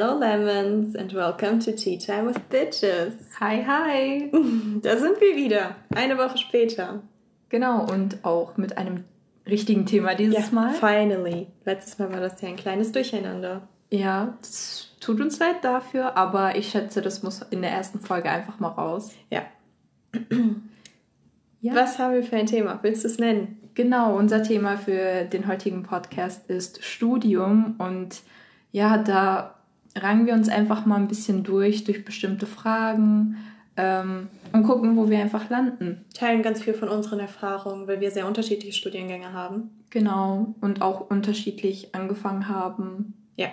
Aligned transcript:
Hello 0.00 0.16
Lemons 0.16 0.94
and 0.94 1.12
welcome 1.12 1.58
to 1.58 1.72
Tea 1.72 1.98
Time 1.98 2.26
with 2.26 2.38
Bitches. 2.50 3.14
Hi, 3.40 3.60
hi. 3.60 4.30
Da 4.80 4.96
sind 4.96 5.20
wir 5.20 5.34
wieder, 5.34 5.74
eine 5.92 6.16
Woche 6.16 6.38
später. 6.38 7.02
Genau, 7.48 7.84
und 7.84 8.24
auch 8.24 8.56
mit 8.56 8.78
einem 8.78 9.02
richtigen 9.44 9.86
Thema 9.86 10.14
dieses 10.14 10.50
ja, 10.50 10.54
Mal. 10.54 10.74
Finally. 10.74 11.48
Letztes 11.64 11.98
Mal 11.98 12.12
war 12.12 12.20
das 12.20 12.40
ja 12.40 12.48
ein 12.48 12.54
kleines 12.54 12.92
Durcheinander. 12.92 13.66
Ja, 13.90 14.38
es 14.40 14.94
tut 15.00 15.20
uns 15.20 15.40
leid 15.40 15.64
dafür, 15.64 16.16
aber 16.16 16.54
ich 16.54 16.70
schätze, 16.70 17.02
das 17.02 17.24
muss 17.24 17.42
in 17.50 17.60
der 17.60 17.72
ersten 17.72 17.98
Folge 17.98 18.30
einfach 18.30 18.60
mal 18.60 18.68
raus. 18.68 19.10
Ja. 19.32 19.42
ja. 21.60 21.74
Was 21.74 21.98
haben 21.98 22.14
wir 22.14 22.22
für 22.22 22.36
ein 22.36 22.46
Thema? 22.46 22.78
Willst 22.82 23.02
du 23.02 23.08
es 23.08 23.18
nennen? 23.18 23.68
Genau, 23.74 24.16
unser 24.16 24.44
Thema 24.44 24.76
für 24.76 25.24
den 25.24 25.48
heutigen 25.48 25.82
Podcast 25.82 26.48
ist 26.48 26.84
Studium 26.84 27.74
und 27.78 28.22
ja, 28.70 28.98
da 28.98 29.57
rangen 29.96 30.26
wir 30.26 30.34
uns 30.34 30.48
einfach 30.48 30.86
mal 30.86 30.96
ein 30.96 31.08
bisschen 31.08 31.44
durch, 31.44 31.84
durch 31.84 32.04
bestimmte 32.04 32.46
Fragen 32.46 33.36
ähm, 33.76 34.28
und 34.52 34.64
gucken, 34.64 34.96
wo 34.96 35.08
wir 35.08 35.18
einfach 35.18 35.48
landen. 35.50 36.04
Teilen 36.14 36.42
ganz 36.42 36.62
viel 36.62 36.74
von 36.74 36.88
unseren 36.88 37.20
Erfahrungen, 37.20 37.86
weil 37.86 38.00
wir 38.00 38.10
sehr 38.10 38.26
unterschiedliche 38.26 38.72
Studiengänge 38.72 39.32
haben. 39.32 39.70
Genau, 39.90 40.54
und 40.60 40.82
auch 40.82 41.08
unterschiedlich 41.10 41.94
angefangen 41.94 42.48
haben. 42.48 43.14
Ja, 43.36 43.48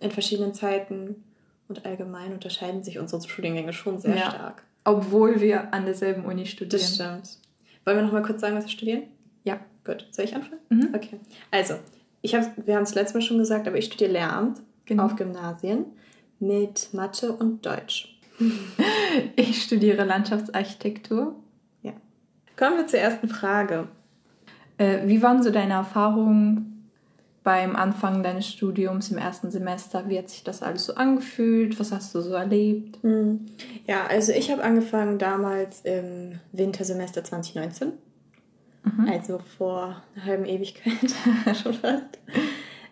in 0.00 0.10
verschiedenen 0.10 0.54
Zeiten 0.54 1.24
und 1.68 1.84
allgemein 1.84 2.32
unterscheiden 2.32 2.82
sich 2.82 2.98
unsere 2.98 3.22
Studiengänge 3.22 3.72
schon 3.72 3.98
sehr 3.98 4.16
ja, 4.16 4.30
stark. 4.30 4.62
Obwohl 4.84 5.40
wir 5.40 5.74
an 5.74 5.84
derselben 5.84 6.24
Uni 6.24 6.46
studieren. 6.46 6.80
Das 6.82 6.94
stimmt. 6.94 7.38
Wollen 7.84 7.98
wir 7.98 8.04
noch 8.04 8.12
mal 8.12 8.22
kurz 8.22 8.40
sagen, 8.40 8.56
was 8.56 8.64
wir 8.64 8.70
studieren? 8.70 9.02
Ja. 9.44 9.58
Gut. 9.84 10.06
Soll 10.10 10.24
ich 10.24 10.34
anfangen? 10.34 10.60
Mhm. 10.68 10.88
Okay. 10.94 11.20
Also, 11.50 11.74
ich 12.22 12.34
hab, 12.34 12.66
wir 12.66 12.74
haben 12.74 12.82
es 12.82 12.94
letztes 12.94 13.14
Mal 13.14 13.20
schon 13.20 13.38
gesagt, 13.38 13.68
aber 13.68 13.78
ich 13.78 13.86
studiere 13.86 14.12
Lehramt 14.12 14.60
genau. 14.86 15.04
auf 15.04 15.16
Gymnasien 15.16 15.84
mit 16.38 16.92
Mathe 16.92 17.32
und 17.32 17.64
Deutsch. 17.64 18.18
ich 19.36 19.62
studiere 19.62 20.04
Landschaftsarchitektur. 20.04 21.34
Ja. 21.82 21.92
Kommen 22.56 22.78
wir 22.78 22.86
zur 22.86 23.00
ersten 23.00 23.28
Frage. 23.28 23.88
Äh, 24.78 25.06
wie 25.06 25.22
waren 25.22 25.42
so 25.42 25.50
deine 25.50 25.74
Erfahrungen 25.74 26.90
beim 27.42 27.76
Anfang 27.76 28.22
deines 28.22 28.48
Studiums 28.48 29.10
im 29.10 29.18
ersten 29.18 29.50
Semester? 29.50 30.08
Wie 30.08 30.18
hat 30.18 30.28
sich 30.28 30.44
das 30.44 30.62
alles 30.62 30.84
so 30.84 30.96
angefühlt? 30.96 31.78
Was 31.78 31.92
hast 31.92 32.14
du 32.14 32.20
so 32.20 32.34
erlebt? 32.34 32.98
Hm. 33.02 33.46
Ja, 33.86 34.06
also 34.06 34.32
ich 34.32 34.50
habe 34.50 34.62
angefangen 34.62 35.18
damals 35.18 35.82
im 35.82 36.40
Wintersemester 36.52 37.24
2019. 37.24 37.92
Mhm. 38.82 39.08
Also 39.08 39.38
vor 39.56 40.02
einer 40.14 40.24
halben 40.24 40.44
Ewigkeit 40.44 40.92
schon 41.62 41.74
fast. 41.74 42.18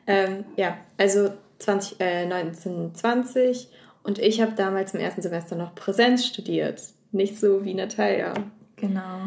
Ähm, 0.07 0.45
ja, 0.57 0.77
also 0.99 1.31
20, 1.59 2.01
äh, 2.01 2.25
1920 2.25 3.69
und 4.03 4.19
ich 4.19 4.41
habe 4.41 4.53
damals 4.53 4.95
im 4.95 5.01
ersten 5.01 5.23
Semester 5.23 5.57
noch 5.57 5.75
Präsenz 5.75 6.27
studiert. 6.27 6.83
Nicht 7.13 7.39
so 7.39 7.65
wie 7.65 7.75
Natalia. 7.75 8.35
Genau. 8.77 9.21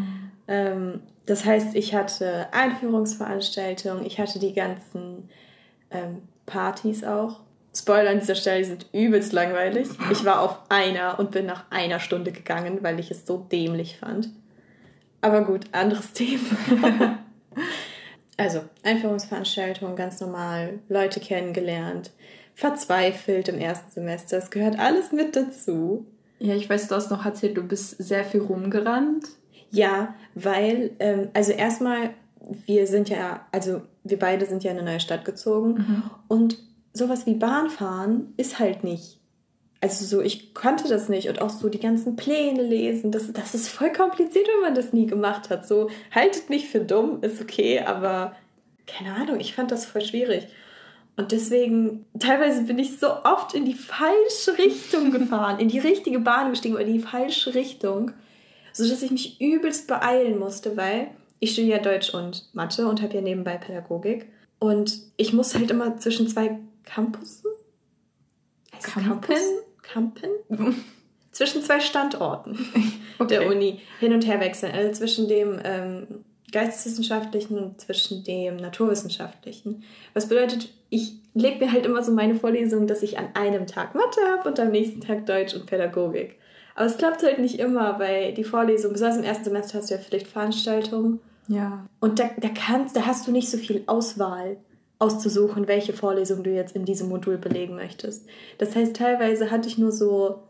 Ähm, 0.48 1.02
das 1.26 1.46
heißt, 1.46 1.76
ich 1.76 1.94
hatte 1.94 2.48
Einführungsveranstaltungen, 2.54 4.06
ich 4.06 4.20
hatte 4.20 4.40
die 4.40 4.54
ganzen 4.54 5.30
ähm, 5.92 6.22
Partys 6.46 7.04
auch. 7.04 7.42
Spoiler 7.76 8.12
an 8.12 8.20
dieser 8.20 8.36
Stelle, 8.36 8.60
die 8.60 8.66
sind 8.66 8.86
übelst 8.94 9.34
langweilig. 9.34 9.88
Ich 10.12 10.26
war 10.26 10.42
auf 10.42 10.60
einer 10.70 11.20
und 11.20 11.32
bin 11.32 11.46
nach 11.46 11.66
einer 11.70 12.00
Stunde 12.00 12.32
gegangen, 12.32 12.80
weil 12.82 13.00
ich 13.00 13.12
es 13.12 13.26
so 13.26 13.46
dämlich 13.52 13.98
fand. 13.98 14.30
Aber 15.22 15.42
gut, 15.42 15.66
anderes 15.74 16.12
Thema. 16.14 17.20
Also, 18.38 18.62
Einführungsveranstaltungen, 18.84 19.96
ganz 19.96 20.22
normal, 20.22 20.80
Leute 20.90 21.20
kennengelernt, 21.20 22.12
verzweifelt 22.54 23.50
im 23.50 23.60
ersten 23.60 23.92
Semester. 23.92 24.38
Es 24.38 24.52
gehört 24.52 24.80
alles 24.80 25.12
mit 25.12 25.36
dazu. 25.36 26.06
Ja, 26.40 26.56
ich 26.56 26.70
weiß, 26.70 26.88
du 26.88 26.96
hast 26.96 27.10
noch 27.10 27.26
erzählt, 27.26 27.58
du 27.58 27.64
bist 27.64 27.98
sehr 27.98 28.24
viel 28.24 28.42
rumgerannt. 28.42 29.26
Ja, 29.72 30.16
weil, 30.36 30.92
ähm, 31.00 31.30
also 31.34 31.52
erstmal, 31.52 32.12
wir 32.66 32.88
sind 32.88 33.10
ja, 33.10 33.46
also 33.52 33.82
wir 34.04 34.20
beide 34.20 34.46
sind 34.46 34.64
ja 34.64 34.72
in 34.72 34.78
eine 34.78 34.92
neue 34.92 35.00
Stadt 35.00 35.26
gezogen 35.26 35.74
mhm. 35.74 36.04
und 36.28 36.58
sowas 36.94 37.26
wie 37.26 37.34
Bahnfahren 37.34 38.34
ist 38.38 38.60
halt 38.60 38.84
nicht 38.84 39.17
also 39.82 40.06
so, 40.06 40.22
ich 40.22 40.54
konnte 40.54 40.88
das 40.88 41.10
nicht 41.10 41.30
und 41.30 41.42
auch 41.42 41.50
so 41.50 41.70
die 41.70 41.80
ganzen 41.80 42.16
Pläne 42.16 42.64
lesen, 42.64 43.12
das, 43.12 43.32
das 43.32 43.54
ist 43.54 43.70
voll 43.70 43.92
kompliziert, 43.92 44.48
wenn 44.48 44.62
man 44.62 44.76
das 44.76 44.94
nie 44.94 45.06
gemacht 45.06 45.50
hat. 45.50 45.68
So, 45.68 45.90
haltet 46.12 46.50
mich 46.50 46.70
für 46.70 46.80
dumm, 46.80 47.22
ist 47.22 47.42
okay, 47.42 47.82
aber 47.82 48.36
keine 48.88 49.14
Ahnung, 49.14 49.40
ich 49.40 49.54
fand 49.54 49.72
das 49.72 49.86
voll 49.86 50.02
schwierig. 50.02 50.48
Und 51.16 51.32
deswegen, 51.32 52.06
teilweise 52.20 52.64
bin 52.64 52.80
ich 52.80 53.00
so 53.00 53.08
oft 53.24 53.54
in 53.54 53.66
die 53.66 53.74
falsche 53.74 54.58
Richtung 54.58 55.12
gefahren, 55.18 55.60
in 55.60 55.68
die 55.68 55.80
richtige 55.80 56.20
Bahn 56.20 56.52
gestiegen, 56.52 56.76
aber 56.76 56.86
in 56.86 56.94
die 56.94 57.00
falsche 57.00 57.54
Richtung, 57.54 58.12
sodass 58.74 59.02
ich 59.02 59.12
mich 59.12 59.42
übelst 59.42 59.88
beeilen 59.88 60.40
musste, 60.40 60.78
weil 60.78 61.08
ich 61.40 61.54
studiere 61.54 61.78
ja 61.78 61.84
Deutsch 61.84 62.14
und 62.14 62.50
Mathe 62.54 62.88
und 62.88 63.02
habe 63.02 63.16
ja 63.16 63.22
nebenbei 63.22 63.58
Pädagogik. 63.58 64.28
Und 64.60 65.00
ich 65.18 65.34
muss 65.34 65.54
halt 65.54 65.70
immer 65.70 65.98
zwischen 65.98 66.28
zwei 66.28 66.58
Campussen 66.84 67.52
Campus? 68.82 69.28
Campen? 69.28 69.67
zwischen 71.32 71.62
zwei 71.62 71.80
Standorten 71.80 72.58
okay. 73.20 73.28
der 73.28 73.48
Uni 73.48 73.82
hin 74.00 74.14
und 74.14 74.26
her 74.26 74.40
wechseln. 74.40 74.74
Also 74.74 74.92
zwischen 74.94 75.28
dem 75.28 75.60
ähm, 75.64 76.08
geisteswissenschaftlichen 76.52 77.58
und 77.58 77.82
zwischen 77.82 78.24
dem 78.24 78.58
naturwissenschaftlichen. 78.58 79.84
Was 80.14 80.30
bedeutet, 80.30 80.70
ich 80.90 81.14
lege 81.34 81.66
mir 81.66 81.72
halt 81.72 81.86
immer 81.86 82.04
so 82.04 82.12
meine 82.12 82.36
Vorlesung, 82.36 82.88
dass 82.88 83.04
ich 83.04 83.18
an 83.18 83.30
einem 83.34 83.68
Tag 83.68 83.96
Mathe 83.96 84.22
habe 84.32 84.50
und 84.50 84.60
am 84.60 84.72
nächsten 84.72 85.02
Tag 85.02 85.26
Deutsch 85.26 85.54
und 85.54 85.66
Pädagogik. 85.66 86.38
Aber 86.76 86.86
es 86.86 86.98
klappt 86.98 87.24
halt 87.24 87.40
nicht 87.40 87.60
immer, 87.60 88.00
weil 88.00 88.34
die 88.34 88.44
Vorlesung, 88.44 88.94
besonders 88.94 89.18
im 89.18 89.24
ersten 89.24 89.46
Semester 89.46 89.80
hast 89.80 89.90
du 89.90 89.96
ja 89.96 90.00
vielleicht 90.00 90.28
Veranstaltungen. 90.28 91.20
Ja. 91.48 91.88
Und 92.00 92.20
da, 92.20 92.30
da, 92.38 92.50
kannst, 92.50 92.96
da 92.96 93.06
hast 93.06 93.28
du 93.28 93.32
nicht 93.32 93.50
so 93.50 93.58
viel 93.58 93.84
Auswahl 93.88 94.58
auszusuchen, 95.00 95.68
welche 95.68 95.94
Vorlesung 95.94 96.44
du 96.44 96.52
jetzt 96.52 96.76
in 96.76 96.86
diesem 96.86 97.10
Modul 97.10 97.38
belegen 97.38 97.76
möchtest. 97.76 98.26
Das 98.58 98.76
heißt, 98.76 98.96
teilweise 98.96 99.52
hatte 99.52 99.68
ich 99.68 99.78
nur 99.78 99.92
so 99.92 100.44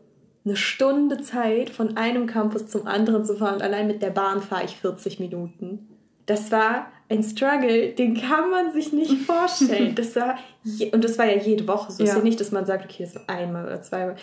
eine 0.46 0.56
Stunde 0.56 1.22
Zeit, 1.22 1.70
von 1.70 1.98
einem 1.98 2.26
Campus 2.26 2.68
zum 2.68 2.88
anderen 2.88 3.26
zu 3.26 3.36
fahren 3.36 3.56
und 3.56 3.62
allein 3.62 3.88
mit 3.88 4.02
der 4.02 4.12
Bahn 4.12 4.42
fahre 4.42 4.64
ich 4.64 4.78
40 4.78 5.20
Minuten. 5.20 5.88
Das 6.26 6.52
war 6.52 6.88
ein 7.10 7.24
Struggle, 7.24 7.90
den 7.94 8.16
kann 8.16 8.50
man 8.50 8.72
sich 8.72 8.94
nicht 8.94 9.14
vorstellen. 9.26 9.96
Das 9.96 10.16
war 10.16 10.38
je, 10.64 10.92
und 10.92 11.04
das 11.04 11.18
war 11.18 11.26
ja 11.26 11.38
jede 11.38 11.68
Woche 11.68 11.92
so. 11.92 12.04
Ja. 12.04 12.06
Es 12.06 12.12
ist 12.12 12.18
ja 12.18 12.24
nicht, 12.24 12.40
dass 12.40 12.52
man 12.52 12.66
sagt, 12.66 12.86
okay, 12.86 13.04
das 13.04 13.16
ist 13.16 13.30
einmal 13.30 13.66
oder 13.66 13.82
zweimal 13.82 14.16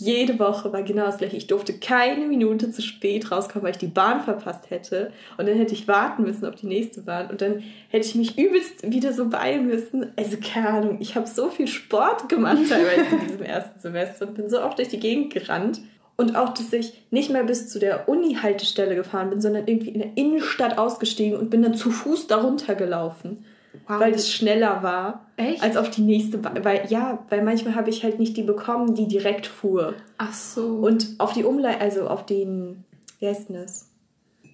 jede 0.00 0.38
Woche 0.38 0.72
war 0.72 0.84
genau 0.84 1.06
das 1.06 1.18
gleiche. 1.18 1.36
Ich 1.36 1.48
durfte 1.48 1.72
keine 1.72 2.24
Minute 2.26 2.70
zu 2.70 2.82
spät 2.82 3.32
rauskommen, 3.32 3.64
weil 3.64 3.72
ich 3.72 3.78
die 3.78 3.88
Bahn 3.88 4.22
verpasst 4.22 4.70
hätte. 4.70 5.10
Und 5.36 5.48
dann 5.48 5.56
hätte 5.56 5.74
ich 5.74 5.88
warten 5.88 6.22
müssen 6.22 6.46
auf 6.46 6.54
die 6.54 6.68
nächste 6.68 7.02
Bahn. 7.02 7.28
Und 7.28 7.42
dann 7.42 7.64
hätte 7.88 8.06
ich 8.06 8.14
mich 8.14 8.38
übelst 8.38 8.88
wieder 8.88 9.12
so 9.12 9.28
beeilen 9.28 9.66
müssen. 9.66 10.12
Also 10.14 10.36
keine 10.36 10.68
Ahnung, 10.68 10.98
ich 11.00 11.16
habe 11.16 11.26
so 11.26 11.48
viel 11.50 11.66
Sport 11.66 12.28
gemacht 12.28 12.58
teilweise 12.68 13.16
in 13.16 13.26
diesem 13.26 13.42
ersten 13.42 13.80
Semester 13.80 14.28
und 14.28 14.34
bin 14.34 14.48
so 14.48 14.62
oft 14.62 14.78
durch 14.78 14.88
die 14.88 15.00
Gegend 15.00 15.32
gerannt. 15.32 15.80
Und 16.16 16.36
auch, 16.36 16.54
dass 16.54 16.72
ich 16.72 16.92
nicht 17.10 17.30
mehr 17.30 17.44
bis 17.44 17.68
zu 17.68 17.80
der 17.80 18.08
Uni-Haltestelle 18.08 18.94
gefahren 18.94 19.30
bin, 19.30 19.40
sondern 19.40 19.66
irgendwie 19.66 19.90
in 19.90 20.00
der 20.00 20.16
Innenstadt 20.16 20.78
ausgestiegen 20.78 21.36
und 21.36 21.50
bin 21.50 21.62
dann 21.62 21.74
zu 21.74 21.90
Fuß 21.90 22.28
darunter 22.28 22.76
gelaufen. 22.76 23.44
Wow. 23.86 24.00
Weil 24.00 24.14
es 24.14 24.32
schneller 24.32 24.82
war 24.82 25.26
Echt? 25.36 25.62
als 25.62 25.76
auf 25.76 25.90
die 25.90 26.02
nächste 26.02 26.38
Bahn. 26.38 26.64
Weil, 26.64 26.86
ja, 26.88 27.24
weil 27.28 27.42
manchmal 27.42 27.74
habe 27.74 27.90
ich 27.90 28.04
halt 28.04 28.18
nicht 28.18 28.36
die 28.36 28.42
bekommen, 28.42 28.94
die 28.94 29.08
direkt 29.08 29.46
fuhr. 29.46 29.94
Ach 30.18 30.32
so. 30.32 30.66
Und 30.76 31.14
auf 31.18 31.32
die 31.32 31.44
Umleitung, 31.44 31.80
also 31.80 32.08
auf 32.08 32.26
den, 32.26 32.84
wie 33.18 33.28
heißt 33.28 33.48
denn 33.48 33.56
das? 33.56 33.88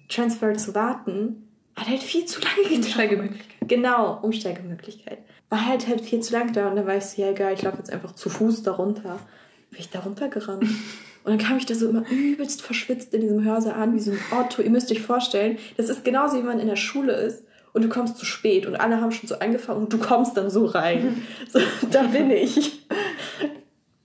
Transfer 0.07 0.53
zu 0.53 0.75
warten, 0.75 1.49
hat 1.75 1.89
halt 1.89 2.03
viel 2.03 2.25
zu 2.25 2.39
lange 2.41 2.63
gedauert. 2.63 2.85
Umsteigemöglichkeit. 2.85 3.67
Genau, 3.67 4.19
Umsteigemöglichkeit. 4.21 5.17
War 5.49 5.65
halt 5.65 5.87
halt 5.87 6.01
viel 6.01 6.21
zu 6.21 6.33
lange 6.33 6.51
da 6.51 6.69
und 6.69 6.75
dann 6.75 6.87
war 6.87 6.97
ich 6.97 7.05
so, 7.05 7.21
ja 7.21 7.31
egal, 7.31 7.53
ich 7.53 7.61
laufe 7.61 7.77
jetzt 7.77 7.91
einfach 7.91 8.13
zu 8.13 8.29
Fuß 8.29 8.63
darunter. 8.63 9.19
Bin 9.71 9.79
ich 9.79 9.89
da 9.89 9.99
runtergerannt. 9.99 10.65
Und 11.25 11.31
dann 11.31 11.39
kam 11.39 11.57
ich 11.57 11.65
da 11.65 11.73
so 11.73 11.89
immer 11.89 12.07
übelst 12.07 12.61
verschwitzt 12.61 13.15
in 13.15 13.21
diesem 13.21 13.43
Hörsaal 13.43 13.73
an, 13.73 13.95
wie 13.95 13.99
so 13.99 14.11
ein 14.11 14.19
Otto. 14.29 14.61
Ihr 14.61 14.69
müsst 14.69 14.91
euch 14.91 15.01
vorstellen, 15.01 15.57
das 15.75 15.89
ist 15.89 16.05
genauso, 16.05 16.37
wie 16.37 16.43
man 16.43 16.59
in 16.59 16.67
der 16.67 16.75
Schule 16.75 17.13
ist 17.13 17.44
und 17.75 17.81
du 17.81 17.89
kommst 17.89 18.17
zu 18.17 18.25
spät 18.25 18.65
und 18.65 18.77
alle 18.77 19.01
haben 19.01 19.11
schon 19.11 19.27
so 19.27 19.37
angefangen 19.39 19.83
und 19.83 19.93
du 19.93 19.97
kommst 19.97 20.37
dann 20.37 20.49
so 20.49 20.65
rein. 20.65 21.21
So, 21.49 21.59
da 21.91 22.03
bin 22.03 22.31
ich. 22.31 22.87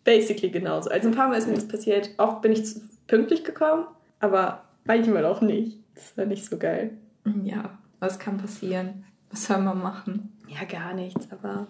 Basically 0.03 0.51
genauso. 0.51 0.91
Also 0.91 1.09
ein 1.09 1.15
paar 1.15 1.29
Mal 1.29 1.37
ist 1.37 1.47
mir 1.47 1.55
das 1.55 1.69
passiert. 1.69 2.11
Oft 2.19 2.43
bin 2.43 2.51
ich 2.53 2.65
pünktlich 3.07 3.45
gekommen, 3.45 3.87
aber 4.19 4.65
manchmal 4.85 5.25
auch 5.25 5.41
nicht. 5.41 5.79
Das 5.95 6.17
war 6.17 6.27
nicht 6.27 6.45
so 6.45 6.59
geil. 6.59 6.99
Ja, 7.45 7.79
was 8.01 8.19
kann 8.19 8.39
passieren? 8.39 9.05
Was 9.31 9.47
soll 9.47 9.59
man 9.59 9.81
machen? 9.81 10.37
Ja, 10.49 10.65
gar 10.65 10.93
nichts, 10.93 11.29
aber 11.31 11.69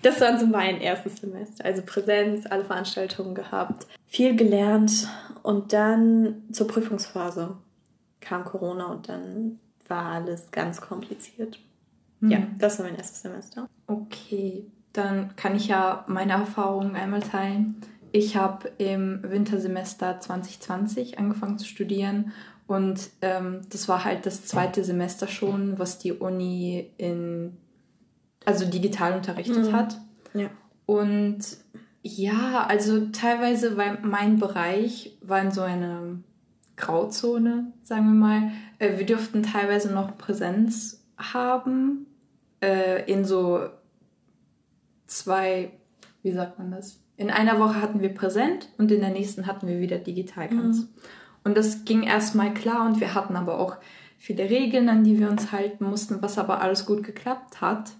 das 0.00 0.22
war 0.22 0.38
so 0.38 0.46
mein 0.46 0.80
erstes 0.80 1.16
Semester. 1.18 1.66
Also 1.66 1.82
Präsenz, 1.82 2.46
alle 2.46 2.64
Veranstaltungen 2.64 3.34
gehabt, 3.34 3.86
viel 4.06 4.36
gelernt 4.36 5.06
und 5.42 5.74
dann 5.74 6.44
zur 6.50 6.66
Prüfungsphase 6.66 7.56
kam 8.20 8.44
Corona 8.44 8.86
und 8.86 9.08
dann 9.10 9.58
war 9.92 10.06
alles 10.06 10.50
ganz 10.50 10.80
kompliziert. 10.80 11.58
Mhm. 12.20 12.30
Ja, 12.30 12.38
das 12.58 12.78
war 12.78 12.86
mein 12.86 12.96
erstes 12.96 13.22
Semester. 13.22 13.68
Okay. 13.86 14.64
dann 14.94 15.36
kann 15.36 15.54
ich 15.54 15.68
ja 15.68 16.04
meine 16.08 16.32
Erfahrungen 16.32 16.96
einmal 16.96 17.20
teilen. 17.20 17.76
Ich 18.10 18.36
habe 18.36 18.70
im 18.78 19.22
Wintersemester 19.22 20.20
2020 20.20 21.18
angefangen 21.18 21.58
zu 21.58 21.66
studieren 21.66 22.32
und 22.66 23.10
ähm, 23.22 23.60
das 23.70 23.88
war 23.88 24.04
halt 24.04 24.26
das 24.26 24.44
zweite 24.44 24.84
Semester 24.84 25.28
schon, 25.28 25.78
was 25.78 25.98
die 25.98 26.12
Uni 26.12 26.90
in 26.98 27.56
also 28.44 28.66
digital 28.66 29.14
unterrichtet 29.14 29.70
mhm. 29.70 29.72
hat. 29.72 29.98
Ja. 30.34 30.50
Und 30.86 31.40
ja, 32.02 32.66
also 32.66 33.06
teilweise, 33.12 33.76
weil 33.76 33.98
mein 34.02 34.38
Bereich 34.38 35.16
war 35.22 35.40
in 35.40 35.52
so 35.52 35.60
einer 35.60 36.18
Grauzone, 36.76 37.72
sagen 37.82 38.06
wir 38.06 38.14
mal. 38.14 38.50
Äh, 38.78 38.98
wir 38.98 39.06
durften 39.06 39.42
teilweise 39.42 39.92
noch 39.92 40.16
Präsenz 40.16 41.04
haben 41.16 42.06
äh, 42.60 43.10
in 43.10 43.24
so 43.24 43.68
zwei, 45.06 45.72
wie 46.22 46.32
sagt 46.32 46.58
man 46.58 46.70
das? 46.70 47.00
In 47.16 47.30
einer 47.30 47.60
Woche 47.60 47.80
hatten 47.80 48.00
wir 48.00 48.14
präsent 48.14 48.68
und 48.78 48.90
in 48.90 49.00
der 49.00 49.10
nächsten 49.10 49.46
hatten 49.46 49.68
wir 49.68 49.80
wieder 49.80 49.98
digital 49.98 50.48
ganz. 50.48 50.80
Mhm. 50.80 50.88
Und 51.44 51.56
das 51.56 51.84
ging 51.84 52.02
erstmal 52.02 52.54
klar 52.54 52.86
und 52.86 53.00
wir 53.00 53.14
hatten 53.14 53.36
aber 53.36 53.58
auch 53.58 53.76
viele 54.16 54.48
Regeln, 54.48 54.88
an 54.88 55.04
die 55.04 55.18
wir 55.18 55.28
uns 55.28 55.52
halten 55.52 55.84
mussten, 55.84 56.22
was 56.22 56.38
aber 56.38 56.60
alles 56.60 56.86
gut 56.86 57.02
geklappt 57.02 57.60
hat. 57.60 57.92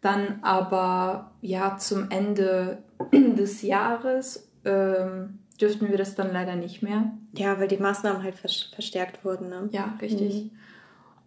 Dann 0.00 0.40
aber 0.42 1.32
ja 1.40 1.76
zum 1.78 2.10
Ende 2.10 2.82
des 3.12 3.62
Jahres 3.62 4.50
ähm, 4.64 5.38
dürften 5.62 5.88
wir 5.88 5.96
das 5.96 6.14
dann 6.14 6.32
leider 6.32 6.56
nicht 6.56 6.82
mehr. 6.82 7.12
Ja, 7.36 7.58
weil 7.58 7.68
die 7.68 7.78
Maßnahmen 7.78 8.22
halt 8.22 8.34
verstärkt 8.34 9.24
wurden. 9.24 9.48
Ne? 9.48 9.68
Ja, 9.70 9.96
richtig. 10.02 10.44
Mhm. 10.44 10.50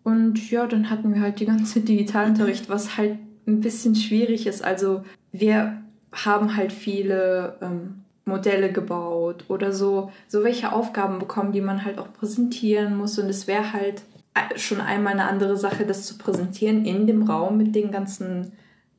Und 0.04 0.52
ja, 0.52 0.68
dann 0.68 0.90
hatten 0.90 1.14
wir 1.14 1.22
halt 1.22 1.40
die 1.40 1.46
ganze 1.46 1.80
Digitalunterricht, 1.82 2.70
was 2.70 2.98
halt 2.98 3.18
ein 3.48 3.62
bisschen 3.62 3.96
schwierig 3.96 4.46
ist. 4.46 4.64
Also 4.64 5.04
wir 5.32 5.82
haben 6.12 6.56
halt 6.56 6.72
viele 6.72 7.58
ähm, 7.62 8.04
Modelle 8.26 8.72
gebaut 8.72 9.46
oder 9.48 9.72
so, 9.72 10.12
so 10.28 10.44
welche 10.44 10.72
Aufgaben 10.72 11.20
bekommen, 11.20 11.52
die 11.52 11.62
man 11.62 11.86
halt 11.86 11.98
auch 11.98 12.12
präsentieren 12.14 12.98
muss. 12.98 13.18
Und 13.18 13.30
es 13.30 13.48
wäre 13.48 13.74
halt 13.74 14.04
äh, 14.34 14.58
schon 14.58 14.82
einmal 14.82 15.14
eine 15.14 15.28
andere 15.28 15.58
Sache, 15.58 15.86
das 15.86 16.06
zu 16.06 16.18
präsentieren 16.18 16.86
in 16.86 17.08
dem 17.08 17.24
Raum 17.24 17.58
mit 17.58 17.76
den 17.76 17.92
ganzen 17.92 18.52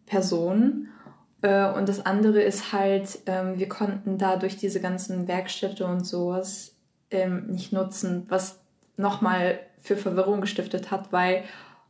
Personen. 0.06 0.89
Äh, 1.43 1.71
und 1.73 1.88
das 1.88 2.05
andere 2.05 2.43
ist 2.43 2.73
halt, 2.73 3.19
ähm, 3.27 3.59
wir 3.59 3.69
konnten 3.69 4.19
dadurch 4.19 4.56
diese 4.56 4.81
ganzen 4.81 5.29
Werkstätte 5.29 5.87
und 5.87 6.06
sowas 6.06 6.75
ähm, 7.11 7.47
nicht 7.49 7.73
nutzen, 7.73 8.27
was 8.29 8.61
nochmal 8.97 9.61
für 9.81 9.97
Verwirrung 9.97 10.41
gestiftet 10.41 10.91
hat, 10.91 11.12
weil 11.12 11.44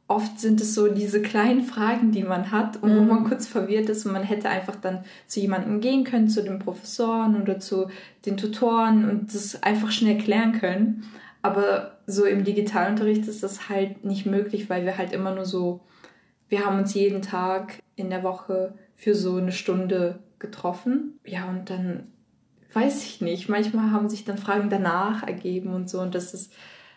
oft 0.08 0.38
sind 0.38 0.60
es 0.60 0.75
so 0.75 0.88
diese 0.88 1.20
kleinen 1.20 1.62
Fragen, 1.62 2.12
die 2.12 2.22
man 2.22 2.52
hat 2.52 2.82
und 2.82 2.93
mhm. 2.93 2.98
wo 2.98 3.14
man 3.14 3.25
kurz 3.25 3.46
verwirrt 3.46 3.88
ist 3.88 4.06
und 4.06 4.12
man 4.12 4.22
hätte 4.22 4.48
einfach 4.48 4.76
dann 4.76 5.04
zu 5.26 5.40
jemandem 5.40 5.81
gehen 5.81 6.04
können, 6.04 6.28
zu 6.28 6.42
den 6.42 6.58
Professoren 6.58 7.40
oder 7.40 7.58
zu 7.58 7.88
den 8.25 8.37
Tutoren 8.37 9.08
und 9.08 9.34
das 9.34 9.62
einfach 9.62 9.90
schnell 9.90 10.19
klären 10.19 10.52
können. 10.52 11.04
Aber 11.42 11.99
so 12.06 12.25
im 12.25 12.44
Digitalunterricht 12.44 13.26
ist 13.26 13.42
das 13.42 13.69
halt 13.69 14.04
nicht 14.04 14.26
möglich, 14.26 14.70
weil 14.70 14.84
wir 14.84 14.96
halt 14.96 15.12
immer 15.12 15.34
nur 15.34 15.44
so, 15.44 15.81
wir 16.49 16.64
haben 16.64 16.78
uns 16.78 16.94
jeden 16.94 17.22
Tag 17.22 17.81
in 17.96 18.10
der 18.10 18.22
Woche 18.22 18.75
für 18.96 19.14
so 19.14 19.37
eine 19.37 19.52
Stunde 19.52 20.19
getroffen. 20.38 21.19
Ja, 21.25 21.48
und 21.48 21.70
dann 21.70 22.08
weiß 22.72 23.04
ich 23.04 23.20
nicht. 23.20 23.48
Manchmal 23.48 23.90
haben 23.90 24.08
sich 24.08 24.25
dann 24.25 24.38
Fragen 24.38 24.69
danach 24.69 25.22
ergeben 25.22 25.72
und 25.72 25.88
so. 25.88 26.00
Und 26.00 26.14
das 26.14 26.34
ist, 26.34 26.52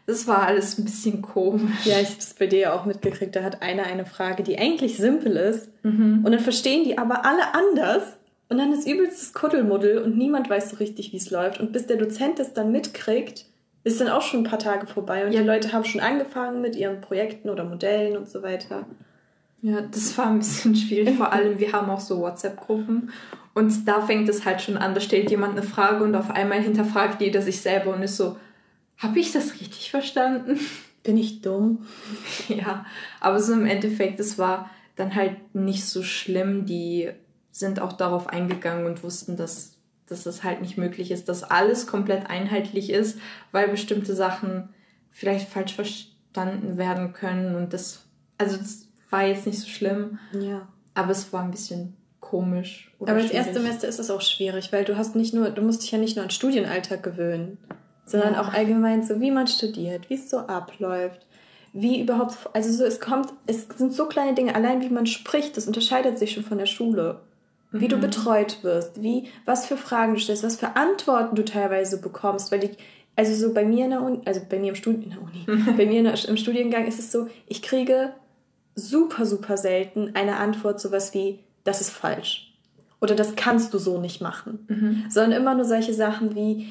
das 0.07 0.27
war 0.27 0.43
alles 0.43 0.77
ein 0.77 0.85
bisschen 0.85 1.21
komisch. 1.21 1.85
Ja, 1.85 1.99
ich 1.99 2.07
habe 2.07 2.17
das 2.17 2.33
bei 2.33 2.47
dir 2.47 2.59
ja 2.59 2.73
auch 2.73 2.85
mitgekriegt. 2.85 3.35
Da 3.35 3.43
hat 3.43 3.61
einer 3.61 3.83
eine 3.83 4.05
Frage, 4.05 4.43
die 4.43 4.57
eigentlich 4.57 4.97
simpel 4.97 5.35
ist. 5.35 5.69
Mhm. 5.83 6.23
Und 6.25 6.31
dann 6.31 6.41
verstehen 6.41 6.83
die 6.83 6.97
aber 6.97 7.25
alle 7.25 7.53
anders. 7.53 8.17
Und 8.49 8.57
dann 8.57 8.73
ist 8.73 8.87
übelstes 8.87 9.33
Kuddelmuddel 9.33 9.99
und 9.99 10.17
niemand 10.17 10.49
weiß 10.49 10.71
so 10.71 10.77
richtig, 10.77 11.13
wie 11.13 11.17
es 11.17 11.29
läuft. 11.29 11.59
Und 11.59 11.71
bis 11.71 11.85
der 11.85 11.97
Dozent 11.97 12.39
das 12.39 12.53
dann 12.53 12.71
mitkriegt, 12.71 13.45
ist 13.83 14.01
dann 14.01 14.09
auch 14.09 14.23
schon 14.23 14.41
ein 14.41 14.49
paar 14.49 14.59
Tage 14.59 14.87
vorbei. 14.87 15.25
Und 15.25 15.33
ja. 15.33 15.41
die 15.41 15.47
Leute 15.47 15.71
haben 15.71 15.85
schon 15.85 16.01
angefangen 16.01 16.59
mit 16.61 16.75
ihren 16.75 16.99
Projekten 16.99 17.49
oder 17.49 17.63
Modellen 17.63 18.17
und 18.17 18.27
so 18.27 18.41
weiter. 18.41 18.87
Ja, 19.61 19.81
das 19.81 20.17
war 20.17 20.27
ein 20.27 20.39
bisschen 20.39 20.75
schwierig. 20.75 21.17
Vor 21.17 21.33
allem, 21.33 21.59
wir 21.59 21.73
haben 21.73 21.89
auch 21.89 21.99
so 21.99 22.19
WhatsApp-Gruppen. 22.19 23.11
Und 23.53 23.87
da 23.87 24.01
fängt 24.01 24.29
es 24.29 24.45
halt 24.45 24.61
schon 24.61 24.77
an. 24.77 24.93
Da 24.93 25.01
stellt 25.01 25.29
jemand 25.31 25.57
eine 25.57 25.67
Frage 25.67 26.03
und 26.03 26.15
auf 26.15 26.29
einmal 26.29 26.61
hinterfragt 26.61 27.21
jeder 27.21 27.41
sich 27.41 27.61
selber 27.61 27.93
und 27.93 28.01
ist 28.01 28.17
so, 28.17 28.37
habe 28.97 29.19
ich 29.19 29.31
das 29.31 29.55
richtig 29.55 29.91
verstanden? 29.91 30.59
Bin 31.03 31.17
ich 31.17 31.41
dumm? 31.41 31.85
ja, 32.47 32.85
aber 33.19 33.39
so 33.39 33.53
im 33.53 33.65
Endeffekt, 33.65 34.19
es 34.19 34.37
war 34.37 34.69
dann 34.95 35.15
halt 35.15 35.55
nicht 35.55 35.85
so 35.85 36.03
schlimm. 36.03 36.65
Die 36.65 37.09
sind 37.51 37.79
auch 37.79 37.93
darauf 37.93 38.27
eingegangen 38.27 38.85
und 38.85 39.03
wussten, 39.03 39.35
dass, 39.35 39.77
dass 40.07 40.25
es 40.25 40.43
halt 40.43 40.61
nicht 40.61 40.77
möglich 40.77 41.11
ist, 41.11 41.27
dass 41.27 41.43
alles 41.43 41.87
komplett 41.87 42.29
einheitlich 42.29 42.89
ist, 42.89 43.19
weil 43.51 43.69
bestimmte 43.69 44.13
Sachen 44.13 44.69
vielleicht 45.11 45.49
falsch 45.49 45.73
verstanden 45.73 46.77
werden 46.77 47.13
können. 47.13 47.55
Und 47.55 47.73
das, 47.73 48.05
also 48.37 48.57
das 48.57 48.88
war 49.09 49.25
jetzt 49.25 49.45
nicht 49.45 49.59
so 49.59 49.67
schlimm. 49.67 50.19
Ja. 50.33 50.67
Aber 50.93 51.11
es 51.11 51.31
war 51.31 51.43
ein 51.43 51.51
bisschen 51.51 51.95
komisch. 52.19 52.91
aber 52.99 53.21
das 53.21 53.31
erste 53.31 53.53
Semester 53.53 53.87
ist 53.87 53.99
es 53.99 54.11
auch 54.11 54.21
schwierig, 54.21 54.71
weil 54.71 54.85
du 54.85 54.97
hast 54.97 55.15
nicht 55.15 55.33
nur, 55.33 55.49
du 55.49 55.61
musst 55.61 55.81
dich 55.81 55.91
ja 55.91 55.97
nicht 55.97 56.15
nur 56.15 56.23
an 56.23 56.29
Studienalltag 56.29 57.01
gewöhnen, 57.01 57.57
sondern 58.05 58.33
ja. 58.33 58.41
auch 58.41 58.53
allgemein 58.53 59.03
so, 59.03 59.19
wie 59.19 59.31
man 59.31 59.47
studiert, 59.47 60.09
wie 60.09 60.15
es 60.15 60.29
so 60.29 60.39
abläuft, 60.39 61.25
wie 61.73 62.01
überhaupt, 62.01 62.35
also 62.53 62.71
so, 62.71 62.83
es 62.83 62.99
kommt, 62.99 63.33
es 63.47 63.67
sind 63.77 63.93
so 63.93 64.05
kleine 64.05 64.33
Dinge, 64.33 64.55
allein 64.55 64.81
wie 64.81 64.89
man 64.89 65.05
spricht, 65.05 65.57
das 65.57 65.67
unterscheidet 65.67 66.17
sich 66.19 66.31
schon 66.31 66.43
von 66.43 66.57
der 66.57 66.65
Schule. 66.65 67.21
Wie 67.71 67.85
mhm. 67.85 67.89
du 67.89 67.97
betreut 67.97 68.63
wirst, 68.63 69.01
wie, 69.03 69.27
was 69.45 69.67
für 69.67 69.77
Fragen 69.77 70.15
du 70.15 70.19
stellst, 70.19 70.43
was 70.43 70.55
für 70.55 70.75
Antworten 70.75 71.35
du 71.35 71.45
teilweise 71.45 72.01
bekommst, 72.01 72.51
weil 72.51 72.59
die, 72.59 72.71
also 73.15 73.33
so 73.35 73.53
bei 73.53 73.63
mir 73.63 73.85
in 73.85 73.91
der 73.91 74.01
Uni, 74.01 74.21
also 74.25 74.41
bei 74.49 74.57
mir 74.57 74.69
im 74.69 74.75
Studium, 74.75 75.03
in 75.03 75.09
der 75.11 75.21
Uni, 75.21 75.71
bei 75.77 75.85
mir 75.85 76.01
der, 76.01 76.29
im 76.29 76.37
Studiengang 76.37 76.87
ist 76.87 76.97
es 76.97 77.11
so, 77.11 77.27
ich 77.47 77.61
kriege 77.61 78.13
super, 78.79 79.25
super 79.25 79.57
selten 79.57 80.11
eine 80.15 80.37
Antwort 80.37 80.79
sowas 80.79 81.13
wie, 81.13 81.39
das 81.63 81.81
ist 81.81 81.91
falsch. 81.91 82.49
Oder 83.01 83.15
das 83.15 83.35
kannst 83.37 83.73
du 83.73 83.77
so 83.77 83.97
nicht 83.97 84.19
machen. 84.19 84.65
Mhm. 84.67 85.05
Sondern 85.09 85.39
immer 85.39 85.55
nur 85.55 85.63
solche 85.63 85.93
Sachen 85.93 86.35
wie, 86.35 86.67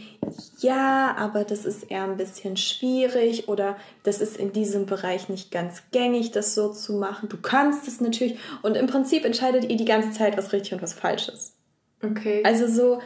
ja, 0.59 1.15
aber 1.17 1.45
das 1.45 1.65
ist 1.65 1.91
eher 1.91 2.05
ein 2.05 2.19
bisschen 2.19 2.59
schwierig 2.59 3.49
oder 3.49 3.77
das 4.03 4.21
ist 4.21 4.37
in 4.37 4.53
diesem 4.53 4.85
Bereich 4.85 5.31
nicht 5.31 5.51
ganz 5.51 5.85
gängig, 5.91 6.31
das 6.33 6.55
so 6.55 6.71
zu 6.71 6.95
machen. 6.95 7.31
Du 7.31 7.38
kannst 7.38 7.88
es 7.88 8.03
natürlich. 8.03 8.38
Und 8.61 8.77
im 8.77 8.87
Prinzip 8.87 9.25
entscheidet 9.25 9.71
ihr 9.71 9.77
die 9.79 9.87
ganze 9.87 10.12
Zeit, 10.12 10.37
was 10.37 10.53
richtig 10.53 10.75
und 10.75 10.83
was 10.83 10.93
falsch 10.93 11.29
ist. 11.29 11.55
Okay. 12.03 12.43
Also 12.45 12.69
so, 12.69 13.00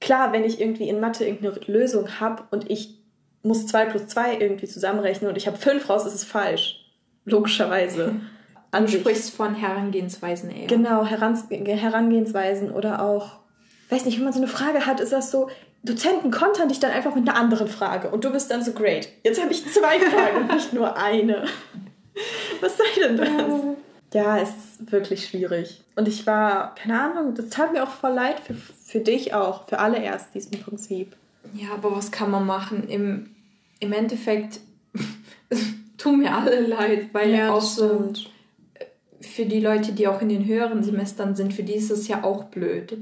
klar, 0.00 0.32
wenn 0.32 0.44
ich 0.44 0.60
irgendwie 0.60 0.88
in 0.88 1.00
Mathe 1.00 1.24
irgendeine 1.24 1.66
Lösung 1.66 2.20
habe 2.20 2.44
und 2.52 2.70
ich 2.70 3.00
muss 3.42 3.66
zwei 3.66 3.86
plus 3.86 4.06
zwei 4.06 4.36
irgendwie 4.38 4.68
zusammenrechnen 4.68 5.28
und 5.28 5.36
ich 5.36 5.48
habe 5.48 5.56
fünf 5.56 5.88
raus, 5.88 6.06
ist 6.06 6.14
es 6.14 6.24
falsch 6.24 6.79
logischerweise. 7.30 8.16
An 8.72 8.86
du 8.86 8.92
sprichst 8.92 9.34
von 9.34 9.54
Herangehensweisen 9.54 10.50
eher. 10.50 10.68
Genau, 10.68 11.04
Herangehensweisen 11.04 12.70
oder 12.70 13.02
auch, 13.02 13.38
weiß 13.88 14.04
nicht, 14.04 14.18
wenn 14.18 14.24
man 14.24 14.32
so 14.32 14.38
eine 14.38 14.48
Frage 14.48 14.86
hat, 14.86 15.00
ist 15.00 15.12
das 15.12 15.30
so, 15.30 15.48
Dozenten 15.82 16.30
kontern 16.30 16.68
dich 16.68 16.78
dann 16.78 16.90
einfach 16.90 17.14
mit 17.14 17.28
einer 17.28 17.38
anderen 17.38 17.66
Frage 17.66 18.10
und 18.10 18.24
du 18.24 18.30
bist 18.30 18.50
dann 18.50 18.62
so 18.62 18.72
great. 18.72 19.08
Jetzt 19.24 19.40
habe 19.40 19.52
ich 19.52 19.66
zwei 19.72 19.98
Fragen 20.10 20.42
und 20.42 20.54
nicht 20.54 20.72
nur 20.72 20.96
eine. 20.96 21.44
Was 22.60 22.76
sei 22.76 22.84
denn 23.00 23.16
das? 23.16 23.28
Ja, 24.12 24.38
es 24.38 24.50
ist 24.50 24.92
wirklich 24.92 25.26
schwierig. 25.26 25.82
Und 25.96 26.08
ich 26.08 26.26
war, 26.26 26.74
keine 26.74 27.00
Ahnung, 27.00 27.34
das 27.34 27.48
tat 27.48 27.72
mir 27.72 27.82
auch 27.82 27.90
voll 27.90 28.12
leid 28.12 28.40
für, 28.40 28.54
für 28.54 29.00
dich 29.00 29.34
auch, 29.34 29.68
für 29.68 29.78
alle 29.78 30.02
erst, 30.02 30.34
diesem 30.34 30.60
Prinzip. 30.60 31.16
Ja, 31.54 31.72
aber 31.74 31.96
was 31.96 32.10
kann 32.10 32.30
man 32.30 32.44
machen? 32.44 32.88
Im, 32.88 33.30
im 33.78 33.92
Endeffekt 33.92 34.60
tun 36.00 36.20
mir 36.20 36.34
alle 36.34 36.60
leid, 36.66 37.10
weil 37.12 37.30
ja, 37.30 37.52
auch 37.52 37.60
so 37.60 38.12
für 39.20 39.44
die 39.44 39.60
Leute, 39.60 39.92
die 39.92 40.08
auch 40.08 40.22
in 40.22 40.30
den 40.30 40.46
höheren 40.46 40.82
Semestern 40.82 41.36
sind, 41.36 41.52
für 41.52 41.62
die 41.62 41.74
ist 41.74 41.90
es 41.90 42.08
ja 42.08 42.24
auch 42.24 42.44
blöd. 42.44 42.96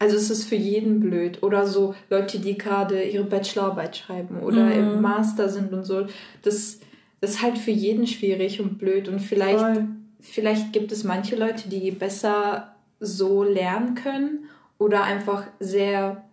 Also 0.00 0.16
es 0.16 0.30
ist 0.30 0.44
für 0.46 0.56
jeden 0.56 0.98
blöd. 1.00 1.42
Oder 1.42 1.66
so 1.66 1.94
Leute, 2.08 2.38
die 2.38 2.58
gerade 2.58 3.04
ihre 3.04 3.24
Bachelorarbeit 3.24 3.96
schreiben 3.96 4.40
oder 4.40 4.64
mhm. 4.64 4.72
im 4.72 5.00
Master 5.00 5.48
sind 5.48 5.72
und 5.72 5.84
so. 5.84 6.06
Das, 6.42 6.80
das 7.20 7.30
ist 7.30 7.42
halt 7.42 7.58
für 7.58 7.70
jeden 7.70 8.06
schwierig 8.06 8.60
und 8.60 8.78
blöd. 8.78 9.08
Und 9.08 9.20
vielleicht, 9.20 9.82
vielleicht 10.20 10.72
gibt 10.72 10.90
es 10.90 11.04
manche 11.04 11.36
Leute, 11.36 11.68
die 11.68 11.90
besser 11.92 12.74
so 12.98 13.44
lernen 13.44 13.94
können 13.94 14.46
oder 14.78 15.04
einfach 15.04 15.44
sehr 15.60 16.24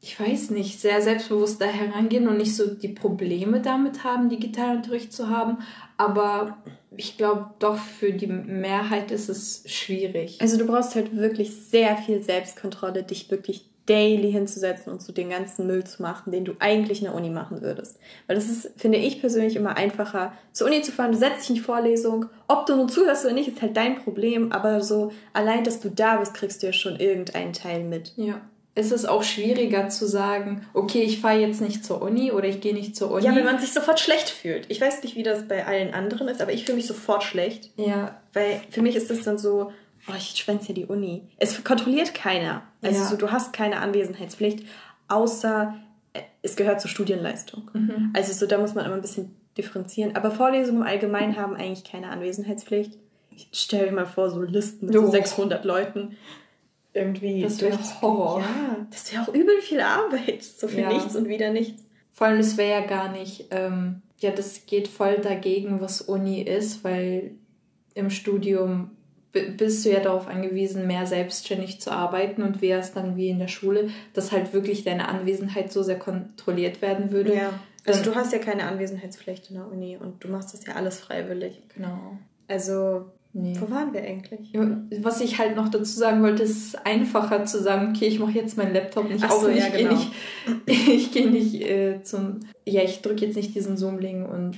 ich 0.00 0.20
weiß 0.20 0.50
nicht, 0.50 0.80
sehr 0.80 1.02
selbstbewusst 1.02 1.60
da 1.60 1.66
herangehen 1.66 2.28
und 2.28 2.36
nicht 2.36 2.54
so 2.54 2.68
die 2.68 2.88
Probleme 2.88 3.60
damit 3.60 4.04
haben, 4.04 4.28
Digitalunterricht 4.28 5.12
zu 5.12 5.28
haben. 5.30 5.58
Aber 5.96 6.58
ich 6.96 7.16
glaube, 7.16 7.50
doch 7.58 7.78
für 7.78 8.12
die 8.12 8.26
Mehrheit 8.26 9.10
ist 9.10 9.28
es 9.28 9.64
schwierig. 9.66 10.38
Also 10.40 10.58
du 10.58 10.66
brauchst 10.66 10.94
halt 10.94 11.16
wirklich 11.16 11.54
sehr 11.54 11.96
viel 11.96 12.22
Selbstkontrolle, 12.22 13.02
dich 13.02 13.30
wirklich 13.30 13.68
daily 13.86 14.32
hinzusetzen 14.32 14.92
und 14.92 15.00
so 15.00 15.12
den 15.12 15.30
ganzen 15.30 15.66
Müll 15.66 15.84
zu 15.84 16.02
machen, 16.02 16.32
den 16.32 16.44
du 16.44 16.54
eigentlich 16.58 16.98
in 16.98 17.04
der 17.04 17.14
Uni 17.14 17.30
machen 17.30 17.62
würdest. 17.62 17.98
Weil 18.26 18.36
das 18.36 18.48
ist, 18.48 18.72
finde 18.76 18.98
ich 18.98 19.20
persönlich, 19.20 19.56
immer 19.56 19.76
einfacher, 19.76 20.32
zur 20.52 20.66
Uni 20.66 20.82
zu 20.82 20.92
fahren, 20.92 21.12
du 21.12 21.18
setzt 21.18 21.42
dich 21.42 21.50
in 21.50 21.54
die 21.56 21.60
Vorlesung, 21.60 22.26
ob 22.48 22.66
du 22.66 22.76
nun 22.76 22.88
zuhörst 22.88 23.24
oder 23.24 23.34
nicht, 23.34 23.48
ist 23.48 23.62
halt 23.62 23.76
dein 23.76 23.96
Problem, 23.96 24.52
aber 24.52 24.82
so 24.82 25.12
allein, 25.32 25.64
dass 25.64 25.80
du 25.80 25.88
da 25.88 26.16
bist, 26.16 26.34
kriegst 26.34 26.62
du 26.62 26.66
ja 26.66 26.72
schon 26.72 26.98
irgendeinen 26.98 27.52
Teil 27.52 27.84
mit. 27.84 28.12
Ja. 28.16 28.40
Es 28.78 28.92
ist 28.92 29.08
auch 29.08 29.22
schwieriger 29.22 29.88
zu 29.88 30.06
sagen, 30.06 30.66
okay, 30.74 31.02
ich 31.02 31.20
fahre 31.20 31.40
jetzt 31.40 31.62
nicht 31.62 31.82
zur 31.82 32.02
Uni 32.02 32.30
oder 32.30 32.46
ich 32.46 32.60
gehe 32.60 32.74
nicht 32.74 32.94
zur 32.94 33.10
Uni. 33.10 33.24
Ja, 33.24 33.34
wenn 33.34 33.46
man 33.46 33.58
sich 33.58 33.72
sofort 33.72 33.98
schlecht 33.98 34.28
fühlt. 34.28 34.66
Ich 34.68 34.80
weiß 34.82 35.02
nicht, 35.02 35.16
wie 35.16 35.22
das 35.22 35.48
bei 35.48 35.66
allen 35.66 35.94
anderen 35.94 36.28
ist, 36.28 36.42
aber 36.42 36.52
ich 36.52 36.64
fühle 36.66 36.76
mich 36.76 36.86
sofort 36.86 37.24
schlecht. 37.24 37.70
Ja. 37.76 38.20
Weil 38.34 38.60
für 38.70 38.82
mich 38.82 38.94
ist 38.94 39.08
das 39.08 39.22
dann 39.22 39.38
so, 39.38 39.72
oh, 40.08 40.12
ich 40.16 40.36
schwänze 40.36 40.68
ja 40.68 40.74
die 40.74 40.84
Uni. 40.84 41.22
Es 41.38 41.64
kontrolliert 41.64 42.14
keiner. 42.14 42.62
Also 42.82 43.00
ja. 43.00 43.06
so, 43.06 43.16
du 43.16 43.30
hast 43.30 43.54
keine 43.54 43.80
Anwesenheitspflicht, 43.80 44.66
außer 45.08 45.74
äh, 46.12 46.20
es 46.42 46.56
gehört 46.56 46.82
zur 46.82 46.90
Studienleistung. 46.90 47.70
Mhm. 47.72 48.10
Also 48.14 48.34
so, 48.34 48.46
da 48.46 48.58
muss 48.58 48.74
man 48.74 48.84
immer 48.84 48.96
ein 48.96 49.00
bisschen 49.00 49.34
differenzieren. 49.56 50.16
Aber 50.16 50.30
Vorlesungen 50.30 50.82
im 50.82 50.86
Allgemeinen 50.86 51.36
haben 51.36 51.56
eigentlich 51.56 51.84
keine 51.84 52.10
Anwesenheitspflicht. 52.10 52.92
Ich 53.30 53.48
stelle 53.52 53.86
mir 53.86 53.92
mal 53.92 54.06
vor, 54.06 54.30
so 54.30 54.42
Listen 54.42 54.86
mit 54.86 54.96
oh. 54.96 55.06
so 55.06 55.10
600 55.10 55.64
Leuten 55.64 56.16
irgendwie 56.96 57.42
das 57.42 57.60
wäre 57.60 57.78
Horror. 58.00 58.40
Ja, 58.40 58.86
das 58.90 59.12
wäre 59.12 59.22
auch 59.22 59.28
übel 59.28 59.60
viel 59.60 59.80
Arbeit. 59.80 60.42
So 60.42 60.66
viel 60.66 60.80
ja. 60.80 60.92
nichts 60.92 61.14
und 61.14 61.28
wieder 61.28 61.52
nichts. 61.52 61.84
Vor 62.12 62.26
allem, 62.26 62.40
es 62.40 62.56
wäre 62.56 62.80
ja 62.80 62.86
gar 62.86 63.12
nicht, 63.12 63.48
ähm, 63.50 64.02
ja, 64.18 64.30
das 64.30 64.66
geht 64.66 64.88
voll 64.88 65.18
dagegen, 65.18 65.80
was 65.80 66.00
Uni 66.00 66.40
ist, 66.40 66.82
weil 66.82 67.32
im 67.94 68.10
Studium 68.10 68.90
bist 69.32 69.84
du 69.84 69.90
ja 69.90 70.00
darauf 70.00 70.28
angewiesen, 70.28 70.86
mehr 70.86 71.06
selbstständig 71.06 71.80
zu 71.80 71.90
arbeiten 71.90 72.42
und 72.42 72.62
wäre 72.62 72.80
es 72.80 72.92
dann 72.92 73.16
wie 73.16 73.28
in 73.28 73.38
der 73.38 73.48
Schule, 73.48 73.90
dass 74.14 74.32
halt 74.32 74.54
wirklich 74.54 74.82
deine 74.84 75.08
Anwesenheit 75.08 75.70
so 75.70 75.82
sehr 75.82 75.98
kontrolliert 75.98 76.80
werden 76.80 77.12
würde. 77.12 77.34
Ja. 77.34 77.60
Also 77.86 78.02
du 78.02 78.14
hast 78.16 78.32
ja 78.32 78.38
keine 78.38 78.64
Anwesenheitspflicht 78.64 79.50
in 79.50 79.56
der 79.56 79.68
Uni 79.68 79.96
und 79.96 80.24
du 80.24 80.28
machst 80.28 80.54
das 80.54 80.66
ja 80.66 80.74
alles 80.74 80.98
freiwillig. 80.98 81.62
Genau. 81.74 82.18
Also 82.48 83.06
Nee. 83.38 83.54
Wo 83.60 83.70
waren 83.70 83.92
wir 83.92 84.02
eigentlich? 84.02 84.50
Was 85.02 85.20
ich 85.20 85.38
halt 85.38 85.56
noch 85.56 85.68
dazu 85.68 85.98
sagen 85.98 86.22
wollte, 86.22 86.42
ist 86.42 86.86
einfacher 86.86 87.44
zu 87.44 87.62
sagen, 87.62 87.92
okay, 87.94 88.06
ich 88.06 88.18
mache 88.18 88.30
jetzt 88.30 88.56
meinen 88.56 88.72
Laptop 88.72 89.10
nicht 89.10 89.22
Ach 89.22 89.30
auf 89.30 89.42
so, 89.42 89.48
und 89.48 89.56
ja, 89.56 89.66
ich 89.74 89.74
genau. 89.74 89.90
gehe 89.90 89.98
nicht, 89.98 90.88
ich 90.88 91.12
gehe 91.12 91.30
nicht 91.30 91.60
äh, 91.60 92.02
zum, 92.02 92.40
ja, 92.64 92.82
ich 92.82 93.02
drücke 93.02 93.26
jetzt 93.26 93.36
nicht 93.36 93.54
diesen 93.54 93.76
Zoom-Link 93.76 94.26
und 94.26 94.56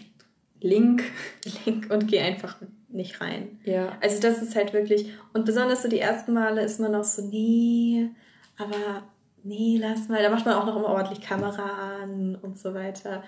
Link. 0.61 1.02
Link 1.64 1.90
und 1.90 2.06
gehe 2.06 2.23
einfach 2.23 2.56
nicht 2.88 3.20
rein. 3.20 3.58
Ja. 3.64 3.99
Also 4.00 4.23
das 4.23 4.40
ist 4.42 4.54
halt 4.54 4.73
wirklich, 4.73 5.12
und 5.32 5.44
besonders 5.44 5.82
so 5.82 5.88
die 5.88 5.99
ersten 5.99 6.32
Male 6.32 6.62
ist 6.62 6.78
man 6.78 6.92
noch 6.92 7.02
so, 7.02 7.23
nee, 7.23 8.11
aber 8.58 9.02
nee, 9.42 9.76
lass 9.80 10.08
mal. 10.08 10.23
Da 10.23 10.30
macht 10.30 10.47
man 10.47 10.54
auch 10.54 10.66
noch 10.66 10.76
immer 10.76 10.90
ordentlich 10.90 11.20
Kamera 11.20 12.00
an 12.04 12.38
und 12.40 12.56
so 12.56 12.75
weiter. 12.75 13.25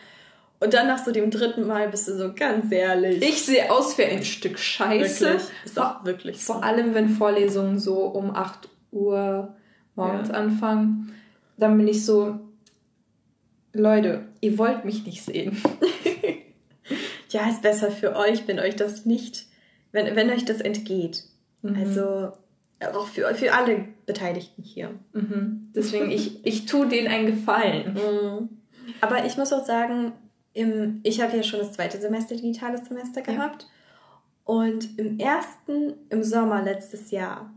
Und 0.61 0.75
dann 0.75 0.87
nach 0.87 1.02
so 1.02 1.11
dem 1.11 1.31
dritten 1.31 1.67
Mal 1.67 1.88
bist 1.88 2.07
du 2.07 2.17
so 2.17 2.33
ganz 2.35 2.71
ehrlich. 2.71 3.23
Ich 3.23 3.45
sehe 3.45 3.71
aus 3.71 3.97
wie 3.97 4.05
ein 4.05 4.23
Stück 4.23 4.59
Scheiße. 4.59 5.25
Wirklich. 5.25 5.49
Ist 5.64 5.79
auch 5.79 6.05
wirklich 6.05 6.45
so. 6.45 6.52
Vor 6.52 6.62
allem, 6.62 6.95
wenn 6.95 7.09
Vorlesungen 7.09 7.79
so 7.79 8.05
um 8.05 8.35
8 8.35 8.69
Uhr 8.93 9.55
morgens 9.95 10.29
ja. 10.29 10.35
anfangen. 10.35 11.12
Dann 11.57 11.76
bin 11.76 11.88
ich 11.88 12.05
so, 12.05 12.40
Leute, 13.73 14.26
ihr 14.40 14.59
wollt 14.59 14.85
mich 14.85 15.05
nicht 15.05 15.23
sehen. 15.23 15.62
ja, 17.31 17.49
ist 17.49 17.62
besser 17.62 17.90
für 17.90 18.17
euch, 18.17 18.47
wenn 18.49 18.59
euch 18.59 18.76
das 18.76 19.07
nicht, 19.07 19.47
wenn, 19.93 20.14
wenn 20.17 20.31
euch 20.31 20.45
das 20.45 20.61
entgeht. 20.61 21.25
Mhm. 21.62 21.76
Also 21.76 22.33
auch 22.95 23.07
für, 23.07 23.35
für 23.35 23.52
alle 23.52 23.88
Beteiligten 24.07 24.62
hier. 24.62 24.90
Mhm. 25.12 25.71
Deswegen, 25.75 26.11
ich, 26.11 26.45
ich 26.45 26.67
tue 26.67 26.88
denen 26.88 27.09
einen 27.09 27.26
Gefallen. 27.26 27.95
Mhm. 27.95 28.49
Aber 29.00 29.25
ich 29.26 29.37
muss 29.37 29.52
auch 29.52 29.64
sagen, 29.64 30.12
im, 30.52 31.00
ich 31.02 31.21
habe 31.21 31.37
ja 31.37 31.42
schon 31.42 31.61
das 31.61 31.73
zweite 31.73 32.00
Semester, 32.00 32.35
digitales 32.35 32.87
Semester 32.87 33.23
gehabt. 33.23 33.62
Ja. 33.62 33.69
Und 34.45 34.99
im 34.99 35.19
ersten, 35.19 35.95
im 36.09 36.23
Sommer 36.23 36.62
letztes 36.62 37.11
Jahr, 37.11 37.52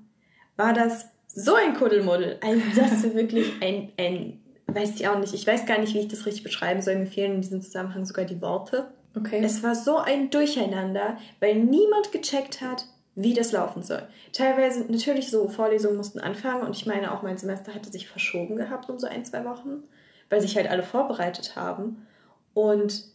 war 0.57 0.73
das 0.73 1.07
so 1.27 1.55
ein 1.55 1.73
Kuddelmuddel. 1.73 2.37
Also 2.41 2.61
das 2.75 3.03
war 3.03 3.15
wirklich 3.15 3.51
ein, 3.61 3.91
ein, 3.97 4.39
weiß 4.67 4.95
ich 4.95 5.07
auch 5.07 5.17
nicht, 5.17 5.33
ich 5.33 5.47
weiß 5.47 5.65
gar 5.65 5.79
nicht, 5.79 5.93
wie 5.93 5.99
ich 5.99 6.07
das 6.07 6.25
richtig 6.25 6.43
beschreiben 6.43 6.81
soll. 6.81 6.95
Mir 6.95 7.07
fehlen 7.07 7.35
in 7.35 7.41
diesem 7.41 7.61
Zusammenhang 7.61 8.05
sogar 8.05 8.25
die 8.25 8.41
Worte. 8.41 8.91
Okay. 9.15 9.41
Es 9.43 9.63
war 9.63 9.75
so 9.75 9.97
ein 9.97 10.29
Durcheinander, 10.29 11.17
weil 11.39 11.55
niemand 11.55 12.11
gecheckt 12.11 12.61
hat, 12.61 12.85
wie 13.15 13.33
das 13.33 13.51
laufen 13.51 13.83
soll. 13.83 14.01
Teilweise 14.31 14.85
natürlich 14.91 15.29
so 15.29 15.47
Vorlesungen 15.47 15.97
mussten 15.97 16.19
anfangen 16.19 16.63
und 16.63 16.75
ich 16.75 16.85
meine 16.87 17.11
auch 17.11 17.21
mein 17.21 17.37
Semester 17.37 17.73
hatte 17.73 17.91
sich 17.91 18.07
verschoben 18.07 18.55
gehabt 18.55 18.89
um 18.89 18.97
so 18.97 19.07
ein, 19.07 19.23
zwei 19.23 19.45
Wochen, 19.45 19.83
weil 20.29 20.41
sich 20.41 20.55
halt 20.55 20.67
alle 20.69 20.83
vorbereitet 20.83 21.55
haben. 21.55 22.07
Und 22.53 23.05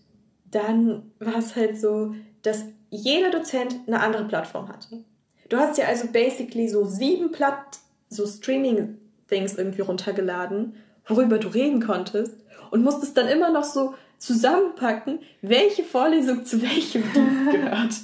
dann 0.50 1.10
war 1.18 1.36
es 1.36 1.56
halt 1.56 1.78
so, 1.78 2.14
dass 2.42 2.64
jeder 2.90 3.30
Dozent 3.30 3.76
eine 3.86 4.00
andere 4.00 4.24
Plattform 4.24 4.68
hatte. 4.68 5.04
Du 5.48 5.56
hast 5.56 5.78
ja 5.78 5.86
also 5.86 6.08
basically 6.08 6.68
so 6.68 6.84
sieben 6.84 7.32
Platt, 7.32 7.78
so 8.08 8.26
Streaming-Things 8.26 9.56
irgendwie 9.56 9.82
runtergeladen, 9.82 10.76
worüber 11.06 11.38
du 11.38 11.48
reden 11.48 11.80
konntest 11.80 12.34
und 12.70 12.82
musstest 12.82 13.16
dann 13.16 13.28
immer 13.28 13.50
noch 13.50 13.64
so 13.64 13.94
zusammenpacken, 14.18 15.20
welche 15.42 15.84
Vorlesung 15.84 16.44
zu 16.44 16.60
welchem 16.60 17.02
Dienst 17.14 17.50
gehört. 17.50 17.94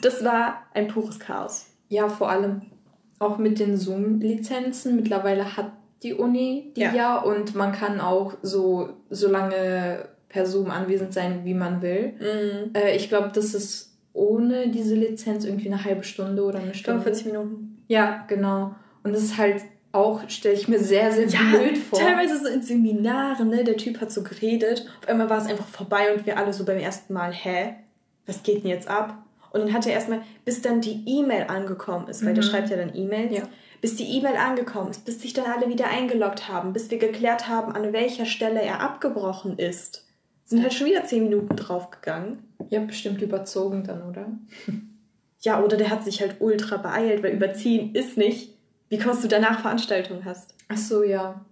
Das 0.00 0.24
war 0.24 0.62
ein 0.74 0.88
pures 0.88 1.18
Chaos. 1.18 1.66
Ja, 1.88 2.08
vor 2.08 2.30
allem 2.30 2.62
auch 3.18 3.38
mit 3.38 3.58
den 3.58 3.76
Zoom-Lizenzen. 3.76 4.96
Mittlerweile 4.96 5.56
hat 5.56 5.72
die 6.02 6.14
Uni 6.14 6.72
die 6.74 6.80
ja. 6.80 6.94
ja 6.94 7.18
und 7.18 7.54
man 7.54 7.72
kann 7.72 8.00
auch 8.00 8.34
so, 8.42 8.90
so 9.10 9.28
lange 9.28 10.08
per 10.32 10.46
Zoom 10.46 10.70
anwesend 10.70 11.12
sein, 11.12 11.44
wie 11.44 11.54
man 11.54 11.82
will. 11.82 12.14
Mhm. 12.18 12.70
Äh, 12.74 12.96
ich 12.96 13.08
glaube, 13.08 13.30
das 13.34 13.54
ist 13.54 13.92
ohne 14.14 14.68
diese 14.68 14.94
Lizenz 14.94 15.44
irgendwie 15.44 15.68
eine 15.68 15.84
halbe 15.84 16.04
Stunde 16.04 16.42
oder 16.42 16.58
eine 16.58 16.74
Stunde. 16.74 17.02
45 17.02 17.26
Minuten. 17.26 17.84
Ja, 17.88 18.24
genau. 18.26 18.74
Und 19.04 19.14
das 19.14 19.22
ist 19.22 19.36
halt 19.36 19.62
auch, 19.92 20.28
stelle 20.28 20.54
ich 20.54 20.68
mir 20.68 20.78
sehr, 20.78 21.12
sehr 21.12 21.28
ja, 21.28 21.38
blöd 21.50 21.76
vor. 21.76 21.98
Teilweise 21.98 22.38
so 22.38 22.48
in 22.48 22.62
Seminaren, 22.62 23.48
ne? 23.50 23.62
Der 23.62 23.76
Typ 23.76 24.00
hat 24.00 24.10
so 24.10 24.22
geredet. 24.22 24.86
Auf 25.02 25.08
einmal 25.08 25.28
war 25.28 25.38
es 25.38 25.46
einfach 25.46 25.66
vorbei 25.66 26.14
und 26.14 26.24
wir 26.24 26.38
alle 26.38 26.52
so 26.52 26.64
beim 26.64 26.78
ersten 26.78 27.12
Mal, 27.12 27.32
hä? 27.32 27.74
Was 28.26 28.42
geht 28.42 28.64
denn 28.64 28.70
jetzt 28.70 28.88
ab? 28.88 29.18
Und 29.50 29.60
dann 29.60 29.72
hat 29.74 29.86
er 29.86 29.92
erstmal, 29.92 30.22
bis 30.46 30.62
dann 30.62 30.80
die 30.80 31.02
E-Mail 31.04 31.44
angekommen 31.48 32.08
ist, 32.08 32.22
weil 32.24 32.30
mhm. 32.30 32.36
der 32.36 32.42
schreibt 32.42 32.70
ja 32.70 32.76
dann 32.76 32.94
E-Mails, 32.94 33.36
ja. 33.36 33.42
bis 33.82 33.96
die 33.96 34.16
E-Mail 34.16 34.36
angekommen 34.36 34.90
ist, 34.90 35.04
bis 35.04 35.20
sich 35.20 35.34
dann 35.34 35.44
alle 35.44 35.68
wieder 35.68 35.88
eingeloggt 35.88 36.48
haben, 36.48 36.72
bis 36.72 36.90
wir 36.90 36.98
geklärt 36.98 37.48
haben, 37.48 37.72
an 37.72 37.92
welcher 37.92 38.24
Stelle 38.24 38.62
er 38.62 38.80
abgebrochen 38.80 39.58
ist. 39.58 40.06
Sind 40.52 40.62
halt 40.62 40.74
schon 40.74 40.86
wieder 40.86 41.02
zehn 41.06 41.22
Minuten 41.22 41.56
draufgegangen. 41.56 42.40
Ja, 42.68 42.80
bestimmt 42.80 43.22
überzogen 43.22 43.84
dann, 43.84 44.02
oder? 44.02 44.26
Ja, 45.44 45.60
oder 45.60 45.76
der 45.76 45.90
hat 45.90 46.04
sich 46.04 46.20
halt 46.20 46.36
ultra 46.38 46.76
beeilt, 46.76 47.24
weil 47.24 47.32
überziehen 47.32 47.96
ist 47.96 48.16
nicht, 48.16 48.56
wie 48.90 48.98
kommst 48.98 49.24
du 49.24 49.28
danach 49.28 49.58
Veranstaltungen 49.58 50.24
hast. 50.24 50.54
Ach 50.68 50.76
so, 50.76 51.02
ja. 51.02 51.44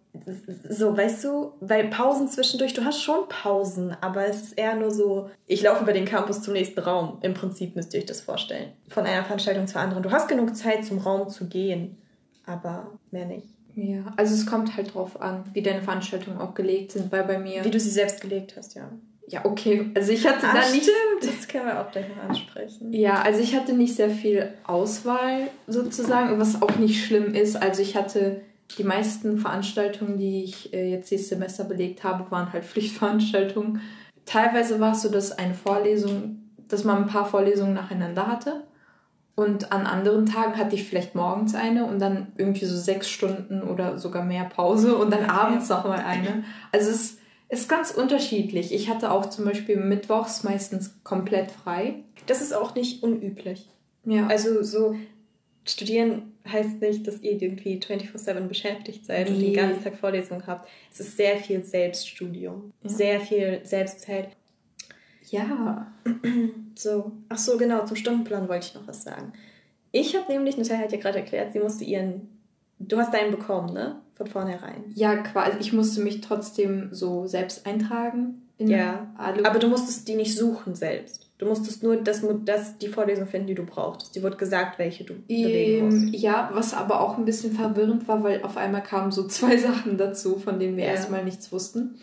So, 0.69 0.97
weißt 0.97 1.25
du, 1.25 1.55
weil 1.59 1.89
Pausen 1.89 2.29
zwischendurch, 2.29 2.73
du 2.73 2.85
hast 2.85 3.03
schon 3.03 3.29
Pausen, 3.29 3.97
aber 4.01 4.29
es 4.29 4.43
ist 4.43 4.53
eher 4.53 4.77
nur 4.77 4.93
so, 4.93 5.29
ich 5.49 5.63
laufe 5.63 5.83
über 5.83 5.93
den 5.93 6.05
Campus 6.05 6.41
zum 6.41 6.53
nächsten 6.53 6.79
Raum. 6.79 7.19
Im 7.23 7.35
Prinzip 7.35 7.75
müsst 7.75 7.93
ihr 7.93 7.99
euch 7.99 8.07
das 8.07 8.21
vorstellen. 8.21 8.71
Von 8.89 9.07
einer 9.07 9.25
Veranstaltung 9.25 9.67
zur 9.67 9.81
anderen. 9.81 10.05
Du 10.05 10.13
hast 10.13 10.29
genug 10.29 10.55
Zeit, 10.55 10.85
zum 10.85 10.99
Raum 10.99 11.29
zu 11.29 11.49
gehen, 11.49 11.97
aber 12.47 12.93
mehr 13.11 13.27
nicht. 13.27 13.49
Ja, 13.81 14.13
also 14.17 14.35
es 14.35 14.47
kommt 14.47 14.77
halt 14.77 14.95
drauf 14.95 15.21
an, 15.21 15.45
wie 15.53 15.63
deine 15.63 15.81
Veranstaltungen 15.81 16.39
auch 16.39 16.55
gelegt 16.55 16.93
sind, 16.93 17.11
weil 17.11 17.25
bei 17.25 17.39
mir. 17.39 17.65
Wie 17.65 17.71
du 17.71 17.81
sie 17.81 17.91
selbst 17.91 18.21
gelegt 18.21 18.55
hast, 18.57 18.75
ja. 18.75 18.91
Ja, 19.29 19.45
okay. 19.45 19.91
Also 19.95 20.13
ich 20.13 20.27
hatte 20.27 20.47
Ach, 20.49 20.55
da 20.55 20.71
nicht. 20.73 20.83
Stimmt, 20.83 21.37
das 21.39 21.47
können 21.47 21.67
wir 21.67 21.81
auch 21.81 21.91
gleich 21.91 22.07
noch 22.09 22.29
ansprechen. 22.29 22.93
Ja, 22.93 23.23
also 23.23 23.41
ich 23.41 23.55
hatte 23.55 23.73
nicht 23.73 23.95
sehr 23.95 24.11
viel 24.11 24.53
Auswahl 24.65 25.49
sozusagen, 25.69 26.39
was 26.41 26.61
auch 26.61 26.77
nicht 26.77 27.05
schlimm 27.05 27.35
ist. 27.35 27.57
Also 27.57 27.81
ich 27.81 27.97
hatte 27.97 28.41
die 28.77 28.85
meisten 28.85 29.39
Veranstaltungen, 29.39 30.19
die 30.19 30.45
ich 30.45 30.75
äh, 30.75 30.91
jetzt 30.91 31.11
dieses 31.11 31.29
Semester 31.29 31.65
belegt 31.65 32.03
habe, 32.03 32.31
waren 32.31 32.53
halt 32.53 32.65
Pflichtveranstaltungen. 32.67 33.81
Teilweise 34.27 34.81
war 34.81 34.93
es 34.93 35.03
so, 35.03 35.09
dass 35.09 35.33
eine 35.33 35.55
Vorlesung, 35.55 36.41
dass 36.69 36.85
man 36.85 36.99
ein 36.99 37.07
paar 37.07 37.27
Vorlesungen 37.27 37.75
nacheinander 37.75 38.27
hatte. 38.27 38.65
Und 39.41 39.73
an 39.73 39.87
anderen 39.87 40.27
Tagen 40.27 40.59
hatte 40.59 40.75
ich 40.75 40.85
vielleicht 40.85 41.15
morgens 41.15 41.55
eine 41.55 41.87
und 41.87 41.99
dann 41.99 42.27
irgendwie 42.37 42.67
so 42.67 42.77
sechs 42.77 43.09
Stunden 43.09 43.63
oder 43.63 43.97
sogar 43.97 44.23
mehr 44.23 44.45
Pause 44.45 44.99
und 44.99 45.11
dann 45.11 45.25
abends 45.31 45.71
noch 45.71 45.85
mal 45.85 46.01
eine. 46.01 46.45
Also 46.73 46.91
es 46.91 47.17
ist 47.49 47.67
ganz 47.67 47.91
unterschiedlich. 47.91 48.75
Ich 48.75 48.91
hatte 48.91 49.11
auch 49.11 49.25
zum 49.31 49.47
Beispiel 49.47 49.79
mittwochs 49.79 50.45
meistens 50.45 50.95
komplett 51.05 51.51
frei. 51.51 51.95
Das 52.27 52.43
ist 52.43 52.53
auch 52.53 52.75
nicht 52.75 53.03
unüblich. 53.03 53.67
Ja. 54.05 54.27
Also 54.27 54.63
so 54.63 54.95
studieren 55.65 56.33
heißt 56.47 56.83
nicht, 56.83 57.07
dass 57.07 57.23
ihr 57.23 57.41
irgendwie 57.41 57.79
24-7 57.79 58.41
beschäftigt 58.47 59.07
seid 59.07 59.31
nee. 59.31 59.35
und 59.35 59.41
den 59.41 59.55
ganzen 59.55 59.83
Tag 59.83 59.97
Vorlesungen 59.97 60.47
habt. 60.47 60.69
Es 60.93 61.01
ist 61.01 61.17
sehr 61.17 61.39
viel 61.39 61.65
Selbststudium, 61.65 62.75
ja. 62.83 62.91
sehr 62.91 63.21
viel 63.21 63.61
Selbstzeit. 63.65 64.37
Ja. 65.31 65.93
So, 66.77 67.13
ach 67.29 67.37
so, 67.37 67.59
genau, 67.59 67.85
zum 67.85 67.97
Stundenplan 67.97 68.49
wollte 68.49 68.69
ich 68.69 68.75
noch 68.75 68.89
was 68.89 69.03
sagen. 69.03 69.35
Ich 69.93 70.17
habe 70.17 70.33
nämlich, 70.33 70.57
Natalia 70.57 70.85
hat 70.85 70.93
ja 70.93 70.99
gerade 70.99 71.19
erklärt, 71.19 71.53
sie 71.53 71.59
musste 71.59 71.85
ihren, 71.85 72.29
du 72.79 72.97
hast 72.97 73.13
deinen 73.13 73.33
bekommen, 73.33 73.75
ne? 73.75 74.01
von 74.21 74.27
vornherein. 74.27 74.85
Ja, 74.95 75.17
quasi. 75.17 75.57
Ich 75.61 75.73
musste 75.73 76.03
mich 76.03 76.21
trotzdem 76.21 76.89
so 76.93 77.27
selbst 77.27 77.67
eintragen. 77.67 78.43
ja, 78.59 79.11
aber 79.17 79.59
du 79.59 79.69
musstest 79.69 80.07
die 80.09 80.15
nicht 80.15 80.37
suchen 80.37 80.75
selbst. 80.75 81.27
Du 81.39 81.47
musstest 81.47 81.83
nur 81.83 81.97
das, 81.97 82.23
das, 82.45 82.77
die 82.77 82.89
Vorlesung 82.89 83.27
finden, 83.27 83.47
die 83.47 83.55
du 83.55 83.65
brauchtest. 83.65 84.15
Die 84.15 84.23
wurde 84.23 84.37
gesagt, 84.37 84.79
welche 84.79 85.05
du 85.05 85.15
belegen 85.27 85.87
musst. 85.87 86.03
Ähm, 86.03 86.13
ja, 86.13 86.51
was 86.53 86.75
aber 86.75 87.01
auch 87.01 87.17
ein 87.17 87.25
bisschen 87.25 87.53
verwirrend 87.53 88.07
war, 88.09 88.23
weil 88.23 88.43
auf 88.43 88.59
einmal 88.59 88.83
kamen 88.83 89.11
so 89.11 89.27
zwei 89.29 89.57
Sachen 89.57 89.97
dazu, 89.97 90.39
von 90.39 90.61
denen 90.61 90.77
wir 90.77 90.85
ja. 90.85 90.91
erstmal 90.91 91.25
nichts 91.25 91.51
wussten. 91.51 91.99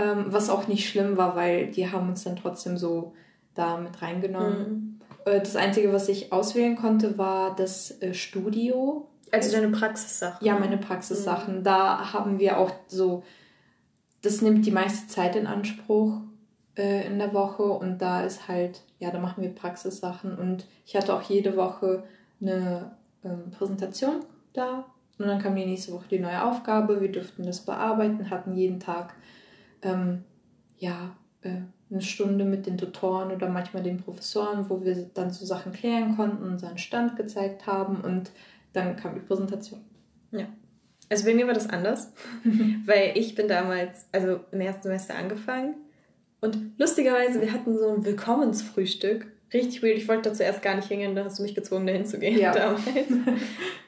Ähm, 0.00 0.26
was 0.28 0.48
auch 0.48 0.66
nicht 0.66 0.88
schlimm 0.88 1.16
war, 1.16 1.36
weil 1.36 1.66
die 1.68 1.90
haben 1.90 2.08
uns 2.08 2.24
dann 2.24 2.36
trotzdem 2.36 2.78
so 2.78 3.14
da 3.54 3.76
mit 3.76 4.00
reingenommen. 4.00 4.58
Mhm. 4.58 5.00
Äh, 5.24 5.40
das 5.40 5.56
Einzige, 5.56 5.92
was 5.92 6.08
ich 6.08 6.32
auswählen 6.32 6.76
konnte, 6.76 7.18
war 7.18 7.54
das 7.54 8.00
äh, 8.00 8.14
Studio. 8.14 9.08
Also 9.30 9.52
deine 9.52 9.68
Praxissachen? 9.68 10.46
Ja, 10.46 10.58
meine 10.58 10.78
Praxissachen. 10.78 11.58
Mhm. 11.58 11.64
Da 11.64 12.12
haben 12.12 12.38
wir 12.38 12.58
auch 12.58 12.72
so, 12.86 13.22
das 14.22 14.42
nimmt 14.42 14.64
die 14.64 14.70
meiste 14.70 15.06
Zeit 15.08 15.36
in 15.36 15.46
Anspruch 15.46 16.20
äh, 16.76 17.06
in 17.06 17.18
der 17.18 17.34
Woche 17.34 17.64
und 17.64 17.98
da 17.98 18.24
ist 18.24 18.48
halt, 18.48 18.82
ja, 18.98 19.10
da 19.10 19.18
machen 19.18 19.42
wir 19.42 19.54
Praxissachen 19.54 20.36
und 20.36 20.66
ich 20.86 20.96
hatte 20.96 21.14
auch 21.14 21.22
jede 21.22 21.56
Woche 21.56 22.04
eine 22.40 22.92
ähm, 23.24 23.50
Präsentation 23.50 24.20
da 24.52 24.86
und 25.18 25.26
dann 25.26 25.40
kam 25.40 25.54
die 25.54 25.66
nächste 25.66 25.92
Woche 25.92 26.06
die 26.10 26.18
neue 26.18 26.42
Aufgabe, 26.42 27.00
wir 27.00 27.12
durften 27.12 27.44
das 27.44 27.60
bearbeiten, 27.60 28.30
hatten 28.30 28.54
jeden 28.54 28.80
Tag, 28.80 29.14
ähm, 29.82 30.24
ja, 30.78 31.16
äh, 31.42 31.62
eine 31.90 32.00
Stunde 32.00 32.44
mit 32.44 32.66
den 32.66 32.78
Tutoren 32.78 33.32
oder 33.32 33.48
manchmal 33.48 33.82
den 33.82 33.98
Professoren, 33.98 34.68
wo 34.68 34.82
wir 34.82 35.10
dann 35.14 35.30
so 35.30 35.44
Sachen 35.44 35.72
klären 35.72 36.16
konnten, 36.16 36.44
unseren 36.44 36.78
Stand 36.78 37.16
gezeigt 37.16 37.66
haben 37.66 38.00
und 38.00 38.30
dann 38.72 38.96
kam 38.96 39.14
die 39.14 39.20
Präsentation. 39.20 39.80
Ja. 40.30 40.46
Also 41.08 41.24
bei 41.24 41.34
mir 41.34 41.46
war 41.46 41.54
das 41.54 41.68
anders, 41.68 42.12
weil 42.86 43.12
ich 43.16 43.34
bin 43.34 43.48
damals, 43.48 44.06
also 44.12 44.40
im 44.52 44.60
ersten 44.60 44.84
Semester 44.84 45.16
angefangen 45.16 45.74
und 46.40 46.56
lustigerweise, 46.78 47.40
wir 47.40 47.52
hatten 47.52 47.76
so 47.76 47.88
ein 47.88 48.04
Willkommensfrühstück. 48.04 49.26
Richtig 49.52 49.82
weird. 49.82 49.96
Ich 49.96 50.08
wollte 50.08 50.30
da 50.30 50.34
zuerst 50.34 50.62
gar 50.62 50.76
nicht 50.76 50.88
hingehen, 50.88 51.16
da 51.16 51.24
hast 51.24 51.40
du 51.40 51.42
mich 51.42 51.56
gezwungen, 51.56 51.86
dahin 51.86 52.06
zu 52.06 52.18
gehen 52.18 52.38
ja. 52.38 52.52
damals. 52.54 52.84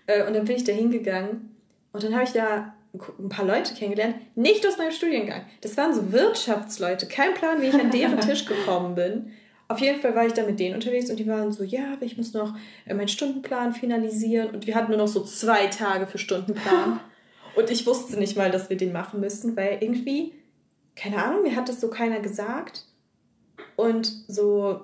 Äh, 0.09 0.27
und 0.27 0.35
dann 0.35 0.45
bin 0.47 0.57
ich 0.57 0.65
da 0.65 0.73
hingegangen 0.73 1.55
und 1.93 2.03
dann 2.03 2.13
habe 2.13 2.25
ich 2.25 2.33
da 2.33 2.75
ein 2.95 3.29
paar 3.29 3.47
Leute 3.47 3.75
kennengelernt, 3.75 4.17
nicht 4.35 4.67
aus 4.67 4.79
meinem 4.79 4.93
Studiengang. 4.93 5.43
Das 5.61 5.77
waren 5.77 5.95
so 5.95 6.13
Wirtschaftsleute. 6.13 7.07
Kein 7.07 7.35
Plan, 7.35 7.63
wie 7.63 7.67
ich 7.67 7.75
an 7.75 7.91
deren 7.91 8.21
Tisch 8.21 8.45
gekommen 8.45 8.95
bin. 8.95 9.33
Auf 9.69 9.79
jeden 9.79 10.01
Fall 10.01 10.15
war 10.15 10.27
ich 10.27 10.35
da 10.35 10.45
mit 10.45 10.61
denen 10.61 10.75
unterwegs 10.75 11.09
und 11.09 11.19
die 11.19 11.27
waren 11.27 11.51
so, 11.53 11.65
ja, 11.65 11.95
aber 11.95 12.05
ich 12.05 12.19
muss 12.19 12.35
noch 12.35 12.55
äh, 12.85 12.93
meinen 12.93 13.09
Stundenplan 13.09 13.73
finalisieren 13.73 14.51
und 14.51 14.67
wir 14.67 14.75
hatten 14.75 14.91
nur 14.91 14.99
noch 14.99 15.09
so 15.09 15.25
zwei 15.25 15.69
Tage 15.69 16.07
für 16.07 16.19
Stundenplan. 16.19 17.01
und 17.57 17.71
ich 17.71 17.87
wusste 17.87 18.19
nicht 18.19 18.37
mal, 18.37 18.51
dass 18.51 18.69
wir 18.69 18.77
den 18.77 18.93
machen 18.93 19.21
müssen, 19.21 19.57
weil 19.57 19.79
irgendwie 19.81 20.35
keine 20.97 21.23
Ahnung, 21.23 21.43
mir 21.43 21.57
hat 21.57 21.69
das 21.69 21.81
so 21.81 21.89
keiner 21.89 22.21
gesagt. 22.21 22.85
Und 23.77 24.07
so 24.29 24.81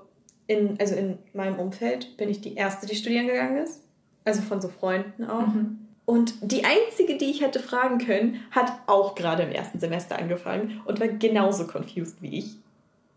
in, 0.46 0.78
also 0.80 0.94
in 0.94 1.18
meinem 1.34 1.58
Umfeld 1.58 2.16
bin 2.16 2.28
ich 2.28 2.40
die 2.40 2.54
Erste, 2.54 2.86
die 2.86 2.96
studieren 2.96 3.26
gegangen 3.26 3.58
ist. 3.58 3.82
Also 4.24 4.42
von 4.42 4.60
so 4.60 4.68
Freunden 4.68 5.24
auch. 5.24 5.46
Mhm. 5.46 5.87
Und 6.08 6.36
die 6.40 6.64
einzige, 6.64 7.18
die 7.18 7.26
ich 7.26 7.42
hätte 7.42 7.60
fragen 7.60 7.98
können, 7.98 8.40
hat 8.50 8.72
auch 8.86 9.14
gerade 9.14 9.42
im 9.42 9.52
ersten 9.52 9.78
Semester 9.78 10.18
angefangen 10.18 10.80
und 10.86 11.00
war 11.00 11.08
genauso 11.08 11.66
confused 11.66 12.22
wie 12.22 12.38
ich. 12.38 12.56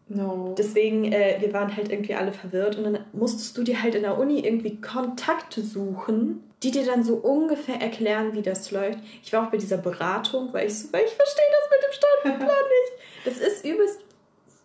No. 0.09 0.55
Deswegen, 0.57 1.05
äh, 1.05 1.37
wir 1.39 1.53
waren 1.53 1.73
halt 1.73 1.89
irgendwie 1.89 2.15
alle 2.15 2.33
verwirrt 2.33 2.77
und 2.77 2.83
dann 2.83 3.05
musstest 3.13 3.57
du 3.57 3.63
dir 3.63 3.81
halt 3.81 3.95
in 3.95 4.01
der 4.01 4.17
Uni 4.17 4.41
irgendwie 4.41 4.81
Kontakte 4.81 5.61
suchen, 5.61 6.43
die 6.63 6.71
dir 6.71 6.85
dann 6.85 7.05
so 7.05 7.13
ungefähr 7.15 7.79
erklären, 7.79 8.33
wie 8.33 8.41
das 8.41 8.69
läuft. 8.71 8.99
Ich 9.23 9.31
war 9.31 9.47
auch 9.47 9.51
bei 9.51 9.57
dieser 9.57 9.77
Beratung, 9.77 10.49
weil 10.51 10.67
ich 10.67 10.77
so, 10.77 10.91
weil 10.91 11.05
ich 11.05 11.13
verstehe 11.13 11.45
das 11.49 11.69
mit 11.69 11.87
dem 11.87 11.93
Stundenplan 11.93 12.49
nicht. 12.83 13.39
Das 13.39 13.47
ist 13.53 13.63
übelst 13.63 14.01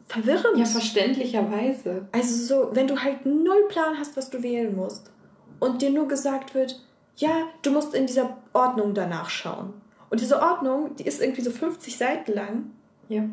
verwirrend. 0.08 0.58
Ja, 0.58 0.64
verständlicherweise. 0.64 2.08
Also 2.10 2.34
so, 2.44 2.70
wenn 2.72 2.88
du 2.88 3.00
halt 3.00 3.24
null 3.24 3.68
Plan 3.68 3.96
hast, 4.00 4.16
was 4.16 4.30
du 4.30 4.42
wählen 4.42 4.74
musst 4.74 5.12
und 5.60 5.80
dir 5.80 5.90
nur 5.90 6.08
gesagt 6.08 6.56
wird, 6.56 6.80
ja, 7.16 7.48
du 7.62 7.70
musst 7.70 7.94
in 7.94 8.06
dieser 8.06 8.36
Ordnung 8.52 8.94
danach 8.94 9.30
schauen. 9.30 9.74
Und 10.10 10.20
diese 10.20 10.40
Ordnung, 10.40 10.94
die 10.96 11.06
ist 11.06 11.20
irgendwie 11.20 11.42
so 11.42 11.50
50 11.50 11.96
Seiten 11.96 12.32
lang. 12.32 12.70
Ja. 13.08 13.24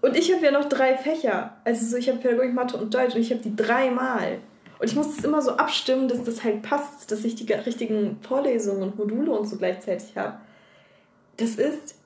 Und 0.00 0.16
ich 0.16 0.32
habe 0.32 0.44
ja 0.44 0.50
noch 0.50 0.68
drei 0.68 0.96
Fächer. 0.96 1.56
Also 1.64 1.86
so, 1.86 1.96
ich 1.96 2.08
habe 2.08 2.18
Pädagogik, 2.18 2.54
Mathe 2.54 2.76
und 2.76 2.94
Deutsch 2.94 3.14
und 3.14 3.20
ich 3.20 3.30
habe 3.30 3.42
die 3.42 3.56
dreimal. 3.56 4.38
Und 4.78 4.90
ich 4.90 4.96
muss 4.96 5.16
das 5.16 5.24
immer 5.24 5.40
so 5.42 5.52
abstimmen, 5.52 6.08
dass 6.08 6.22
das 6.24 6.44
halt 6.44 6.62
passt, 6.62 7.10
dass 7.10 7.24
ich 7.24 7.34
die 7.34 7.50
richtigen 7.52 8.18
Vorlesungen 8.22 8.82
und 8.82 8.98
Module 8.98 9.32
und 9.32 9.48
so 9.48 9.56
gleichzeitig 9.56 10.16
habe. 10.16 10.38
Das 11.36 11.56
ist 11.56 11.96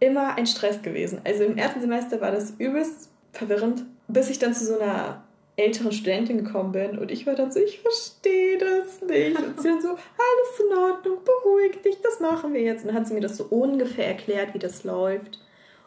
immer 0.00 0.36
ein 0.36 0.46
Stress 0.46 0.82
gewesen. 0.82 1.20
Also 1.24 1.44
im 1.44 1.56
ersten 1.56 1.80
Semester 1.80 2.20
war 2.20 2.30
das 2.30 2.52
übelst 2.58 3.10
verwirrend, 3.32 3.84
bis 4.08 4.30
ich 4.30 4.38
dann 4.38 4.54
zu 4.54 4.64
so 4.64 4.78
einer 4.78 5.24
älteren 5.58 5.92
Studentin 5.92 6.44
gekommen 6.44 6.72
bin 6.72 6.98
und 6.98 7.10
ich 7.10 7.26
war 7.26 7.34
dann 7.34 7.50
so, 7.50 7.60
ich 7.60 7.80
verstehe 7.80 8.58
das 8.58 9.02
nicht. 9.02 9.36
Und 9.36 9.60
sie 9.60 9.68
dann 9.68 9.82
so, 9.82 9.88
alles 9.88 10.60
in 10.60 10.78
Ordnung, 10.78 11.18
beruhig 11.24 11.82
dich, 11.82 12.00
das 12.02 12.20
machen 12.20 12.54
wir 12.54 12.62
jetzt. 12.62 12.82
Und 12.82 12.88
dann 12.88 12.96
hat 12.96 13.08
sie 13.08 13.14
mir 13.14 13.20
das 13.20 13.36
so 13.36 13.44
ungefähr 13.44 14.06
erklärt, 14.06 14.54
wie 14.54 14.58
das 14.58 14.84
läuft. 14.84 15.40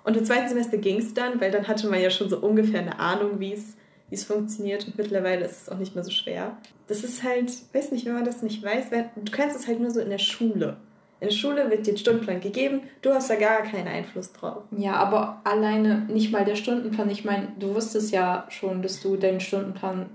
Und 0.03 0.17
im 0.17 0.25
zweiten 0.25 0.49
Semester 0.49 0.77
ging 0.77 0.97
es 0.97 1.13
dann, 1.13 1.39
weil 1.39 1.51
dann 1.51 1.67
hatte 1.67 1.87
man 1.87 2.01
ja 2.01 2.09
schon 2.09 2.29
so 2.29 2.39
ungefähr 2.39 2.81
eine 2.81 2.99
Ahnung, 2.99 3.39
wie 3.39 3.53
es 3.53 4.23
funktioniert 4.25 4.85
und 4.87 4.97
mittlerweile 4.97 5.45
ist 5.45 5.61
es 5.61 5.69
auch 5.69 5.77
nicht 5.77 5.95
mehr 5.95 6.03
so 6.03 6.11
schwer. 6.11 6.57
Das 6.87 7.03
ist 7.03 7.23
halt, 7.23 7.49
weiß 7.71 7.91
nicht, 7.91 8.05
wenn 8.05 8.15
man 8.15 8.25
das 8.25 8.41
nicht 8.41 8.61
weiß, 8.61 8.89
du 8.89 9.31
kennst 9.31 9.57
es 9.57 9.67
halt 9.67 9.79
nur 9.79 9.91
so 9.91 10.01
in 10.01 10.09
der 10.09 10.17
Schule. 10.17 10.77
In 11.21 11.27
der 11.27 11.33
Schule 11.33 11.69
wird 11.69 11.87
dir 11.87 11.93
ein 11.93 11.97
Stundenplan 11.97 12.41
gegeben, 12.41 12.81
du 13.01 13.13
hast 13.13 13.29
da 13.29 13.35
gar 13.35 13.61
keinen 13.61 13.87
Einfluss 13.87 14.33
drauf. 14.33 14.63
Ja, 14.71 14.95
aber 14.95 15.39
alleine 15.45 15.99
nicht 16.09 16.31
mal 16.31 16.43
der 16.43 16.55
Stundenplan. 16.55 17.09
Ich 17.09 17.23
meine, 17.23 17.53
du 17.57 17.73
wusstest 17.73 18.11
ja 18.11 18.45
schon, 18.49 18.81
dass 18.81 19.01
du 19.01 19.15
deinen 19.15 19.39
Stundenplan 19.39 20.09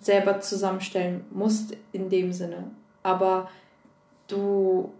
selber 0.00 0.40
zusammenstellen 0.40 1.24
musst 1.30 1.76
in 1.92 2.10
dem 2.10 2.32
Sinne. 2.32 2.70
Aber 3.02 3.48
du, 4.26 4.92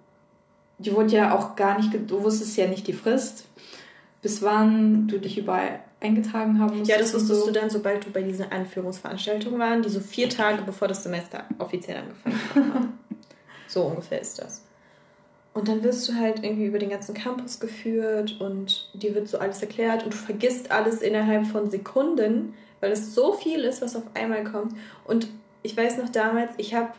die 0.78 0.94
wurde 0.94 1.14
ja 1.14 1.36
auch 1.36 1.56
gar 1.56 1.76
nicht, 1.76 1.92
du 1.92 2.22
wusstest 2.22 2.56
ja 2.56 2.66
nicht 2.66 2.86
die 2.86 2.94
Frist 2.94 3.48
bis 4.22 4.42
wann 4.42 5.06
du 5.08 5.18
dich 5.18 5.38
überall 5.38 5.80
eingetragen 6.00 6.58
haben 6.60 6.78
musst. 6.78 6.90
Ja, 6.90 6.98
das 6.98 7.14
wusstest 7.14 7.40
so. 7.40 7.46
du 7.46 7.52
dann, 7.52 7.70
sobald 7.70 8.04
du 8.06 8.10
bei 8.10 8.22
diesen 8.22 8.50
Anführungsveranstaltungen 8.50 9.58
waren, 9.58 9.82
die 9.82 9.88
so 9.88 10.00
vier 10.00 10.28
Tage 10.28 10.62
bevor 10.62 10.88
das 10.88 11.02
Semester 11.02 11.44
offiziell 11.58 11.98
angefangen 11.98 12.74
hat. 12.74 12.82
so 13.68 13.82
ungefähr 13.82 14.20
ist 14.20 14.38
das. 14.38 14.64
Und 15.54 15.68
dann 15.68 15.82
wirst 15.82 16.08
du 16.08 16.14
halt 16.14 16.44
irgendwie 16.44 16.66
über 16.66 16.78
den 16.78 16.90
ganzen 16.90 17.14
Campus 17.14 17.58
geführt 17.58 18.40
und 18.40 18.90
dir 18.94 19.14
wird 19.14 19.28
so 19.28 19.38
alles 19.38 19.60
erklärt 19.60 20.04
und 20.04 20.12
du 20.12 20.16
vergisst 20.16 20.70
alles 20.70 21.02
innerhalb 21.02 21.46
von 21.46 21.70
Sekunden, 21.70 22.54
weil 22.80 22.92
es 22.92 23.14
so 23.14 23.32
viel 23.32 23.64
ist, 23.64 23.82
was 23.82 23.96
auf 23.96 24.04
einmal 24.14 24.44
kommt. 24.44 24.74
Und 25.04 25.28
ich 25.62 25.76
weiß 25.76 25.98
noch 25.98 26.10
damals, 26.10 26.52
ich 26.58 26.74
habe 26.74 26.92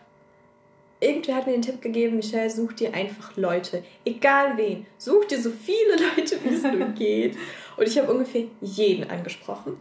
irgendwer 0.99 1.35
hat 1.35 1.47
mir 1.47 1.53
den 1.53 1.61
Tipp 1.61 1.81
gegeben, 1.81 2.17
Michelle, 2.17 2.49
such 2.49 2.73
dir 2.73 2.93
einfach 2.93 3.35
Leute. 3.37 3.83
Egal 4.05 4.57
wen. 4.57 4.85
Such 4.97 5.25
dir 5.25 5.41
so 5.41 5.51
viele 5.51 5.95
Leute, 6.15 6.37
wie 6.43 6.53
es 6.53 6.63
nur 6.63 6.89
geht. 6.89 7.37
Und 7.77 7.87
ich 7.87 7.97
habe 7.97 8.11
ungefähr 8.11 8.45
jeden 8.61 9.09
angesprochen. 9.09 9.77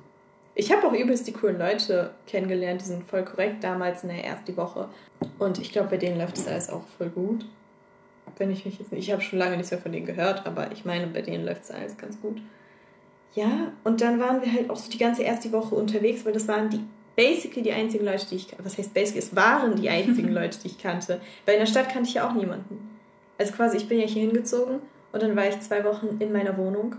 Ich 0.55 0.73
habe 0.73 0.87
auch 0.87 0.93
übelst 0.93 1.27
die 1.27 1.33
coolen 1.33 1.59
Leute 1.59 2.13
kennengelernt, 2.27 2.81
die 2.81 2.87
sind 2.87 3.05
voll 3.05 3.25
korrekt 3.25 3.63
damals 3.63 4.03
in 4.03 4.09
der 4.09 4.25
ersten 4.25 4.57
Woche. 4.57 4.89
Und 5.39 5.59
ich 5.59 5.71
glaube, 5.71 5.91
bei 5.91 5.97
denen 5.99 6.19
läuft 6.19 6.37
es 6.37 6.49
alles 6.49 6.69
auch 6.69 6.83
voll 6.97 7.11
gut. 7.11 7.45
Wenn 8.39 8.51
ich 8.51 8.65
mich 8.65 8.79
jetzt 8.79 8.93
nicht, 8.93 9.07
ich 9.07 9.13
habe 9.13 9.23
schon 9.23 9.39
lange 9.39 9.57
nichts 9.57 9.71
mehr 9.71 9.81
von 9.81 9.93
denen 9.93 10.07
gehört, 10.07 10.47
aber 10.47 10.73
ich 10.73 10.85
meine, 10.85 11.07
bei 11.09 11.23
denen 11.23 11.45
läuft 11.45 11.65
es 11.65 11.71
alles 11.71 11.97
ganz 11.97 12.21
gut. 12.21 12.41
Ja, 13.35 13.73
und 13.85 14.01
dann 14.01 14.21
waren 14.21 14.43
wir 14.43 14.53
halt 14.53 14.71
auch 14.71 14.77
so 14.77 14.91
die 14.91 14.99
ganze 14.99 15.23
erste 15.23 15.53
Woche 15.53 15.75
unterwegs, 15.75 16.25
weil 16.25 16.33
das 16.33 16.49
waren 16.49 16.71
die 16.71 16.81
basically 17.15 17.63
die 17.63 17.73
einzigen 17.73 18.05
Leute, 18.05 18.27
die 18.27 18.37
ich, 18.37 18.49
was 18.63 18.79
heißt 18.79 18.95
basically, 18.95 19.19
es 19.19 19.35
waren 19.35 19.75
die 19.77 19.89
einzigen 19.89 20.29
Leute, 20.33 20.59
die 20.63 20.69
ich 20.69 20.79
kannte. 20.79 21.21
Weil 21.45 21.55
in 21.55 21.61
der 21.61 21.67
Stadt 21.67 21.89
kannte 21.89 22.09
ich 22.09 22.15
ja 22.15 22.29
auch 22.29 22.35
niemanden. 22.35 22.97
Also 23.39 23.53
quasi, 23.53 23.77
ich 23.77 23.89
bin 23.89 23.99
ja 23.99 24.07
hier 24.07 24.23
hingezogen 24.23 24.81
und 25.13 25.23
dann 25.23 25.37
war 25.37 25.49
ich 25.49 25.61
zwei 25.61 25.85
Wochen 25.85 26.17
in 26.21 26.33
meiner 26.33 26.57
Wohnung 26.57 26.97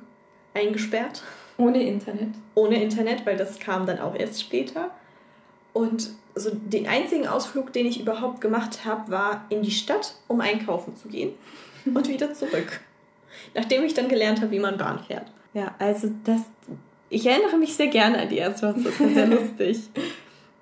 eingesperrt. 0.53 1.23
Ohne 1.57 1.83
Internet? 1.83 2.29
Ohne 2.55 2.81
Internet, 2.81 3.25
weil 3.25 3.37
das 3.37 3.59
kam 3.59 3.85
dann 3.85 3.99
auch 3.99 4.15
erst 4.15 4.41
später. 4.41 4.91
Und 5.73 6.11
so 6.35 6.51
den 6.53 6.87
einzigen 6.87 7.27
Ausflug, 7.27 7.73
den 7.73 7.85
ich 7.85 7.99
überhaupt 7.99 8.41
gemacht 8.41 8.85
habe, 8.85 9.11
war 9.11 9.45
in 9.49 9.61
die 9.61 9.71
Stadt, 9.71 10.15
um 10.27 10.41
einkaufen 10.41 10.95
zu 10.95 11.09
gehen 11.09 11.33
und 11.85 12.07
wieder 12.07 12.33
zurück. 12.33 12.81
Nachdem 13.53 13.83
ich 13.83 13.93
dann 13.93 14.09
gelernt 14.09 14.41
habe, 14.41 14.51
wie 14.51 14.59
man 14.59 14.77
Bahn 14.77 14.99
fährt. 14.99 15.27
Ja, 15.53 15.73
also 15.79 16.11
das, 16.25 16.41
ich 17.09 17.25
erinnere 17.25 17.57
mich 17.57 17.75
sehr 17.75 17.87
gerne 17.87 18.19
an 18.19 18.29
die 18.29 18.37
erste 18.37 18.67
Woche, 18.67 18.81
das 18.83 18.99
war 18.99 19.09
sehr 19.09 19.27
lustig. 19.27 19.89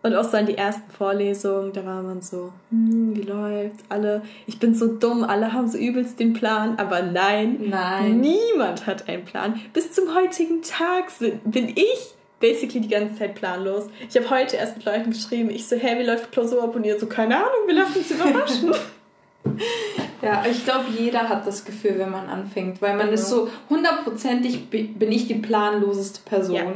Und 0.03 0.15
auch 0.15 0.23
so 0.23 0.37
an 0.37 0.45
die 0.45 0.57
ersten 0.57 0.89
Vorlesungen, 0.91 1.73
da 1.73 1.85
war 1.85 2.01
man 2.01 2.21
so, 2.21 2.53
hm, 2.69 3.15
wie 3.15 3.23
läuft's? 3.23 3.83
Alle, 3.89 4.21
ich 4.45 4.59
bin 4.59 4.73
so 4.73 4.87
dumm, 4.87 5.23
alle 5.23 5.51
haben 5.51 5.67
so 5.67 5.77
übelst 5.77 6.19
den 6.19 6.33
Plan, 6.33 6.77
aber 6.77 7.01
nein, 7.01 7.57
nein. 7.69 8.21
niemand 8.21 8.85
hat 8.85 9.09
einen 9.09 9.25
Plan. 9.25 9.59
Bis 9.73 9.91
zum 9.91 10.15
heutigen 10.15 10.61
Tag 10.61 11.09
sind, 11.09 11.51
bin 11.51 11.69
ich 11.69 12.15
basically 12.39 12.81
die 12.81 12.89
ganze 12.89 13.15
Zeit 13.15 13.35
planlos. 13.35 13.85
Ich 14.09 14.15
habe 14.15 14.29
heute 14.29 14.57
erst 14.57 14.77
mit 14.77 14.85
Leuten 14.85 15.11
geschrieben, 15.11 15.49
ich 15.49 15.67
so, 15.67 15.75
hey, 15.75 15.99
wie 15.99 16.05
läuft 16.05 16.31
Klausur 16.31 16.63
ab? 16.63 16.75
Und 16.75 16.85
ihr 16.85 16.99
so, 16.99 17.07
keine 17.07 17.37
Ahnung, 17.37 17.67
wir 17.67 17.75
lassen 17.75 17.97
uns 17.97 18.11
überraschen. 18.11 18.73
Ja, 20.21 20.43
ich 20.49 20.65
glaube, 20.65 20.85
jeder 20.97 21.29
hat 21.29 21.45
das 21.45 21.63
Gefühl, 21.63 21.95
wenn 21.97 22.09
man 22.09 22.27
anfängt, 22.27 22.81
weil 22.81 22.97
man 22.97 23.05
genau. 23.05 23.13
ist 23.13 23.29
so 23.29 23.49
hundertprozentig 23.69 24.69
bin 24.69 25.11
ich 25.11 25.27
die 25.27 25.35
planloseste 25.35 26.21
Person. 26.25 26.55
Ja. 26.55 26.73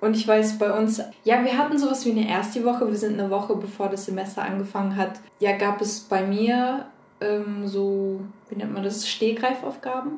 Und 0.00 0.16
ich 0.16 0.26
weiß 0.26 0.58
bei 0.58 0.76
uns, 0.76 1.00
ja, 1.22 1.44
wir 1.44 1.56
hatten 1.56 1.78
sowas 1.78 2.04
wie 2.04 2.10
eine 2.10 2.28
erste 2.28 2.64
Woche. 2.64 2.88
Wir 2.88 2.98
sind 2.98 3.20
eine 3.20 3.30
Woche 3.30 3.54
bevor 3.54 3.88
das 3.88 4.06
Semester 4.06 4.42
angefangen 4.42 4.96
hat. 4.96 5.12
Ja, 5.38 5.56
gab 5.56 5.80
es 5.80 6.00
bei 6.00 6.26
mir 6.26 6.86
ähm, 7.20 7.68
so, 7.68 8.20
wie 8.48 8.56
nennt 8.56 8.74
man 8.74 8.82
das, 8.82 9.08
Stehgreifaufgaben. 9.08 10.14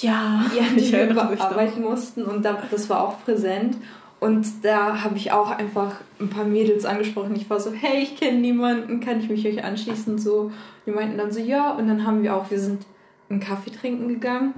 Ja, 0.00 0.44
ja 0.56 0.64
die 0.76 0.92
wir 0.92 1.06
bearbeiten 1.06 1.82
mussten 1.82 2.24
und 2.24 2.44
da, 2.44 2.60
das 2.70 2.90
war 2.90 3.06
auch 3.06 3.24
präsent. 3.24 3.76
Und 4.20 4.46
da 4.62 5.02
habe 5.02 5.16
ich 5.16 5.32
auch 5.32 5.50
einfach 5.50 5.96
ein 6.18 6.30
paar 6.30 6.44
Mädels 6.44 6.84
angesprochen. 6.84 7.36
Ich 7.36 7.50
war 7.50 7.60
so, 7.60 7.72
hey, 7.72 8.02
ich 8.02 8.16
kenne 8.16 8.38
niemanden, 8.38 9.00
kann 9.00 9.20
ich 9.20 9.28
mich 9.28 9.46
euch 9.46 9.62
anschließen? 9.62 10.18
So, 10.18 10.50
die 10.86 10.92
meinten 10.92 11.18
dann 11.18 11.32
so, 11.32 11.40
ja. 11.40 11.72
Und 11.72 11.88
dann 11.88 12.06
haben 12.06 12.22
wir 12.22 12.34
auch, 12.34 12.50
wir 12.50 12.58
sind 12.58 12.86
einen 13.28 13.40
Kaffee 13.40 13.70
trinken 13.70 14.08
gegangen. 14.08 14.54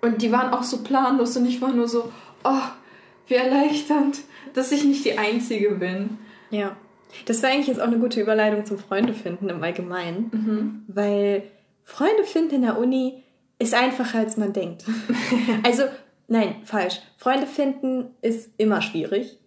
Und 0.00 0.22
die 0.22 0.30
waren 0.30 0.52
auch 0.52 0.62
so 0.62 0.78
planlos 0.84 1.36
und 1.36 1.46
ich 1.46 1.60
war 1.60 1.72
nur 1.72 1.88
so, 1.88 2.12
oh, 2.44 2.62
wie 3.26 3.34
erleichternd, 3.34 4.20
dass 4.54 4.70
ich 4.70 4.84
nicht 4.84 5.04
die 5.04 5.18
Einzige 5.18 5.72
bin. 5.72 6.18
Ja. 6.50 6.76
Das 7.24 7.42
war 7.42 7.50
eigentlich 7.50 7.68
jetzt 7.68 7.80
auch 7.80 7.86
eine 7.86 7.98
gute 7.98 8.20
Überleitung 8.20 8.64
zum 8.64 8.78
Freunde 8.78 9.14
finden 9.14 9.48
im 9.48 9.62
Allgemeinen. 9.62 10.30
Mhm. 10.32 10.84
Weil 10.86 11.42
Freunde 11.84 12.24
finden 12.24 12.56
in 12.56 12.62
der 12.62 12.78
Uni 12.78 13.22
ist 13.58 13.74
einfacher, 13.74 14.18
als 14.18 14.36
man 14.36 14.52
denkt. 14.52 14.84
also, 15.64 15.84
nein, 16.28 16.56
falsch. 16.64 17.00
Freunde 17.16 17.46
finden 17.46 18.14
ist 18.22 18.50
immer 18.58 18.82
schwierig. 18.82 19.38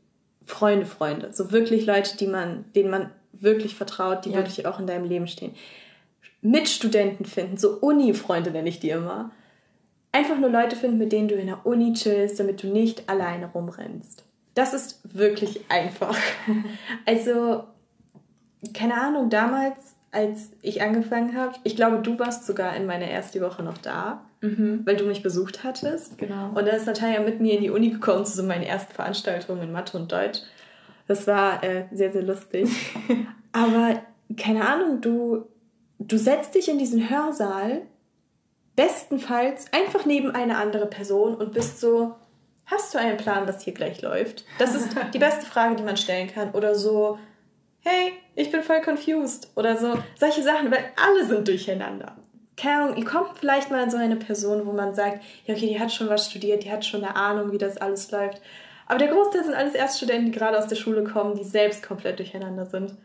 Freunde, 0.45 0.85
Freunde. 0.85 1.31
So 1.33 1.51
wirklich 1.51 1.85
Leute, 1.85 2.17
die 2.17 2.27
man, 2.27 2.65
denen 2.75 2.89
man 2.89 3.11
wirklich 3.33 3.75
vertraut, 3.75 4.25
die 4.25 4.31
ja. 4.31 4.37
wirklich 4.37 4.65
auch 4.65 4.79
in 4.79 4.87
deinem 4.87 5.05
Leben 5.05 5.27
stehen. 5.27 5.53
Mitstudenten 6.41 7.25
finden, 7.25 7.57
so 7.57 7.79
Uni-Freunde 7.79 8.51
nenne 8.51 8.69
ich 8.69 8.79
die 8.79 8.89
immer. 8.89 9.31
Einfach 10.11 10.39
nur 10.39 10.49
Leute 10.49 10.75
finden, 10.75 10.97
mit 10.97 11.11
denen 11.11 11.27
du 11.27 11.35
in 11.35 11.47
der 11.47 11.65
Uni 11.65 11.93
chillst, 11.93 12.39
damit 12.39 12.63
du 12.63 12.67
nicht 12.67 13.07
alleine 13.09 13.47
rumrennst. 13.47 14.23
Das 14.55 14.73
ist 14.73 15.01
wirklich 15.03 15.61
einfach. 15.69 16.17
Also, 17.05 17.65
keine 18.73 18.95
Ahnung, 18.95 19.29
damals 19.29 19.95
als 20.11 20.51
ich 20.61 20.81
angefangen 20.81 21.35
habe. 21.35 21.55
Ich 21.63 21.75
glaube, 21.75 21.99
du 21.99 22.17
warst 22.17 22.45
sogar 22.45 22.75
in 22.75 22.85
meiner 22.85 23.05
ersten 23.05 23.41
Woche 23.41 23.63
noch 23.63 23.77
da, 23.77 24.21
mhm. 24.41 24.81
weil 24.85 24.95
du 24.95 25.05
mich 25.05 25.23
besucht 25.23 25.63
hattest. 25.63 26.17
Genau. 26.17 26.49
Und 26.49 26.65
dann 26.65 26.75
ist 26.75 26.85
Natalia 26.85 27.21
mit 27.21 27.39
mir 27.39 27.55
in 27.55 27.61
die 27.61 27.69
Uni 27.69 27.89
gekommen 27.89 28.25
zu 28.25 28.37
so 28.37 28.43
meinen 28.43 28.63
ersten 28.63 28.93
Veranstaltungen 28.93 29.63
in 29.63 29.71
Mathe 29.71 29.97
und 29.97 30.11
Deutsch. 30.11 30.39
Das 31.07 31.27
war 31.27 31.63
äh, 31.63 31.85
sehr, 31.91 32.11
sehr 32.11 32.23
lustig. 32.23 32.69
Aber 33.51 34.01
keine 34.37 34.67
Ahnung, 34.67 35.01
du, 35.01 35.45
du 35.97 36.17
setzt 36.17 36.55
dich 36.55 36.69
in 36.69 36.77
diesen 36.77 37.09
Hörsaal, 37.09 37.81
bestenfalls 38.75 39.73
einfach 39.73 40.05
neben 40.05 40.31
eine 40.31 40.57
andere 40.57 40.85
Person 40.85 41.35
und 41.35 41.53
bist 41.53 41.79
so, 41.79 42.15
hast 42.65 42.93
du 42.93 42.99
einen 42.99 43.17
Plan, 43.17 43.47
was 43.47 43.63
hier 43.63 43.73
gleich 43.73 44.01
läuft? 44.01 44.45
Das 44.59 44.75
ist 44.75 44.95
die 45.13 45.19
beste 45.19 45.45
Frage, 45.45 45.75
die 45.75 45.83
man 45.83 45.97
stellen 45.97 46.29
kann. 46.29 46.51
Oder 46.51 46.75
so, 46.75 47.17
hey, 47.81 48.13
ich 48.35 48.51
bin 48.51 48.61
voll 48.61 48.81
confused 48.81 49.51
oder 49.55 49.75
so. 49.77 49.97
Solche 50.15 50.43
Sachen, 50.43 50.71
weil 50.71 50.85
alle 50.95 51.25
sind 51.25 51.47
durcheinander. 51.47 52.15
Keine 52.59 52.83
Ahnung, 52.83 52.97
ihr 52.97 53.05
kommt 53.05 53.37
vielleicht 53.39 53.71
mal 53.71 53.89
so 53.89 53.97
eine 53.97 54.17
Person, 54.17 54.65
wo 54.65 54.73
man 54.73 54.93
sagt, 54.93 55.23
ja, 55.45 55.55
okay, 55.55 55.67
die 55.67 55.79
hat 55.79 55.93
schon 55.93 56.09
was 56.09 56.29
studiert, 56.29 56.63
die 56.63 56.71
hat 56.71 56.85
schon 56.85 57.03
eine 57.03 57.15
Ahnung, 57.15 57.51
wie 57.53 57.57
das 57.57 57.77
alles 57.77 58.11
läuft. 58.11 58.41
Aber 58.85 58.99
der 58.99 59.07
Großteil 59.07 59.43
sind 59.43 59.53
alles 59.53 59.75
Erststudenten, 59.75 60.31
die 60.31 60.37
gerade 60.37 60.57
aus 60.57 60.67
der 60.67 60.75
Schule 60.75 61.03
kommen, 61.03 61.35
die 61.35 61.43
selbst 61.43 61.83
komplett 61.83 62.19
durcheinander 62.19 62.65
sind. 62.65 62.95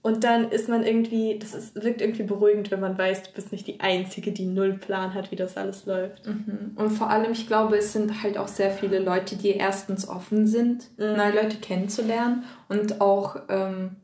Und 0.00 0.22
dann 0.22 0.50
ist 0.50 0.68
man 0.68 0.84
irgendwie, 0.84 1.38
das 1.38 1.54
ist, 1.54 1.82
wirkt 1.82 2.00
irgendwie 2.00 2.22
beruhigend, 2.22 2.70
wenn 2.70 2.78
man 2.78 2.96
weiß, 2.96 3.24
du 3.24 3.32
bist 3.32 3.50
nicht 3.50 3.66
die 3.66 3.80
Einzige, 3.80 4.30
die 4.30 4.46
null 4.46 4.74
Plan 4.74 5.12
hat, 5.12 5.32
wie 5.32 5.36
das 5.36 5.56
alles 5.56 5.86
läuft. 5.86 6.26
Mhm. 6.26 6.72
Und 6.76 6.90
vor 6.90 7.10
allem, 7.10 7.32
ich 7.32 7.48
glaube, 7.48 7.78
es 7.78 7.92
sind 7.92 8.22
halt 8.22 8.38
auch 8.38 8.48
sehr 8.48 8.70
viele 8.70 9.00
Leute, 9.00 9.36
die 9.36 9.50
erstens 9.50 10.08
offen 10.08 10.46
sind, 10.46 10.88
mhm. 10.98 11.16
neue 11.16 11.34
Leute 11.34 11.56
kennenzulernen 11.56 12.44
und 12.68 13.00
auch, 13.00 13.36
ähm, 13.48 13.96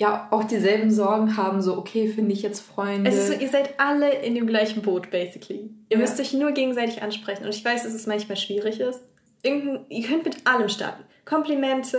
ja, 0.00 0.28
auch 0.30 0.44
dieselben 0.44 0.90
Sorgen 0.90 1.36
haben, 1.36 1.60
so, 1.60 1.76
okay, 1.76 2.08
finde 2.08 2.32
ich 2.32 2.40
jetzt 2.40 2.60
Freunde. 2.60 3.10
Es 3.10 3.16
ist 3.16 3.28
so, 3.28 3.34
ihr 3.34 3.50
seid 3.50 3.78
alle 3.78 4.10
in 4.10 4.34
dem 4.34 4.46
gleichen 4.46 4.80
Boot, 4.80 5.10
basically. 5.10 5.70
Ihr 5.90 5.96
ja. 5.96 5.98
müsst 5.98 6.18
euch 6.18 6.32
nur 6.32 6.52
gegenseitig 6.52 7.02
ansprechen. 7.02 7.44
Und 7.44 7.54
ich 7.54 7.62
weiß, 7.62 7.82
dass 7.82 7.92
es 7.92 8.06
manchmal 8.06 8.38
schwierig 8.38 8.80
ist. 8.80 9.00
Irgendein, 9.42 9.84
ihr 9.90 10.08
könnt 10.08 10.24
mit 10.24 10.46
allem 10.46 10.70
starten. 10.70 11.04
Komplimente, 11.26 11.98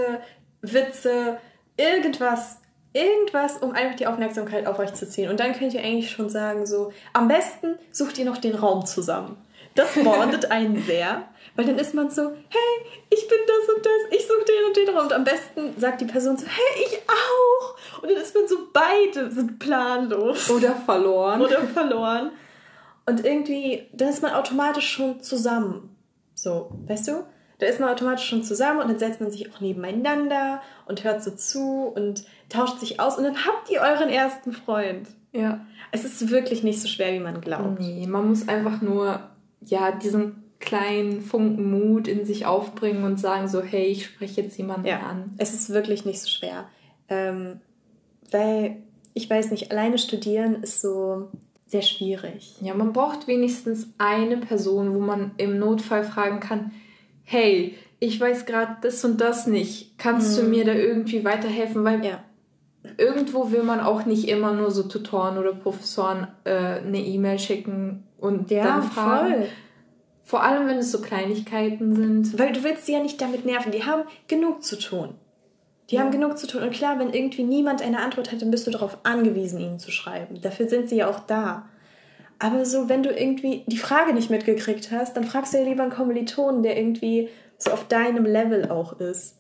Witze, 0.62 1.38
irgendwas 1.78 2.58
irgendwas, 2.94 3.58
um 3.58 3.72
einfach 3.72 3.96
die 3.96 4.08
Aufmerksamkeit 4.08 4.68
auf 4.68 4.80
euch 4.80 4.94
zu 4.94 5.08
ziehen. 5.08 5.30
Und 5.30 5.40
dann 5.40 5.54
könnt 5.54 5.74
ihr 5.74 5.82
eigentlich 5.82 6.12
schon 6.12 6.30
sagen, 6.30 6.66
so, 6.66 6.92
am 7.14 7.28
besten 7.28 7.76
sucht 7.92 8.18
ihr 8.18 8.26
noch 8.26 8.38
den 8.38 8.56
Raum 8.56 8.86
zusammen. 8.86 9.38
Das 9.76 9.94
bondet 9.94 10.52
einen 10.52 10.84
sehr, 10.84 11.24
weil 11.56 11.66
dann 11.66 11.80
ist 11.80 11.94
man 11.94 12.10
so, 12.10 12.24
hey, 12.24 12.86
ich 13.10 13.28
bin 13.28 13.38
das 13.48 13.76
und 13.76 13.86
das, 13.86 14.20
ich 14.20 14.28
suche 14.28 14.46
den 14.46 14.68
und 14.68 14.78
den 14.78 14.96
Raum. 14.96 15.06
Und 15.06 15.14
am 15.14 15.24
besten 15.24 15.80
sagt 15.80 16.02
die 16.02 16.06
Person 16.06 16.38
so, 16.38 16.46
hey, 16.46 16.86
ich 16.86 17.00
auch. 17.08 18.02
Und 18.02 18.12
dann 18.12 18.22
ist 18.22 18.36
man 18.36 18.48
so, 18.48 18.58
beide 18.74 19.32
sind 19.32 19.60
planlos. 19.60 20.50
Oder 20.50 20.76
verloren. 20.76 21.42
Oder 21.42 21.62
verloren. 21.68 22.32
Und 23.06 23.26
irgendwie, 23.26 23.88
dann 23.94 24.10
ist 24.10 24.22
man 24.22 24.34
automatisch 24.34 24.90
schon 24.90 25.22
zusammen. 25.22 25.96
So, 26.34 26.72
weißt 26.88 27.08
du? 27.08 27.26
Da 27.60 27.68
ist 27.68 27.80
man 27.80 27.90
automatisch 27.90 28.28
schon 28.28 28.44
zusammen 28.44 28.80
und 28.80 28.90
dann 28.90 28.98
setzt 28.98 29.22
man 29.22 29.30
sich 29.30 29.54
auch 29.54 29.62
nebeneinander 29.62 30.62
und 30.88 31.04
hört 31.04 31.24
so 31.24 31.30
zu 31.32 31.92
und 31.96 32.26
tauscht 32.50 32.80
sich 32.80 33.00
aus 33.00 33.18
und 33.20 33.24
dann 33.24 33.46
habt 33.46 33.70
ihr 33.70 33.82
euren 33.82 34.10
ersten 34.10 34.52
Freund. 34.52 35.08
Ja. 35.32 35.64
Es 35.92 36.04
ist 36.04 36.30
wirklich 36.32 36.64
nicht 36.64 36.82
so 36.82 36.88
schwer, 36.88 37.14
wie 37.14 37.20
man 37.20 37.40
glaubt. 37.40 37.80
Nee, 37.80 38.08
man 38.08 38.30
muss 38.30 38.48
einfach 38.48 38.82
nur, 38.82 39.30
ja, 39.66 39.92
diesen 39.92 40.44
kleinen 40.60 41.22
Funken 41.22 41.72
Mut 41.72 42.08
in 42.08 42.26
sich 42.26 42.46
aufbringen 42.46 43.04
und 43.04 43.20
sagen 43.20 43.48
so, 43.48 43.62
hey, 43.62 43.88
ich 43.88 44.06
spreche 44.06 44.42
jetzt 44.42 44.58
jemanden 44.58 44.88
ja, 44.88 45.00
an. 45.00 45.34
Es 45.38 45.54
ist 45.54 45.72
wirklich 45.72 46.06
nicht 46.06 46.22
so 46.22 46.30
schwer. 46.30 46.66
Ähm, 47.10 47.60
weil, 48.30 48.78
ich 49.14 49.30
weiß 49.30 49.52
nicht, 49.52 49.72
alleine 49.72 49.98
studieren 49.98 50.64
ist 50.64 50.82
so 50.82 51.30
sehr 51.66 51.82
schwierig. 51.82 52.56
Ja, 52.62 52.74
man 52.74 52.94
braucht 52.94 53.28
wenigstens 53.28 53.90
eine 53.98 54.38
Person, 54.38 54.94
wo 54.94 55.00
man 55.00 55.32
im 55.38 55.58
Notfall 55.58 56.04
fragen 56.04 56.40
kann, 56.40 56.72
hey, 57.24 57.76
ich 58.00 58.20
weiß 58.20 58.46
gerade 58.46 58.78
das 58.82 59.04
und 59.04 59.22
das 59.22 59.48
nicht. 59.48 59.98
Kannst 59.98 60.38
hm. 60.38 60.46
du 60.46 60.50
mir 60.50 60.66
da 60.66 60.74
irgendwie 60.74 61.24
weiterhelfen? 61.24 61.84
Weil 61.84 62.06
ja. 62.06 62.24
irgendwo 62.98 63.52
will 63.52 63.64
man 63.64 63.80
auch 63.80 64.06
nicht 64.06 64.28
immer 64.28 64.54
nur 64.54 64.72
so 64.72 64.84
Tutoren 64.84 65.38
oder 65.38 65.54
Professoren 65.54 66.28
äh, 66.44 66.80
eine 66.80 67.00
E-Mail 67.00 67.40
schicken 67.40 68.04
und 68.22 68.50
ja, 68.52 68.64
dann 68.64 68.84
fragen. 68.84 69.34
Voll. 69.34 69.48
Vor 70.24 70.44
allem, 70.44 70.68
wenn 70.68 70.78
es 70.78 70.92
so 70.92 71.02
Kleinigkeiten 71.02 71.94
sind. 71.96 72.40
Weil 72.40 72.54
du 72.54 72.64
willst 72.64 72.86
sie 72.86 72.94
ja 72.94 73.00
nicht 73.00 73.20
damit 73.20 73.46
nerven. 73.46 73.72
Die 73.72 73.84
haben 73.84 74.04
genug 74.28 74.64
zu 74.64 74.80
tun. 74.80 75.16
Die 75.90 75.96
ja. 75.96 76.02
haben 76.02 76.12
genug 76.12 76.38
zu 76.38 76.48
tun. 76.48 76.64
Und 76.64 76.72
klar, 76.72 76.98
wenn 77.00 77.12
irgendwie 77.12 77.44
niemand 77.44 77.82
eine 77.82 78.00
Antwort 78.00 78.32
hat, 78.32 78.42
dann 78.42 78.52
bist 78.52 78.66
du 78.66 78.72
darauf 78.72 79.00
angewiesen, 79.04 79.60
ihnen 79.60 79.80
zu 79.80 79.92
schreiben. 79.92 80.40
Dafür 80.42 80.70
sind 80.70 80.88
sie 80.88 80.98
ja 80.98 81.10
auch 81.10 81.20
da. 81.20 81.66
Aber 82.40 82.66
so, 82.66 82.88
wenn 82.88 83.04
du 83.04 83.10
irgendwie 83.12 83.64
die 83.68 83.78
Frage 83.78 84.14
nicht 84.14 84.30
mitgekriegt 84.30 84.90
hast, 84.92 85.18
dann 85.18 85.26
fragst 85.26 85.54
du 85.54 85.58
ja 85.58 85.64
lieber 85.64 85.84
einen 85.84 85.92
Kommilitonen, 85.92 86.64
der 86.64 86.78
irgendwie 86.78 87.28
so 87.58 87.72
auf 87.72 87.88
deinem 87.88 88.26
Level 88.26 88.72
auch 88.72 89.00
ist. 89.00 89.38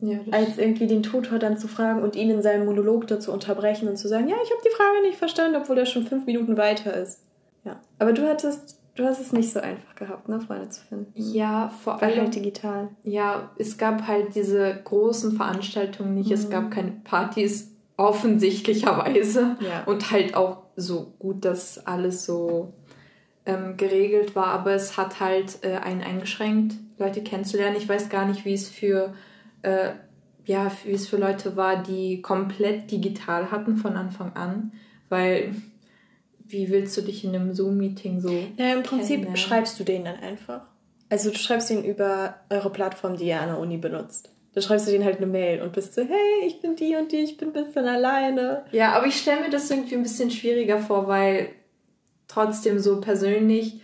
Ja, 0.00 0.18
als 0.32 0.58
irgendwie 0.58 0.88
den 0.88 1.04
Tutor 1.04 1.38
dann 1.38 1.56
zu 1.56 1.68
fragen 1.68 2.02
und 2.02 2.16
ihn 2.16 2.28
in 2.28 2.42
seinem 2.42 2.66
Monolog 2.66 3.06
dazu 3.06 3.32
unterbrechen 3.32 3.88
und 3.88 3.96
zu 3.96 4.08
sagen, 4.08 4.28
ja, 4.28 4.34
ich 4.42 4.50
habe 4.50 4.60
die 4.64 4.74
Frage 4.76 5.00
nicht 5.02 5.16
verstanden, 5.16 5.56
obwohl 5.56 5.78
er 5.78 5.86
schon 5.86 6.06
fünf 6.06 6.26
Minuten 6.26 6.56
weiter 6.56 6.92
ist. 6.94 7.20
Ja. 7.64 7.80
Aber 7.98 8.12
du 8.12 8.28
hattest, 8.28 8.80
du 8.94 9.04
hast 9.04 9.20
es 9.20 9.32
nicht 9.32 9.52
so 9.52 9.60
einfach 9.60 9.94
gehabt, 9.94 10.28
ne, 10.28 10.40
Freunde 10.40 10.68
zu 10.68 10.82
finden. 10.82 11.12
Ja, 11.14 11.68
vor 11.68 12.02
allem. 12.02 12.20
halt 12.20 12.34
digital. 12.34 12.88
Ja, 13.04 13.50
es 13.56 13.78
gab 13.78 14.06
halt 14.06 14.34
diese 14.34 14.80
großen 14.84 15.32
Veranstaltungen 15.36 16.14
nicht, 16.14 16.28
mhm. 16.28 16.34
es 16.34 16.50
gab 16.50 16.70
keine 16.70 16.92
Partys, 17.04 17.70
offensichtlicherweise. 17.96 19.56
Ja. 19.60 19.84
Und 19.84 20.10
halt 20.10 20.34
auch 20.34 20.62
so 20.76 21.14
gut, 21.18 21.44
dass 21.44 21.86
alles 21.86 22.24
so 22.24 22.72
ähm, 23.46 23.76
geregelt 23.76 24.34
war, 24.34 24.46
aber 24.46 24.72
es 24.72 24.96
hat 24.96 25.20
halt 25.20 25.58
äh, 25.62 25.76
einen 25.76 26.02
eingeschränkt, 26.02 26.74
Leute 26.98 27.22
kennenzulernen. 27.22 27.76
Ich 27.76 27.88
weiß 27.88 28.08
gar 28.08 28.26
nicht, 28.26 28.44
wie 28.44 28.54
es 28.54 28.68
für 28.68 29.12
äh, 29.62 29.90
ja, 30.44 30.70
wie 30.84 30.92
es 30.92 31.08
für 31.08 31.16
Leute 31.16 31.56
war, 31.56 31.82
die 31.82 32.20
komplett 32.20 32.90
digital 32.90 33.50
hatten 33.50 33.76
von 33.76 33.96
Anfang 33.96 34.32
an, 34.34 34.72
weil 35.08 35.54
wie 36.52 36.70
willst 36.70 36.96
du 36.96 37.00
dich 37.00 37.24
in 37.24 37.34
einem 37.34 37.54
Zoom-Meeting 37.54 38.20
so? 38.20 38.30
Ja, 38.56 38.72
im 38.74 38.82
Prinzip 38.82 39.36
schreibst 39.36 39.80
du 39.80 39.84
denen 39.84 40.04
dann 40.04 40.20
einfach. 40.20 40.62
Also 41.08 41.30
du 41.30 41.36
schreibst 41.36 41.70
ihnen 41.70 41.84
über 41.84 42.36
eure 42.50 42.70
Plattform, 42.70 43.16
die 43.16 43.26
ihr 43.26 43.40
an 43.40 43.48
der 43.48 43.58
Uni 43.58 43.78
benutzt. 43.78 44.30
Dann 44.54 44.62
schreibst 44.62 44.86
du 44.86 44.90
denen 44.90 45.04
halt 45.04 45.16
eine 45.16 45.26
Mail 45.26 45.62
und 45.62 45.72
bist 45.72 45.94
so, 45.94 46.02
hey, 46.02 46.46
ich 46.46 46.60
bin 46.60 46.76
die 46.76 46.94
und 46.96 47.10
die, 47.10 47.18
ich 47.18 47.38
bin 47.38 47.48
ein 47.48 47.64
bisschen 47.64 47.86
alleine. 47.86 48.64
Ja, 48.70 48.92
aber 48.92 49.06
ich 49.06 49.16
stelle 49.16 49.40
mir 49.40 49.50
das 49.50 49.70
irgendwie 49.70 49.94
ein 49.94 50.02
bisschen 50.02 50.30
schwieriger 50.30 50.78
vor, 50.78 51.08
weil 51.08 51.48
trotzdem 52.28 52.78
so 52.78 53.00
persönlich. 53.00 53.80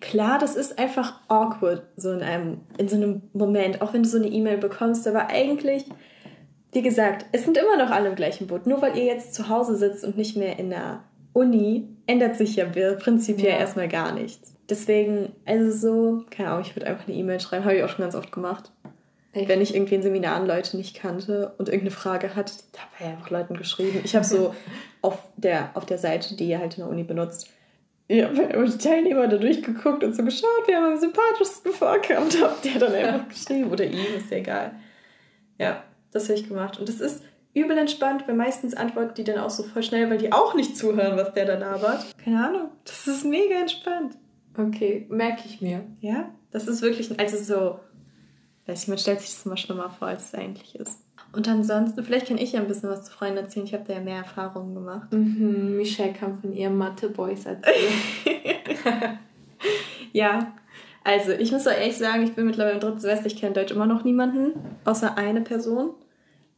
Klar, 0.00 0.40
das 0.40 0.56
ist 0.56 0.78
einfach 0.78 1.20
awkward, 1.28 1.82
so 1.96 2.10
in 2.10 2.22
einem, 2.22 2.60
in 2.78 2.88
so 2.88 2.96
einem 2.96 3.22
Moment, 3.32 3.80
auch 3.80 3.92
wenn 3.92 4.02
du 4.02 4.08
so 4.08 4.18
eine 4.18 4.28
E-Mail 4.28 4.58
bekommst, 4.58 5.06
aber 5.06 5.28
eigentlich, 5.28 5.84
wie 6.72 6.82
gesagt, 6.82 7.26
es 7.30 7.44
sind 7.44 7.56
immer 7.56 7.76
noch 7.76 7.90
alle 7.90 8.08
im 8.08 8.16
gleichen 8.16 8.48
Boot. 8.48 8.66
Nur 8.66 8.82
weil 8.82 8.96
ihr 8.96 9.04
jetzt 9.04 9.34
zu 9.34 9.48
Hause 9.48 9.76
sitzt 9.76 10.04
und 10.04 10.16
nicht 10.16 10.36
mehr 10.36 10.58
in 10.58 10.70
der 10.70 11.04
Uni 11.38 11.88
ändert 12.06 12.36
sich 12.36 12.56
ja 12.56 12.66
prinzipiell 12.66 13.52
Ja. 13.52 13.58
erstmal 13.58 13.88
gar 13.88 14.12
nichts. 14.12 14.54
Deswegen, 14.68 15.32
also 15.46 15.70
so, 15.70 16.24
keine 16.30 16.50
Ahnung, 16.50 16.62
ich 16.66 16.76
würde 16.76 16.86
einfach 16.86 17.06
eine 17.08 17.16
E-Mail 17.16 17.40
schreiben, 17.40 17.64
habe 17.64 17.76
ich 17.76 17.82
auch 17.82 17.88
schon 17.88 18.02
ganz 18.02 18.14
oft 18.14 18.32
gemacht. 18.32 18.70
Echt? 19.32 19.48
Wenn 19.48 19.60
ich 19.60 19.74
irgendwie 19.74 19.94
in 19.94 20.02
Seminaren 20.02 20.46
Leute 20.46 20.76
nicht 20.76 20.96
kannte 20.96 21.54
und 21.58 21.68
irgendeine 21.68 21.90
Frage 21.90 22.34
hatte, 22.34 22.52
da 22.72 22.80
habe 22.80 22.90
ich 23.00 23.06
einfach 23.06 23.30
Leuten 23.30 23.56
geschrieben. 23.56 24.00
Ich 24.04 24.14
habe 24.14 24.24
so 24.24 24.54
auf 25.02 25.18
der, 25.36 25.70
auf 25.74 25.86
der 25.86 25.98
Seite, 25.98 26.36
die 26.36 26.48
ihr 26.48 26.58
halt 26.58 26.74
in 26.76 26.82
der 26.82 26.90
Uni 26.90 27.04
benutzt, 27.04 27.48
ich 28.10 28.24
habe 28.24 28.40
immer 28.40 28.66
die 28.66 28.78
Teilnehmer 28.78 29.28
da 29.28 29.36
durchgeguckt 29.36 30.02
und 30.02 30.16
so 30.16 30.24
geschaut, 30.24 30.64
wer 30.66 30.82
am 30.82 30.96
sympathischsten 30.98 31.72
vorkommt, 31.72 32.34
und 32.34 32.42
hab 32.42 32.62
der 32.62 32.78
dann 32.78 32.94
einfach 32.94 33.28
geschrieben. 33.28 33.70
Oder 33.70 33.84
ihm, 33.84 33.98
ist 34.16 34.30
ja 34.30 34.38
egal. 34.38 34.72
Ja, 35.58 35.82
das 36.10 36.24
habe 36.30 36.38
ich 36.38 36.48
gemacht. 36.48 36.78
Und 36.78 36.88
das 36.88 37.00
ist 37.00 37.22
übel 37.60 37.76
entspannt, 37.78 38.26
weil 38.26 38.34
meistens 38.34 38.74
antworten 38.74 39.14
die 39.16 39.24
dann 39.24 39.38
auch 39.38 39.50
so 39.50 39.62
voll 39.62 39.82
schnell, 39.82 40.10
weil 40.10 40.18
die 40.18 40.32
auch 40.32 40.54
nicht 40.54 40.76
zuhören, 40.76 41.16
was 41.16 41.32
der 41.34 41.46
da 41.46 41.58
labert. 41.58 42.04
Keine 42.22 42.46
Ahnung. 42.46 42.70
Das 42.84 43.06
ist 43.06 43.24
mega 43.24 43.56
entspannt. 43.60 44.16
Okay, 44.56 45.06
merke 45.08 45.42
ich 45.44 45.60
mir. 45.60 45.84
Ja, 46.00 46.30
das 46.50 46.66
ist 46.66 46.82
wirklich, 46.82 47.18
also 47.18 47.36
so, 47.36 47.80
weiß 48.66 48.82
ich, 48.82 48.88
man 48.88 48.98
stellt 48.98 49.20
sich 49.20 49.30
das 49.30 49.46
immer 49.46 49.56
schlimmer 49.56 49.90
vor, 49.90 50.08
als 50.08 50.28
es 50.28 50.34
eigentlich 50.34 50.74
ist. 50.74 50.98
Und 51.32 51.46
ansonsten, 51.46 52.02
vielleicht 52.02 52.28
kann 52.28 52.38
ich 52.38 52.52
ja 52.52 52.60
ein 52.60 52.68
bisschen 52.68 52.88
was 52.88 53.04
zu 53.04 53.12
Freunden 53.12 53.38
erzählen. 53.38 53.66
Ich 53.66 53.74
habe 53.74 53.84
da 53.86 53.94
ja 53.94 54.00
mehr 54.00 54.16
Erfahrungen 54.16 54.74
gemacht. 54.74 55.12
Mhm, 55.12 55.76
Michelle 55.76 56.14
kann 56.14 56.40
von 56.40 56.52
ihrem 56.52 56.76
Mathe-Boys 56.78 57.46
erzählen. 57.46 59.18
Ja, 60.12 60.54
also 61.04 61.32
ich 61.32 61.52
muss 61.52 61.66
auch 61.66 61.72
ehrlich 61.72 61.96
sagen, 61.96 62.22
ich 62.22 62.34
bin 62.34 62.46
mittlerweile 62.46 62.74
im 62.74 62.80
dritten 62.80 63.00
Semester, 63.00 63.26
ich 63.26 63.36
kenne 63.36 63.54
Deutsch 63.54 63.72
immer 63.72 63.86
noch 63.86 64.04
niemanden, 64.04 64.52
außer 64.84 65.16
eine 65.16 65.40
Person. 65.42 65.90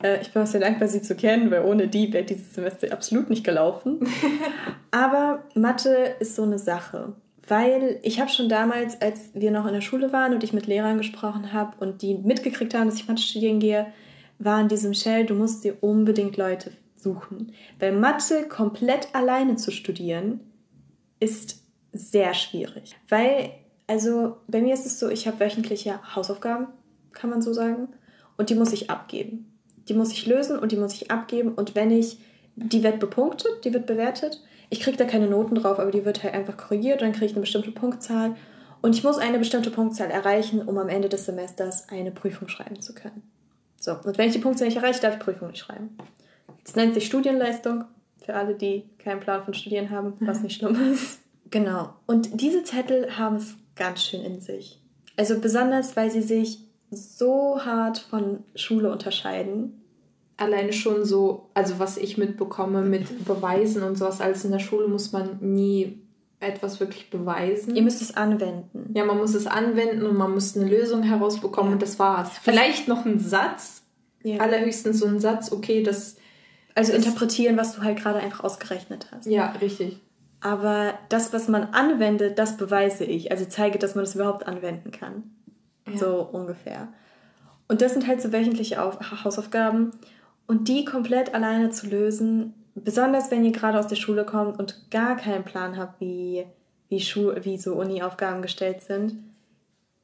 Äh, 0.02 0.20
ich 0.22 0.32
bin 0.32 0.42
auch 0.42 0.46
sehr 0.46 0.60
dankbar, 0.60 0.88
sie 0.88 1.02
zu 1.02 1.14
kennen, 1.14 1.50
weil 1.50 1.64
ohne 1.64 1.88
die 1.88 2.12
wäre 2.12 2.24
dieses 2.24 2.54
Semester 2.54 2.92
absolut 2.92 3.30
nicht 3.30 3.44
gelaufen. 3.44 4.00
Aber 4.90 5.44
Mathe 5.54 6.16
ist 6.20 6.36
so 6.36 6.42
eine 6.42 6.58
Sache. 6.58 7.14
Weil 7.46 7.98
ich 8.02 8.20
habe 8.20 8.30
schon 8.30 8.48
damals, 8.48 9.00
als 9.00 9.30
wir 9.34 9.50
noch 9.50 9.66
in 9.66 9.74
der 9.74 9.80
Schule 9.80 10.12
waren 10.12 10.34
und 10.34 10.44
ich 10.44 10.52
mit 10.52 10.66
Lehrern 10.66 10.98
gesprochen 10.98 11.52
habe 11.52 11.76
und 11.80 12.02
die 12.02 12.14
mitgekriegt 12.14 12.74
haben, 12.74 12.86
dass 12.86 12.96
ich 12.96 13.08
Mathe 13.08 13.22
studieren 13.22 13.58
gehe, 13.58 13.86
war 14.38 14.60
in 14.60 14.68
diesem 14.68 14.94
Shell, 14.94 15.26
du 15.26 15.34
musst 15.34 15.64
dir 15.64 15.76
unbedingt 15.82 16.36
Leute 16.36 16.72
suchen. 16.96 17.52
Weil 17.78 17.92
Mathe 17.92 18.48
komplett 18.48 19.14
alleine 19.14 19.56
zu 19.56 19.70
studieren, 19.70 20.40
ist 21.18 21.62
sehr 21.92 22.34
schwierig. 22.34 22.96
Weil, 23.08 23.50
also 23.86 24.36
bei 24.46 24.62
mir 24.62 24.74
ist 24.74 24.86
es 24.86 24.98
so, 24.98 25.08
ich 25.08 25.26
habe 25.26 25.40
wöchentliche 25.40 26.00
Hausaufgaben, 26.14 26.68
kann 27.12 27.30
man 27.30 27.42
so 27.42 27.52
sagen, 27.52 27.88
und 28.36 28.48
die 28.48 28.54
muss 28.54 28.72
ich 28.72 28.90
abgeben. 28.90 29.49
Die 29.88 29.95
muss 29.95 30.12
ich 30.12 30.27
lösen 30.27 30.59
und 30.59 30.73
die 30.73 30.77
muss 30.77 30.95
ich 30.95 31.11
abgeben. 31.11 31.53
Und 31.55 31.75
wenn 31.75 31.90
ich, 31.90 32.19
die 32.57 32.83
wird 32.83 33.01
bepunktet, 33.01 33.64
die 33.64 33.73
wird 33.73 33.87
bewertet. 33.87 34.43
Ich 34.69 34.81
kriege 34.81 34.97
da 34.97 35.05
keine 35.05 35.29
Noten 35.29 35.57
drauf, 35.57 35.79
aber 35.79 35.90
die 35.90 36.05
wird 36.05 36.23
halt 36.23 36.35
einfach 36.35 36.57
korrigiert 36.57 37.01
und 37.01 37.09
dann 37.09 37.12
kriege 37.12 37.27
ich 37.27 37.33
eine 37.33 37.40
bestimmte 37.40 37.73
Punktzahl. 37.73 38.37
Und 38.83 38.95
ich 38.95 39.05
muss 39.05 39.19
eine 39.19 39.38
bestimmte 39.38 39.71
Punktzahl 39.71 40.11
erreichen, 40.11 40.62
um 40.62 40.79
am 40.79 40.88
Ende 40.88 41.09
des 41.09 41.27
Semesters 41.27 41.88
eine 41.88 42.12
Prüfung 42.12 42.49
schreiben 42.49 42.81
zu 42.81 42.95
können. 42.95 43.23
So, 43.79 43.93
und 43.93 44.16
wenn 44.16 44.29
ich 44.29 44.35
die 44.35 44.40
Punktzahl 44.40 44.69
nicht 44.69 44.77
erreiche, 44.77 45.01
darf 45.01 45.14
ich 45.14 45.21
Prüfung 45.21 45.49
nicht 45.49 45.59
schreiben. 45.61 45.97
Das 46.64 46.77
nennt 46.77 46.95
sich 46.95 47.07
Studienleistung, 47.07 47.85
für 48.25 48.35
alle, 48.35 48.55
die 48.55 48.85
keinen 48.99 49.21
Plan 49.21 49.43
von 49.43 49.55
Studieren 49.55 49.90
haben, 49.90 50.14
was 50.21 50.43
nicht 50.43 50.57
schlimm 50.57 50.93
ist. 50.93 51.21
Genau. 51.51 51.95
Und 52.07 52.40
diese 52.40 52.62
Zettel 52.62 53.19
haben 53.19 53.37
es 53.37 53.55
ganz 53.75 54.05
schön 54.05 54.23
in 54.23 54.40
sich. 54.40 54.81
Also 55.16 55.40
besonders, 55.40 55.97
weil 55.97 56.11
sie 56.11 56.23
sich 56.23 56.61
so 56.90 57.61
hart 57.64 57.98
von 57.98 58.40
Schule 58.55 58.90
unterscheiden. 58.90 59.83
Alleine 60.37 60.72
schon 60.72 61.05
so, 61.05 61.50
also 61.55 61.79
was 61.79 61.96
ich 61.98 62.16
mitbekomme 62.16 62.83
mit 62.83 63.24
Beweisen 63.26 63.83
und 63.83 63.96
sowas, 63.98 64.20
als 64.20 64.44
in 64.44 64.53
der 64.53 64.59
Schule 64.59 64.88
muss 64.88 65.12
man 65.12 65.38
nie 65.40 66.00
etwas 66.40 66.81
wirklich 66.81 67.11
beweisen. 67.11 67.76
Ihr 67.76 67.83
müsst 67.83 68.00
es 68.00 68.16
anwenden. 68.16 68.90
Ja, 68.94 69.05
man 69.05 69.18
muss 69.18 69.35
es 69.35 69.46
anwenden 69.46 70.07
und 70.07 70.16
man 70.16 70.33
muss 70.33 70.57
eine 70.57 70.66
Lösung 70.66 71.03
herausbekommen 71.03 71.70
Ja. 71.70 71.74
und 71.74 71.83
das 71.83 71.98
war's. 71.98 72.31
Vielleicht 72.42 72.88
noch 72.88 73.05
ein 73.05 73.20
Satz, 73.20 73.83
Ja. 74.22 74.38
allerhöchstens 74.38 74.98
so 75.00 75.07
ein 75.07 75.20
Satz, 75.20 75.53
okay, 75.53 75.83
das, 75.83 76.16
Also 76.74 76.92
das- 76.92 77.05
interpretieren, 77.05 77.59
was 77.59 77.74
du 77.76 77.83
halt 77.83 77.98
gerade 77.98 78.20
einfach 78.20 78.42
ausgerechnet 78.42 79.09
hast. 79.12 79.26
ja, 79.26 79.50
richtig. 79.61 79.98
Aber 80.40 80.94
das, 81.11 81.35
was 81.35 81.48
man 81.48 81.64
anwendet, 81.74 82.38
das 82.38 82.57
beweise 82.57 83.05
ich. 83.05 83.31
Also 83.31 83.44
zeige, 83.44 83.79
dass 83.79 83.94
man 83.94 84.05
das 84.05 84.14
überhaupt 84.14 84.46
anwenden 84.46 84.90
kann. 84.90 85.24
Ja. 85.88 85.97
So 85.97 86.29
ungefähr. 86.33 86.88
Und 87.69 87.83
das 87.83 87.93
sind 87.93 88.09
halt 88.09 88.21
so 88.21 88.33
wöchentliche 88.33 88.83
Auf 88.83 88.99
Hausaufgaben. 89.25 89.93
Und 90.47 90.66
die 90.66 90.85
komplett 90.85 91.35
alleine 91.35 91.71
zu 91.71 91.87
lösen, 91.87 92.55
besonders 92.75 93.31
wenn 93.31 93.45
ihr 93.45 93.53
gerade 93.53 93.79
aus 93.79 93.87
der 93.87 93.95
Schule 93.95 94.25
kommt 94.25 94.59
und 94.59 94.90
gar 94.90 95.16
keinen 95.16 95.45
Plan 95.45 95.77
habt, 95.77 96.01
wie, 96.01 96.47
wie, 96.88 97.01
Schu 97.01 97.33
wie 97.43 97.59
so 97.59 97.75
Uni-Aufgaben 97.75 98.43
gestellt 98.43 98.83
sind, 98.83 99.19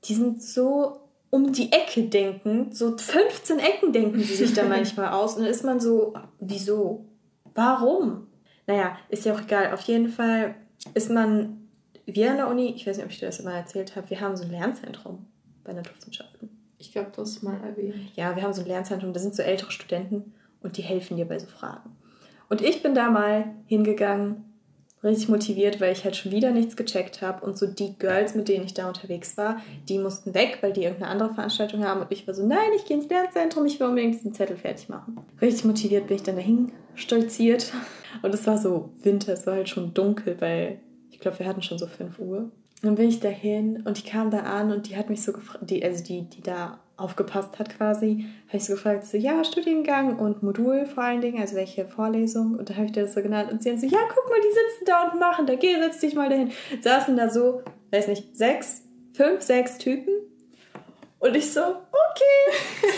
die 0.04 0.14
sind 0.14 0.40
so 0.40 1.00
um 1.30 1.52
die 1.52 1.72
Ecke 1.72 2.02
denken, 2.02 2.70
so 2.70 2.96
15 2.96 3.58
Ecken 3.58 3.92
denken 3.92 4.20
sie 4.20 4.36
sich 4.36 4.54
da 4.54 4.62
manchmal 4.68 5.08
aus. 5.08 5.34
Und 5.34 5.42
dann 5.42 5.50
ist 5.50 5.64
man 5.64 5.80
so, 5.80 6.14
wieso? 6.38 7.04
Warum? 7.54 8.28
Naja, 8.68 8.96
ist 9.08 9.24
ja 9.24 9.34
auch 9.34 9.40
egal. 9.40 9.72
Auf 9.72 9.80
jeden 9.80 10.08
Fall 10.08 10.54
ist 10.94 11.10
man, 11.10 11.68
wir 12.04 12.30
an 12.30 12.36
der 12.36 12.48
Uni, 12.48 12.72
ich 12.76 12.86
weiß 12.86 12.96
nicht, 12.96 13.06
ob 13.06 13.10
ich 13.10 13.18
dir 13.18 13.26
das 13.26 13.40
immer 13.40 13.54
erzählt 13.54 13.96
habe, 13.96 14.08
wir 14.10 14.20
haben 14.20 14.36
so 14.36 14.44
ein 14.44 14.52
Lernzentrum 14.52 15.26
bei 15.66 15.72
Naturwissenschaften. 15.72 16.50
Ich 16.78 16.92
glaube, 16.92 17.10
hast 17.16 17.36
es 17.36 17.42
mal 17.42 17.58
erwähnt. 17.62 17.94
Ja, 18.14 18.36
wir 18.36 18.42
haben 18.42 18.52
so 18.52 18.62
ein 18.62 18.68
Lernzentrum, 18.68 19.12
da 19.12 19.20
sind 19.20 19.34
so 19.34 19.42
ältere 19.42 19.70
Studenten 19.70 20.34
und 20.60 20.76
die 20.76 20.82
helfen 20.82 21.16
dir 21.16 21.26
bei 21.26 21.38
so 21.38 21.46
Fragen. 21.46 21.96
Und 22.48 22.60
ich 22.60 22.82
bin 22.82 22.94
da 22.94 23.10
mal 23.10 23.54
hingegangen, 23.66 24.44
richtig 25.02 25.28
motiviert, 25.28 25.80
weil 25.80 25.92
ich 25.92 26.04
halt 26.04 26.16
schon 26.16 26.32
wieder 26.32 26.50
nichts 26.50 26.76
gecheckt 26.76 27.22
habe. 27.22 27.44
Und 27.44 27.58
so 27.58 27.66
die 27.66 27.98
Girls, 27.98 28.34
mit 28.34 28.48
denen 28.48 28.64
ich 28.66 28.74
da 28.74 28.88
unterwegs 28.88 29.36
war, 29.36 29.60
die 29.88 29.98
mussten 29.98 30.34
weg, 30.34 30.58
weil 30.60 30.72
die 30.72 30.82
irgendeine 30.82 31.10
andere 31.10 31.34
Veranstaltung 31.34 31.84
haben. 31.84 32.02
Und 32.02 32.12
ich 32.12 32.26
war 32.26 32.34
so, 32.34 32.46
nein, 32.46 32.70
ich 32.76 32.84
gehe 32.84 32.96
ins 32.96 33.08
Lernzentrum, 33.08 33.66
ich 33.66 33.80
will 33.80 33.88
unbedingt 33.88 34.14
diesen 34.14 34.34
Zettel 34.34 34.56
fertig 34.56 34.88
machen. 34.88 35.18
Richtig 35.40 35.64
motiviert 35.64 36.06
bin 36.06 36.16
ich 36.16 36.22
dann 36.22 36.36
dahin 36.36 36.72
stolziert. 36.94 37.72
Und 38.22 38.34
es 38.34 38.46
war 38.46 38.58
so 38.58 38.90
Winter, 39.02 39.32
es 39.32 39.46
war 39.46 39.54
halt 39.54 39.68
schon 39.68 39.94
dunkel, 39.94 40.36
weil 40.40 40.80
ich 41.10 41.20
glaube, 41.20 41.38
wir 41.38 41.46
hatten 41.46 41.62
schon 41.62 41.78
so 41.78 41.86
5 41.86 42.18
Uhr. 42.18 42.50
Dann 42.82 42.94
bin 42.94 43.08
ich 43.08 43.20
dahin 43.20 43.82
und 43.84 43.98
ich 43.98 44.04
kam 44.04 44.30
da 44.30 44.40
an 44.40 44.70
und 44.70 44.88
die 44.88 44.96
hat 44.96 45.08
mich 45.08 45.22
so 45.22 45.32
gefragt, 45.32 45.70
die, 45.70 45.82
also 45.82 46.04
die, 46.04 46.22
die 46.28 46.42
da 46.42 46.78
aufgepasst 46.96 47.58
hat 47.58 47.76
quasi, 47.76 48.26
habe 48.48 48.56
ich 48.56 48.64
so 48.64 48.74
gefragt, 48.74 49.04
so, 49.04 49.16
ja, 49.16 49.44
Studiengang 49.44 50.18
und 50.18 50.42
Modul 50.42 50.86
vor 50.86 51.04
allen 51.04 51.20
Dingen, 51.20 51.40
also 51.40 51.56
welche 51.56 51.86
Vorlesung. 51.86 52.56
Und 52.56 52.70
da 52.70 52.74
habe 52.74 52.86
ich 52.86 52.92
dir 52.92 53.02
das 53.02 53.14
so 53.14 53.22
genannt 53.22 53.50
und 53.52 53.62
sie 53.62 53.70
hat 53.70 53.80
so, 53.80 53.86
ja, 53.86 53.98
guck 54.08 54.28
mal, 54.30 54.40
die 54.40 54.48
sitzen 54.48 54.84
da 54.86 55.10
und 55.10 55.20
machen, 55.20 55.46
da 55.46 55.54
geh, 55.54 55.74
setz 55.76 56.00
dich 56.00 56.14
mal 56.14 56.28
dahin. 56.28 56.52
Saßen 56.80 57.16
da 57.16 57.28
so, 57.28 57.62
weiß 57.90 58.08
nicht, 58.08 58.36
sechs, 58.36 58.82
fünf, 59.12 59.42
sechs 59.42 59.78
Typen. 59.78 60.12
Und 61.18 61.36
ich 61.36 61.52
so, 61.52 61.60
okay. 61.60 62.92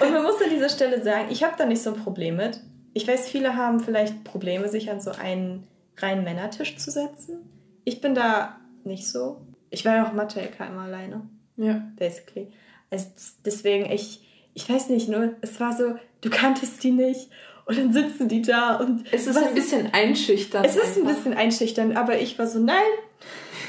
und 0.00 0.12
man 0.12 0.22
muss 0.22 0.42
an 0.42 0.50
dieser 0.50 0.68
Stelle 0.68 1.02
sagen, 1.02 1.28
ich 1.30 1.44
habe 1.44 1.54
da 1.56 1.66
nicht 1.66 1.82
so 1.82 1.94
ein 1.94 2.02
Problem 2.02 2.36
mit. 2.36 2.60
Ich 2.92 3.06
weiß, 3.06 3.28
viele 3.28 3.56
haben 3.56 3.80
vielleicht 3.80 4.24
Probleme, 4.24 4.68
sich 4.68 4.90
an 4.90 5.00
so 5.00 5.10
einen 5.10 5.66
reinen 5.98 6.24
Männertisch 6.24 6.76
zu 6.76 6.90
setzen. 6.90 7.50
Ich 7.86 8.00
bin 8.00 8.14
da 8.16 8.56
nicht 8.82 9.06
so. 9.06 9.40
Ich 9.70 9.84
war 9.84 9.94
ja 9.94 10.06
auch 10.08 10.12
Mathe-LK 10.12 10.58
immer 10.68 10.82
alleine 10.82 11.22
Ja. 11.56 11.82
basically. 11.96 12.48
Also 12.90 13.06
deswegen, 13.44 13.90
ich, 13.90 14.26
ich 14.54 14.68
weiß 14.68 14.88
nicht, 14.90 15.08
nur 15.08 15.34
es 15.40 15.60
war 15.60 15.72
so, 15.72 15.94
du 16.20 16.28
kanntest 16.28 16.82
die 16.82 16.90
nicht 16.90 17.30
und 17.64 17.78
dann 17.78 17.92
sitzen 17.92 18.28
die 18.28 18.42
da 18.42 18.76
und 18.76 19.04
Es 19.12 19.28
ist 19.28 19.36
ein 19.36 19.54
bisschen 19.54 19.92
einschüchternd. 19.92 20.66
Es 20.66 20.76
ist 20.76 20.96
ein 20.98 21.04
bisschen 21.06 21.34
einschüchternd, 21.34 21.96
aber 21.96 22.18
ich 22.20 22.36
war 22.40 22.48
so, 22.48 22.58
nein, 22.58 22.76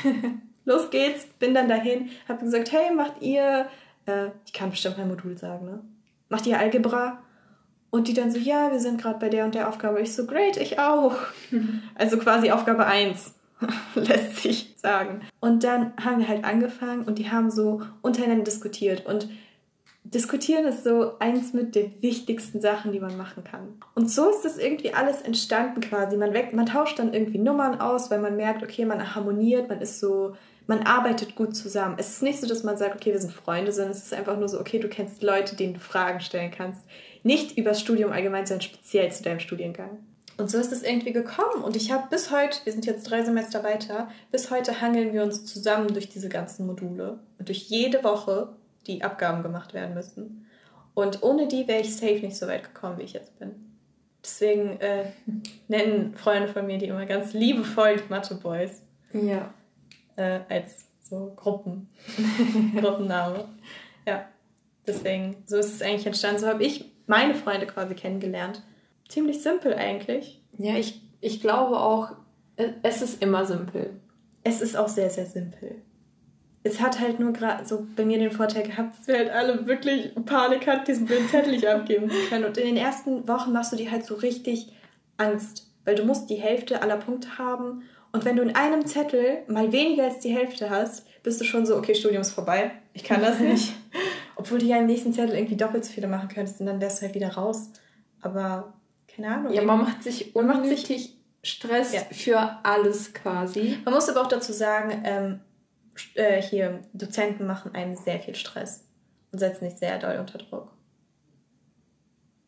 los 0.65 0.89
geht's, 0.89 1.25
bin 1.39 1.53
dann 1.53 1.67
dahin, 1.69 2.09
hab 2.27 2.39
gesagt, 2.39 2.71
hey, 2.71 2.93
macht 2.93 3.21
ihr, 3.21 3.67
äh, 4.07 4.29
ich 4.45 4.53
kann 4.53 4.71
bestimmt 4.71 4.97
mein 4.97 5.07
Modul 5.09 5.37
sagen, 5.37 5.65
ne? 5.65 5.79
Macht 6.29 6.45
ihr 6.47 6.59
Algebra? 6.59 7.21
Und 7.89 8.07
die 8.07 8.13
dann 8.13 8.31
so, 8.31 8.37
ja, 8.39 8.71
wir 8.71 8.79
sind 8.79 8.99
gerade 8.99 9.19
bei 9.19 9.29
der 9.29 9.45
und 9.45 9.55
der 9.55 9.69
Aufgabe. 9.69 10.01
Ich 10.01 10.13
so, 10.13 10.25
great, 10.25 10.57
ich 10.57 10.79
auch. 10.79 11.15
Also 11.95 12.17
quasi 12.17 12.51
Aufgabe 12.51 12.85
1, 12.85 13.33
lässt 13.95 14.37
sich 14.37 14.75
sagen. 14.77 15.21
Und 15.39 15.63
dann 15.63 15.93
haben 15.97 16.19
wir 16.19 16.27
halt 16.27 16.43
angefangen 16.43 17.05
und 17.05 17.17
die 17.17 17.31
haben 17.31 17.49
so 17.49 17.81
untereinander 18.01 18.43
diskutiert. 18.43 19.05
Und 19.05 19.29
diskutieren 20.03 20.65
ist 20.65 20.83
so 20.83 21.17
eins 21.19 21.53
mit 21.53 21.75
der 21.75 22.01
wichtigsten 22.01 22.61
Sachen, 22.61 22.91
die 22.91 22.99
man 22.99 23.17
machen 23.17 23.43
kann. 23.43 23.79
Und 23.95 24.09
so 24.09 24.29
ist 24.29 24.43
das 24.43 24.57
irgendwie 24.57 24.93
alles 24.93 25.21
entstanden 25.21 25.81
quasi. 25.81 26.17
Man, 26.17 26.33
weg, 26.33 26.53
man 26.53 26.65
tauscht 26.65 26.99
dann 26.99 27.13
irgendwie 27.13 27.39
Nummern 27.39 27.81
aus, 27.81 28.09
weil 28.11 28.19
man 28.19 28.35
merkt, 28.35 28.63
okay, 28.63 28.85
man 28.85 29.15
harmoniert, 29.15 29.69
man 29.69 29.81
ist 29.81 29.99
so, 29.99 30.35
man 30.67 30.83
arbeitet 30.83 31.35
gut 31.35 31.55
zusammen. 31.55 31.95
Es 31.97 32.09
ist 32.09 32.23
nicht 32.23 32.39
so, 32.39 32.47
dass 32.47 32.63
man 32.63 32.77
sagt, 32.77 32.95
okay, 32.95 33.11
wir 33.11 33.19
sind 33.19 33.33
Freunde, 33.33 33.71
sondern 33.71 33.91
es 33.91 34.03
ist 34.03 34.13
einfach 34.13 34.37
nur 34.37 34.49
so, 34.49 34.59
okay, 34.59 34.79
du 34.79 34.87
kennst 34.87 35.23
Leute, 35.23 35.55
denen 35.55 35.73
du 35.73 35.79
Fragen 35.79 36.19
stellen 36.19 36.51
kannst. 36.51 36.85
Nicht 37.23 37.57
übers 37.57 37.81
Studium 37.81 38.11
allgemein, 38.11 38.45
sondern 38.45 38.61
speziell 38.61 39.11
zu 39.11 39.23
deinem 39.23 39.39
Studiengang. 39.39 39.99
Und 40.37 40.51
so 40.51 40.59
ist 40.59 40.71
es 40.71 40.83
irgendwie 40.83 41.13
gekommen. 41.13 41.63
Und 41.63 41.75
ich 41.75 41.91
habe 41.91 42.07
bis 42.09 42.31
heute, 42.31 42.59
wir 42.63 42.71
sind 42.71 42.85
jetzt 42.85 43.09
drei 43.09 43.23
Semester 43.23 43.63
weiter, 43.63 44.09
bis 44.31 44.51
heute 44.51 44.81
hangeln 44.81 45.11
wir 45.11 45.23
uns 45.23 45.45
zusammen 45.45 45.87
durch 45.87 46.09
diese 46.09 46.29
ganzen 46.29 46.67
Module 46.67 47.19
und 47.39 47.47
durch 47.47 47.69
jede 47.69 48.03
Woche, 48.03 48.55
die 48.85 49.03
Abgaben 49.03 49.43
gemacht 49.43 49.73
werden 49.73 49.95
müssen. 49.95 50.45
Und 50.93 51.23
ohne 51.23 51.47
die 51.47 51.67
wäre 51.67 51.81
ich 51.81 51.95
safe 51.95 52.19
nicht 52.19 52.37
so 52.37 52.47
weit 52.47 52.63
gekommen, 52.63 52.99
wie 52.99 53.03
ich 53.03 53.13
jetzt 53.13 53.37
bin. 53.39 53.51
Deswegen 54.23 54.79
äh, 54.79 55.05
nennen 55.67 56.15
Freunde 56.15 56.47
von 56.47 56.65
mir 56.65 56.77
die 56.77 56.87
immer 56.87 57.05
ganz 57.05 57.33
liebevoll 57.33 57.97
die 57.97 58.09
Mathe 58.09 58.35
Boys. 58.35 58.81
Ja. 59.13 59.53
Äh, 60.15 60.41
als 60.49 60.85
so 61.01 61.33
Gruppen. 61.35 61.89
Gruppenname. 62.79 63.45
Ja. 64.05 64.27
Deswegen, 64.85 65.37
so 65.45 65.57
ist 65.57 65.73
es 65.73 65.81
eigentlich 65.81 66.05
entstanden. 66.05 66.39
So 66.39 66.47
habe 66.47 66.63
ich 66.63 66.85
meine 67.07 67.35
Freunde 67.35 67.67
quasi 67.67 67.93
kennengelernt. 67.93 68.61
Ziemlich 69.09 69.41
simpel 69.41 69.73
eigentlich. 69.73 70.41
Ja, 70.57 70.75
ich, 70.75 71.01
ich 71.21 71.41
glaube 71.41 71.79
auch, 71.79 72.11
es 72.83 73.01
ist 73.01 73.21
immer 73.21 73.45
simpel. 73.45 73.91
Es 74.43 74.61
ist 74.61 74.75
auch 74.75 74.87
sehr, 74.87 75.09
sehr 75.09 75.25
simpel. 75.25 75.75
Es 76.63 76.81
hat 76.81 76.99
halt 76.99 77.19
nur 77.19 77.31
gerade 77.31 77.65
so 77.65 77.85
bei 77.95 78.03
mir 78.03 78.17
den 78.17 78.31
Vorteil 78.31 78.63
gehabt, 78.63 78.97
dass 78.97 79.07
wir 79.07 79.17
halt 79.17 79.29
alle 79.29 79.67
wirklich 79.67 80.13
Panik 80.25 80.67
hatten, 80.67 80.85
diesen 80.85 81.05
blöden 81.05 81.29
Zettel 81.29 81.51
nicht 81.51 81.65
abgeben 81.65 82.09
zu 82.09 82.17
können. 82.29 82.45
Und 82.45 82.57
in 82.57 82.65
den 82.65 82.77
ersten 82.77 83.27
Wochen 83.27 83.53
machst 83.53 83.71
du 83.71 83.77
dir 83.77 83.91
halt 83.91 84.05
so 84.05 84.15
richtig 84.15 84.73
Angst, 85.17 85.71
weil 85.85 85.95
du 85.95 86.03
musst 86.03 86.29
die 86.29 86.35
Hälfte 86.35 86.81
aller 86.81 86.97
Punkte 86.97 87.37
haben. 87.37 87.83
Und 88.11 88.25
wenn 88.25 88.35
du 88.35 88.41
in 88.41 88.55
einem 88.55 88.85
Zettel 88.85 89.43
mal 89.47 89.71
weniger 89.71 90.05
als 90.05 90.19
die 90.19 90.35
Hälfte 90.35 90.69
hast, 90.69 91.05
bist 91.23 91.39
du 91.39 91.45
schon 91.45 91.65
so, 91.65 91.77
okay, 91.77 91.95
Studium 91.95 92.21
ist 92.21 92.31
vorbei, 92.31 92.71
ich 92.93 93.03
kann 93.03 93.21
das 93.21 93.39
nicht. 93.41 93.73
Obwohl 94.35 94.59
du 94.59 94.65
ja 94.65 94.77
im 94.77 94.87
nächsten 94.87 95.13
Zettel 95.13 95.35
irgendwie 95.35 95.57
doppelt 95.57 95.85
so 95.85 95.93
viele 95.93 96.07
machen 96.07 96.29
könntest 96.29 96.59
und 96.59 96.65
dann 96.65 96.81
wärst 96.81 96.99
du 96.99 97.05
halt 97.05 97.15
wieder 97.15 97.33
raus. 97.33 97.69
Aber 98.21 98.73
keine 99.17 99.35
Ahnung. 99.35 99.53
Ja, 99.53 99.63
man 99.63 99.79
macht 99.79 100.03
sich 100.03 100.35
unnötig 100.35 101.17
Stress 101.41 101.93
ja. 101.93 102.01
für 102.11 102.59
alles 102.63 103.13
quasi. 103.13 103.77
Man 103.83 103.93
muss 103.93 104.09
aber 104.09 104.21
auch 104.21 104.27
dazu 104.27 104.53
sagen, 104.53 105.01
ähm, 105.03 105.39
äh, 106.13 106.41
hier, 106.41 106.81
Dozenten 106.93 107.47
machen 107.47 107.73
einem 107.73 107.95
sehr 107.95 108.19
viel 108.19 108.35
Stress 108.35 108.85
und 109.31 109.39
setzen 109.39 109.69
sich 109.69 109.79
sehr 109.79 109.97
doll 109.97 110.17
unter 110.19 110.37
Druck. 110.37 110.71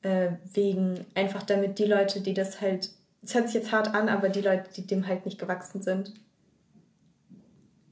Äh, 0.01 0.33
wegen, 0.53 1.05
einfach 1.15 1.43
damit 1.43 1.79
die 1.79 1.85
Leute, 1.85 2.21
die 2.21 2.33
das 2.33 2.61
halt, 2.61 2.91
es 3.23 3.33
hört 3.33 3.47
sich 3.47 3.55
jetzt 3.55 3.71
hart 3.71 3.93
an, 3.95 4.07
aber 4.07 4.29
die 4.29 4.41
Leute, 4.41 4.69
die 4.75 4.85
dem 4.85 5.07
halt 5.07 5.25
nicht 5.25 5.39
gewachsen 5.39 5.81
sind, 5.81 6.13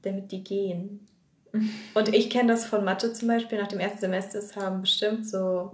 damit 0.02 0.30
die 0.30 0.44
gehen. 0.44 1.06
Und 1.94 2.14
ich 2.14 2.30
kenne 2.30 2.52
das 2.52 2.64
von 2.64 2.84
Mathe 2.84 3.12
zum 3.12 3.26
Beispiel. 3.26 3.58
Nach 3.58 3.66
dem 3.66 3.80
ersten 3.80 3.98
Semester 3.98 4.40
haben 4.62 4.82
bestimmt 4.82 5.28
so 5.28 5.72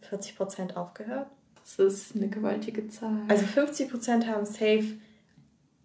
40 0.00 0.36
Prozent 0.36 0.76
aufgehört. 0.76 1.28
Das 1.62 1.78
ist 1.78 2.16
eine 2.16 2.28
gewaltige 2.28 2.88
Zahl. 2.88 3.22
Also 3.28 3.46
50 3.46 3.90
Prozent 3.90 4.26
haben 4.26 4.44
safe 4.44 4.96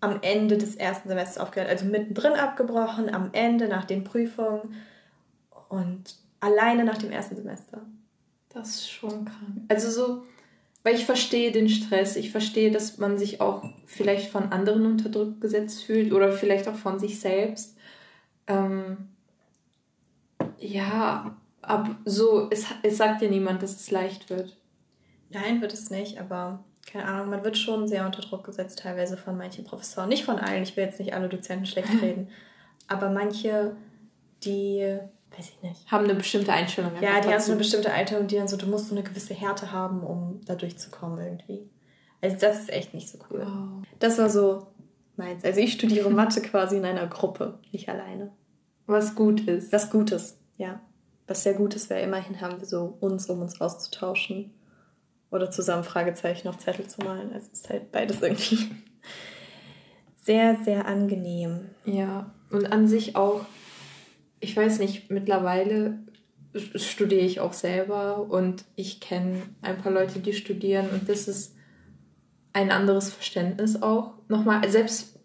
am 0.01 0.19
Ende 0.21 0.57
des 0.57 0.75
ersten 0.75 1.09
Semesters 1.09 1.37
aufgehört. 1.37 1.69
Also 1.69 1.85
mittendrin 1.85 2.33
abgebrochen, 2.33 3.13
am 3.13 3.29
Ende 3.33 3.67
nach 3.67 3.85
den 3.85 4.03
Prüfungen 4.03 4.75
und 5.69 6.15
alleine 6.39 6.83
nach 6.83 6.97
dem 6.97 7.11
ersten 7.11 7.35
Semester. 7.35 7.81
Das 8.49 8.69
ist 8.69 8.89
schon 8.89 9.25
krank. 9.25 9.61
Also 9.67 9.89
so, 9.89 10.23
weil 10.83 10.95
ich 10.95 11.05
verstehe 11.05 11.51
den 11.51 11.69
Stress. 11.69 12.15
Ich 12.15 12.31
verstehe, 12.31 12.71
dass 12.71 12.97
man 12.97 13.17
sich 13.17 13.41
auch 13.41 13.63
vielleicht 13.85 14.29
von 14.29 14.51
anderen 14.51 14.85
unter 14.85 15.09
Druck 15.09 15.41
gesetzt 15.41 15.83
fühlt 15.83 16.13
oder 16.13 16.31
vielleicht 16.31 16.67
auch 16.67 16.75
von 16.75 16.99
sich 16.99 17.19
selbst. 17.19 17.75
Ähm, 18.47 19.09
ja, 20.59 21.35
aber 21.61 21.95
so, 22.05 22.47
es, 22.51 22.65
es 22.83 22.97
sagt 22.97 23.21
ja 23.21 23.29
niemand, 23.29 23.63
dass 23.63 23.75
es 23.75 23.91
leicht 23.91 24.29
wird. 24.29 24.55
Nein, 25.29 25.61
wird 25.61 25.73
es 25.73 25.89
nicht, 25.89 26.19
aber 26.19 26.63
keine 26.85 27.05
Ahnung, 27.05 27.29
man 27.29 27.43
wird 27.43 27.57
schon 27.57 27.87
sehr 27.87 28.05
unter 28.05 28.21
Druck 28.21 28.43
gesetzt, 28.43 28.79
teilweise 28.79 29.17
von 29.17 29.37
manchen 29.37 29.65
Professoren. 29.65 30.09
Nicht 30.09 30.23
von 30.23 30.37
allen, 30.37 30.63
ich 30.63 30.77
will 30.77 30.85
jetzt 30.85 30.99
nicht 30.99 31.13
alle 31.13 31.29
Dozenten 31.29 31.65
schlecht 31.65 31.89
reden, 32.01 32.29
aber 32.87 33.09
manche, 33.09 33.75
die, 34.43 34.97
weiß 35.35 35.49
ich 35.49 35.61
nicht. 35.63 35.91
Haben 35.91 36.05
eine 36.05 36.15
bestimmte 36.15 36.53
Einstellung. 36.53 36.91
Ja, 37.01 37.19
die 37.21 37.29
haben 37.29 37.41
so 37.41 37.51
eine 37.51 37.57
bestimmte 37.57 37.91
Einstellung, 37.91 38.27
die 38.27 38.35
dann 38.35 38.47
so, 38.47 38.57
du 38.57 38.67
musst 38.67 38.89
so 38.89 38.95
eine 38.95 39.03
gewisse 39.03 39.33
Härte 39.33 39.71
haben, 39.71 40.03
um 40.03 40.41
da 40.45 40.55
durchzukommen 40.55 41.19
irgendwie. 41.19 41.69
Also 42.21 42.37
das 42.39 42.59
ist 42.59 42.69
echt 42.71 42.93
nicht 42.93 43.09
so 43.09 43.17
cool. 43.29 43.41
Wow. 43.45 43.85
Das 43.99 44.17
war 44.17 44.29
so 44.29 44.67
meins. 45.15 45.43
Also 45.43 45.59
ich 45.59 45.73
studiere 45.73 46.09
Mathe 46.09 46.41
quasi 46.43 46.77
in 46.77 46.85
einer 46.85 47.07
Gruppe, 47.07 47.59
nicht 47.71 47.89
alleine. 47.89 48.31
Was 48.85 49.15
gut 49.15 49.41
ist. 49.47 49.73
Was 49.73 49.89
Gutes, 49.89 50.37
ja. 50.57 50.79
Was 51.27 51.41
sehr 51.41 51.55
gut 51.55 51.73
ist, 51.73 51.89
weil 51.89 52.03
immerhin 52.03 52.39
haben 52.39 52.59
wir 52.59 52.67
so 52.67 52.97
uns, 52.99 53.27
um 53.29 53.41
uns 53.41 53.59
auszutauschen 53.59 54.53
oder 55.35 55.51
zusammen 55.51 55.83
Fragezeichen 55.83 56.47
auf 56.47 56.57
Zettel 56.57 56.87
zu 56.87 57.01
malen. 57.01 57.33
Also 57.33 57.49
es 57.51 57.59
ist 57.59 57.69
halt 57.69 57.91
beides 57.91 58.21
irgendwie 58.21 58.69
sehr, 60.21 60.57
sehr 60.63 60.87
angenehm. 60.87 61.69
Ja, 61.85 62.31
und 62.49 62.71
an 62.71 62.87
sich 62.87 63.15
auch, 63.15 63.45
ich 64.39 64.55
weiß 64.55 64.79
nicht, 64.79 65.11
mittlerweile 65.11 65.99
studiere 66.75 67.21
ich 67.21 67.39
auch 67.39 67.53
selber 67.53 68.29
und 68.29 68.63
ich 68.75 69.01
kenne 69.01 69.41
ein 69.61 69.77
paar 69.77 69.91
Leute, 69.91 70.19
die 70.19 70.33
studieren 70.33 70.89
und 70.89 71.09
das 71.09 71.27
ist 71.27 71.55
ein 72.53 72.71
anderes 72.71 73.11
Verständnis 73.11 73.81
auch. 73.81 74.13
Nochmal, 74.29 74.67
selbst 74.69 75.19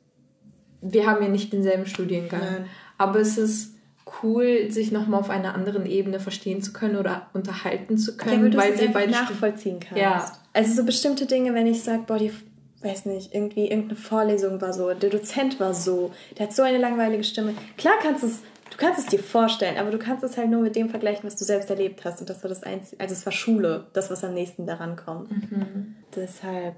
wir 0.81 1.07
haben 1.07 1.23
ja 1.23 1.29
nicht 1.29 1.53
denselben 1.53 1.87
Studiengang, 1.87 2.41
Nein. 2.41 2.67
aber 2.99 3.21
es 3.21 3.39
ist 3.39 3.70
cool, 4.23 4.71
sich 4.71 4.93
nochmal 4.93 5.21
auf 5.21 5.31
einer 5.31 5.55
anderen 5.55 5.87
Ebene 5.87 6.21
verstehen 6.21 6.63
zu 6.63 6.73
können 6.73 6.97
oder 6.97 7.29
unterhalten 7.33 7.99
zu 7.99 8.17
können, 8.17 8.53
ja, 8.53 8.59
weil, 8.59 8.71
weil 8.71 8.79
sie 8.79 8.89
beide 8.89 9.13
nachvollziehen 9.13 9.81
kannst. 9.81 10.03
Ja. 10.03 10.33
Also 10.53 10.75
so 10.75 10.85
bestimmte 10.85 11.27
Dinge, 11.27 11.55
wenn 11.55 11.67
ich 11.67 11.83
sage, 11.83 12.03
boah, 12.07 12.19
die 12.19 12.33
weiß 12.83 13.07
nicht, 13.07 13.35
irgendwie 13.35 13.69
irgendeine 13.69 13.97
Vorlesung 13.97 14.61
war 14.61 14.73
so, 14.73 14.93
der 14.95 15.11
Dozent 15.11 15.61
war 15.61 15.75
so, 15.75 16.13
der 16.39 16.47
hat 16.47 16.55
so 16.55 16.63
eine 16.63 16.79
langweilige 16.79 17.25
Stimme. 17.25 17.55
Klar 17.77 17.95
kannst 18.03 18.23
du 18.23 18.29
es, 18.29 18.41
du 18.71 18.77
kannst 18.79 18.99
es 18.99 19.07
dir 19.07 19.19
vorstellen, 19.19 19.77
aber 19.77 19.91
du 19.91 19.99
kannst 19.99 20.25
es 20.25 20.37
halt 20.37 20.51
nur 20.51 20.63
mit 20.63 20.77
dem 20.77 20.89
vergleichen, 20.89 21.25
was 21.25 21.37
du 21.37 21.45
selbst 21.45 21.69
erlebt 21.69 22.05
hast. 22.05 22.21
Und 22.21 22.31
das 22.31 22.43
war 22.43 22.49
das 22.49 22.63
Einzige, 22.63 23.01
also 23.01 23.13
es 23.13 23.27
war 23.27 23.33
Schule, 23.33 23.87
das, 23.93 24.11
was 24.11 24.25
am 24.25 24.35
nächsten 24.35 24.67
daran 24.67 24.97
kommt. 24.97 25.31
Mhm. 25.31 25.97
Deshalb, 26.17 26.75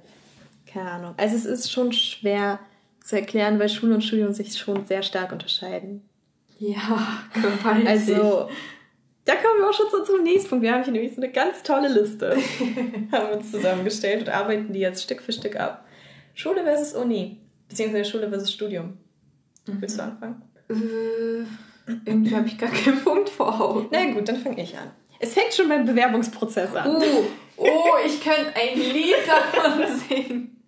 keine 0.66 0.90
Ahnung. 0.90 1.14
Also 1.16 1.36
es 1.36 1.44
ist 1.44 1.70
schon 1.70 1.92
schwer 1.92 2.58
zu 3.04 3.16
erklären, 3.16 3.58
weil 3.58 3.68
Schule 3.68 3.94
und 3.94 4.02
Studium 4.02 4.32
sich 4.32 4.56
schon 4.56 4.86
sehr 4.86 5.02
stark 5.02 5.32
unterscheiden. 5.32 6.02
Ja, 6.62 7.24
gewaltig. 7.34 7.88
Also, 7.88 8.48
da 9.24 9.34
kommen 9.34 9.60
wir 9.60 9.68
auch 9.68 9.72
schon 9.72 9.90
so 9.90 10.04
zum 10.04 10.22
nächsten 10.22 10.48
Punkt. 10.48 10.62
Wir 10.62 10.72
haben 10.72 10.84
hier 10.84 10.92
nämlich 10.92 11.14
so 11.14 11.20
eine 11.20 11.32
ganz 11.32 11.64
tolle 11.64 11.88
Liste. 11.88 12.36
haben 13.12 13.36
uns 13.36 13.50
zusammengestellt 13.50 14.22
und 14.22 14.28
arbeiten 14.28 14.72
die 14.72 14.78
jetzt 14.78 15.02
Stück 15.02 15.22
für 15.22 15.32
Stück 15.32 15.56
ab. 15.56 15.84
Schule 16.34 16.62
versus 16.62 16.94
Uni, 16.94 17.40
beziehungsweise 17.68 18.08
Schule 18.08 18.28
versus 18.28 18.52
Studium. 18.52 18.96
Mhm. 19.66 19.80
Willst 19.80 19.98
du 19.98 20.04
anfangen? 20.04 20.42
Äh, 20.68 21.90
irgendwie 22.06 22.36
habe 22.36 22.46
ich 22.46 22.56
gar 22.56 22.70
keinen 22.70 23.02
Punkt 23.02 23.28
vor 23.28 23.60
Augen. 23.60 23.88
Na 23.90 24.12
gut, 24.12 24.28
dann 24.28 24.36
fange 24.36 24.62
ich 24.62 24.78
an. 24.78 24.92
Es 25.18 25.34
fängt 25.34 25.52
schon 25.52 25.68
beim 25.68 25.84
Bewerbungsprozess 25.84 26.74
an. 26.76 26.96
Uh, 26.96 27.24
oh, 27.56 27.94
ich 28.06 28.22
könnte 28.22 28.54
ein 28.54 28.78
Lied 28.78 29.16
davon 29.26 29.98
singen. 30.08 30.62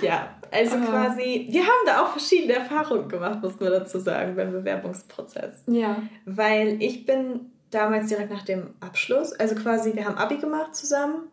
Ja, 0.00 0.39
also 0.52 0.76
ah. 0.76 0.84
quasi, 0.86 1.46
wir 1.50 1.62
haben 1.62 1.86
da 1.86 2.02
auch 2.02 2.10
verschiedene 2.10 2.54
Erfahrungen 2.54 3.08
gemacht, 3.08 3.42
muss 3.42 3.58
man 3.60 3.70
dazu 3.70 3.98
sagen, 3.98 4.36
beim 4.36 4.52
Bewerbungsprozess. 4.52 5.62
Ja. 5.66 6.02
Weil 6.24 6.82
ich 6.82 7.06
bin 7.06 7.50
damals 7.70 8.08
direkt 8.08 8.30
nach 8.30 8.44
dem 8.44 8.74
Abschluss, 8.80 9.32
also 9.32 9.54
quasi, 9.54 9.94
wir 9.94 10.04
haben 10.04 10.16
Abi 10.16 10.38
gemacht 10.38 10.74
zusammen. 10.74 11.28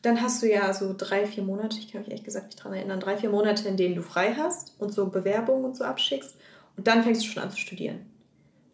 Dann 0.00 0.20
hast 0.20 0.42
du 0.42 0.50
ja 0.50 0.72
so 0.72 0.94
drei, 0.96 1.26
vier 1.26 1.44
Monate, 1.44 1.78
ich 1.78 1.92
kann 1.92 2.00
mich 2.00 2.10
ehrlich 2.10 2.24
gesagt 2.24 2.46
nicht 2.46 2.58
daran 2.58 2.74
erinnern, 2.74 2.98
drei, 2.98 3.16
vier 3.16 3.30
Monate, 3.30 3.68
in 3.68 3.76
denen 3.76 3.94
du 3.94 4.02
frei 4.02 4.34
hast 4.36 4.74
und 4.80 4.92
so 4.92 5.06
Bewerbungen 5.06 5.64
und 5.64 5.76
so 5.76 5.84
abschickst. 5.84 6.34
Und 6.76 6.88
dann 6.88 7.04
fängst 7.04 7.22
du 7.22 7.26
schon 7.26 7.42
an 7.42 7.50
zu 7.50 7.58
studieren. 7.58 8.06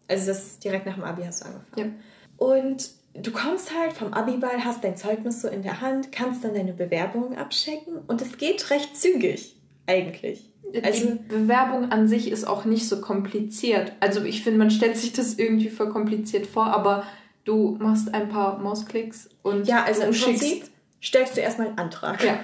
Also 0.06 0.28
das 0.28 0.46
ist 0.46 0.64
direkt 0.64 0.86
nach 0.86 0.94
dem 0.94 1.04
Abi 1.04 1.24
hast 1.24 1.42
du 1.42 1.46
angefangen. 1.46 1.76
Ja. 1.76 2.46
Und 2.46 2.90
du 3.12 3.30
kommst 3.30 3.76
halt 3.76 3.92
vom 3.92 4.14
Abiball, 4.14 4.64
hast 4.64 4.82
dein 4.84 4.96
Zeugnis 4.96 5.42
so 5.42 5.48
in 5.48 5.62
der 5.62 5.82
Hand, 5.82 6.12
kannst 6.12 6.44
dann 6.44 6.54
deine 6.54 6.72
Bewerbungen 6.72 7.36
abschicken 7.36 7.98
und 8.06 8.22
es 8.22 8.38
geht 8.38 8.70
recht 8.70 8.96
zügig 8.96 9.57
eigentlich. 9.88 10.52
Also, 10.82 11.12
die 11.12 11.28
Bewerbung 11.28 11.90
an 11.90 12.08
sich 12.08 12.30
ist 12.30 12.46
auch 12.46 12.64
nicht 12.64 12.88
so 12.88 13.00
kompliziert. 13.00 13.92
Also 14.00 14.22
ich 14.22 14.42
finde, 14.42 14.58
man 14.58 14.70
stellt 14.70 14.96
sich 14.96 15.12
das 15.12 15.34
irgendwie 15.34 15.70
voll 15.70 15.88
kompliziert 15.88 16.46
vor, 16.46 16.66
aber 16.66 17.04
du 17.44 17.76
machst 17.80 18.12
ein 18.14 18.28
paar 18.28 18.58
Mausklicks 18.58 19.30
und 19.42 19.66
ja, 19.66 19.84
also 19.84 20.02
im 20.02 20.12
Prinzip 20.12 20.64
stellst 21.02 21.36
du 21.36 21.40
erstmal 21.40 21.68
einen 21.68 21.78
Antrag. 21.78 22.22
Ja. 22.22 22.40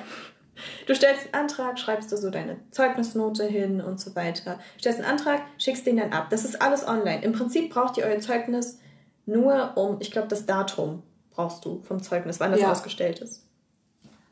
Du 0.87 0.94
stellst 0.94 1.35
einen 1.35 1.44
Antrag, 1.44 1.78
schreibst 1.78 2.12
du 2.12 2.16
so 2.16 2.30
deine 2.30 2.57
Zeugnisnote 2.70 3.44
hin 3.44 3.80
und 3.80 4.00
so 4.00 4.14
weiter. 4.14 4.59
Stellst 4.78 5.00
einen 5.00 5.11
Antrag, 5.11 5.42
schickst 5.59 5.87
den 5.87 5.96
dann 5.96 6.12
ab. 6.12 6.29
Das 6.31 6.44
ist 6.44 6.62
alles 6.62 6.87
online. 6.87 7.23
Im 7.23 7.33
Prinzip 7.33 7.71
braucht 7.71 7.98
ihr 7.98 8.04
euer 8.04 8.21
Zeugnis 8.21 8.79
nur 9.27 9.77
um, 9.77 9.96
ich 10.00 10.10
glaube, 10.10 10.29
das 10.29 10.46
Datum 10.46 11.02
brauchst 11.31 11.64
du 11.64 11.83
vom 11.83 12.02
Zeugnis, 12.02 12.40
wann 12.40 12.52
das 12.52 12.60
ja. 12.60 12.71
ausgestellt 12.71 13.19
ist. 13.19 13.44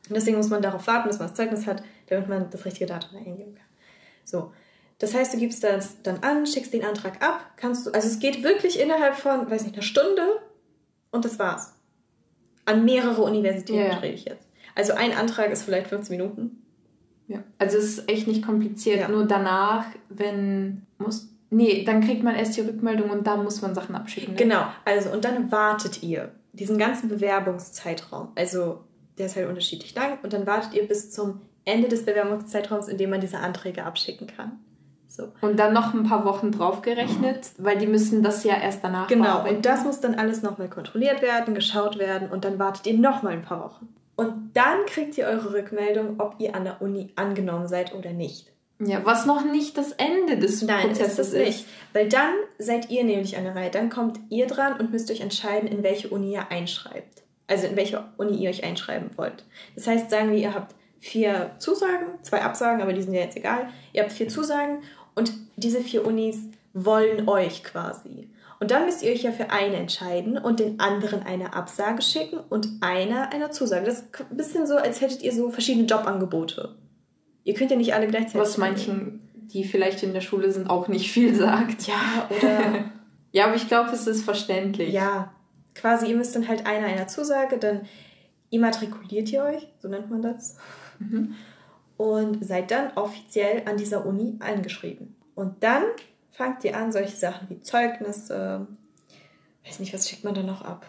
Und 0.09 0.15
deswegen 0.15 0.37
muss 0.37 0.49
man 0.49 0.61
darauf 0.61 0.85
warten, 0.87 1.09
bis 1.09 1.19
man 1.19 1.29
das 1.29 1.37
Zeugnis 1.37 1.65
hat, 1.67 1.83
damit 2.13 2.29
man 2.29 2.49
das 2.49 2.65
richtige 2.65 2.85
Datum 2.85 3.17
eingeben 3.17 3.55
kann. 3.55 3.65
So. 4.23 4.51
Das 4.99 5.13
heißt, 5.13 5.33
du 5.33 5.37
gibst 5.37 5.63
das 5.63 6.01
dann 6.01 6.19
an, 6.19 6.45
schickst 6.45 6.73
den 6.73 6.85
Antrag 6.85 7.21
ab, 7.21 7.51
kannst 7.57 7.85
du, 7.85 7.91
also 7.91 8.07
es 8.07 8.19
geht 8.19 8.43
wirklich 8.43 8.79
innerhalb 8.79 9.15
von, 9.15 9.49
weiß 9.49 9.63
nicht, 9.63 9.73
einer 9.73 9.83
Stunde 9.83 10.39
und 11.11 11.25
das 11.25 11.39
war's. 11.39 11.73
An 12.65 12.85
mehrere 12.85 13.21
Universitäten 13.21 13.91
ja. 13.91 13.97
rede 13.97 14.15
ich 14.15 14.25
jetzt. 14.25 14.47
Also 14.75 14.93
ein 14.93 15.11
Antrag 15.11 15.51
ist 15.51 15.63
vielleicht 15.63 15.87
15 15.87 16.17
Minuten. 16.17 16.63
Ja. 17.27 17.43
Also 17.57 17.77
es 17.77 17.97
ist 17.97 18.09
echt 18.09 18.27
nicht 18.27 18.45
kompliziert. 18.45 18.99
Ja. 18.99 19.07
Nur 19.07 19.25
danach, 19.25 19.85
wenn 20.09 20.85
muss. 20.97 21.29
Nee, 21.49 21.83
dann 21.83 22.01
kriegt 22.01 22.23
man 22.23 22.35
erst 22.35 22.57
die 22.57 22.61
Rückmeldung 22.61 23.09
und 23.09 23.27
dann 23.27 23.43
muss 23.43 23.61
man 23.61 23.75
Sachen 23.75 23.95
abschicken. 23.95 24.33
Ne? 24.33 24.39
Genau, 24.39 24.65
also 24.85 25.11
und 25.11 25.23
dann 25.23 25.51
wartet 25.51 26.01
ihr 26.01 26.31
diesen 26.51 26.77
ganzen 26.77 27.09
Bewerbungszeitraum. 27.09 28.29
Also 28.35 28.83
der 29.17 29.27
ist 29.27 29.35
halt 29.35 29.47
unterschiedlich 29.47 29.93
lang 29.93 30.17
und 30.23 30.33
dann 30.33 30.47
wartet 30.47 30.73
ihr 30.73 30.87
bis 30.87 31.11
zum 31.11 31.41
Ende 31.65 31.87
des 31.87 32.05
Bewerbungszeitraums, 32.05 32.87
in 32.87 32.97
dem 32.97 33.09
man 33.09 33.21
diese 33.21 33.39
Anträge 33.39 33.85
abschicken 33.85 34.27
kann. 34.27 34.59
So. 35.07 35.31
Und 35.41 35.59
dann 35.59 35.73
noch 35.73 35.93
ein 35.93 36.03
paar 36.03 36.25
Wochen 36.25 36.51
draufgerechnet, 36.51 37.51
weil 37.59 37.77
die 37.77 37.85
müssen 37.85 38.23
das 38.23 38.43
ja 38.43 38.59
erst 38.59 38.83
danach 38.83 39.07
Genau, 39.07 39.47
und 39.47 39.63
das 39.63 39.83
muss 39.83 40.01
dann 40.01 40.15
alles 40.15 40.41
nochmal 40.41 40.69
kontrolliert 40.69 41.21
werden, 41.21 41.53
geschaut 41.53 41.99
werden 41.99 42.29
und 42.29 42.45
dann 42.45 42.57
wartet 42.57 42.87
ihr 42.87 42.97
nochmal 42.97 43.33
ein 43.33 43.43
paar 43.43 43.63
Wochen. 43.63 43.93
Und 44.15 44.51
dann 44.55 44.85
kriegt 44.87 45.17
ihr 45.17 45.25
eure 45.25 45.53
Rückmeldung, 45.53 46.19
ob 46.19 46.35
ihr 46.39 46.55
an 46.55 46.63
der 46.63 46.81
Uni 46.81 47.11
angenommen 47.15 47.67
seid 47.67 47.93
oder 47.93 48.11
nicht. 48.11 48.51
Ja, 48.79 49.05
was 49.05 49.25
noch 49.25 49.45
nicht 49.45 49.77
das 49.77 49.91
Ende 49.93 50.37
des 50.37 50.61
Nein, 50.63 50.87
Prozesses 50.87 51.33
ist. 51.33 51.45
Nicht. 51.45 51.65
Weil 51.93 52.09
dann 52.09 52.33
seid 52.57 52.89
ihr 52.89 53.03
nämlich 53.03 53.37
an 53.37 53.43
der 53.43 53.55
Reihe. 53.55 53.69
Dann 53.69 53.89
kommt 53.89 54.19
ihr 54.29 54.47
dran 54.47 54.79
und 54.79 54.91
müsst 54.91 55.09
euch 55.11 55.21
entscheiden, 55.21 55.69
in 55.69 55.83
welche 55.83 56.09
Uni 56.09 56.33
ihr 56.33 56.51
einschreibt. 56.51 57.21
Also 57.47 57.67
in 57.67 57.75
welche 57.75 58.03
Uni 58.17 58.37
ihr 58.37 58.49
euch 58.49 58.63
einschreiben 58.63 59.11
wollt. 59.15 59.45
Das 59.75 59.87
heißt, 59.87 60.09
sagen 60.09 60.31
wir, 60.31 60.39
ihr 60.39 60.53
habt 60.53 60.75
vier 61.03 61.51
Zusagen, 61.59 62.07
zwei 62.21 62.41
Absagen, 62.43 62.81
aber 62.81 62.93
die 62.93 63.01
sind 63.01 63.13
ja 63.13 63.21
jetzt 63.21 63.35
egal. 63.35 63.67
Ihr 63.91 64.03
habt 64.03 64.13
vier 64.13 64.29
Zusagen 64.29 64.83
und 65.15 65.33
diese 65.57 65.81
vier 65.81 66.07
Unis 66.07 66.37
wollen 66.73 67.27
euch 67.27 67.63
quasi. 67.65 68.29
Und 68.61 68.71
dann 68.71 68.85
müsst 68.85 69.03
ihr 69.03 69.11
euch 69.11 69.23
ja 69.23 69.33
für 69.33 69.49
eine 69.49 69.75
entscheiden 69.75 70.37
und 70.37 70.61
den 70.61 70.79
anderen 70.79 71.21
eine 71.23 71.53
Absage 71.53 72.01
schicken 72.01 72.39
und 72.49 72.69
einer 72.79 73.33
eine 73.33 73.51
Zusage. 73.51 73.85
Das 73.85 73.99
ist 73.99 74.21
ein 74.31 74.37
bisschen 74.37 74.65
so, 74.65 74.77
als 74.77 75.01
hättet 75.01 75.21
ihr 75.23 75.33
so 75.33 75.49
verschiedene 75.49 75.85
Jobangebote. 75.85 76.73
Ihr 77.43 77.53
könnt 77.53 77.71
ja 77.71 77.77
nicht 77.77 77.93
alle 77.93 78.07
gleichzeitig. 78.07 78.39
Was 78.39 78.57
manchen, 78.57 79.19
die 79.35 79.65
vielleicht 79.65 80.03
in 80.03 80.13
der 80.13 80.21
Schule 80.21 80.51
sind, 80.51 80.69
auch 80.69 80.87
nicht 80.87 81.11
viel 81.11 81.35
sagt. 81.35 81.85
Ja, 81.85 82.29
oder. 82.29 82.85
ja, 83.33 83.47
aber 83.47 83.55
ich 83.55 83.67
glaube, 83.67 83.89
es 83.89 84.07
ist 84.07 84.23
verständlich. 84.23 84.93
Ja. 84.93 85.33
Quasi, 85.75 86.07
ihr 86.07 86.15
müsst 86.15 86.33
dann 86.33 86.47
halt 86.47 86.65
einer 86.65 86.87
einer 86.87 87.07
Zusage, 87.09 87.57
dann 87.57 87.81
immatrikuliert 88.51 89.29
ihr 89.33 89.43
euch, 89.43 89.67
so 89.81 89.89
nennt 89.89 90.09
man 90.09 90.21
das. 90.21 90.55
Mhm 91.09 91.35
und 91.97 92.43
seid 92.45 92.71
dann 92.71 92.91
offiziell 92.95 93.63
an 93.67 93.77
dieser 93.77 94.05
Uni 94.05 94.35
eingeschrieben. 94.39 95.15
Und 95.35 95.63
dann 95.63 95.83
fangt 96.31 96.63
ihr 96.63 96.75
an, 96.75 96.91
solche 96.91 97.15
Sachen 97.15 97.49
wie 97.49 97.61
Zeugnisse, 97.61 98.67
weiß 99.65 99.79
nicht, 99.79 99.93
was 99.93 100.09
schickt 100.09 100.23
man 100.23 100.33
da 100.33 100.43
noch 100.43 100.63
ab? 100.63 100.85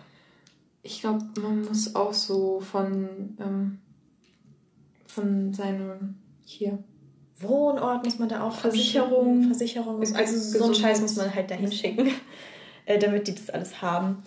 Ich 0.82 1.00
glaube, 1.00 1.24
man 1.40 1.64
muss 1.64 1.94
auch 1.94 2.12
so 2.12 2.60
von, 2.60 3.36
ähm, 3.40 3.78
von 5.06 5.52
seinem 5.52 6.16
hier. 6.44 6.78
Wohnort 7.38 8.04
muss 8.04 8.18
man 8.18 8.28
da 8.28 8.42
auch 8.42 8.54
Versicherung, 8.54 9.44
Versicherung, 9.44 9.98
muss, 9.98 10.14
also 10.14 10.38
so 10.58 10.64
einen 10.64 10.74
Scheiß 10.74 11.00
muss 11.00 11.16
man 11.16 11.34
halt 11.34 11.50
dahin 11.50 11.72
schicken, 11.72 12.10
äh, 12.86 12.98
damit 12.98 13.26
die 13.28 13.34
das 13.34 13.50
alles 13.50 13.82
haben. 13.82 14.22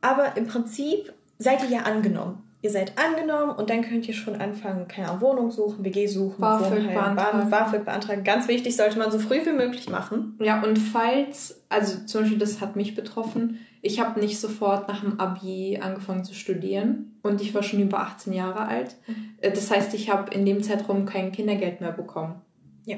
Aber 0.00 0.36
im 0.36 0.46
Prinzip 0.46 1.12
seid 1.38 1.62
ihr 1.64 1.70
ja 1.70 1.82
angenommen 1.82 2.47
ihr 2.60 2.70
seid 2.70 2.92
angenommen 2.98 3.52
und 3.52 3.70
dann 3.70 3.82
könnt 3.82 4.08
ihr 4.08 4.14
schon 4.14 4.36
anfangen, 4.36 4.88
keine 4.88 5.08
Ahnung, 5.08 5.20
Wohnung 5.20 5.50
suchen, 5.50 5.84
WG 5.84 6.06
suchen, 6.06 6.40
BAföG 6.40 6.92
beantragen. 6.92 7.50
BAföG 7.50 7.84
beantragen. 7.84 8.24
Ganz 8.24 8.48
wichtig, 8.48 8.76
sollte 8.76 8.98
man 8.98 9.10
so 9.10 9.18
früh 9.18 9.44
wie 9.44 9.52
möglich 9.52 9.88
machen. 9.88 10.36
Ja, 10.40 10.62
und 10.62 10.76
falls, 10.76 11.62
also 11.68 12.04
zum 12.06 12.22
Beispiel, 12.22 12.38
das 12.38 12.60
hat 12.60 12.74
mich 12.74 12.94
betroffen, 12.94 13.60
ich 13.80 14.00
habe 14.00 14.18
nicht 14.18 14.40
sofort 14.40 14.88
nach 14.88 15.02
dem 15.02 15.20
Abi 15.20 15.78
angefangen 15.80 16.24
zu 16.24 16.34
studieren 16.34 17.18
und 17.22 17.40
ich 17.40 17.54
war 17.54 17.62
schon 17.62 17.80
über 17.80 18.00
18 18.00 18.32
Jahre 18.32 18.66
alt. 18.66 18.96
Mhm. 19.06 19.14
Äh, 19.40 19.50
das 19.52 19.70
heißt, 19.70 19.94
ich 19.94 20.10
habe 20.10 20.34
in 20.34 20.44
dem 20.44 20.62
Zeitraum 20.62 21.06
kein 21.06 21.30
Kindergeld 21.30 21.80
mehr 21.80 21.92
bekommen. 21.92 22.40
Ja. 22.86 22.96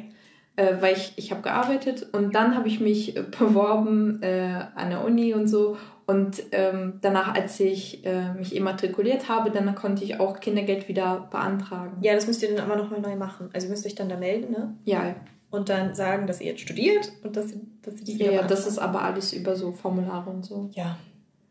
Äh, 0.56 0.76
weil 0.80 0.96
ich, 0.96 1.12
ich 1.16 1.30
habe 1.32 1.42
gearbeitet 1.42 2.08
und 2.12 2.34
dann 2.34 2.56
habe 2.56 2.68
ich 2.68 2.80
mich 2.80 3.14
beworben 3.38 4.22
äh, 4.22 4.64
an 4.74 4.90
der 4.90 5.04
Uni 5.04 5.34
und 5.34 5.48
so 5.48 5.76
und 6.10 6.42
ähm, 6.50 6.98
danach, 7.02 7.34
als 7.36 7.60
ich 7.60 8.04
äh, 8.04 8.32
mich 8.32 8.56
immatrikuliert 8.56 9.28
habe, 9.28 9.52
dann 9.52 9.72
konnte 9.76 10.02
ich 10.02 10.18
auch 10.18 10.40
Kindergeld 10.40 10.88
wieder 10.88 11.28
beantragen. 11.30 11.98
Ja, 12.00 12.16
das 12.16 12.26
müsst 12.26 12.42
ihr 12.42 12.52
dann 12.52 12.68
aber 12.68 12.82
nochmal 12.82 13.00
neu 13.00 13.14
machen. 13.14 13.48
Also 13.52 13.68
ihr 13.68 13.70
müsst 13.70 13.86
euch 13.86 13.94
dann 13.94 14.08
da 14.08 14.16
melden, 14.16 14.50
ne? 14.50 14.74
Ja. 14.84 15.14
Und 15.50 15.68
dann 15.68 15.94
sagen, 15.94 16.26
dass 16.26 16.40
ihr 16.40 16.48
jetzt 16.48 16.62
studiert 16.62 17.12
und 17.22 17.36
dass, 17.36 17.52
dass 17.82 18.00
ihr 18.00 18.18
das 18.18 18.26
Ja, 18.26 18.32
ja 18.32 18.42
das 18.42 18.66
ist 18.66 18.78
aber 18.78 19.02
alles 19.02 19.32
über 19.32 19.54
so 19.54 19.70
Formulare 19.70 20.30
und 20.30 20.44
so. 20.44 20.68
Ja. 20.72 20.98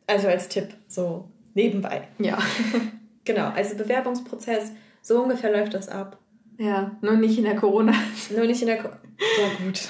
Also 0.08 0.28
als 0.28 0.50
Tipp, 0.50 0.74
so 0.88 1.30
nebenbei. 1.54 2.10
Ja. 2.18 2.38
genau, 3.24 3.52
also 3.56 3.78
Bewerbungsprozess, 3.78 4.74
so 5.02 5.24
ungefähr 5.24 5.54
läuft 5.54 5.74
das 5.74 5.88
ab. 5.88 6.18
Ja, 6.58 6.98
nur 7.00 7.14
nicht 7.14 7.38
in 7.38 7.46
der 7.46 7.56
Corona. 7.56 7.94
nur 8.36 8.46
nicht 8.46 8.62
in 8.62 8.68
der 8.68 8.78
Corona. 8.78 9.00
Ja, 9.20 9.66
gut. 9.66 9.82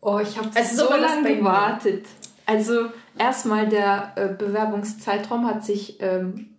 Oh, 0.00 0.18
ich 0.18 0.36
habe 0.36 0.50
also 0.54 0.84
so 0.84 0.90
lange 0.94 1.36
gewartet. 1.36 2.04
Also 2.44 2.90
erstmal 3.18 3.68
der 3.68 4.12
äh, 4.16 4.28
Bewerbungszeitraum 4.28 5.46
hat 5.46 5.64
sich 5.64 5.98
ähm, 6.00 6.50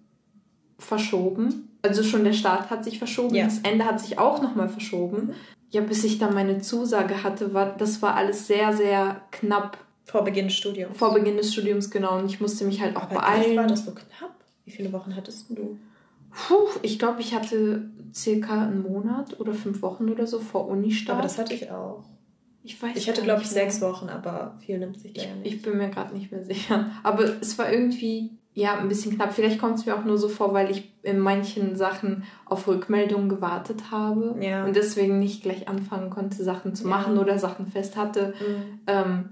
verschoben. 0.77 1.77
Also 1.81 2.03
schon 2.03 2.23
der 2.23 2.33
Start 2.33 2.69
hat 2.69 2.83
sich 2.83 2.97
verschoben, 2.97 3.35
ja. 3.35 3.45
das 3.45 3.59
Ende 3.59 3.85
hat 3.85 3.99
sich 3.99 4.17
auch 4.17 4.41
nochmal 4.41 4.69
verschoben. 4.69 5.33
Ja, 5.69 5.81
bis 5.81 6.03
ich 6.03 6.17
dann 6.17 6.33
meine 6.33 6.59
Zusage 6.59 7.23
hatte, 7.23 7.53
war 7.53 7.75
das 7.77 8.01
war 8.01 8.15
alles 8.15 8.47
sehr, 8.47 8.73
sehr 8.73 9.21
knapp. 9.31 9.77
Vor 10.05 10.23
Beginn 10.23 10.45
des 10.45 10.55
Studiums. 10.55 10.97
Vor 10.97 11.13
Beginn 11.13 11.37
des 11.37 11.51
Studiums, 11.51 11.89
genau. 11.89 12.17
Und 12.19 12.27
ich 12.27 12.39
musste 12.39 12.65
mich 12.65 12.81
halt 12.81 12.95
auch 12.95 13.03
Aber 13.03 13.15
beeilen. 13.15 13.57
war 13.57 13.67
das 13.67 13.85
so 13.85 13.91
knapp? 13.91 14.35
Wie 14.63 14.71
viele 14.71 14.93
Wochen 14.93 15.15
hattest 15.15 15.49
du? 15.49 15.77
Puh, 16.31 16.67
ich 16.81 16.99
glaube, 16.99 17.21
ich 17.21 17.33
hatte 17.33 17.89
circa 18.13 18.63
einen 18.63 18.83
Monat 18.83 19.39
oder 19.39 19.53
fünf 19.53 19.81
Wochen 19.81 20.09
oder 20.09 20.27
so 20.27 20.39
vor 20.39 20.67
Uni-Start. 20.67 21.17
Aber 21.17 21.23
das 21.23 21.37
hatte 21.37 21.53
ich 21.53 21.71
auch. 21.71 22.03
Ich 22.65 22.81
weiß 22.81 22.97
Ich 22.97 23.07
hatte, 23.07 23.21
glaube 23.21 23.43
ich, 23.43 23.49
sechs 23.49 23.79
Wochen, 23.81 24.09
aber 24.09 24.57
viel 24.65 24.79
nimmt 24.79 24.99
sich 24.99 25.13
da 25.13 25.21
ich, 25.21 25.27
ja 25.27 25.35
nicht. 25.35 25.53
Ich 25.53 25.61
bin 25.61 25.77
mir 25.77 25.89
gerade 25.89 26.15
nicht 26.15 26.31
mehr 26.31 26.43
sicher. 26.43 26.89
Aber 27.03 27.23
es 27.39 27.59
war 27.59 27.71
irgendwie, 27.71 28.31
ja, 28.55 28.79
ein 28.79 28.89
bisschen 28.89 29.15
knapp. 29.15 29.33
Vielleicht 29.33 29.59
kommt 29.59 29.77
es 29.77 29.85
mir 29.85 29.95
auch 29.95 30.03
nur 30.03 30.17
so 30.17 30.29
vor, 30.29 30.51
weil 30.53 30.71
ich 30.71 30.91
in 31.03 31.19
manchen 31.19 31.75
Sachen 31.75 32.23
auf 32.45 32.67
Rückmeldungen 32.67 33.29
gewartet 33.29 33.91
habe 33.91 34.35
ja. 34.41 34.65
und 34.65 34.75
deswegen 34.75 35.19
nicht 35.19 35.43
gleich 35.43 35.67
anfangen 35.67 36.09
konnte, 36.09 36.43
Sachen 36.43 36.73
zu 36.73 36.87
machen 36.87 37.15
ja. 37.15 37.21
oder 37.21 37.37
Sachen 37.37 37.67
fest 37.67 37.95
hatte, 37.97 38.33
mhm. 38.39 38.79
ähm, 38.87 39.29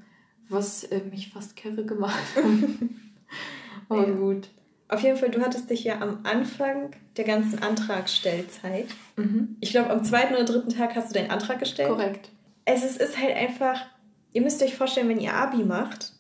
was 0.48 0.84
äh, 0.84 1.02
mich 1.10 1.34
fast 1.34 1.56
kirre 1.56 1.86
gemacht 1.86 2.22
hat. 2.36 2.44
aber 3.90 4.08
ja. 4.10 4.14
gut. 4.14 4.50
Auf 4.90 5.02
jeden 5.02 5.18
Fall, 5.18 5.32
du 5.32 5.42
hattest 5.42 5.72
dich 5.72 5.84
ja 5.86 6.02
am 6.02 6.20
Anfang 6.22 6.92
der 7.18 7.26
ganzen 7.26 7.64
Antragstellzeit, 7.64 8.90
mhm. 9.16 9.56
ich 9.60 9.72
glaube 9.72 9.90
am 9.90 10.04
zweiten 10.04 10.36
oder 10.36 10.46
dritten 10.46 10.70
Tag 10.70 10.96
hast 10.96 11.10
du 11.10 11.18
deinen 11.18 11.32
Antrag 11.32 11.58
gestellt. 11.58 11.90
Korrekt 11.90 12.30
es 12.66 12.84
ist, 12.84 13.00
ist 13.00 13.18
halt 13.18 13.36
einfach, 13.36 13.86
ihr 14.32 14.42
müsst 14.42 14.62
euch 14.62 14.76
vorstellen, 14.76 15.10
wenn 15.10 15.20
ihr 15.20 15.34
Abi 15.34 15.64
macht, 15.64 16.14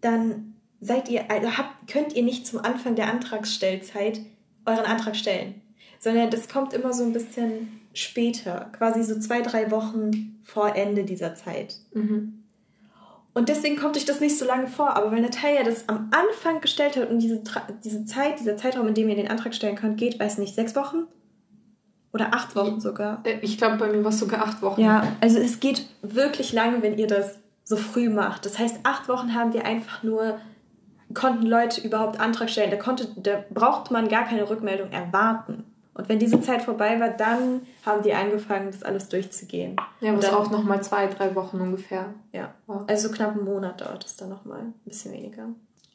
dann 0.00 0.54
seid 0.80 1.08
ihr, 1.08 1.30
also 1.30 1.56
habt, 1.56 1.88
könnt 1.90 2.14
ihr 2.14 2.22
nicht 2.22 2.46
zum 2.46 2.60
Anfang 2.60 2.94
der 2.94 3.10
Antragsstellzeit 3.10 4.20
euren 4.66 4.84
Antrag 4.84 5.16
stellen, 5.16 5.62
sondern 5.98 6.30
das 6.30 6.48
kommt 6.48 6.72
immer 6.72 6.92
so 6.92 7.04
ein 7.04 7.12
bisschen 7.12 7.80
später, 7.94 8.70
quasi 8.76 9.02
so 9.02 9.18
zwei, 9.18 9.40
drei 9.40 9.70
Wochen 9.70 10.40
vor 10.44 10.76
Ende 10.76 11.04
dieser 11.04 11.34
Zeit. 11.34 11.76
Mhm. 11.94 12.44
Und 13.32 13.50
deswegen 13.50 13.76
kommt 13.76 13.98
euch 13.98 14.06
das 14.06 14.20
nicht 14.20 14.38
so 14.38 14.46
lange 14.46 14.66
vor. 14.66 14.96
Aber 14.96 15.12
weil 15.12 15.20
Natalia 15.20 15.62
das 15.62 15.90
am 15.90 16.10
Anfang 16.10 16.62
gestellt 16.62 16.96
hat 16.96 17.10
und 17.10 17.18
diese, 17.18 17.42
diese 17.84 18.06
Zeit, 18.06 18.40
dieser 18.40 18.56
Zeitraum, 18.56 18.88
in 18.88 18.94
dem 18.94 19.10
ihr 19.10 19.14
den 19.14 19.28
Antrag 19.28 19.54
stellen 19.54 19.76
könnt, 19.76 19.98
geht, 19.98 20.18
weiß 20.18 20.38
nicht, 20.38 20.54
sechs 20.54 20.74
Wochen? 20.74 21.06
Oder 22.16 22.32
acht 22.32 22.56
Wochen 22.56 22.80
sogar. 22.80 23.20
Äh, 23.24 23.40
ich 23.42 23.58
glaube, 23.58 23.76
bei 23.76 23.88
mir 23.88 24.02
war 24.02 24.10
es 24.10 24.18
sogar 24.18 24.40
acht 24.42 24.62
Wochen. 24.62 24.80
Ja, 24.80 25.06
also 25.20 25.38
es 25.38 25.60
geht 25.60 25.86
wirklich 26.00 26.54
lange, 26.54 26.80
wenn 26.80 26.96
ihr 26.96 27.06
das 27.06 27.38
so 27.62 27.76
früh 27.76 28.08
macht. 28.08 28.46
Das 28.46 28.58
heißt, 28.58 28.80
acht 28.84 29.06
Wochen 29.10 29.34
haben 29.34 29.52
wir 29.52 29.66
einfach 29.66 30.02
nur, 30.02 30.38
konnten 31.12 31.44
Leute 31.44 31.82
überhaupt 31.82 32.18
Antrag 32.18 32.48
stellen. 32.48 32.70
Da, 32.70 32.78
konnte, 32.78 33.08
da 33.16 33.44
braucht 33.50 33.90
man 33.90 34.08
gar 34.08 34.24
keine 34.24 34.48
Rückmeldung 34.48 34.90
erwarten. 34.92 35.64
Und 35.92 36.08
wenn 36.08 36.18
diese 36.18 36.40
Zeit 36.40 36.62
vorbei 36.62 36.98
war, 37.00 37.10
dann 37.10 37.66
haben 37.84 38.02
die 38.02 38.14
angefangen, 38.14 38.70
das 38.70 38.82
alles 38.82 39.10
durchzugehen. 39.10 39.76
Ja, 40.00 40.12
aber 40.12 40.20
es 40.20 40.32
auch 40.32 40.50
nochmal 40.50 40.82
zwei, 40.82 41.06
drei 41.06 41.34
Wochen 41.34 41.60
ungefähr. 41.60 42.14
Ja. 42.32 42.54
Also 42.86 43.08
so 43.08 43.14
knapp 43.14 43.32
einen 43.32 43.44
Monat 43.44 43.82
dauert 43.82 44.06
es 44.06 44.16
dann 44.16 44.30
nochmal. 44.30 44.60
Ein 44.60 44.74
bisschen 44.86 45.12
weniger. 45.12 45.48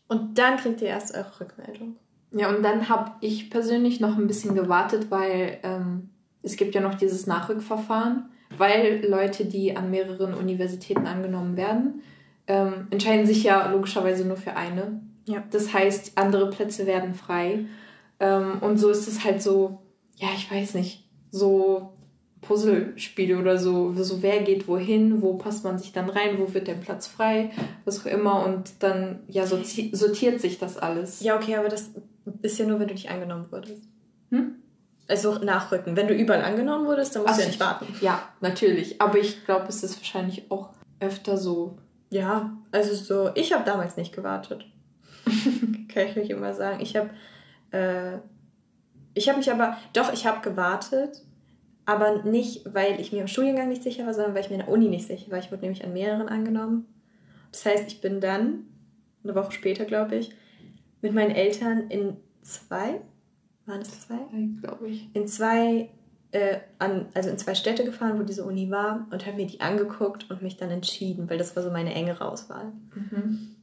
Und 0.07 0.37
dann 0.37 0.57
kriegt 0.57 0.81
ihr 0.81 0.89
erst 0.89 1.15
eure 1.15 1.39
Rückmeldung. 1.39 1.95
Ja, 2.31 2.49
und 2.49 2.63
dann 2.63 2.89
habe 2.89 3.11
ich 3.21 3.49
persönlich 3.49 3.99
noch 3.99 4.17
ein 4.17 4.27
bisschen 4.27 4.55
gewartet, 4.55 5.09
weil 5.09 5.59
ähm, 5.63 6.10
es 6.43 6.55
gibt 6.55 6.75
ja 6.75 6.81
noch 6.81 6.95
dieses 6.95 7.27
Nachrückverfahren, 7.27 8.29
weil 8.57 9.05
Leute, 9.07 9.45
die 9.45 9.75
an 9.75 9.91
mehreren 9.91 10.33
Universitäten 10.33 11.05
angenommen 11.07 11.57
werden, 11.57 12.01
ähm, 12.47 12.87
entscheiden 12.89 13.25
sich 13.25 13.43
ja 13.43 13.71
logischerweise 13.71 14.25
nur 14.25 14.37
für 14.37 14.55
eine. 14.55 15.01
Ja. 15.25 15.43
Das 15.51 15.73
heißt, 15.73 16.17
andere 16.17 16.49
Plätze 16.49 16.85
werden 16.85 17.13
frei. 17.13 17.65
Ähm, 18.19 18.59
und 18.61 18.77
so 18.77 18.89
ist 18.89 19.07
es 19.07 19.23
halt 19.23 19.41
so, 19.41 19.79
ja, 20.15 20.29
ich 20.35 20.51
weiß 20.51 20.73
nicht, 20.73 21.07
so 21.31 21.93
Puzzlespiele 22.41 23.37
oder 23.37 23.57
so, 23.57 23.93
so 23.95 24.21
wer 24.21 24.41
geht 24.41 24.67
wohin, 24.67 25.21
wo 25.21 25.35
passt 25.35 25.63
man 25.63 25.77
sich 25.77 25.91
dann 25.91 26.09
rein, 26.09 26.39
wo 26.39 26.53
wird 26.53 26.67
der 26.67 26.73
Platz 26.73 27.07
frei, 27.07 27.51
was 27.85 28.01
auch 28.01 28.07
immer 28.07 28.45
und 28.45 28.71
dann 28.79 29.19
ja 29.27 29.45
sortiert 29.45 30.41
sich 30.41 30.57
das 30.57 30.77
alles. 30.77 31.21
Ja, 31.21 31.35
okay, 31.35 31.55
aber 31.55 31.69
das 31.69 31.91
ist 32.41 32.57
ja 32.57 32.65
nur, 32.65 32.79
wenn 32.79 32.87
du 32.87 32.93
nicht 32.95 33.11
angenommen 33.11 33.45
wurdest. 33.51 33.83
Hm? 34.31 34.55
Also 35.07 35.35
nachrücken. 35.39 35.95
Wenn 35.95 36.07
du 36.07 36.13
überall 36.13 36.43
angenommen 36.43 36.85
wurdest, 36.85 37.15
dann 37.15 37.23
musst 37.23 37.33
also 37.33 37.41
du 37.41 37.45
ja 37.45 37.51
nicht 37.51 37.59
warten. 37.59 37.95
Ja, 38.01 38.29
natürlich. 38.39 39.01
Aber 39.01 39.17
ich 39.17 39.43
glaube, 39.45 39.65
es 39.67 39.83
ist 39.83 39.97
wahrscheinlich 39.97 40.49
auch 40.49 40.69
öfter 40.99 41.37
so. 41.37 41.77
Ja, 42.09 42.51
also 42.71 42.93
so, 42.95 43.31
ich 43.35 43.51
habe 43.53 43.65
damals 43.65 43.97
nicht 43.97 44.13
gewartet. 44.13 44.65
Kann 45.93 46.07
ich 46.07 46.17
euch 46.17 46.29
immer 46.29 46.53
sagen. 46.53 46.79
Ich 46.81 46.95
habe, 46.95 47.09
äh, 47.71 48.19
Ich 49.13 49.27
habe 49.27 49.39
mich 49.39 49.51
aber, 49.51 49.77
doch, 49.93 50.13
ich 50.13 50.25
habe 50.25 50.41
gewartet, 50.41 51.21
aber 51.85 52.23
nicht, 52.23 52.73
weil 52.73 52.99
ich 53.01 53.11
mir 53.11 53.21
im 53.21 53.27
Studiengang 53.27 53.67
nicht 53.67 53.83
sicher 53.83 54.05
war, 54.05 54.13
sondern 54.13 54.33
weil 54.33 54.43
ich 54.43 54.49
mir 54.49 54.57
in 54.57 54.65
der 54.65 54.69
Uni 54.69 54.87
nicht 54.87 55.07
sicher 55.07 55.31
war. 55.31 55.39
Ich 55.39 55.51
wurde 55.51 55.63
nämlich 55.63 55.83
an 55.83 55.93
mehreren 55.93 56.29
angenommen. 56.29 56.85
Das 57.51 57.65
heißt, 57.65 57.87
ich 57.87 57.99
bin 57.99 58.21
dann, 58.21 58.65
eine 59.23 59.35
Woche 59.35 59.51
später, 59.51 59.83
glaube 59.85 60.15
ich, 60.15 60.33
mit 61.01 61.13
meinen 61.13 61.31
Eltern 61.31 61.89
in 61.89 62.15
zwei, 62.41 63.01
waren 63.71 63.81
es 63.81 64.01
zwei? 64.01 64.19
Glaube 64.61 64.89
ich. 64.89 65.09
In 65.13 65.27
zwei, 65.27 65.89
äh, 66.31 66.57
an, 66.77 67.07
also 67.13 67.29
in 67.29 67.37
zwei 67.37 67.55
Städte 67.55 67.83
gefahren, 67.83 68.19
wo 68.19 68.23
diese 68.23 68.43
Uni 68.43 68.69
war 68.69 69.07
und 69.11 69.25
habe 69.25 69.37
mir 69.37 69.47
die 69.47 69.61
angeguckt 69.61 70.29
und 70.29 70.41
mich 70.41 70.57
dann 70.57 70.69
entschieden, 70.69 71.29
weil 71.29 71.37
das 71.37 71.55
war 71.55 71.63
so 71.63 71.71
meine 71.71 71.93
engere 71.93 72.29
Auswahl. 72.29 72.71
Mhm. 72.93 73.55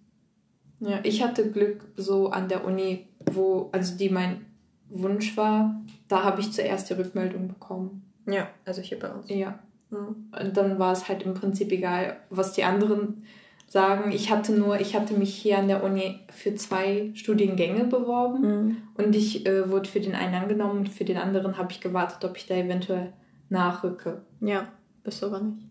Ja, 0.81 1.01
ich 1.03 1.23
hatte 1.23 1.51
Glück 1.51 1.85
so 1.97 2.31
an 2.31 2.49
der 2.49 2.65
Uni, 2.65 3.07
wo, 3.31 3.69
also 3.73 3.97
die 3.97 4.09
mein 4.09 4.47
Wunsch 4.89 5.37
war, 5.37 5.81
da 6.09 6.25
habe 6.25 6.41
ich 6.41 6.53
zuerst 6.53 6.89
die 6.89 6.95
Rückmeldung 6.95 7.49
bekommen. 7.49 8.03
Ja, 8.27 8.49
also 8.65 8.81
hier 8.81 8.99
bei 8.99 9.11
uns. 9.11 9.29
Ja. 9.29 9.59
Mhm. 9.91 10.31
Und 10.39 10.57
dann 10.57 10.79
war 10.79 10.93
es 10.93 11.09
halt 11.09 11.23
im 11.23 11.35
Prinzip 11.35 11.73
egal, 11.73 12.19
was 12.31 12.53
die 12.53 12.65
anderen 12.65 13.25
sagen. 13.69 14.11
Ich 14.13 14.31
hatte 14.31 14.53
nur, 14.53 14.81
ich 14.81 14.97
hatte 14.97 15.15
mich 15.15 15.35
hier 15.35 15.59
an 15.59 15.69
der 15.69 15.85
Uni 15.85 16.21
für 16.33 16.55
zwei 16.55 17.11
Studiengänge 17.15 17.85
beworben 17.85 18.41
Mhm. 18.41 18.77
und 18.95 19.15
ich 19.15 19.47
äh, 19.47 19.71
wurde 19.71 19.89
für 19.89 20.01
den 20.01 20.15
einen 20.15 20.35
angenommen 20.35 20.81
und 20.81 20.89
für 20.89 21.05
den 21.05 21.19
anderen 21.19 21.59
habe 21.59 21.71
ich 21.73 21.81
gewartet, 21.81 22.25
ob 22.25 22.37
ich 22.37 22.47
da 22.47 22.55
eventuell 22.55 23.13
nachrücke. 23.51 24.23
Ja, 24.41 24.69
bist 25.05 25.23
du 25.23 25.27
aber 25.27 25.41
nicht. 25.41 25.67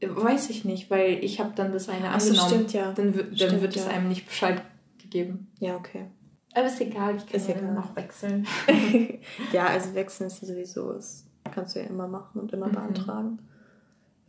Weiß 0.00 0.50
ich 0.50 0.64
nicht, 0.64 0.90
weil 0.90 1.24
ich 1.24 1.40
habe 1.40 1.52
dann 1.56 1.72
das 1.72 1.88
eine 1.88 2.10
angenommen. 2.10 2.48
stimmt, 2.48 2.72
ja. 2.72 2.92
Dann, 2.92 3.14
wird- 3.14 3.30
dann 3.32 3.48
Stimmt, 3.48 3.62
wird 3.62 3.76
es 3.76 3.84
ja. 3.86 3.90
einem 3.92 4.08
nicht 4.08 4.26
Bescheid 4.26 4.62
gegeben. 5.02 5.48
Ja, 5.58 5.74
okay. 5.76 6.04
Aber 6.54 6.66
ist 6.66 6.80
egal, 6.80 7.16
ich 7.16 7.26
kann 7.26 7.34
Ist 7.36 7.48
ja 7.48 7.56
egal. 7.56 7.74
noch 7.74 7.96
wechseln. 7.96 8.46
ja, 9.52 9.66
also 9.66 9.94
wechseln 9.94 10.26
ist 10.28 10.40
sowieso, 10.46 10.92
das 10.92 11.26
kannst 11.52 11.74
du 11.76 11.80
ja 11.80 11.86
immer 11.86 12.06
machen 12.08 12.40
und 12.40 12.52
immer 12.52 12.66
Mhm. 12.68 12.72
beantragen. 12.72 13.38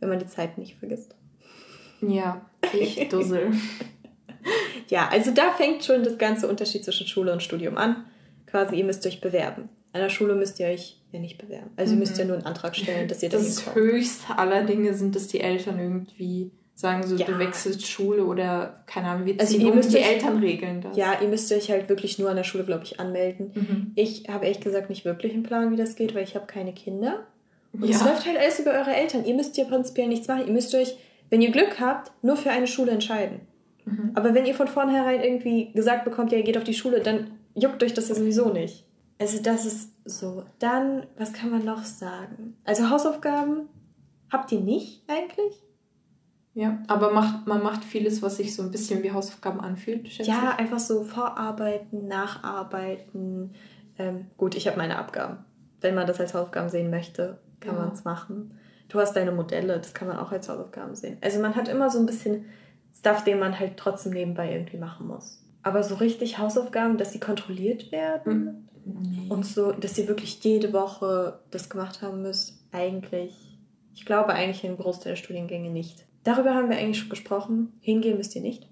Wenn 0.00 0.08
man 0.08 0.18
die 0.18 0.26
Zeit 0.26 0.56
nicht 0.58 0.76
vergisst. 0.76 1.14
Ja, 2.02 2.40
ich 2.72 3.08
dussel. 3.10 3.52
Ja, 4.88 5.08
also 5.10 5.30
da 5.32 5.52
fängt 5.52 5.84
schon 5.84 6.02
das 6.02 6.18
ganze 6.18 6.48
Unterschied 6.48 6.84
zwischen 6.84 7.06
Schule 7.06 7.32
und 7.32 7.42
Studium 7.42 7.76
an. 7.76 8.04
Quasi, 8.46 8.76
ihr 8.76 8.84
müsst 8.84 9.06
euch 9.06 9.20
bewerben. 9.20 9.68
An 9.92 10.00
der 10.00 10.08
Schule 10.08 10.34
müsst 10.34 10.58
ihr 10.60 10.66
euch 10.66 10.96
ja 11.12 11.18
nicht 11.20 11.38
bewerben. 11.38 11.70
Also 11.76 11.92
ihr 11.94 11.98
müsst 11.98 12.16
ja 12.18 12.24
nur 12.24 12.36
einen 12.36 12.46
Antrag 12.46 12.76
stellen, 12.76 13.08
dass 13.08 13.22
ihr 13.22 13.28
da 13.28 13.38
Das 13.38 13.58
hinkommt. 13.60 13.76
höchste 13.76 14.38
aller 14.38 14.62
Dinge 14.64 14.94
sind, 14.94 15.14
dass 15.16 15.26
die 15.28 15.40
Eltern 15.40 15.78
irgendwie 15.78 16.50
sagen 16.74 17.06
so, 17.06 17.14
Ja. 17.16 17.26
du 17.26 17.38
wechselst 17.38 17.86
Schule 17.86 18.24
oder 18.24 18.82
keine 18.86 19.08
Ahnung, 19.08 19.26
wir 19.26 19.34
Also 19.38 19.52
ziehen 19.52 19.66
ihr 19.66 19.70
um, 19.72 19.76
müsst 19.76 19.92
die 19.92 19.98
euch- 19.98 20.06
Eltern 20.12 20.38
regeln 20.38 20.80
das. 20.80 20.96
Ja, 20.96 21.14
ihr 21.20 21.28
müsst 21.28 21.52
euch 21.52 21.70
halt 21.70 21.88
wirklich 21.88 22.18
nur 22.18 22.30
an 22.30 22.36
der 22.36 22.44
Schule, 22.44 22.64
glaube 22.64 22.84
ich, 22.84 22.98
anmelden. 22.98 23.50
Mhm. 23.54 23.92
Ich 23.96 24.24
habe 24.28 24.46
ehrlich 24.46 24.60
gesagt 24.62 24.88
nicht 24.88 25.04
wirklich 25.04 25.34
einen 25.34 25.42
Plan, 25.42 25.70
wie 25.72 25.76
das 25.76 25.94
geht, 25.96 26.14
weil 26.14 26.24
ich 26.24 26.34
habe 26.36 26.46
keine 26.46 26.72
Kinder. 26.72 27.26
Und 27.72 27.84
es 27.84 28.00
Ja. 28.00 28.06
läuft 28.08 28.26
halt 28.26 28.38
alles 28.38 28.58
über 28.60 28.70
eure 28.72 28.94
Eltern. 28.94 29.24
Ihr 29.26 29.34
müsst 29.34 29.56
ja 29.58 29.64
prinzipiell 29.64 30.08
nichts 30.08 30.26
machen. 30.26 30.46
Ihr 30.46 30.52
müsst 30.52 30.74
euch, 30.74 30.94
wenn 31.30 31.40
ihr 31.40 31.50
Glück 31.52 31.80
habt, 31.80 32.12
nur 32.22 32.36
für 32.36 32.50
eine 32.50 32.66
Schule 32.66 32.90
entscheiden. 32.92 33.40
Mhm. 33.84 34.12
Aber 34.14 34.34
wenn 34.34 34.46
ihr 34.46 34.54
von 34.54 34.68
vornherein 34.68 35.22
irgendwie 35.22 35.72
gesagt 35.72 36.04
bekommt, 36.04 36.32
ja, 36.32 36.38
ihr 36.38 36.44
geht 36.44 36.58
auf 36.58 36.64
die 36.64 36.74
Schule, 36.74 37.00
dann 37.00 37.30
juckt 37.54 37.82
euch 37.82 37.94
das 37.94 38.08
ja 38.08 38.14
sowieso 38.14 38.52
nicht. 38.52 38.86
Also 39.18 39.40
das 39.42 39.64
ist 39.66 39.92
so. 40.04 40.44
Dann, 40.58 41.06
was 41.18 41.32
kann 41.32 41.50
man 41.50 41.64
noch 41.64 41.84
sagen? 41.84 42.56
Also 42.64 42.90
Hausaufgaben 42.90 43.68
habt 44.30 44.50
ihr 44.52 44.60
nicht 44.60 45.02
eigentlich? 45.08 45.62
ja, 46.54 46.78
aber 46.88 47.12
macht, 47.12 47.46
man 47.46 47.62
macht 47.62 47.84
vieles, 47.84 48.22
was 48.22 48.36
sich 48.38 48.54
so 48.56 48.62
ein 48.62 48.70
bisschen 48.72 49.02
wie 49.04 49.12
Hausaufgaben 49.12 49.60
anfühlt, 49.60 50.08
schätze 50.08 50.30
Ja, 50.30 50.56
einfach 50.58 50.80
so 50.80 51.04
Vorarbeiten, 51.04 52.08
Nacharbeiten. 52.08 53.54
Ähm, 53.98 54.26
gut, 54.36 54.56
ich 54.56 54.66
habe 54.66 54.76
meine 54.76 54.98
Abgaben. 54.98 55.38
Wenn 55.80 55.94
man 55.94 56.06
das 56.06 56.18
als 56.20 56.34
Hausaufgaben 56.34 56.68
sehen 56.68 56.90
möchte, 56.90 57.38
kann 57.60 57.76
Ja. 57.76 57.82
man 57.82 57.92
es 57.92 58.04
machen. 58.04 58.58
Du 58.90 58.98
hast 59.00 59.14
deine 59.14 59.32
Modelle, 59.32 59.78
das 59.78 59.94
kann 59.94 60.08
man 60.08 60.18
auch 60.18 60.32
als 60.32 60.48
Hausaufgaben 60.48 60.94
sehen. 60.94 61.16
Also 61.22 61.40
man 61.40 61.54
hat 61.56 61.68
immer 61.68 61.88
so 61.90 61.98
ein 61.98 62.06
bisschen 62.06 62.44
Stuff, 62.98 63.24
den 63.24 63.38
man 63.38 63.58
halt 63.58 63.76
trotzdem 63.76 64.12
nebenbei 64.12 64.52
irgendwie 64.52 64.76
machen 64.76 65.06
muss. 65.06 65.42
Aber 65.62 65.82
so 65.82 65.94
richtig 65.94 66.38
Hausaufgaben, 66.38 66.98
dass 66.98 67.12
sie 67.12 67.20
kontrolliert 67.20 67.92
werden 67.92 68.68
ich. 68.84 68.92
Nee. 68.92 69.26
und 69.28 69.46
so, 69.46 69.72
dass 69.72 69.96
ihr 69.96 70.08
wirklich 70.08 70.42
jede 70.42 70.72
Woche 70.72 71.38
das 71.50 71.70
gemacht 71.70 72.02
haben 72.02 72.22
müsst, 72.22 72.58
eigentlich. 72.72 73.58
Ich 73.94 74.04
glaube 74.04 74.32
eigentlich 74.32 74.64
in 74.64 74.76
Großteil 74.76 75.12
der 75.12 75.16
Studiengänge 75.16 75.70
nicht. 75.70 76.04
Darüber 76.24 76.54
haben 76.54 76.68
wir 76.68 76.76
eigentlich 76.76 76.98
schon 76.98 77.08
gesprochen. 77.10 77.72
Hingehen 77.80 78.16
müsst 78.18 78.34
ihr 78.36 78.42
nicht. 78.42 78.68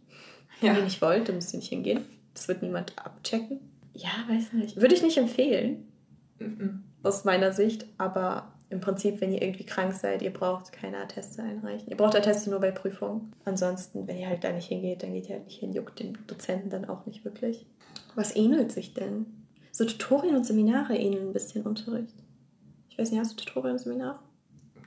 Wenn 0.61 0.73
ja. 0.73 0.79
ihr 0.79 0.85
nicht 0.85 1.01
wollt, 1.01 1.29
dann 1.29 1.37
müsst 1.37 1.53
ihr 1.55 1.59
nicht 1.59 1.69
hingehen. 1.69 2.05
Das 2.35 2.49
wird 2.49 2.63
niemand 2.63 2.93
abchecken. 2.99 3.61
Ja, 3.95 4.11
weiß 4.29 4.53
nicht. 4.55 4.81
Würde 4.81 4.95
ich 4.95 5.03
nicht 5.03 5.19
empfehlen, 5.19 5.87
Mhm. 6.39 6.85
aus 7.03 7.25
meiner 7.25 7.53
Sicht. 7.53 7.87
Aber 7.99 8.53
im 8.71 8.81
Prinzip, 8.81 9.21
wenn 9.21 9.33
ihr 9.33 9.41
irgendwie 9.41 9.65
krank 9.65 9.95
seid, 9.95 10.21
ihr 10.21 10.33
braucht 10.33 10.73
keine 10.73 10.99
Atteste 10.99 11.43
einreichen. 11.43 11.89
Ihr 11.89 11.97
braucht 11.97 12.15
Atteste 12.15 12.51
nur 12.51 12.61
bei 12.61 12.71
Prüfungen. 12.71 13.33
Ansonsten, 13.45 14.07
wenn 14.07 14.19
ihr 14.19 14.29
halt 14.29 14.45
da 14.45 14.53
nicht 14.53 14.69
hingeht, 14.69 15.03
dann 15.03 15.15
geht 15.15 15.29
ihr 15.29 15.37
halt 15.37 15.47
nicht 15.47 15.61
hin. 15.61 15.73
Juckt 15.73 16.01
den 16.01 16.19
Dozenten 16.27 16.69
dann 16.69 16.85
auch 16.85 17.07
nicht 17.07 17.25
wirklich. 17.25 17.65
Was 18.15 18.37
ähnelt 18.37 18.73
sich 18.73 18.93
denn? 18.93 19.27
So 19.73 19.85
Tutorien 19.87 20.37
und 20.37 20.45
Seminare 20.45 20.97
ähneln 20.97 21.29
ein 21.29 21.33
bisschen 21.33 21.65
Unterricht. 21.65 22.15
Ich 22.91 22.99
weiß 22.99 23.11
nicht, 23.11 23.21
hast 23.21 23.41
du 23.41 23.45
Tutorien 23.45 23.73
und 23.73 23.79
Seminare? 23.79 24.19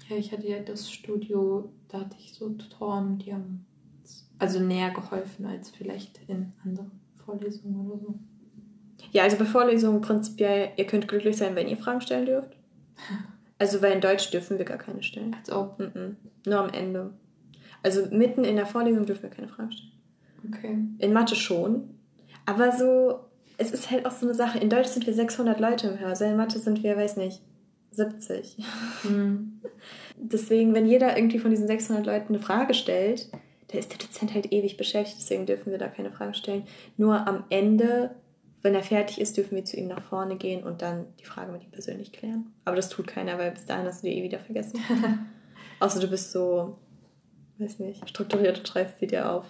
Ja, 0.10 0.18
ich 0.18 0.32
hatte 0.32 0.48
ja 0.48 0.60
das 0.60 0.92
Studio, 0.92 1.72
da 1.88 2.02
hatte 2.02 2.18
ich 2.20 2.34
so 2.34 2.50
Tutoren, 2.50 3.18
die 3.18 3.34
haben 3.34 3.66
also 4.38 4.60
näher 4.60 4.92
geholfen 4.92 5.46
als 5.46 5.70
vielleicht 5.70 6.20
in 6.28 6.52
anderen 6.66 6.92
Vorlesungen 7.26 7.90
oder 7.90 8.00
so. 8.00 8.16
Ja, 9.12 9.24
also 9.24 9.38
bei 9.38 9.46
Vorlesungen 9.46 10.02
prinzipiell, 10.02 10.72
ihr 10.78 10.86
könnt 10.86 11.08
glücklich 11.08 11.38
sein, 11.38 11.56
wenn 11.56 11.68
ihr 11.68 11.78
Fragen 11.78 12.02
stellen 12.02 12.26
dürft. 12.26 12.58
Also 13.62 13.84
weil 13.84 13.92
in 13.94 14.02
Deutsch 14.02 14.32
dürfen 14.32 14.58
wir 14.58 14.66
gar 14.66 14.80
keine 14.80 15.04
stellen. 15.04 15.36
Als 15.38 15.52
ob. 15.52 15.78
Mhm. 15.78 16.18
Nur 16.48 16.58
am 16.58 16.74
Ende. 16.74 17.12
Also 17.84 18.08
mitten 18.10 18.44
in 18.44 18.56
der 18.56 18.66
Vorlesung 18.66 19.06
dürfen 19.06 19.22
wir 19.22 19.30
keine 19.30 19.50
Fragen 19.50 19.72
stellen. 19.72 19.92
Okay. 20.50 20.78
In 20.98 21.14
Mathe 21.14 21.36
schon. 21.36 21.92
Aber 22.48 22.72
so, 22.72 23.20
es 23.60 23.72
ist 23.72 23.92
halt 23.92 24.08
auch 24.08 24.12
so 24.12 24.26
eine 24.26 24.34
Sache. 24.34 24.58
In 24.58 24.72
Deutsch 24.72 24.88
sind 24.88 25.06
wir 25.06 25.14
600 25.14 25.60
Leute 25.60 25.90
im 25.90 26.00
Hörsaal, 26.00 26.32
in 26.32 26.38
Mathe 26.38 26.58
sind 26.58 26.82
wir, 26.82 26.98
weiß 26.98 27.18
nicht, 27.18 27.44
70. 27.92 28.58
Mhm. 29.04 29.62
Deswegen, 30.18 30.74
wenn 30.74 30.88
jeder 30.88 31.16
irgendwie 31.16 31.38
von 31.38 31.52
diesen 31.52 31.68
600 31.68 32.04
Leuten 32.04 32.34
eine 32.34 32.42
Frage 32.42 32.74
stellt, 32.74 33.30
da 33.68 33.78
ist 33.78 33.92
der 33.92 34.00
Dozent 34.00 34.34
halt 34.34 34.52
ewig 34.52 34.76
beschäftigt, 34.78 35.20
deswegen 35.22 35.46
dürfen 35.46 35.70
wir 35.70 35.78
da 35.78 35.88
keine 35.88 36.12
Fragen 36.12 36.34
stellen. 36.34 36.64
Nur 36.98 37.28
am 37.28 37.44
Ende, 37.52 38.16
wenn 38.62 38.76
er 38.76 38.84
fertig 38.84 39.20
ist, 39.20 39.38
dürfen 39.38 39.56
wir 39.56 39.66
zu 39.66 39.78
ihm 39.78 39.88
nach 39.88 40.04
vorne 40.04 40.36
gehen 40.36 40.64
und 40.64 40.82
dann 40.82 41.06
die 41.20 41.26
Frage 41.26 41.52
mit 41.52 41.64
ihm 41.64 41.72
persönlich 41.72 42.12
klären. 42.12 42.54
Aber 42.66 42.76
das 42.76 42.90
tut 42.90 43.08
keiner, 43.08 43.38
weil 43.38 43.52
bis 43.52 43.66
dahin 43.66 43.86
hast 43.86 44.04
du 44.04 44.08
die 44.08 44.20
eh 44.20 44.24
wieder 44.24 44.40
vergessen. 44.40 44.80
Außer 45.80 46.00
du 46.00 46.08
bist 46.08 46.32
so, 46.32 46.78
weiß 47.58 47.80
nicht, 47.80 48.08
strukturiert 48.08 48.60
und 48.60 48.68
schreibst 48.68 49.00
sie 49.00 49.08
dir 49.08 49.32
auf. 49.32 49.46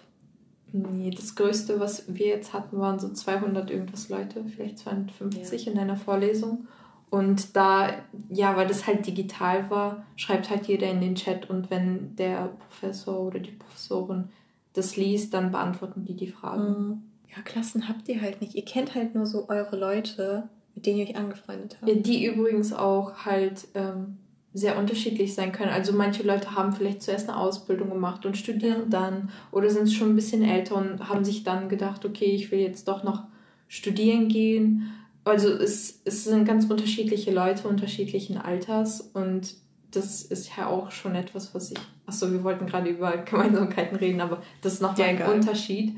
Nee, 0.73 1.09
das 1.09 1.35
Größte, 1.35 1.81
was 1.81 2.15
wir 2.15 2.27
jetzt 2.27 2.53
hatten, 2.53 2.79
waren 2.79 2.99
so 2.99 3.09
200 3.09 3.69
irgendwas 3.69 4.07
Leute, 4.07 4.45
vielleicht 4.45 4.79
250 4.79 5.67
in 5.67 5.77
einer 5.77 5.97
Vorlesung. 5.97 6.67
Und 7.09 7.57
da, 7.57 7.89
ja, 8.29 8.55
weil 8.55 8.67
das 8.67 8.87
halt 8.87 9.05
digital 9.05 9.69
war, 9.69 10.05
schreibt 10.15 10.49
halt 10.49 10.67
jeder 10.67 10.89
in 10.89 11.01
den 11.01 11.15
Chat 11.15 11.49
und 11.49 11.69
wenn 11.69 12.15
der 12.15 12.53
Professor 12.69 13.19
oder 13.19 13.39
die 13.39 13.51
Professorin 13.51 14.29
das 14.71 14.95
liest, 14.95 15.33
dann 15.33 15.51
beantworten 15.51 16.05
die 16.05 16.15
die 16.15 16.31
Fragen. 16.31 16.63
Mhm. 16.63 17.10
Ja, 17.35 17.41
Klassen 17.43 17.87
habt 17.87 18.07
ihr 18.09 18.21
halt 18.21 18.41
nicht. 18.41 18.55
Ihr 18.55 18.65
kennt 18.65 18.93
halt 18.95 19.15
nur 19.15 19.25
so 19.25 19.47
eure 19.49 19.77
Leute, 19.77 20.49
mit 20.75 20.85
denen 20.85 20.99
ihr 20.99 21.05
euch 21.07 21.15
angefreundet 21.15 21.77
habt. 21.81 22.05
Die 22.05 22.25
übrigens 22.25 22.73
auch 22.73 23.25
halt 23.25 23.67
ähm, 23.73 24.17
sehr 24.53 24.77
unterschiedlich 24.77 25.33
sein 25.33 25.51
können. 25.51 25.71
Also 25.71 25.93
manche 25.93 26.23
Leute 26.23 26.55
haben 26.55 26.73
vielleicht 26.73 27.01
zuerst 27.01 27.29
eine 27.29 27.37
Ausbildung 27.37 27.89
gemacht 27.89 28.25
und 28.25 28.35
studieren 28.35 28.89
dann 28.89 29.29
oder 29.51 29.69
sind 29.69 29.91
schon 29.91 30.09
ein 30.09 30.15
bisschen 30.15 30.43
älter 30.43 30.75
und 30.75 31.07
haben 31.07 31.23
sich 31.23 31.43
dann 31.43 31.69
gedacht, 31.69 32.03
okay, 32.05 32.25
ich 32.25 32.51
will 32.51 32.59
jetzt 32.59 32.87
doch 32.87 33.03
noch 33.03 33.23
studieren 33.69 34.27
gehen. 34.27 34.91
Also 35.23 35.49
es, 35.49 36.01
es 36.03 36.25
sind 36.25 36.45
ganz 36.45 36.65
unterschiedliche 36.65 37.31
Leute 37.31 37.67
unterschiedlichen 37.67 38.37
Alters 38.37 39.01
und 39.01 39.53
das 39.91 40.21
ist 40.23 40.51
ja 40.57 40.67
auch 40.67 40.91
schon 40.91 41.15
etwas, 41.15 41.53
was 41.53 41.71
ich. 41.71 41.77
Achso, 42.05 42.31
wir 42.31 42.43
wollten 42.43 42.65
gerade 42.65 42.89
über 42.89 43.15
Gemeinsamkeiten 43.25 43.97
reden, 43.97 44.19
aber 44.19 44.41
das 44.61 44.73
ist 44.73 44.81
nochmal 44.81 44.99
Ja, 44.99 45.05
ein 45.05 45.15
egal. 45.15 45.33
Unterschied. 45.35 45.95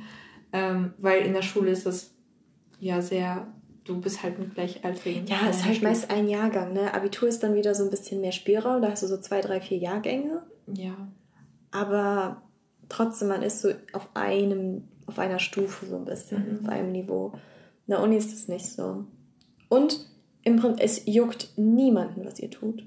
Ähm, 0.53 0.93
weil 0.99 1.25
in 1.25 1.33
der 1.33 1.41
Schule 1.41 1.71
ist 1.71 1.85
es 1.85 2.13
ja 2.79 3.01
sehr, 3.01 3.47
du 3.83 3.99
bist 3.99 4.23
halt 4.23 4.39
mit 4.39 4.53
Gleichaltrigen. 4.53 5.25
Ja, 5.27 5.49
es 5.49 5.57
ist 5.57 5.65
halt 5.65 5.81
meist 5.81 6.09
ein 6.11 6.27
Jahrgang, 6.29 6.73
ne? 6.73 6.93
Abitur 6.93 7.27
ist 7.27 7.41
dann 7.43 7.55
wieder 7.55 7.73
so 7.75 7.83
ein 7.83 7.89
bisschen 7.89 8.21
mehr 8.21 8.31
Spielraum, 8.31 8.81
da 8.81 8.91
hast 8.91 9.03
du 9.03 9.07
so 9.07 9.17
zwei, 9.17 9.41
drei, 9.41 9.59
vier 9.59 9.77
Jahrgänge. 9.79 10.43
Ja. 10.73 10.95
Aber 11.71 12.43
trotzdem, 12.87 13.29
man 13.29 13.41
ist 13.41 13.61
so 13.61 13.69
auf 13.93 14.07
einem, 14.13 14.83
auf 15.07 15.17
einer 15.19 15.39
Stufe 15.39 15.85
so 15.85 15.95
ein 15.97 16.05
bisschen, 16.05 16.59
Mhm. 16.59 16.59
auf 16.61 16.69
einem 16.69 16.91
Niveau. 16.91 17.31
In 17.87 17.91
der 17.91 18.01
Uni 18.01 18.15
ist 18.15 18.31
das 18.31 18.47
nicht 18.47 18.65
so. 18.67 19.05
Und 19.69 19.99
im 20.43 20.57
Prinzip, 20.57 20.83
es 20.83 21.05
juckt 21.05 21.49
niemanden, 21.57 22.25
was 22.25 22.39
ihr 22.39 22.51
tut. 22.51 22.85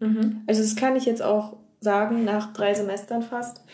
Mhm. 0.00 0.42
Also 0.46 0.60
das 0.62 0.76
kann 0.76 0.94
ich 0.96 1.06
jetzt 1.06 1.22
auch 1.22 1.56
sagen, 1.80 2.24
nach 2.24 2.52
drei 2.52 2.74
Semestern 2.74 3.22
fast. 3.22 3.64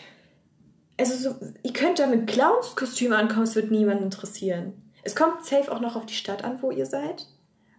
Also 0.99 1.15
so, 1.15 1.35
ihr 1.63 1.73
könnt 1.73 1.99
da 1.99 2.07
mit 2.07 2.27
Clownskostüm 2.27 3.13
ankommen, 3.13 3.43
es 3.43 3.55
wird 3.55 3.71
niemanden 3.71 4.03
interessieren. 4.03 4.73
Es 5.03 5.15
kommt 5.15 5.45
safe 5.45 5.71
auch 5.71 5.79
noch 5.79 5.95
auf 5.95 6.05
die 6.05 6.13
Stadt 6.13 6.43
an, 6.43 6.61
wo 6.61 6.71
ihr 6.71 6.85
seid. 6.85 7.25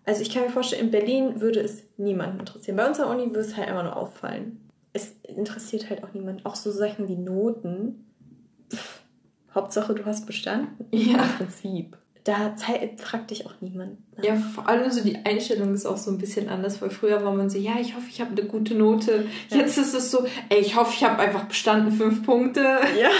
Also 0.06 0.22
ich 0.22 0.32
kann 0.32 0.42
mir 0.42 0.50
vorstellen, 0.50 0.86
in 0.86 0.90
Berlin 0.90 1.40
würde 1.40 1.60
es 1.60 1.84
niemanden 1.98 2.40
interessieren. 2.40 2.76
Bei 2.76 2.88
uns 2.88 2.98
an 2.98 3.08
der 3.08 3.16
Uni 3.16 3.30
würde 3.30 3.46
es 3.46 3.56
halt 3.56 3.68
einfach 3.68 3.84
nur 3.84 3.96
auffallen. 3.96 4.68
Es 4.92 5.12
interessiert 5.22 5.90
halt 5.90 6.02
auch 6.02 6.14
niemanden. 6.14 6.44
Auch 6.46 6.56
so 6.56 6.72
Sachen 6.72 7.08
wie 7.08 7.16
Noten. 7.16 8.06
Pff, 8.72 9.02
Hauptsache, 9.54 9.94
du 9.94 10.04
hast 10.06 10.26
bestanden. 10.26 10.86
Ja. 10.90 11.22
Im 11.22 11.28
Prinzip. 11.36 11.96
Da 12.24 12.54
fragt 12.98 13.30
dich 13.30 13.46
auch 13.46 13.54
niemand. 13.60 13.98
Ne? 14.18 14.26
Ja, 14.26 14.36
vor 14.36 14.68
allem 14.68 14.90
so 14.90 15.02
die 15.02 15.16
Einstellung 15.24 15.72
ist 15.74 15.86
auch 15.86 15.96
so 15.96 16.10
ein 16.10 16.18
bisschen 16.18 16.48
anders, 16.48 16.82
weil 16.82 16.90
früher 16.90 17.24
war 17.24 17.32
man 17.32 17.48
so, 17.48 17.58
ja, 17.58 17.78
ich 17.80 17.94
hoffe, 17.96 18.06
ich 18.10 18.20
habe 18.20 18.32
eine 18.32 18.44
gute 18.44 18.74
Note. 18.74 19.24
Ja. 19.48 19.58
Jetzt 19.58 19.78
ist 19.78 19.94
es 19.94 20.10
so, 20.10 20.26
ey, 20.50 20.58
ich 20.58 20.76
hoffe, 20.76 20.92
ich 20.94 21.02
habe 21.02 21.18
einfach 21.18 21.44
bestanden 21.44 21.92
fünf 21.92 22.24
Punkte. 22.24 22.60
Ja, 23.00 23.10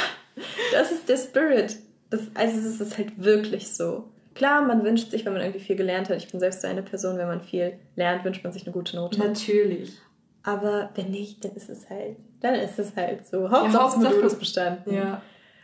das 0.73 0.93
ist 0.93 1.09
der 1.09 1.17
Spirit. 1.17 1.77
Das, 2.11 2.21
also 2.35 2.59
es 2.59 2.81
ist 2.81 2.99
halt 2.99 3.13
wirklich 3.23 3.69
so. 3.69 4.05
Klar, 4.35 4.63
man 4.63 4.85
wünscht 4.85 5.11
sich, 5.11 5.25
wenn 5.25 5.33
man 5.33 5.43
irgendwie 5.43 5.61
viel 5.61 5.77
gelernt 5.77 6.09
hat. 6.09 6.17
Ich 6.19 6.31
bin 6.31 6.41
selbst 6.41 6.63
so 6.63 6.69
eine 6.69 6.83
Person, 6.83 7.19
wenn 7.19 7.27
man 7.27 7.41
viel 7.41 7.79
lernt, 7.97 8.25
wünscht 8.25 8.45
man 8.45 8.53
sich 8.53 8.65
eine 8.65 8.73
gute 8.73 8.97
Note. 8.97 9.19
Natürlich. 9.19 9.93
Aber 10.43 10.91
wenn 10.95 11.11
nicht, 11.11 11.45
dann 11.45 11.53
ist 11.53 11.69
es 11.69 11.89
halt, 11.91 12.17
dann 12.41 12.55
ist 12.55 12.79
es 12.79 12.97
halt 12.97 13.27
so. 13.27 13.51
Hauptsache, 13.51 13.73
ja, 13.73 13.83
Hauptsache 13.83 14.15
Modul 14.15 14.25
ist 14.25 14.39
bestanden. 14.39 14.95
Ja. 14.95 15.23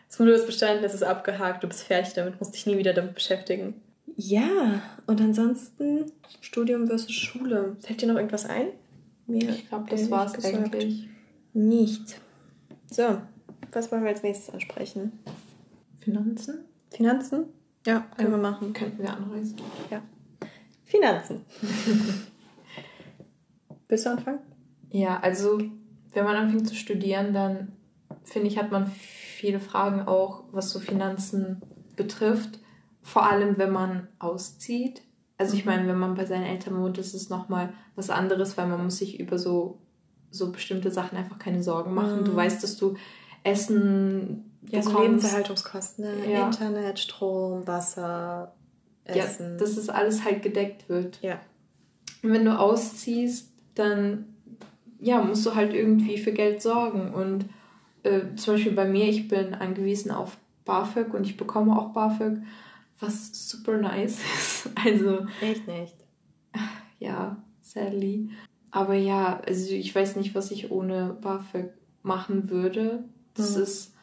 Das 0.09 0.19
Modul 0.19 0.35
ist 0.35 0.47
bestanden, 0.47 0.85
es 0.85 0.95
ist 0.95 1.03
abgehakt, 1.03 1.63
du 1.63 1.69
bist 1.69 1.83
fertig 1.83 2.15
damit, 2.15 2.39
musst 2.41 2.55
dich 2.55 2.67
nie 2.67 2.79
wieder 2.79 2.95
damit 2.95 3.15
beschäftigen. 3.15 3.81
Ja, 4.17 4.83
und 5.07 5.21
ansonsten 5.21 6.11
Studium 6.41 6.87
versus 6.87 7.13
Schule. 7.13 7.77
Fällt 7.81 8.01
dir 8.01 8.09
noch 8.09 8.17
irgendwas 8.17 8.47
ein? 8.47 8.69
Mir 9.27 9.51
ich 9.51 9.69
glaube, 9.69 9.91
das 9.91 10.11
war 10.11 10.27
es 10.27 10.45
eigentlich. 10.45 11.09
Nicht. 11.53 12.21
So, 12.91 13.21
was 13.73 13.91
wollen 13.91 14.05
wir 14.05 14.11
als 14.11 14.23
nächstes 14.23 14.55
ansprechen? 14.55 15.13
Finanzen? 16.01 16.65
Finanzen? 16.91 17.47
Ja, 17.87 18.07
können 18.17 18.31
wir 18.31 18.39
machen. 18.39 18.73
Könnten 18.73 19.03
wir 19.03 19.13
anreißen. 19.13 19.57
Ja. 19.91 20.03
Finanzen. 20.85 21.45
Willst 23.89 24.07
du 24.07 24.11
anfangen? 24.11 24.39
Ja, 24.91 25.21
also 25.21 25.61
wenn 26.13 26.25
man 26.25 26.37
anfängt 26.37 26.69
zu 26.69 26.75
studieren, 26.75 27.35
dann 27.35 27.73
finde 28.25 28.49
ich, 28.49 28.59
hat 28.59 28.73
man 28.73 28.91
viele 29.37 29.61
Fragen 29.61 30.03
auch, 30.03 30.45
was 30.53 30.71
so 30.71 30.81
Finanzen 30.81 31.63
betrifft. 31.95 32.59
Vor 33.03 33.25
allem, 33.25 33.59
wenn 33.59 33.71
man 33.71 34.09
auszieht. 34.19 35.03
Also 35.39 35.55
ich 35.55 35.65
mhm. 35.65 35.71
meine, 35.71 35.89
wenn 35.89 35.99
man 35.99 36.15
bei 36.15 36.25
seinen 36.25 36.45
Eltern 36.45 36.81
wohnt, 36.81 36.99
ist 36.99 37.15
es 37.15 37.29
nochmal 37.29 37.73
was 37.95 38.11
anderes, 38.11 38.57
weil 38.57 38.67
man 38.67 38.83
muss 38.83 38.99
sich 38.99 39.21
über 39.21 39.39
so, 39.39 39.79
so 40.31 40.51
bestimmte 40.51 40.91
Sachen 40.91 41.17
einfach 41.17 41.39
keine 41.39 41.63
Sorgen 41.63 41.95
machen. 41.95 42.21
Mhm. 42.21 42.25
Du 42.25 42.35
weißt, 42.35 42.63
dass 42.63 42.77
du 42.77 42.97
Essen 43.45 44.51
ja, 44.69 44.83
so 44.83 45.01
Lebenserhaltungskosten, 45.01 46.05
ne? 46.05 46.33
ja. 46.33 46.47
Internet, 46.47 46.99
Strom, 46.99 47.67
Wasser, 47.67 48.55
Essen. 49.05 49.53
Ja, 49.53 49.57
dass 49.59 49.77
es 49.77 49.89
alles 49.89 50.25
halt 50.25 50.43
gedeckt 50.43 50.89
wird. 50.89 51.21
Ja. 51.23 51.41
Und 52.23 52.33
wenn 52.33 52.45
du 52.45 52.59
ausziehst, 52.59 53.53
dann 53.75 54.25
ja, 54.99 55.23
musst 55.23 55.45
du 55.47 55.55
halt 55.55 55.75
irgendwie 55.75 56.19
für 56.19 56.33
Geld 56.33 56.63
sorgen. 56.63 57.13
Und 57.15 57.45
äh, 58.07 58.35
zum 58.37 58.55
Beispiel 58.55 58.73
bei 58.73 58.87
mir, 58.87 59.09
ich 59.09 59.29
bin 59.29 59.55
angewiesen 59.55 60.11
auf 60.11 60.37
BAföG 60.65 61.13
und 61.15 61.25
ich 61.25 61.37
bekomme 61.37 61.79
auch 61.79 61.93
BAföG, 61.93 62.39
was 63.01 63.49
super 63.49 63.77
nice 63.79 64.21
ist. 64.37 64.71
Also. 64.85 65.27
Echt 65.41 65.67
nicht. 65.67 65.95
Ja, 66.99 67.37
sadly. 67.61 68.31
Aber 68.71 68.95
ja, 68.95 69.39
also 69.47 69.75
ich 69.75 69.95
weiß 69.95 70.17
nicht, 70.17 70.35
was 70.35 70.51
ich 70.51 70.71
ohne 70.71 71.15
BAföG 71.21 71.75
machen 72.03 72.49
würde. 72.49 73.05
Das 73.35 73.55
mhm. 73.55 73.65
ist 73.65 73.95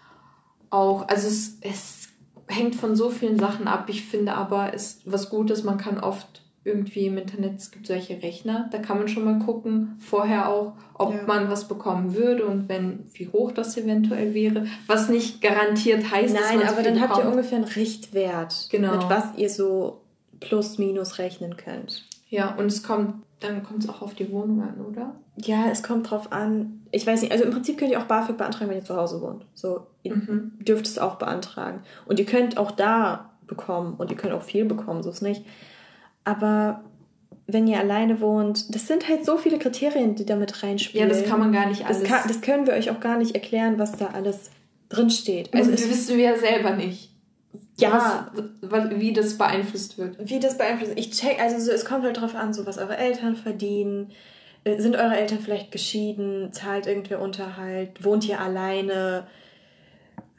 auch, 0.69 1.07
also 1.07 1.27
es, 1.27 1.57
es 1.61 2.09
hängt 2.47 2.75
von 2.75 2.95
so 2.95 3.09
vielen 3.09 3.39
Sachen 3.39 3.67
ab. 3.67 3.85
Ich 3.87 4.05
finde 4.05 4.35
aber, 4.35 4.75
es 4.75 4.97
ist 4.97 5.11
was 5.11 5.31
Gutes, 5.31 5.63
man 5.63 5.79
kann 5.79 5.99
oft 5.99 6.42
irgendwie 6.65 7.07
im 7.07 7.17
Internet, 7.17 7.57
es 7.57 7.71
gibt 7.71 7.87
solche 7.87 8.21
Rechner, 8.21 8.69
da 8.71 8.77
kann 8.77 8.97
man 8.97 9.07
schon 9.07 9.25
mal 9.25 9.39
gucken, 9.39 9.97
vorher 9.99 10.49
auch, 10.49 10.73
ob 10.93 11.13
ja. 11.13 11.23
man 11.27 11.49
was 11.49 11.67
bekommen 11.67 12.15
würde 12.15 12.45
und 12.45 12.69
wenn, 12.69 13.05
wie 13.13 13.27
hoch 13.27 13.51
das 13.51 13.75
eventuell 13.75 14.33
wäre, 14.33 14.65
was 14.87 15.09
nicht 15.09 15.41
garantiert 15.41 16.09
heißt, 16.09 16.33
Nein, 16.33 16.43
dass 16.43 16.55
man 16.55 16.67
aber 16.67 16.83
dann 16.83 16.93
bekommt. 16.93 17.11
habt 17.11 17.23
ihr 17.23 17.29
ungefähr 17.29 17.57
einen 17.57 17.67
Richtwert, 17.67 18.67
genau. 18.71 18.93
mit 18.93 19.09
was 19.09 19.25
ihr 19.37 19.49
so 19.49 20.01
plus 20.39 20.77
minus 20.77 21.19
rechnen 21.19 21.57
könnt. 21.57 22.05
Ja, 22.29 22.55
und 22.55 22.67
es 22.67 22.81
kommt, 22.81 23.23
dann 23.41 23.63
kommt 23.63 23.83
es 23.83 23.89
auch 23.89 24.01
auf 24.01 24.13
die 24.13 24.31
Wohnung 24.31 24.61
an, 24.61 24.85
oder? 24.85 25.15
Ja, 25.35 25.65
es 25.69 25.83
kommt 25.83 26.09
drauf 26.09 26.31
an. 26.31 26.81
Ich 26.91 27.05
weiß 27.05 27.21
nicht, 27.21 27.31
also 27.31 27.43
im 27.43 27.51
Prinzip 27.51 27.77
könnt 27.77 27.91
ihr 27.91 27.99
auch 27.99 28.05
BAföG 28.05 28.37
beantragen, 28.37 28.69
wenn 28.69 28.77
ihr 28.77 28.85
zu 28.85 28.95
Hause 28.95 29.21
wohnt. 29.21 29.45
So, 29.53 29.87
ihr 30.03 30.15
mhm. 30.15 30.53
dürft 30.59 30.85
es 30.85 30.97
auch 30.97 31.15
beantragen. 31.15 31.81
Und 32.05 32.19
ihr 32.19 32.25
könnt 32.25 32.57
auch 32.57 32.71
da 32.71 33.31
bekommen 33.47 33.95
und 33.97 34.11
ihr 34.11 34.17
könnt 34.17 34.33
auch 34.33 34.43
viel 34.43 34.65
bekommen, 34.65 35.03
so 35.03 35.09
ist 35.09 35.21
nicht. 35.21 35.45
Aber 36.23 36.83
wenn 37.47 37.67
ihr 37.67 37.79
alleine 37.79 38.21
wohnt, 38.21 38.73
das 38.73 38.87
sind 38.87 39.07
halt 39.09 39.25
so 39.25 39.37
viele 39.37 39.59
Kriterien, 39.59 40.15
die 40.15 40.25
damit 40.25 40.63
reinspielen. 40.63 41.09
Ja, 41.09 41.13
das 41.13 41.27
kann 41.27 41.39
man 41.39 41.51
gar 41.51 41.67
nicht 41.67 41.85
alles. 41.85 42.01
Das, 42.01 42.09
kann, 42.09 42.27
das 42.27 42.41
können 42.41 42.65
wir 42.65 42.73
euch 42.73 42.89
auch 42.89 42.99
gar 42.99 43.17
nicht 43.17 43.35
erklären, 43.35 43.77
was 43.79 43.93
da 43.93 44.07
alles 44.07 44.51
drinsteht. 44.89 45.53
Also 45.53 45.71
das 45.71 45.89
wissen 45.89 46.17
wir 46.17 46.23
ja 46.23 46.37
selber 46.37 46.75
nicht. 46.75 47.11
Ja. 47.77 48.31
Was, 48.61 48.89
wie 48.99 49.13
das 49.13 49.37
beeinflusst 49.37 49.97
wird. 49.97 50.17
Wie 50.29 50.39
das 50.39 50.57
beeinflusst. 50.57 50.93
Ich 50.95 51.11
check, 51.11 51.39
also 51.41 51.59
so, 51.59 51.71
es 51.71 51.85
kommt 51.85 52.03
halt 52.03 52.19
drauf 52.19 52.35
an, 52.35 52.53
so 52.53 52.65
was 52.65 52.77
eure 52.77 52.97
Eltern 52.97 53.35
verdienen. 53.35 54.11
Äh, 54.63 54.79
sind 54.79 54.95
eure 54.95 55.17
Eltern 55.17 55.39
vielleicht 55.39 55.71
geschieden? 55.71 56.53
Zahlt 56.53 56.87
irgendwer 56.87 57.19
Unterhalt? 57.19 58.03
Wohnt 58.03 58.27
ihr 58.27 58.39
alleine? 58.39 59.27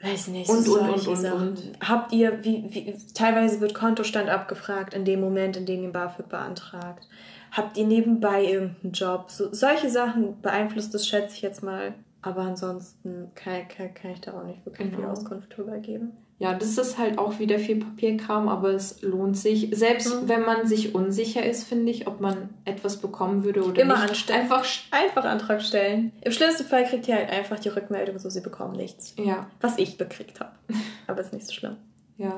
Weiß 0.04 0.28
nicht, 0.28 0.50
und, 0.50 0.68
und, 0.68 0.90
und, 0.90 1.06
und, 1.08 1.32
und, 1.32 1.62
Habt 1.80 2.12
ihr, 2.12 2.44
wie, 2.44 2.64
wie, 2.68 2.96
teilweise 3.14 3.60
wird 3.60 3.74
Kontostand 3.74 4.28
abgefragt 4.28 4.94
in 4.94 5.04
dem 5.04 5.20
Moment, 5.20 5.56
in 5.56 5.66
dem 5.66 5.82
ihr 5.82 5.92
BAföG 5.92 6.28
beantragt. 6.28 7.08
Habt 7.52 7.76
ihr 7.76 7.86
nebenbei 7.86 8.44
irgendeinen 8.44 8.92
Job? 8.92 9.30
So, 9.30 9.52
solche 9.52 9.88
Sachen 9.88 10.40
beeinflusst 10.42 10.92
das, 10.92 11.06
schätze 11.06 11.36
ich 11.36 11.42
jetzt 11.42 11.62
mal. 11.62 11.94
Aber 12.20 12.42
ansonsten 12.42 13.30
kann, 13.34 13.68
kann, 13.68 13.92
kann 13.94 14.12
ich 14.12 14.20
da 14.20 14.32
auch 14.32 14.44
nicht 14.44 14.64
wirklich 14.64 14.90
genau. 14.90 15.00
viel 15.00 15.08
Auskunft 15.08 15.56
drüber 15.56 15.78
geben 15.78 16.12
ja, 16.38 16.52
das 16.52 16.76
ist 16.78 16.98
halt 16.98 17.18
auch 17.18 17.38
wieder 17.38 17.58
viel 17.58 17.76
Papierkram, 17.76 18.48
aber 18.48 18.70
es 18.70 19.02
lohnt 19.02 19.36
sich. 19.36 19.68
Selbst 19.72 20.22
mhm. 20.22 20.28
wenn 20.28 20.42
man 20.42 20.66
sich 20.66 20.94
unsicher 20.94 21.44
ist, 21.44 21.64
finde 21.64 21.92
ich, 21.92 22.08
ob 22.08 22.20
man 22.20 22.50
etwas 22.64 22.96
bekommen 22.96 23.44
würde 23.44 23.62
oder 23.64 23.80
Immer 23.80 23.94
nicht. 24.00 24.10
Anstellen. 24.10 24.40
Einfach, 24.40 24.66
einfach 24.90 25.24
Antrag 25.24 25.62
stellen. 25.62 26.12
Im 26.22 26.32
schlimmsten 26.32 26.64
Fall 26.64 26.84
kriegt 26.84 27.06
ihr 27.06 27.14
halt 27.14 27.30
einfach 27.30 27.60
die 27.60 27.68
Rückmeldung, 27.68 28.18
so 28.18 28.28
sie 28.30 28.40
bekommen 28.40 28.76
nichts. 28.76 29.14
Ja. 29.16 29.46
Was 29.60 29.78
ich 29.78 29.96
bekriegt 29.96 30.40
habe. 30.40 30.52
aber 31.06 31.20
ist 31.20 31.32
nicht 31.32 31.46
so 31.46 31.52
schlimm. 31.52 31.76
Ja. 32.18 32.36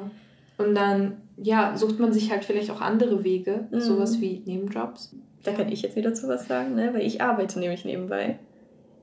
Und 0.59 0.75
dann, 0.75 1.23
ja, 1.37 1.77
sucht 1.77 1.99
man 1.99 2.13
sich 2.13 2.31
halt 2.31 2.45
vielleicht 2.45 2.71
auch 2.71 2.81
andere 2.83 3.25
Wege, 3.25 3.67
mhm. 3.71 3.81
sowas 3.81 4.21
wie 4.21 4.43
Nebenjobs. 4.45 5.15
Da 5.43 5.53
kann 5.53 5.71
ich 5.71 5.83
jetzt 5.83 5.97
wieder 5.97 6.13
zu 6.13 6.29
was 6.29 6.49
sagen, 6.49 6.75
ne? 6.75 6.93
weil 6.93 7.03
ich 7.03 7.23
arbeite 7.23 7.59
nämlich 7.59 7.85
nebenbei 7.85 8.39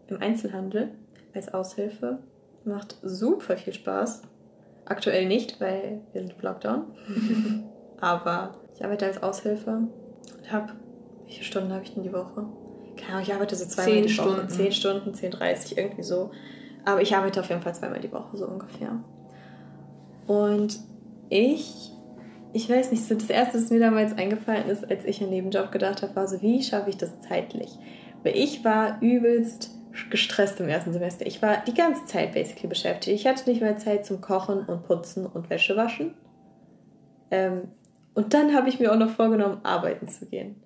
im 0.07 0.21
Einzelhandel 0.21 0.89
als 1.33 1.53
Aushilfe. 1.53 2.19
Macht 2.65 2.97
super 3.01 3.57
viel 3.57 3.73
Spaß. 3.73 4.21
Aktuell 4.85 5.27
nicht, 5.27 5.59
weil 5.61 6.01
wir 6.11 6.21
sind 6.21 6.33
im 6.33 6.41
Lockdown. 6.41 6.83
Aber 8.01 8.55
ich 8.75 8.83
arbeite 8.83 9.05
als 9.05 9.23
Aushilfe 9.23 9.69
und 10.37 10.51
habe, 10.51 10.73
wie 11.25 11.33
viele 11.33 11.45
Stunden 11.45 11.71
habe 11.71 11.83
ich 11.83 11.93
denn 11.93 12.03
die 12.03 12.11
Woche? 12.11 12.45
Keine 12.97 13.13
Ahnung, 13.13 13.23
ich 13.23 13.33
arbeite 13.33 13.55
so 13.55 13.65
zweimal 13.65 14.01
die 14.01 14.09
Stunden. 14.09 14.37
Woche. 14.37 14.47
Zehn 14.47 14.71
Stunden, 14.71 15.13
zehn, 15.13 15.31
dreißig, 15.31 15.77
irgendwie 15.77 16.03
so. 16.03 16.31
Aber 16.85 17.01
ich 17.01 17.15
arbeite 17.15 17.39
auf 17.39 17.49
jeden 17.49 17.61
Fall 17.61 17.73
zweimal 17.73 18.01
die 18.01 18.11
Woche, 18.11 18.35
so 18.35 18.45
ungefähr. 18.45 18.99
Und 20.27 20.79
ich, 21.29 21.91
ich 22.51 22.69
weiß 22.69 22.91
nicht, 22.91 23.05
so 23.05 23.15
das 23.15 23.29
Erste, 23.29 23.57
was 23.57 23.69
mir 23.69 23.79
damals 23.79 24.17
eingefallen 24.17 24.67
ist, 24.67 24.89
als 24.89 25.05
ich 25.05 25.21
einen 25.21 25.29
Nebenjob 25.29 25.71
gedacht 25.71 26.01
habe, 26.01 26.15
war 26.15 26.27
so, 26.27 26.41
wie 26.41 26.61
schaffe 26.61 26.89
ich 26.89 26.97
das 26.97 27.21
zeitlich? 27.21 27.77
Weil 28.23 28.37
ich 28.37 28.63
war 28.63 29.01
übelst 29.01 29.71
gestresst 30.09 30.59
im 30.59 30.69
ersten 30.69 30.93
Semester. 30.93 31.25
Ich 31.25 31.41
war 31.41 31.63
die 31.65 31.73
ganze 31.73 32.05
Zeit 32.05 32.33
basically 32.33 32.67
beschäftigt. 32.67 33.19
Ich 33.19 33.27
hatte 33.27 33.49
nicht 33.49 33.61
mal 33.61 33.77
Zeit 33.77 34.05
zum 34.05 34.21
Kochen 34.21 34.65
und 34.65 34.83
Putzen 34.83 35.25
und 35.25 35.49
Wäsche 35.49 35.75
waschen. 35.75 36.13
Ähm, 37.31 37.69
und 38.13 38.33
dann 38.33 38.53
habe 38.55 38.69
ich 38.69 38.79
mir 38.79 38.91
auch 38.91 38.97
noch 38.97 39.09
vorgenommen, 39.09 39.59
arbeiten 39.63 40.07
zu 40.07 40.25
gehen. 40.25 40.61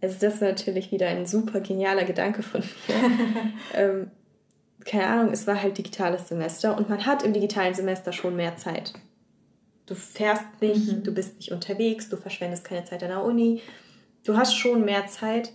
Also 0.00 0.16
das 0.20 0.40
war 0.40 0.48
natürlich 0.48 0.92
wieder 0.92 1.08
ein 1.08 1.26
super 1.26 1.60
genialer 1.60 2.04
Gedanke 2.04 2.42
von 2.42 2.60
mir. 2.60 2.94
ähm, 3.74 4.10
keine 4.84 5.06
Ahnung, 5.06 5.32
es 5.32 5.46
war 5.46 5.60
halt 5.60 5.78
digitales 5.78 6.28
Semester 6.28 6.76
und 6.76 6.88
man 6.88 7.06
hat 7.06 7.22
im 7.22 7.32
digitalen 7.32 7.74
Semester 7.74 8.12
schon 8.12 8.36
mehr 8.36 8.56
Zeit. 8.56 8.92
Du 9.86 9.94
fährst 9.94 10.44
nicht, 10.60 10.92
mhm. 10.92 11.02
du 11.02 11.12
bist 11.12 11.36
nicht 11.36 11.52
unterwegs, 11.52 12.08
du 12.08 12.16
verschwendest 12.16 12.64
keine 12.64 12.84
Zeit 12.84 13.02
an 13.02 13.10
der 13.10 13.24
Uni. 13.24 13.62
Du 14.24 14.36
hast 14.36 14.54
schon 14.54 14.84
mehr 14.84 15.06
Zeit 15.06 15.52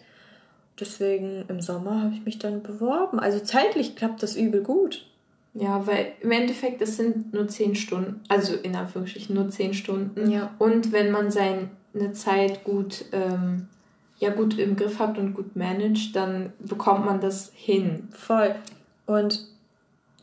deswegen 0.80 1.46
im 1.48 1.62
Sommer 1.62 2.04
habe 2.04 2.14
ich 2.16 2.26
mich 2.26 2.40
dann 2.40 2.64
beworben. 2.64 3.20
Also 3.20 3.40
zeitlich 3.40 3.96
klappt 3.96 4.24
das 4.24 4.36
übel 4.36 4.62
gut. 4.62 5.06
Ja, 5.54 5.86
weil 5.86 6.14
im 6.22 6.32
Endeffekt, 6.32 6.82
es 6.82 6.96
sind 6.96 7.34
nur 7.34 7.48
zehn 7.50 7.76
Stunden, 7.76 8.22
also 8.30 8.56
in 8.56 8.76
Anführungsstrichen 8.76 9.36
nur 9.36 9.50
zehn 9.50 9.74
Stunden. 9.74 10.32
Ja. 10.32 10.52
Und 10.60 10.94
wenn 10.94 11.12
man 11.12 11.30
seine 11.30 11.70
Zeit 12.14 12.64
gut, 12.64 13.06
ähm, 13.12 13.68
ja, 14.18 14.30
gut 14.30 14.58
im 14.58 14.78
Griff 14.78 15.00
hat 15.00 15.18
und 15.18 15.34
gut 15.34 15.56
managt, 15.56 16.16
dann 16.16 16.54
bekommt 16.60 17.06
man 17.06 17.20
das 17.20 17.52
hin. 17.54 18.08
Voll. 18.12 18.56
Und 19.08 19.46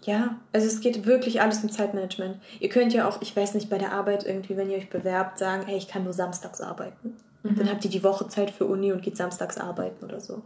ja, 0.05 0.37
also 0.55 0.67
es 0.67 0.81
geht 0.81 1.05
wirklich 1.05 1.43
alles 1.43 1.63
um 1.63 1.71
Zeitmanagement. 1.71 2.37
Ihr 2.61 2.71
könnt 2.71 2.95
ja 2.95 3.07
auch, 3.07 3.21
ich 3.21 3.37
weiß 3.37 3.55
nicht, 3.55 3.69
bei 3.69 3.77
der 3.77 3.93
Arbeit 3.93 4.25
irgendwie, 4.25 4.57
wenn 4.57 4.71
ihr 4.71 4.79
euch 4.79 4.89
bewerbt, 4.89 5.39
sagen, 5.39 5.65
hey, 5.67 5.77
ich 5.77 5.89
kann 5.89 6.05
nur 6.05 6.15
samstags 6.15 6.63
arbeiten. 6.63 7.17
Mhm. 7.43 7.57
Dann 7.57 7.71
habt 7.71 7.85
ihr 7.85 7.91
die 7.91 8.05
Woche 8.05 8.29
Zeit 8.29 8.51
für 8.51 8.67
Uni 8.67 8.93
und 8.93 9.03
geht 9.03 9.17
samstags 9.17 9.59
arbeiten 9.59 10.05
oder 10.05 10.21
so. 10.21 10.43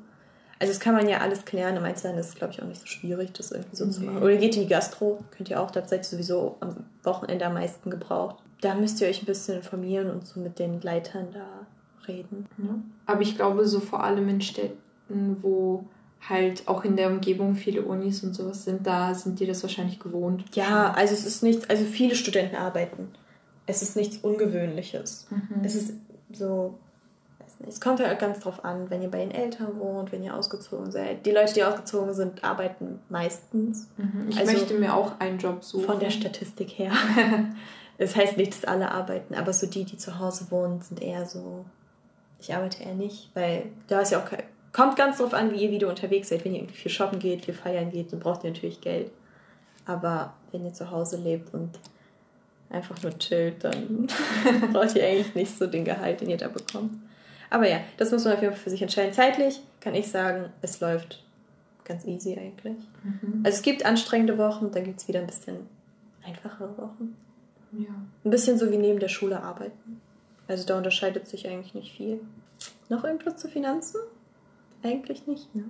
Also 0.58 0.72
das 0.72 0.80
kann 0.80 0.94
man 0.94 1.08
ja 1.08 1.18
alles 1.18 1.44
klären. 1.44 1.76
Im 1.76 1.84
Einzelnen 1.84 2.18
ist 2.18 2.28
es, 2.28 2.34
glaube 2.36 2.52
ich, 2.52 2.62
auch 2.62 2.66
nicht 2.66 2.80
so 2.80 2.86
schwierig, 2.86 3.32
das 3.32 3.50
irgendwie 3.50 3.74
so 3.74 3.84
nee. 3.84 3.90
zu 3.90 4.02
machen. 4.02 4.22
Oder 4.22 4.36
geht 4.36 4.54
in 4.56 4.62
die 4.62 4.68
Gastro, 4.68 5.18
könnt 5.36 5.50
ihr 5.50 5.60
auch, 5.60 5.70
da 5.72 5.86
seid 5.86 6.00
ihr 6.00 6.04
sowieso 6.04 6.56
am 6.60 6.84
Wochenende 7.02 7.46
am 7.46 7.54
meisten 7.54 7.90
gebraucht. 7.90 8.36
Da 8.60 8.76
müsst 8.76 9.00
ihr 9.00 9.08
euch 9.08 9.22
ein 9.22 9.26
bisschen 9.26 9.56
informieren 9.56 10.08
und 10.10 10.24
so 10.24 10.38
mit 10.38 10.60
den 10.60 10.80
Leitern 10.80 11.28
da 11.32 11.66
reden. 12.06 12.46
Ja. 12.58 12.78
Aber 13.06 13.22
ich 13.22 13.34
glaube, 13.34 13.66
so 13.66 13.80
vor 13.80 14.04
allem 14.04 14.28
in 14.28 14.40
Städten, 14.40 15.38
wo 15.42 15.84
halt 16.28 16.68
auch 16.68 16.84
in 16.84 16.96
der 16.96 17.10
Umgebung 17.10 17.56
viele 17.56 17.82
Unis 17.82 18.22
und 18.22 18.34
sowas 18.34 18.64
sind, 18.64 18.86
da 18.86 19.14
sind 19.14 19.40
die 19.40 19.46
das 19.46 19.62
wahrscheinlich 19.62 19.98
gewohnt. 19.98 20.44
Ja, 20.54 20.92
also 20.92 21.12
es 21.12 21.26
ist 21.26 21.42
nicht, 21.42 21.68
also 21.70 21.84
viele 21.84 22.14
Studenten 22.14 22.56
arbeiten. 22.56 23.08
Es 23.66 23.82
ist 23.82 23.96
nichts 23.96 24.18
Ungewöhnliches. 24.18 25.26
Mhm. 25.30 25.64
Es 25.64 25.74
ist 25.74 25.94
so, 26.32 26.78
es 27.68 27.80
kommt 27.80 28.00
ja 28.00 28.06
halt 28.06 28.18
ganz 28.18 28.40
drauf 28.40 28.64
an, 28.64 28.90
wenn 28.90 29.02
ihr 29.02 29.10
bei 29.10 29.18
den 29.18 29.30
Eltern 29.30 29.78
wohnt, 29.78 30.12
wenn 30.12 30.22
ihr 30.22 30.36
ausgezogen 30.36 30.90
seid. 30.90 31.24
Die 31.26 31.30
Leute, 31.30 31.54
die 31.54 31.64
ausgezogen 31.64 32.14
sind, 32.14 32.44
arbeiten 32.44 33.00
meistens. 33.08 33.88
Mhm. 33.96 34.26
Ich 34.28 34.38
also 34.38 34.52
möchte 34.52 34.74
mir 34.74 34.94
auch 34.94 35.20
einen 35.20 35.38
Job 35.38 35.62
suchen. 35.64 35.84
Von 35.84 36.00
der 36.00 36.10
Statistik 36.10 36.70
her. 36.78 36.92
das 37.98 38.16
heißt 38.16 38.36
nicht, 38.36 38.52
dass 38.52 38.64
alle 38.64 38.90
arbeiten, 38.90 39.34
aber 39.34 39.52
so 39.52 39.66
die, 39.66 39.84
die 39.84 39.96
zu 39.96 40.18
Hause 40.18 40.50
wohnen, 40.50 40.80
sind 40.80 41.00
eher 41.00 41.26
so, 41.26 41.64
ich 42.40 42.54
arbeite 42.54 42.82
eher 42.82 42.94
nicht, 42.94 43.30
weil 43.34 43.66
da 43.86 44.00
ist 44.00 44.12
ja 44.12 44.20
auch 44.20 44.26
kein, 44.26 44.42
kommt 44.72 44.96
ganz 44.96 45.18
drauf 45.18 45.34
an, 45.34 45.52
wie 45.52 45.64
ihr 45.64 45.70
wieder 45.70 45.88
unterwegs 45.88 46.30
seid. 46.30 46.44
Wenn 46.44 46.54
ihr 46.54 46.60
irgendwie 46.60 46.76
viel 46.76 46.90
shoppen 46.90 47.18
geht, 47.18 47.44
viel 47.44 47.54
feiern 47.54 47.90
geht, 47.90 48.12
dann 48.12 48.20
braucht 48.20 48.44
ihr 48.44 48.50
natürlich 48.50 48.80
Geld. 48.80 49.10
Aber 49.86 50.34
wenn 50.50 50.64
ihr 50.64 50.72
zu 50.72 50.90
Hause 50.90 51.16
lebt 51.16 51.52
und 51.52 51.78
einfach 52.70 53.00
nur 53.02 53.16
chillt, 53.18 53.64
dann 53.64 54.08
braucht 54.72 54.96
ihr 54.96 55.06
eigentlich 55.06 55.34
nicht 55.34 55.56
so 55.56 55.66
den 55.66 55.84
Gehalt, 55.84 56.20
den 56.20 56.30
ihr 56.30 56.38
da 56.38 56.48
bekommt. 56.48 56.94
Aber 57.52 57.68
ja, 57.68 57.80
das 57.98 58.10
muss 58.10 58.24
man 58.24 58.32
auf 58.32 58.40
jeden 58.40 58.54
Fall 58.54 58.62
für 58.62 58.70
sich 58.70 58.80
entscheiden. 58.80 59.12
Zeitlich 59.12 59.60
kann 59.80 59.94
ich 59.94 60.08
sagen, 60.10 60.46
es 60.62 60.80
läuft 60.80 61.22
ganz 61.84 62.06
easy 62.06 62.34
eigentlich. 62.34 62.78
Mhm. 63.02 63.42
Also 63.44 63.56
es 63.56 63.62
gibt 63.62 63.84
anstrengende 63.84 64.38
Wochen, 64.38 64.70
dann 64.70 64.84
gibt 64.84 65.00
es 65.00 65.06
wieder 65.06 65.20
ein 65.20 65.26
bisschen 65.26 65.56
einfachere 66.26 66.78
Wochen. 66.78 67.14
Ja. 67.72 67.90
Ein 68.24 68.30
bisschen 68.30 68.56
so 68.56 68.70
wie 68.70 68.78
neben 68.78 69.00
der 69.00 69.08
Schule 69.08 69.42
arbeiten. 69.42 70.00
Also 70.48 70.64
da 70.66 70.78
unterscheidet 70.78 71.28
sich 71.28 71.46
eigentlich 71.46 71.74
nicht 71.74 71.94
viel. 71.94 72.20
Noch 72.88 73.04
irgendwas 73.04 73.36
zu 73.36 73.48
Finanzen? 73.48 74.00
Eigentlich 74.82 75.26
nicht, 75.26 75.54
ne? 75.54 75.64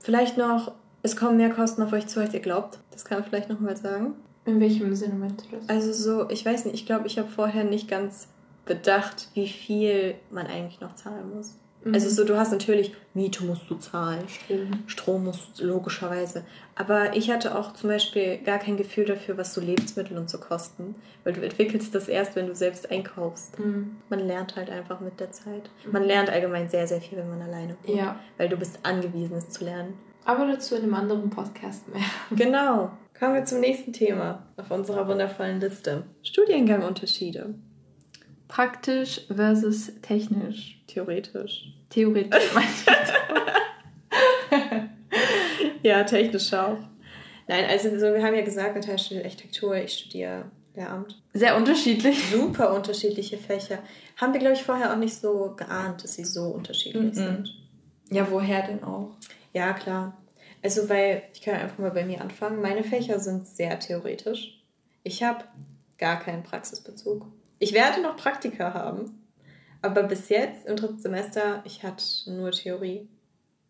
Vielleicht 0.00 0.38
noch, 0.38 0.72
es 1.04 1.16
kommen 1.16 1.36
mehr 1.36 1.50
Kosten 1.50 1.82
auf 1.82 1.92
euch 1.92 2.08
zu, 2.08 2.18
als 2.18 2.34
ihr 2.34 2.40
glaubt. 2.40 2.80
Das 2.90 3.04
kann 3.04 3.20
man 3.20 3.28
vielleicht 3.28 3.48
nochmal 3.48 3.76
sagen. 3.76 4.14
In 4.44 4.58
welchem 4.58 4.92
Sinne 4.96 5.14
meinst 5.14 5.46
du 5.46 5.56
das? 5.56 5.68
Also 5.68 5.92
so, 5.92 6.30
ich 6.30 6.44
weiß 6.44 6.64
nicht, 6.64 6.74
ich 6.74 6.86
glaube, 6.86 7.06
ich 7.06 7.16
habe 7.16 7.28
vorher 7.28 7.62
nicht 7.62 7.88
ganz 7.88 8.26
bedacht, 8.68 9.28
wie 9.34 9.48
viel 9.48 10.14
man 10.30 10.46
eigentlich 10.46 10.80
noch 10.80 10.94
zahlen 10.94 11.34
muss. 11.34 11.58
Mhm. 11.84 11.94
Also 11.94 12.08
so, 12.08 12.24
du 12.24 12.36
hast 12.36 12.52
natürlich, 12.52 12.94
Miete 13.14 13.44
musst 13.44 13.68
du 13.70 13.76
zahlen, 13.76 14.28
Strom, 14.28 14.84
Strom 14.86 15.24
musst 15.24 15.60
du 15.60 15.66
logischerweise. 15.66 16.44
Aber 16.74 17.16
ich 17.16 17.30
hatte 17.30 17.56
auch 17.56 17.72
zum 17.72 17.90
Beispiel 17.90 18.38
gar 18.38 18.58
kein 18.58 18.76
Gefühl 18.76 19.04
dafür, 19.04 19.36
was 19.36 19.54
so 19.54 19.60
Lebensmittel 19.60 20.16
und 20.16 20.30
so 20.30 20.38
kosten. 20.38 20.94
Weil 21.24 21.32
du 21.32 21.42
entwickelst 21.42 21.94
das 21.94 22.08
erst, 22.08 22.36
wenn 22.36 22.46
du 22.46 22.54
selbst 22.54 22.90
einkaufst. 22.90 23.58
Mhm. 23.58 23.96
Man 24.08 24.20
lernt 24.20 24.56
halt 24.56 24.70
einfach 24.70 25.00
mit 25.00 25.20
der 25.20 25.32
Zeit. 25.32 25.70
Man 25.90 26.04
lernt 26.04 26.30
allgemein 26.30 26.68
sehr, 26.68 26.86
sehr 26.86 27.00
viel, 27.00 27.18
wenn 27.18 27.30
man 27.30 27.42
alleine 27.42 27.76
wohnt. 27.82 27.96
Ja. 27.96 28.18
Weil 28.36 28.48
du 28.48 28.56
bist 28.56 28.80
angewiesen, 28.82 29.36
es 29.36 29.50
zu 29.50 29.64
lernen. 29.64 29.94
Aber 30.24 30.46
dazu 30.46 30.74
in 30.74 30.82
einem 30.82 30.94
anderen 30.94 31.30
Podcast 31.30 31.88
mehr. 31.88 32.02
Genau. 32.30 32.90
Kommen 33.18 33.34
wir 33.34 33.44
zum 33.46 33.58
nächsten 33.60 33.92
Thema 33.92 34.46
auf 34.56 34.70
unserer 34.70 35.08
wundervollen 35.08 35.58
Liste. 35.58 36.04
Studiengangunterschiede. 36.22 37.54
Praktisch 38.48 39.20
versus 39.34 39.92
technisch. 40.02 40.80
Theoretisch. 40.86 41.72
Theoretisch 41.90 42.50
Ja, 45.82 46.04
technisch 46.04 46.52
auch. 46.52 46.78
Nein, 47.46 47.64
also 47.66 47.90
so, 47.98 48.12
wir 48.12 48.22
haben 48.22 48.34
ja 48.34 48.42
gesagt, 48.42 48.74
Natalia 48.74 48.98
studiert 48.98 49.24
Architektur, 49.24 49.76
ich 49.76 49.94
studiere 49.94 50.50
Lehramt. 50.74 51.20
Sehr 51.32 51.56
unterschiedlich. 51.56 52.30
Super 52.30 52.74
unterschiedliche 52.74 53.38
Fächer. 53.38 53.78
Haben 54.16 54.32
wir, 54.32 54.40
glaube 54.40 54.54
ich, 54.54 54.62
vorher 54.62 54.92
auch 54.92 54.98
nicht 54.98 55.14
so 55.14 55.54
geahnt, 55.56 56.04
dass 56.04 56.14
sie 56.14 56.24
so 56.24 56.44
unterschiedlich 56.48 57.02
mm 57.02 57.08
-mm. 57.08 57.14
sind. 57.14 57.54
Ja, 58.10 58.30
woher 58.30 58.66
denn 58.66 58.84
auch? 58.84 59.16
Ja, 59.52 59.72
klar. 59.72 60.16
Also, 60.62 60.88
weil, 60.88 61.22
ich 61.34 61.42
kann 61.42 61.54
einfach 61.54 61.78
mal 61.78 61.90
bei 61.90 62.04
mir 62.04 62.20
anfangen. 62.20 62.60
Meine 62.60 62.84
Fächer 62.84 63.18
sind 63.18 63.46
sehr 63.46 63.78
theoretisch. 63.80 64.62
Ich 65.02 65.22
habe 65.22 65.44
gar 65.98 66.20
keinen 66.20 66.42
Praxisbezug. 66.42 67.26
Ich 67.58 67.72
werde 67.72 68.02
noch 68.02 68.16
Praktika 68.16 68.74
haben. 68.74 69.22
Aber 69.80 70.02
bis 70.02 70.28
jetzt, 70.28 70.66
im 70.66 70.76
dritten 70.76 70.98
Semester, 70.98 71.62
ich 71.64 71.82
hatte 71.84 72.04
nur 72.26 72.50
Theorie. 72.50 73.08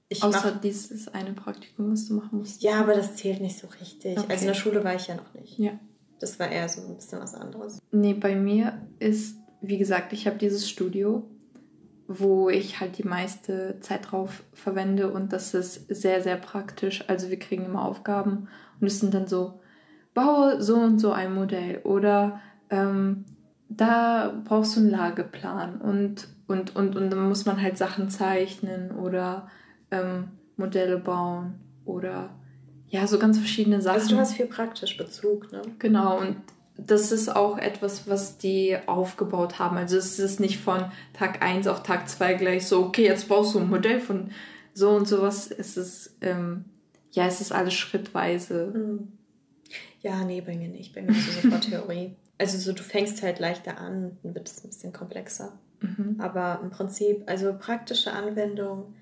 Ich 0.08 0.22
Außer 0.22 0.52
mach, 0.54 0.60
dieses 0.60 1.08
eine 1.08 1.34
Praktikum, 1.34 1.92
was 1.92 2.06
du 2.06 2.14
machen 2.14 2.38
musst. 2.38 2.62
Ja, 2.62 2.80
aber 2.80 2.94
das 2.94 3.16
zählt 3.16 3.42
nicht 3.42 3.58
so 3.58 3.66
richtig. 3.66 4.18
Okay. 4.18 4.26
Also 4.30 4.42
in 4.42 4.48
der 4.48 4.54
Schule 4.54 4.82
war 4.82 4.94
ich 4.94 5.06
ja 5.06 5.16
noch 5.16 5.34
nicht. 5.34 5.58
Ja. 5.58 5.72
Das 6.18 6.38
war 6.38 6.48
eher 6.48 6.68
so 6.68 6.80
ein 6.80 6.96
bisschen 6.96 7.20
was 7.20 7.34
anderes. 7.34 7.78
Nee, 7.92 8.14
bei 8.14 8.34
mir 8.34 8.86
ist, 8.98 9.36
wie 9.60 9.76
gesagt, 9.76 10.12
ich 10.14 10.26
habe 10.26 10.38
dieses 10.38 10.68
Studio 10.68 11.28
wo 12.08 12.48
ich 12.48 12.80
halt 12.80 12.96
die 12.96 13.06
meiste 13.06 13.78
Zeit 13.80 14.10
drauf 14.10 14.42
verwende 14.54 15.12
und 15.12 15.34
das 15.34 15.52
ist 15.52 15.94
sehr, 15.94 16.22
sehr 16.22 16.36
praktisch. 16.36 17.04
Also 17.06 17.28
wir 17.28 17.38
kriegen 17.38 17.66
immer 17.66 17.84
Aufgaben 17.84 18.48
und 18.80 18.86
es 18.86 18.98
sind 18.98 19.12
dann 19.12 19.26
so, 19.26 19.60
baue 20.14 20.60
so 20.62 20.76
und 20.76 20.98
so 20.98 21.12
ein 21.12 21.34
Modell 21.34 21.82
oder 21.84 22.40
ähm, 22.70 23.26
da 23.68 24.34
brauchst 24.44 24.76
du 24.76 24.80
einen 24.80 24.90
Lageplan 24.90 25.80
und, 25.80 26.28
und, 26.46 26.74
und, 26.74 26.96
und 26.96 27.10
dann 27.10 27.28
muss 27.28 27.46
man 27.46 27.60
halt 27.60 27.76
Sachen 27.76 28.08
zeichnen 28.10 28.92
oder 28.92 29.48
ähm, 29.90 30.28
Modelle 30.56 30.98
bauen 30.98 31.54
oder 31.84 32.30
ja, 32.88 33.06
so 33.06 33.18
ganz 33.18 33.38
verschiedene 33.38 33.82
Sachen. 33.82 34.00
Also 34.00 34.14
du 34.14 34.18
hast 34.18 34.34
viel 34.34 34.46
praktisch 34.46 34.96
Bezug, 34.96 35.52
ne? 35.52 35.60
Genau, 35.78 36.18
und 36.18 36.36
das 36.78 37.12
ist 37.12 37.34
auch 37.34 37.58
etwas, 37.58 38.08
was 38.08 38.38
die 38.38 38.76
aufgebaut 38.86 39.58
haben. 39.58 39.76
Also 39.76 39.98
es 39.98 40.18
ist 40.18 40.40
nicht 40.40 40.58
von 40.58 40.84
Tag 41.12 41.42
1 41.42 41.66
auf 41.66 41.82
Tag 41.82 42.08
2 42.08 42.34
gleich 42.34 42.66
so, 42.66 42.84
okay, 42.84 43.04
jetzt 43.04 43.28
brauchst 43.28 43.54
du 43.54 43.58
ein 43.58 43.68
Modell 43.68 44.00
von 44.00 44.30
so 44.72 44.90
und 44.90 45.08
sowas. 45.08 45.50
Es 45.50 45.76
ist, 45.76 46.16
ähm, 46.20 46.64
ja, 47.10 47.26
es 47.26 47.40
ist 47.40 47.52
alles 47.52 47.74
schrittweise. 47.74 48.70
Hm. 48.72 49.08
Ja, 50.00 50.24
nee, 50.24 50.40
bei 50.40 50.56
mir 50.56 50.68
nicht. 50.68 50.94
Bei 50.94 51.02
mir 51.02 51.10
ist 51.10 51.28
es 51.28 51.42
sofort 51.42 51.62
Theorie. 51.68 52.14
Also 52.38 52.58
so, 52.58 52.72
du 52.72 52.82
fängst 52.82 53.22
halt 53.22 53.40
leichter 53.40 53.78
an, 53.78 54.16
dann 54.22 54.34
wird 54.34 54.48
es 54.48 54.64
ein 54.64 54.68
bisschen 54.68 54.92
komplexer. 54.92 55.58
Mhm. 55.80 56.16
Aber 56.18 56.60
im 56.62 56.70
Prinzip, 56.70 57.22
also 57.26 57.54
praktische 57.58 58.12
Anwendung 58.12 58.94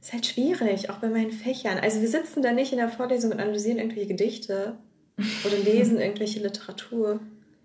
ist 0.00 0.12
halt 0.12 0.26
schwierig, 0.26 0.90
auch 0.90 0.98
bei 0.98 1.08
meinen 1.08 1.30
Fächern. 1.30 1.78
Also 1.78 2.00
wir 2.00 2.08
sitzen 2.08 2.42
da 2.42 2.52
nicht 2.52 2.72
in 2.72 2.78
der 2.78 2.88
Vorlesung 2.88 3.30
und 3.30 3.40
analysieren 3.40 3.78
irgendwelche 3.78 4.08
Gedichte 4.08 4.76
oder 5.46 5.56
lesen 5.58 6.00
irgendwelche 6.00 6.40
Literatur. 6.40 7.20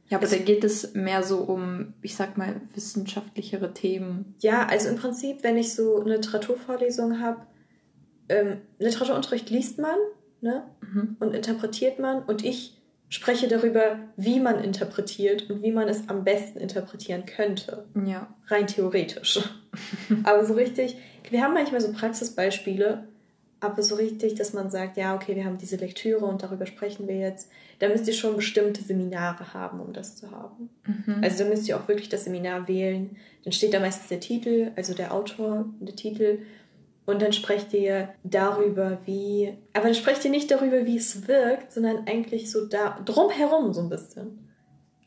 Ja, 0.09 0.17
aber 0.17 0.25
also, 0.25 0.37
da 0.37 0.43
geht 0.43 0.63
es 0.63 0.93
mehr 0.93 1.23
so 1.23 1.39
um, 1.39 1.93
ich 2.01 2.15
sag 2.15 2.37
mal, 2.37 2.61
wissenschaftlichere 2.73 3.73
Themen. 3.73 4.35
Ja, 4.39 4.65
also 4.67 4.87
im 4.87 4.95
Prinzip, 4.95 5.43
wenn 5.43 5.57
ich 5.57 5.73
so 5.73 5.99
eine 5.99 6.15
Literaturvorlesung 6.15 7.19
habe, 7.19 7.41
ähm, 8.29 8.61
Literaturunterricht 8.79 9.49
liest 9.49 9.79
man 9.79 9.97
ne? 10.41 10.63
Mhm. 10.81 11.17
und 11.19 11.33
interpretiert 11.33 11.99
man 11.99 12.23
und 12.23 12.43
ich 12.43 12.77
spreche 13.09 13.47
darüber, 13.47 13.99
wie 14.17 14.39
man 14.39 14.63
interpretiert 14.63 15.49
und 15.49 15.63
wie 15.63 15.71
man 15.71 15.87
es 15.87 16.09
am 16.09 16.23
besten 16.23 16.59
interpretieren 16.59 17.25
könnte. 17.25 17.85
Ja. 18.05 18.27
Rein 18.47 18.67
theoretisch. 18.67 19.39
aber 20.23 20.45
so 20.45 20.53
richtig, 20.53 20.97
wir 21.29 21.41
haben 21.41 21.53
manchmal 21.53 21.81
so 21.81 21.91
Praxisbeispiele, 21.93 23.07
aber 23.59 23.81
so 23.81 23.95
richtig, 23.95 24.35
dass 24.35 24.53
man 24.53 24.69
sagt, 24.69 24.97
ja, 24.97 25.15
okay, 25.15 25.35
wir 25.35 25.45
haben 25.45 25.57
diese 25.57 25.77
Lektüre 25.77 26.25
und 26.25 26.43
darüber 26.43 26.65
sprechen 26.65 27.07
wir 27.07 27.17
jetzt, 27.17 27.49
da 27.79 27.87
müsst 27.89 28.07
ihr 28.07 28.13
schon 28.13 28.35
bestimmte 28.35 28.83
Seminare 28.83 29.53
haben, 29.53 29.79
um 29.79 29.93
das 29.93 30.15
zu 30.15 30.31
haben. 30.31 30.69
Mhm. 30.85 31.21
Also 31.23 31.43
da 31.43 31.49
müsst 31.49 31.67
ihr 31.67 31.77
auch 31.77 31.87
wirklich 31.87 32.09
das 32.09 32.25
Seminar 32.25 32.67
wählen. 32.67 33.15
Dann 33.43 33.53
steht 33.53 33.73
da 33.73 33.79
meistens 33.79 34.09
der 34.09 34.19
Titel, 34.19 34.71
also 34.75 34.93
der 34.93 35.13
Autor, 35.13 35.65
der 35.79 35.95
Titel. 35.95 36.39
Und 37.07 37.21
dann 37.21 37.31
sprecht 37.31 37.73
ihr 37.73 38.09
darüber, 38.23 38.99
wie. 39.05 39.57
Aber 39.73 39.85
dann 39.85 39.95
sprecht 39.95 40.23
ihr 40.25 40.29
nicht 40.29 40.51
darüber, 40.51 40.85
wie 40.85 40.97
es 40.97 41.27
wirkt, 41.27 41.71
sondern 41.71 42.05
eigentlich 42.05 42.51
so 42.51 42.67
da 42.67 42.99
drumherum 43.03 43.73
so 43.73 43.81
ein 43.81 43.89
bisschen. 43.89 44.49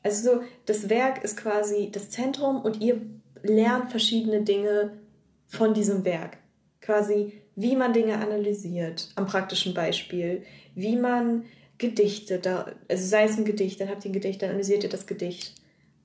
Also 0.03 0.33
so, 0.33 0.43
das 0.65 0.89
Werk 0.89 1.23
ist 1.23 1.37
quasi 1.37 1.91
das 1.93 2.09
Zentrum 2.09 2.63
und 2.63 2.81
ihr 2.81 3.03
lernt 3.43 3.91
verschiedene 3.91 4.43
Dinge 4.43 4.99
von 5.47 5.75
diesem 5.75 6.07
Werk. 6.07 6.39
Quasi 6.81 7.35
wie 7.55 7.77
man 7.77 7.93
Dinge 7.93 8.17
analysiert, 8.19 9.11
am 9.17 9.27
praktischen 9.27 9.75
Beispiel, 9.75 10.43
wie 10.75 10.97
man 10.97 11.45
Gedichte, 11.77 12.39
da, 12.39 12.73
also 12.89 13.07
sei 13.07 13.25
es 13.25 13.37
ein 13.37 13.45
Gedicht, 13.45 13.79
dann 13.79 13.91
habt 13.91 14.05
ihr 14.07 14.11
ein 14.11 14.15
Gedicht, 14.15 14.41
dann 14.41 14.51
analysiert 14.51 14.85
ihr 14.85 14.89
das 14.89 15.07
Gedicht. 15.07 15.55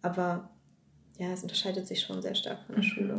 Aber 0.01 0.49
ja, 1.17 1.31
es 1.31 1.43
unterscheidet 1.43 1.87
sich 1.87 2.01
schon 2.01 2.21
sehr 2.21 2.35
stark 2.35 2.65
von 2.65 2.75
der 2.75 2.83
mhm. 2.83 2.87
Schule. 2.87 3.17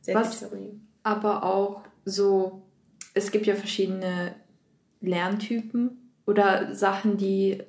Sehr 0.00 0.14
Was 0.14 0.38
Theorie. 0.40 0.80
Aber 1.02 1.44
auch 1.44 1.82
so, 2.06 2.62
es 3.12 3.30
gibt 3.30 3.46
ja 3.46 3.54
verschiedene 3.54 4.34
Lerntypen 5.02 6.10
oder 6.24 6.74
Sachen, 6.74 7.18
die 7.18 7.62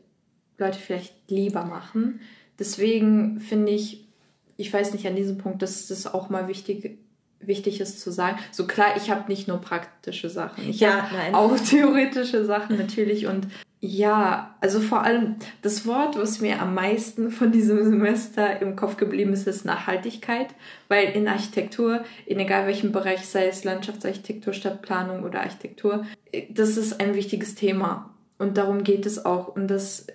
Leute 0.57 0.79
vielleicht 0.79 1.29
lieber 1.29 1.65
machen. 1.65 2.21
Deswegen 2.57 3.41
finde 3.41 3.73
ich, 3.73 4.07
ich 4.55 4.71
weiß 4.71 4.93
nicht, 4.93 5.05
an 5.05 5.15
diesem 5.15 5.37
Punkt, 5.37 5.61
dass 5.61 5.89
es 5.89 6.07
auch 6.07 6.29
mal 6.29 6.47
wichtig 6.47 6.99
wichtig 7.39 7.79
ist 7.79 8.01
zu 8.01 8.11
sagen. 8.11 8.39
So 8.51 8.65
klar, 8.65 8.97
ich 8.97 9.11
habe 9.11 9.29
nicht 9.29 9.47
nur 9.47 9.59
praktische 9.59 10.29
Sachen, 10.29 10.67
ich 10.69 10.79
ja, 10.79 11.09
habe 11.09 11.37
auch 11.37 11.57
theoretische 11.59 12.45
Sachen 12.45 12.77
natürlich 12.77 13.27
und 13.27 13.47
ja, 13.79 14.55
also 14.59 14.79
vor 14.79 15.03
allem 15.03 15.35
das 15.61 15.85
Wort, 15.85 16.17
was 16.17 16.41
mir 16.41 16.59
am 16.59 16.73
meisten 16.73 17.29
von 17.29 17.51
diesem 17.51 17.83
Semester 17.83 18.59
im 18.59 18.75
Kopf 18.75 18.97
geblieben 18.97 19.33
ist, 19.33 19.47
ist 19.47 19.65
Nachhaltigkeit, 19.65 20.47
weil 20.87 21.09
in 21.09 21.27
Architektur, 21.27 22.03
in 22.25 22.39
egal 22.39 22.65
welchem 22.65 22.91
Bereich, 22.91 23.27
sei 23.27 23.47
es 23.47 23.63
Landschaftsarchitektur, 23.63 24.53
Stadtplanung 24.53 25.23
oder 25.23 25.41
Architektur, 25.41 26.05
das 26.49 26.75
ist 26.75 26.99
ein 26.99 27.13
wichtiges 27.13 27.53
Thema 27.53 28.15
und 28.39 28.57
darum 28.57 28.83
geht 28.83 29.05
es 29.05 29.23
auch 29.23 29.55
und 29.55 29.67
dass 29.67 30.07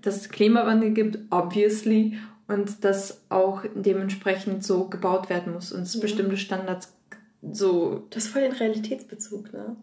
das 0.00 0.28
Klimawandel 0.28 0.92
gibt, 0.92 1.18
obviously, 1.30 2.18
und 2.46 2.84
dass 2.84 3.22
auch 3.30 3.62
dementsprechend 3.74 4.64
so 4.64 4.88
gebaut 4.88 5.28
werden 5.28 5.52
muss 5.52 5.72
und 5.72 5.82
es 5.82 5.96
mhm. 5.96 6.00
bestimmte 6.00 6.36
Standards 6.36 6.94
so. 7.52 8.06
Das 8.10 8.24
ist 8.24 8.30
voll 8.30 8.42
den 8.42 8.52
Realitätsbezug, 8.52 9.52
ne? 9.52 9.76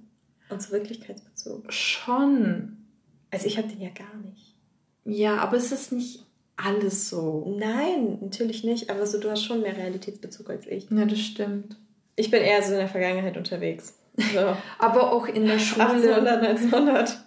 Und 0.50 0.62
so 0.62 0.72
Wirklichkeitsbezug. 0.74 1.72
Schon. 1.72 2.85
Also 3.32 3.48
ich 3.48 3.58
habe 3.58 3.68
den 3.68 3.82
ja 3.82 3.90
gar 3.90 4.16
nicht. 4.18 4.56
Ja, 5.06 5.38
aber 5.38 5.58
es 5.58 5.72
ist 5.72 5.92
nicht 5.92 6.26
alles 6.58 7.10
so. 7.10 7.56
Nein, 7.60 8.18
natürlich 8.22 8.64
nicht. 8.64 8.90
Aber 8.90 9.06
so, 9.06 9.20
du 9.20 9.30
hast 9.30 9.44
schon 9.44 9.62
mehr 9.62 9.76
Realitätsbezug 9.76 10.50
als 10.50 10.68
ich. 10.68 10.90
Ja, 10.90 11.06
das 11.06 11.20
stimmt. 11.20 11.78
Ich 12.16 12.32
bin 12.32 12.42
eher 12.42 12.62
so 12.64 12.72
in 12.72 12.80
der 12.80 12.88
Vergangenheit 12.88 13.38
unterwegs. 13.38 13.96
So. 14.34 14.40
aber 14.80 15.12
auch 15.12 15.28
in 15.28 15.46
der 15.46 15.60
Schule. 15.60 15.88
1800, 15.88 16.44
1900. 16.44 17.26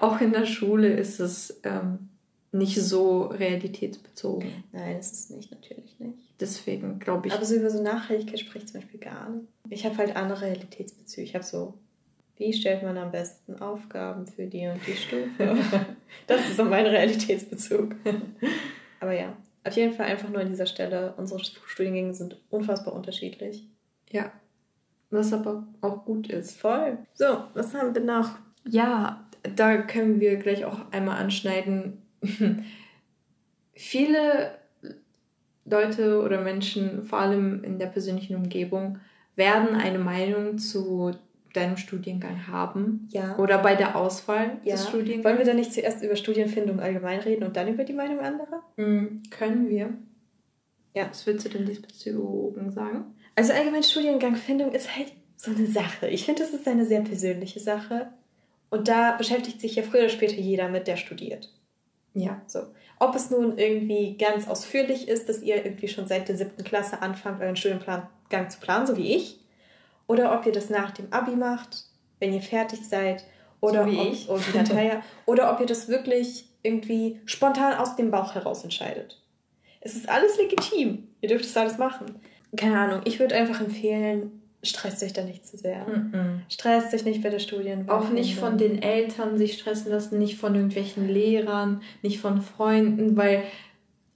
Auch 0.00 0.20
in 0.20 0.32
der 0.32 0.46
Schule 0.46 0.88
ist 0.88 1.20
es 1.20 1.60
ähm, 1.62 2.10
nicht 2.52 2.80
so 2.80 3.22
realitätsbezogen. 3.24 4.64
Nein, 4.72 4.96
das 4.96 5.12
ist 5.12 5.30
nicht, 5.30 5.50
natürlich 5.50 5.98
nicht. 5.98 6.18
Deswegen 6.40 6.98
glaube 6.98 7.28
ich. 7.28 7.34
Aber 7.34 7.44
so 7.44 7.54
über 7.54 7.70
so 7.70 7.82
Nachhaltigkeit 7.82 8.40
spricht 8.40 8.68
zum 8.68 8.80
Beispiel 8.80 9.00
gar 9.00 9.28
nicht. 9.30 9.46
Ich 9.68 9.84
habe 9.84 9.96
halt 9.98 10.16
andere 10.16 10.42
Realitätsbezüge. 10.42 11.22
Ich 11.22 11.34
habe 11.34 11.44
so, 11.44 11.74
wie 12.40 12.54
stellt 12.54 12.82
man 12.82 12.96
am 12.96 13.12
besten 13.12 13.60
Aufgaben 13.60 14.26
für 14.26 14.46
die 14.46 14.66
und 14.66 14.80
die 14.86 14.96
Stufe? 14.96 15.56
das 16.26 16.40
ist 16.48 16.56
so 16.56 16.64
mein 16.64 16.86
Realitätsbezug. 16.86 17.94
Aber 19.00 19.12
ja, 19.12 19.36
auf 19.62 19.76
jeden 19.76 19.92
Fall 19.92 20.06
einfach 20.06 20.30
nur 20.30 20.40
an 20.40 20.48
dieser 20.48 20.64
Stelle. 20.64 21.12
Unsere 21.18 21.38
Studiengänge 21.44 22.14
sind 22.14 22.40
unfassbar 22.48 22.94
unterschiedlich. 22.94 23.68
Ja. 24.08 24.32
Was 25.10 25.32
aber 25.32 25.66
auch 25.80 26.04
gut 26.04 26.28
ist. 26.28 26.58
Voll. 26.58 26.98
So, 27.14 27.44
was 27.54 27.74
haben 27.74 27.94
wir 27.94 28.02
noch? 28.02 28.38
Ja, 28.66 29.26
da 29.56 29.78
können 29.78 30.20
wir 30.20 30.36
gleich 30.36 30.64
auch 30.64 30.92
einmal 30.92 31.18
anschneiden, 31.18 32.00
viele 33.74 34.52
Leute 35.64 36.22
oder 36.22 36.40
Menschen, 36.40 37.02
vor 37.02 37.18
allem 37.18 37.64
in 37.64 37.78
der 37.78 37.86
persönlichen 37.86 38.36
Umgebung, 38.36 38.98
werden 39.36 39.74
eine 39.74 39.98
Meinung 39.98 40.58
zu 40.58 41.12
deinem 41.52 41.76
Studiengang 41.76 42.46
haben. 42.46 43.08
Ja. 43.10 43.36
Oder 43.38 43.58
bei 43.58 43.74
der 43.74 43.96
Auswahl 43.96 44.58
ja. 44.64 44.72
des 44.72 44.88
Studiengangs. 44.88 45.24
Wollen 45.24 45.38
wir 45.38 45.44
dann 45.44 45.56
nicht 45.56 45.72
zuerst 45.72 46.02
über 46.02 46.16
Studienfindung 46.16 46.80
allgemein 46.80 47.20
reden 47.20 47.44
und 47.44 47.56
dann 47.56 47.68
über 47.68 47.84
die 47.84 47.92
Meinung 47.92 48.20
anderer? 48.20 48.62
Mhm, 48.76 49.22
können 49.30 49.68
wir. 49.68 49.94
Ja. 50.94 51.08
Was 51.08 51.26
würdest 51.26 51.46
du 51.46 51.50
denn 51.50 51.66
diesbezüglich 51.66 52.74
sagen? 52.74 53.14
Also 53.36 53.52
allgemein 53.52 53.82
Studiengangfindung 53.82 54.72
ist 54.72 54.96
halt 54.96 55.12
so 55.36 55.50
eine 55.50 55.66
Sache. 55.66 56.08
Ich 56.08 56.24
finde, 56.24 56.42
das 56.42 56.52
ist 56.52 56.68
eine 56.68 56.84
sehr 56.84 57.00
persönliche 57.00 57.60
Sache. 57.60 58.08
Und 58.68 58.88
da 58.88 59.12
beschäftigt 59.16 59.60
sich 59.60 59.74
ja 59.74 59.82
früher 59.82 60.00
oder 60.00 60.08
später 60.08 60.36
jeder 60.36 60.68
mit, 60.68 60.86
der 60.86 60.96
studiert. 60.96 61.52
Ja, 62.14 62.42
so. 62.46 62.60
Ob 62.98 63.14
es 63.14 63.30
nun 63.30 63.56
irgendwie 63.56 64.16
ganz 64.16 64.46
ausführlich 64.48 65.08
ist, 65.08 65.28
dass 65.28 65.42
ihr 65.42 65.64
irgendwie 65.64 65.88
schon 65.88 66.06
seit 66.06 66.28
der 66.28 66.36
siebten 66.36 66.64
Klasse 66.64 67.00
anfangt, 67.00 67.40
euren 67.40 67.56
Studiengang 67.56 68.50
zu 68.50 68.60
planen, 68.60 68.86
so 68.86 68.96
wie 68.96 69.14
ich, 69.14 69.39
oder 70.10 70.36
ob 70.36 70.44
ihr 70.44 70.50
das 70.50 70.70
nach 70.70 70.90
dem 70.90 71.06
Abi 71.12 71.36
macht, 71.36 71.84
wenn 72.18 72.32
ihr 72.32 72.42
fertig 72.42 72.80
seid, 72.80 73.24
oder 73.60 73.84
so 73.84 73.92
wie 73.92 73.98
ob, 73.98 74.12
ich. 74.12 74.28
Oder, 74.28 74.40
oh, 74.40 74.56
Natalia, 74.56 75.02
oder 75.26 75.52
ob 75.52 75.60
ihr 75.60 75.66
das 75.66 75.86
wirklich 75.86 76.46
irgendwie 76.64 77.20
spontan 77.26 77.74
aus 77.74 77.94
dem 77.94 78.10
Bauch 78.10 78.34
heraus 78.34 78.64
entscheidet. 78.64 79.22
Es 79.80 79.94
ist 79.94 80.08
alles 80.08 80.36
legitim. 80.36 81.06
Ihr 81.20 81.28
dürft 81.28 81.44
es 81.44 81.56
alles 81.56 81.78
machen. 81.78 82.06
Keine 82.56 82.76
Ahnung, 82.76 83.02
ich 83.04 83.20
würde 83.20 83.36
einfach 83.36 83.60
empfehlen, 83.60 84.42
stresst 84.64 85.00
euch 85.04 85.12
da 85.12 85.22
nicht 85.22 85.46
zu 85.46 85.56
sehr. 85.56 85.86
Mm 85.86 86.12
-mm. 86.12 86.52
Stresst 86.52 86.92
euch 86.92 87.04
nicht 87.04 87.22
bei 87.22 87.30
der 87.30 87.38
Studienwahl. 87.38 87.96
Auch 87.96 88.10
nicht 88.10 88.34
von 88.34 88.58
den 88.58 88.82
Eltern 88.82 89.38
sich 89.38 89.60
stressen 89.60 89.92
lassen, 89.92 90.18
nicht 90.18 90.38
von 90.38 90.56
irgendwelchen 90.56 91.08
Lehrern, 91.08 91.82
nicht 92.02 92.18
von 92.18 92.42
Freunden, 92.42 93.16
weil 93.16 93.44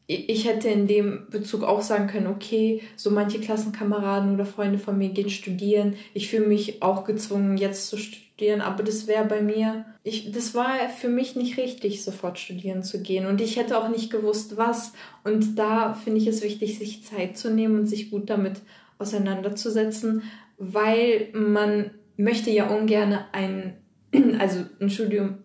ich 0.06 0.46
hätte 0.46 0.68
in 0.68 0.86
dem 0.86 1.26
Bezug 1.30 1.62
auch 1.62 1.80
sagen 1.80 2.08
können, 2.08 2.26
okay, 2.26 2.82
so 2.94 3.10
manche 3.10 3.40
Klassenkameraden 3.40 4.34
oder 4.34 4.44
Freunde 4.44 4.78
von 4.78 4.98
mir 4.98 5.08
gehen 5.08 5.30
studieren. 5.30 5.94
Ich 6.12 6.28
fühle 6.28 6.46
mich 6.46 6.82
auch 6.82 7.04
gezwungen, 7.04 7.56
jetzt 7.56 7.88
zu 7.88 7.96
studieren, 7.96 8.60
aber 8.60 8.82
das 8.82 9.06
wäre 9.06 9.24
bei 9.24 9.40
mir, 9.40 9.86
ich, 10.02 10.30
das 10.30 10.54
war 10.54 10.90
für 10.90 11.08
mich 11.08 11.36
nicht 11.36 11.56
richtig, 11.56 12.04
sofort 12.04 12.38
studieren 12.38 12.82
zu 12.82 13.00
gehen. 13.00 13.24
Und 13.24 13.40
ich 13.40 13.56
hätte 13.56 13.78
auch 13.78 13.88
nicht 13.88 14.10
gewusst, 14.10 14.58
was. 14.58 14.92
Und 15.22 15.58
da 15.58 15.94
finde 15.94 16.20
ich 16.20 16.26
es 16.26 16.42
wichtig, 16.42 16.78
sich 16.78 17.04
Zeit 17.04 17.38
zu 17.38 17.50
nehmen 17.50 17.78
und 17.78 17.86
sich 17.86 18.10
gut 18.10 18.28
damit 18.28 18.60
auseinanderzusetzen, 18.98 20.22
weil 20.58 21.28
man 21.32 21.92
möchte 22.18 22.50
ja 22.50 22.68
ungern 22.68 23.20
ein, 23.32 23.78
also 24.38 24.66
ein 24.80 24.90
Studium 24.90 25.38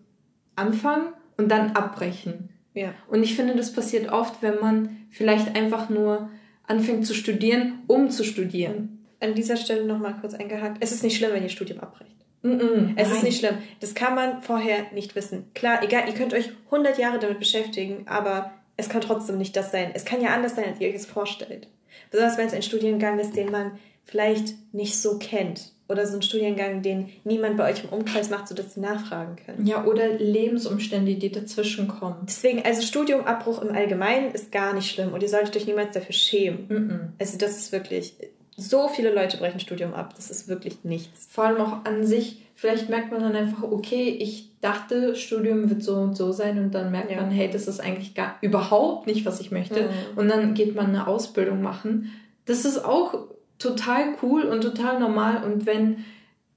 anfangen 0.54 1.14
und 1.38 1.48
dann 1.48 1.70
abbrechen. 1.70 2.49
Ja. 2.74 2.94
Und 3.08 3.22
ich 3.22 3.34
finde, 3.34 3.56
das 3.56 3.72
passiert 3.72 4.12
oft, 4.12 4.42
wenn 4.42 4.60
man 4.60 4.96
vielleicht 5.10 5.56
einfach 5.56 5.88
nur 5.88 6.30
anfängt 6.66 7.06
zu 7.06 7.14
studieren, 7.14 7.80
um 7.86 8.10
zu 8.10 8.24
studieren. 8.24 9.04
An 9.18 9.34
dieser 9.34 9.56
Stelle 9.56 9.84
nochmal 9.84 10.16
kurz 10.20 10.34
eingehakt. 10.34 10.78
Es 10.80 10.92
ist 10.92 11.02
nicht 11.02 11.16
schlimm, 11.16 11.32
wenn 11.32 11.42
ihr 11.42 11.48
Studium 11.48 11.80
abbrecht. 11.80 12.14
Mm 12.42 12.52
-mm, 12.52 12.92
es 12.96 13.08
nein. 13.08 13.16
ist 13.16 13.22
nicht 13.22 13.38
schlimm. 13.38 13.58
Das 13.80 13.94
kann 13.94 14.14
man 14.14 14.40
vorher 14.40 14.86
nicht 14.94 15.14
wissen. 15.14 15.50
Klar, 15.54 15.82
egal, 15.82 16.08
ihr 16.08 16.14
könnt 16.14 16.32
euch 16.32 16.50
100 16.66 16.96
Jahre 16.98 17.18
damit 17.18 17.38
beschäftigen, 17.38 18.06
aber 18.06 18.52
es 18.76 18.88
kann 18.88 19.02
trotzdem 19.02 19.36
nicht 19.36 19.56
das 19.56 19.72
sein. 19.72 19.90
Es 19.92 20.06
kann 20.06 20.22
ja 20.22 20.30
anders 20.30 20.56
sein, 20.56 20.64
als 20.64 20.80
ihr 20.80 20.88
euch 20.88 20.94
es 20.94 21.06
vorstellt. 21.06 21.68
Besonders 22.10 22.38
wenn 22.38 22.46
es 22.46 22.54
ein 22.54 22.62
Studiengang 22.62 23.18
ist, 23.18 23.36
den 23.36 23.50
man 23.50 23.72
vielleicht 24.04 24.54
nicht 24.72 24.98
so 24.98 25.18
kennt. 25.18 25.72
Oder 25.90 26.06
so 26.06 26.14
ein 26.14 26.22
Studiengang, 26.22 26.82
den 26.82 27.08
niemand 27.24 27.56
bei 27.56 27.70
euch 27.70 27.82
im 27.82 27.90
Umkreis 27.90 28.30
macht, 28.30 28.46
sodass 28.46 28.74
sie 28.74 28.80
nachfragen 28.80 29.36
können. 29.44 29.66
Ja, 29.66 29.84
oder 29.84 30.08
Lebensumstände, 30.08 31.16
die 31.16 31.32
dazwischen 31.32 31.88
kommen. 31.88 32.18
Deswegen, 32.28 32.62
also 32.64 32.82
Studiumabbruch 32.82 33.60
im 33.60 33.74
Allgemeinen 33.74 34.30
ist 34.30 34.52
gar 34.52 34.72
nicht 34.72 34.88
schlimm 34.88 35.12
und 35.12 35.22
ihr 35.22 35.28
solltet 35.28 35.56
euch 35.56 35.66
niemals 35.66 35.92
dafür 35.92 36.14
schämen. 36.14 36.66
Mm 36.68 36.72
-mm. 36.72 37.00
Also 37.18 37.38
das 37.38 37.56
ist 37.56 37.72
wirklich, 37.72 38.14
so 38.56 38.88
viele 38.88 39.12
Leute 39.12 39.38
brechen 39.38 39.58
Studium 39.58 39.94
ab, 39.94 40.14
das 40.14 40.30
ist 40.30 40.48
wirklich 40.48 40.84
nichts. 40.84 41.26
Vor 41.30 41.44
allem 41.44 41.60
auch 41.60 41.84
an 41.84 42.04
sich, 42.04 42.42
vielleicht 42.54 42.88
merkt 42.88 43.10
man 43.10 43.22
dann 43.22 43.34
einfach, 43.34 43.64
okay, 43.64 44.10
ich 44.10 44.50
dachte, 44.60 45.16
Studium 45.16 45.70
wird 45.70 45.82
so 45.82 45.96
und 45.96 46.16
so 46.16 46.32
sein 46.32 46.58
und 46.58 46.74
dann 46.74 46.92
merkt 46.92 47.10
ja. 47.10 47.20
man, 47.20 47.30
hey, 47.30 47.50
das 47.50 47.66
ist 47.66 47.80
eigentlich 47.80 48.14
gar 48.14 48.36
überhaupt 48.42 49.06
nicht, 49.06 49.24
was 49.24 49.40
ich 49.40 49.50
möchte. 49.50 49.82
Mhm. 49.82 50.18
Und 50.18 50.28
dann 50.28 50.54
geht 50.54 50.74
man 50.74 50.86
eine 50.86 51.06
Ausbildung 51.06 51.62
machen. 51.62 52.12
Das 52.44 52.64
ist 52.64 52.84
auch 52.84 53.26
total 53.60 54.14
cool 54.22 54.42
und 54.42 54.62
total 54.62 54.98
normal. 54.98 55.44
Und 55.44 55.66
wenn 55.66 56.04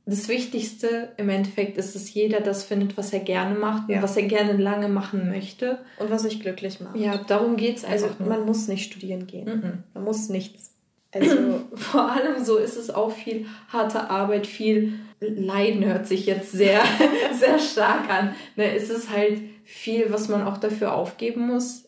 das 0.06 0.28
Wichtigste 0.28 1.10
im 1.18 1.30
Endeffekt 1.30 1.78
ist, 1.78 1.96
dass 1.96 2.14
jeder 2.14 2.42
das 2.42 2.64
findet, 2.64 2.98
was 2.98 3.14
er 3.14 3.20
gerne 3.20 3.56
macht 3.56 3.90
ja. 3.90 3.98
und 3.98 4.04
was 4.04 4.18
er 4.18 4.24
gerne 4.24 4.54
lange 4.58 4.90
machen 4.90 5.30
möchte. 5.30 5.80
Und 6.00 6.10
was 6.10 6.24
sich 6.24 6.42
glücklich 6.42 6.82
macht. 6.82 6.96
Ja, 6.98 7.18
darum 7.18 7.56
geht 7.56 7.78
es. 7.78 7.86
Also 7.86 8.10
nur. 8.20 8.28
man 8.28 8.46
muss 8.46 8.68
nicht 8.68 8.92
studieren 8.92 9.28
gehen. 9.28 9.46
Mhm. 9.46 9.84
Man 9.94 10.04
muss 10.04 10.30
nichts. 10.30 10.72
Also 11.14 11.62
vor 11.76 12.12
allem 12.12 12.44
so 12.44 12.58
ist 12.58 12.76
es 12.76 12.90
auch 12.90 13.12
viel 13.12 13.46
harte 13.70 14.10
Arbeit, 14.10 14.48
viel 14.48 14.94
Leiden 15.22 15.86
hört 15.86 16.08
sich 16.08 16.26
jetzt 16.26 16.52
sehr, 16.52 16.82
sehr 17.40 17.60
stark 17.60 18.10
an. 18.10 18.36
Ne, 18.58 18.76
es 18.76 18.90
ist 18.90 19.10
halt 19.10 19.40
viel, 19.64 20.12
was 20.12 20.28
man 20.28 20.46
auch 20.46 20.58
dafür 20.58 20.94
aufgeben 20.94 21.48
muss, 21.48 21.83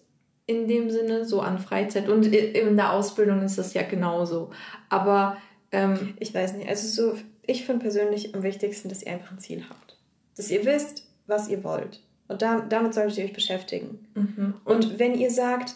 in 0.48 0.68
dem 0.68 0.90
Sinne, 0.90 1.26
so 1.26 1.42
an 1.42 1.60
Freizeit. 1.60 2.08
Und 2.08 2.28
in 2.28 2.76
der 2.76 2.94
Ausbildung 2.94 3.42
ist 3.42 3.58
das 3.58 3.74
ja 3.74 3.82
genauso. 3.82 4.52
Aber 4.90 5.38
ähm, 5.72 6.16
ich 6.20 6.34
weiß 6.34 6.54
nicht, 6.54 6.70
also 6.70 6.88
so, 6.88 7.18
ich 7.46 7.66
finde 7.66 7.82
persönlich 7.82 8.36
am 8.36 8.44
wichtigsten, 8.44 8.90
dass 8.90 9.04
ihr 9.04 9.14
einfach 9.14 9.32
ein 9.32 9.40
Ziel 9.40 9.64
habt. 9.68 9.98
Dass 10.38 10.52
ihr 10.52 10.66
wisst, 10.66 11.08
was 11.28 11.48
ihr 11.50 11.64
wollt. 11.64 12.02
Und 12.28 12.42
da, 12.42 12.62
damit 12.62 12.94
solltet 12.94 13.18
ihr 13.18 13.26
euch 13.26 13.34
beschäftigen. 13.34 14.08
Mhm. 14.16 14.56
Und, 14.66 14.86
Und 14.86 15.00
wenn 15.00 15.16
ihr 15.16 15.32
sagt, 15.32 15.76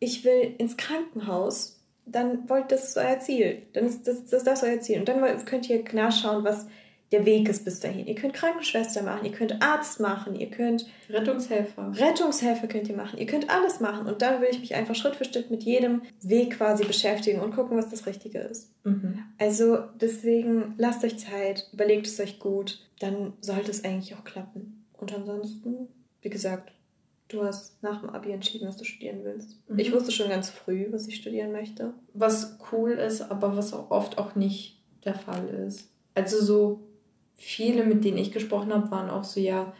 ich 0.00 0.24
will 0.24 0.54
ins 0.58 0.76
Krankenhaus, 0.76 1.80
dann 2.06 2.48
wollt 2.48 2.72
das 2.72 2.96
euer 2.96 3.20
Ziel. 3.20 3.62
Dann 3.72 3.86
ist 3.86 4.06
das, 4.06 4.26
das, 4.26 4.44
das 4.44 4.62
euer 4.62 4.80
Ziel. 4.80 5.00
Und 5.00 5.08
dann 5.08 5.44
könnt 5.44 5.68
ihr 5.68 5.84
nachschauen, 5.92 6.44
was 6.44 6.66
der 7.12 7.24
Weg 7.24 7.48
ist 7.48 7.64
bis 7.64 7.80
dahin. 7.80 8.06
Ihr 8.06 8.14
könnt 8.14 8.34
Krankenschwester 8.34 9.02
machen, 9.02 9.24
ihr 9.24 9.32
könnt 9.32 9.62
Arzt 9.62 9.98
machen, 10.00 10.34
ihr 10.36 10.50
könnt 10.50 10.86
Rettungshelfer. 11.08 11.92
Rettungshelfer 11.96 12.66
könnt 12.66 12.88
ihr 12.88 12.96
machen. 12.96 13.18
Ihr 13.18 13.26
könnt 13.26 13.48
alles 13.50 13.80
machen. 13.80 14.06
Und 14.06 14.20
dann 14.22 14.40
will 14.40 14.48
ich 14.50 14.60
mich 14.60 14.74
einfach 14.74 14.94
Schritt 14.94 15.16
für 15.16 15.24
Schritt 15.24 15.50
mit 15.50 15.62
jedem 15.62 16.02
Weg 16.22 16.56
quasi 16.56 16.84
beschäftigen 16.84 17.40
und 17.40 17.54
gucken, 17.54 17.78
was 17.78 17.88
das 17.88 18.06
Richtige 18.06 18.40
ist. 18.40 18.70
Mhm. 18.84 19.20
Also 19.38 19.78
deswegen 20.00 20.74
lasst 20.76 21.04
euch 21.04 21.18
Zeit, 21.18 21.68
überlegt 21.72 22.06
es 22.06 22.20
euch 22.20 22.38
gut, 22.38 22.86
dann 23.00 23.32
sollte 23.40 23.70
es 23.70 23.84
eigentlich 23.84 24.14
auch 24.14 24.24
klappen. 24.24 24.84
Und 24.92 25.14
ansonsten, 25.14 25.88
wie 26.20 26.30
gesagt, 26.30 26.72
Du 27.28 27.44
hast 27.44 27.82
nach 27.82 28.00
dem 28.00 28.08
Abi 28.08 28.32
entschieden, 28.32 28.66
was 28.66 28.78
du 28.78 28.84
studieren 28.84 29.20
willst. 29.22 29.58
Mhm. 29.68 29.78
Ich 29.78 29.92
wusste 29.92 30.10
schon 30.10 30.30
ganz 30.30 30.48
früh, 30.48 30.86
was 30.90 31.06
ich 31.06 31.16
studieren 31.16 31.52
möchte. 31.52 31.92
Was 32.14 32.58
cool 32.72 32.92
ist, 32.92 33.20
aber 33.20 33.54
was 33.54 33.74
auch 33.74 33.90
oft 33.90 34.16
auch 34.16 34.34
nicht 34.34 34.82
der 35.04 35.14
Fall 35.14 35.46
ist. 35.48 35.90
Also 36.14 36.42
so 36.42 36.87
viele, 37.38 37.84
mit 37.84 38.04
denen 38.04 38.18
ich 38.18 38.32
gesprochen 38.32 38.74
habe, 38.74 38.90
waren 38.90 39.08
auch 39.08 39.24
so, 39.24 39.40
ja, 39.40 39.72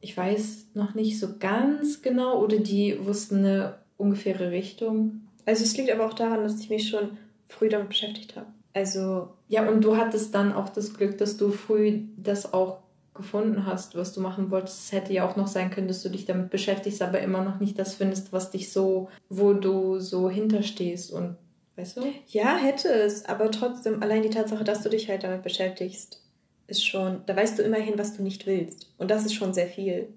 ich 0.00 0.16
weiß 0.16 0.68
noch 0.74 0.94
nicht 0.94 1.20
so 1.20 1.38
ganz 1.38 2.02
genau 2.02 2.42
oder 2.42 2.58
die 2.58 2.98
wussten 3.06 3.38
eine 3.38 3.78
ungefähre 3.96 4.50
Richtung. 4.50 5.20
Also 5.46 5.62
es 5.62 5.76
liegt 5.76 5.90
aber 5.90 6.06
auch 6.06 6.14
daran, 6.14 6.42
dass 6.42 6.58
ich 6.58 6.70
mich 6.70 6.88
schon 6.88 7.16
früh 7.46 7.68
damit 7.68 7.88
beschäftigt 7.88 8.34
habe. 8.36 8.46
Also. 8.72 9.28
Ja, 9.48 9.68
und 9.68 9.84
du 9.84 9.96
hattest 9.96 10.34
dann 10.34 10.52
auch 10.52 10.68
das 10.68 10.94
Glück, 10.94 11.16
dass 11.18 11.36
du 11.36 11.50
früh 11.50 12.00
das 12.16 12.52
auch 12.52 12.78
gefunden 13.14 13.64
hast, 13.64 13.96
was 13.96 14.12
du 14.12 14.20
machen 14.20 14.50
wolltest. 14.50 14.86
Es 14.86 14.92
hätte 14.92 15.12
ja 15.12 15.28
auch 15.28 15.36
noch 15.36 15.46
sein 15.46 15.70
können, 15.70 15.86
dass 15.86 16.02
du 16.02 16.08
dich 16.08 16.24
damit 16.24 16.50
beschäftigst, 16.50 17.00
aber 17.00 17.20
immer 17.20 17.44
noch 17.44 17.60
nicht 17.60 17.78
das 17.78 17.94
findest, 17.94 18.32
was 18.32 18.50
dich 18.50 18.72
so, 18.72 19.08
wo 19.28 19.52
du 19.52 20.00
so 20.00 20.28
hinterstehst 20.28 21.12
und 21.12 21.36
weißt 21.76 21.98
du? 21.98 22.02
Ja, 22.26 22.56
hätte 22.56 22.88
es, 22.88 23.24
aber 23.26 23.52
trotzdem, 23.52 24.02
allein 24.02 24.22
die 24.22 24.30
Tatsache, 24.30 24.64
dass 24.64 24.82
du 24.82 24.88
dich 24.88 25.08
halt 25.08 25.22
damit 25.22 25.44
beschäftigst, 25.44 26.23
ist 26.66 26.86
schon, 26.86 27.22
da 27.26 27.36
weißt 27.36 27.58
du 27.58 27.62
immerhin, 27.62 27.98
was 27.98 28.16
du 28.16 28.22
nicht 28.22 28.46
willst. 28.46 28.92
Und 28.98 29.10
das 29.10 29.24
ist 29.24 29.34
schon 29.34 29.52
sehr 29.52 29.66
viel. 29.66 30.08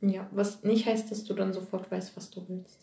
Ja, 0.00 0.28
was 0.30 0.62
nicht 0.62 0.86
heißt, 0.86 1.10
dass 1.10 1.24
du 1.24 1.34
dann 1.34 1.52
sofort 1.52 1.90
weißt, 1.90 2.16
was 2.16 2.30
du 2.30 2.42
willst. 2.48 2.78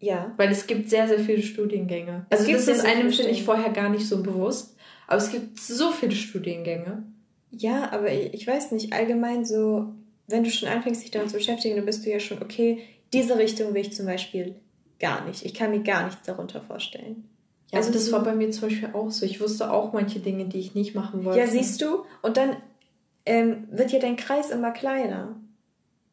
Ja. 0.00 0.32
Weil 0.36 0.50
es 0.50 0.66
gibt 0.66 0.88
sehr, 0.88 1.06
sehr 1.08 1.20
viele 1.20 1.42
Studiengänge. 1.42 2.26
Also 2.30 2.50
das 2.50 2.68
ist 2.68 2.84
einem, 2.84 3.12
finde 3.12 3.30
ich, 3.30 3.44
vorher 3.44 3.70
gar 3.70 3.90
nicht 3.90 4.06
so 4.06 4.22
bewusst. 4.22 4.76
Aber 5.06 5.18
es 5.18 5.30
gibt 5.30 5.58
so 5.58 5.90
viele 5.90 6.14
Studiengänge. 6.14 7.04
Ja, 7.50 7.92
aber 7.92 8.12
ich 8.12 8.46
weiß 8.46 8.72
nicht, 8.72 8.92
allgemein 8.92 9.44
so, 9.44 9.92
wenn 10.28 10.44
du 10.44 10.50
schon 10.50 10.68
anfängst, 10.68 11.02
dich 11.02 11.10
damit 11.10 11.30
zu 11.30 11.36
beschäftigen, 11.36 11.76
dann 11.76 11.84
bist 11.84 12.06
du 12.06 12.10
ja 12.10 12.20
schon, 12.20 12.42
okay, 12.42 12.78
diese 13.12 13.36
Richtung 13.36 13.74
will 13.74 13.82
ich 13.82 13.92
zum 13.92 14.06
Beispiel 14.06 14.54
gar 15.00 15.26
nicht. 15.26 15.44
Ich 15.44 15.54
kann 15.54 15.70
mir 15.70 15.82
gar 15.82 16.04
nichts 16.04 16.22
darunter 16.22 16.60
vorstellen. 16.60 17.28
Ja, 17.72 17.78
also 17.78 17.92
das 17.92 18.10
war 18.10 18.22
bei 18.22 18.34
mir 18.34 18.50
zum 18.50 18.68
Beispiel 18.68 18.90
auch 18.92 19.10
so. 19.10 19.24
Ich 19.24 19.40
wusste 19.40 19.70
auch 19.72 19.92
manche 19.92 20.18
Dinge, 20.18 20.46
die 20.46 20.58
ich 20.58 20.74
nicht 20.74 20.94
machen 20.94 21.24
wollte. 21.24 21.38
Ja, 21.38 21.46
siehst 21.46 21.80
du? 21.80 22.04
Und 22.22 22.36
dann 22.36 22.56
ähm, 23.26 23.68
wird 23.70 23.92
ja 23.92 24.00
dein 24.00 24.16
Kreis 24.16 24.50
immer 24.50 24.72
kleiner. 24.72 25.36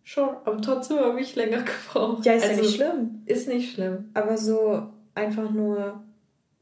Schon, 0.03 0.29
aber 0.45 0.61
trotzdem 0.61 0.99
habe 0.99 1.19
ich 1.19 1.35
länger 1.35 1.63
gebraucht. 1.63 2.25
Ja, 2.25 2.33
ist 2.33 2.43
also, 2.43 2.55
ja 2.55 2.61
nicht 2.61 2.75
schlimm. 2.75 3.21
Ist 3.25 3.47
nicht 3.47 3.73
schlimm. 3.73 4.09
Aber 4.13 4.37
so 4.37 4.87
einfach 5.15 5.49
nur, 5.49 6.03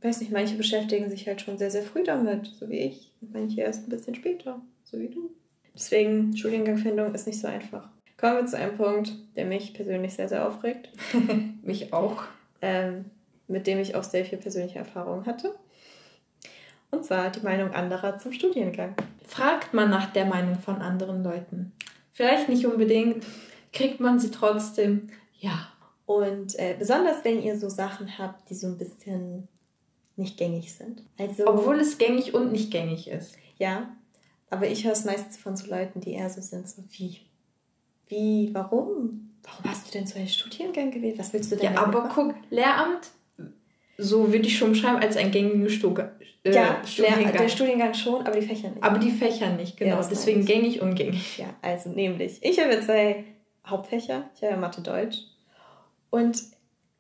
weiß 0.02 0.22
nicht, 0.22 0.32
manche 0.32 0.56
beschäftigen 0.56 1.10
sich 1.10 1.28
halt 1.28 1.42
schon 1.42 1.58
sehr, 1.58 1.72
sehr 1.72 1.84
früh 1.84 2.04
damit, 2.04 2.48
so 2.48 2.70
wie 2.70 2.80
ich. 2.80 3.12
Und 3.22 3.34
manche 3.34 3.62
erst 3.62 3.86
ein 3.86 3.90
bisschen 3.90 4.16
später, 4.16 4.62
so 4.84 4.98
wie 4.98 5.10
du. 5.10 5.30
Deswegen, 5.76 6.36
Studiengangfindung 6.36 7.14
ist 7.14 7.28
nicht 7.28 7.40
so 7.40 7.48
einfach. 7.48 7.90
Kommen 8.18 8.38
wir 8.38 8.46
zu 8.46 8.58
einem 8.58 8.78
Punkt, 8.78 9.12
der 9.36 9.46
mich 9.46 9.74
persönlich 9.74 10.14
sehr, 10.14 10.30
sehr 10.30 10.48
aufregt. 10.48 10.90
mich 11.64 11.92
auch. 11.92 12.24
Ähm, 12.62 13.06
mit 13.48 13.68
dem 13.68 13.80
ich 13.80 13.96
auch 13.96 14.04
sehr 14.04 14.26
viel 14.26 14.38
persönliche 14.38 14.80
Erfahrung 14.80 15.26
hatte. 15.26 15.56
Und 16.92 17.06
zwar 17.06 17.30
die 17.30 17.42
Meinung 17.42 17.72
anderer 17.72 18.18
zum 18.18 18.32
Studiengang. 18.32 18.96
Fragt 19.28 19.74
man 19.74 19.90
nach 19.90 20.14
der 20.14 20.26
Meinung 20.26 20.58
von 20.60 20.82
anderen 20.82 21.24
Leuten. 21.24 21.74
Vielleicht 22.14 22.48
nicht 22.48 22.66
unbedingt, 22.66 23.26
kriegt 23.74 24.00
man 24.00 24.20
sie 24.20 24.32
trotzdem. 24.32 25.10
Ja. 25.40 25.68
Und 26.06 26.58
äh, 26.60 26.76
besonders 26.78 27.24
wenn 27.24 27.42
ihr 27.42 27.60
so 27.60 27.68
Sachen 27.68 28.18
habt, 28.18 28.50
die 28.50 28.56
so 28.56 28.68
ein 28.68 28.78
bisschen 28.78 29.48
nicht 30.16 30.38
gängig 30.38 30.74
sind. 30.74 31.04
Also, 31.18 31.48
Obwohl 31.48 31.80
es 31.80 31.98
gängig 31.98 32.34
und 32.34 32.52
nicht 32.52 32.72
gängig 32.72 33.10
ist. 33.10 33.36
Ja, 33.58 33.90
aber 34.50 34.68
ich 34.68 34.86
höre 34.86 34.94
es 34.94 35.06
meistens 35.06 35.38
von 35.38 35.58
so 35.58 35.70
Leuten, 35.70 36.00
die 36.00 36.14
eher 36.14 36.30
so 36.30 36.42
sind, 36.42 36.70
so 36.70 36.84
wie, 36.92 37.20
wie, 38.08 38.50
warum? 38.54 39.32
Warum 39.44 39.66
hast 39.66 39.88
du 39.88 39.92
denn 39.92 40.08
so 40.08 40.18
einen 40.18 40.28
Studiengang 40.28 40.92
gewählt? 40.92 41.20
Was 41.20 41.34
willst 41.34 41.52
du 41.52 41.56
denn 41.56 41.74
Ja, 41.74 41.84
aber 41.84 42.10
guck, 42.14 42.34
Lehramt 42.50 43.12
so 43.98 44.32
würde 44.32 44.48
ich 44.48 44.58
schon 44.58 44.72
beschreiben, 44.72 44.98
als 44.98 45.18
ein 45.18 45.32
gängiger 45.32 45.70
Stu 45.70 45.96
äh, 46.44 46.54
ja, 46.54 46.82
Studiengang. 46.86 47.34
der 47.34 47.50
Studiengang 47.50 47.94
schon, 47.94 48.26
aber 48.26 48.40
die 48.40 48.46
Fächer 48.46 48.70
nicht. 48.70 48.84
Aber 48.84 49.00
die 49.00 49.12
Fächer 49.12 49.50
nicht, 49.52 49.78
genau. 49.78 50.02
Ja, 50.02 50.08
Deswegen 50.08 50.46
gängig, 50.46 50.82
ungängig. 50.82 51.38
Ja, 51.38 51.56
also 51.62 51.90
nämlich, 51.90 52.38
ich 52.42 52.60
habe 52.60 52.80
zwei 52.82 53.24
Hauptfächer. 53.66 54.30
Ich 54.36 54.44
habe 54.44 54.58
Mathe, 54.58 54.82
Deutsch. 54.82 55.18
Und 56.10 56.42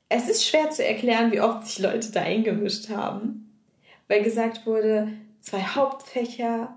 es 0.10 0.30
ist 0.30 0.46
schwer 0.46 0.70
zu 0.72 0.86
erklären, 0.86 1.32
wie 1.32 1.42
oft 1.42 1.68
sich 1.68 1.80
Leute 1.80 2.12
da 2.12 2.22
eingemischt 2.22 2.90
haben. 2.90 3.60
Weil 4.08 4.24
gesagt 4.24 4.66
wurde, 4.66 5.10
zwei 5.42 5.62
Hauptfächer. 5.62 6.76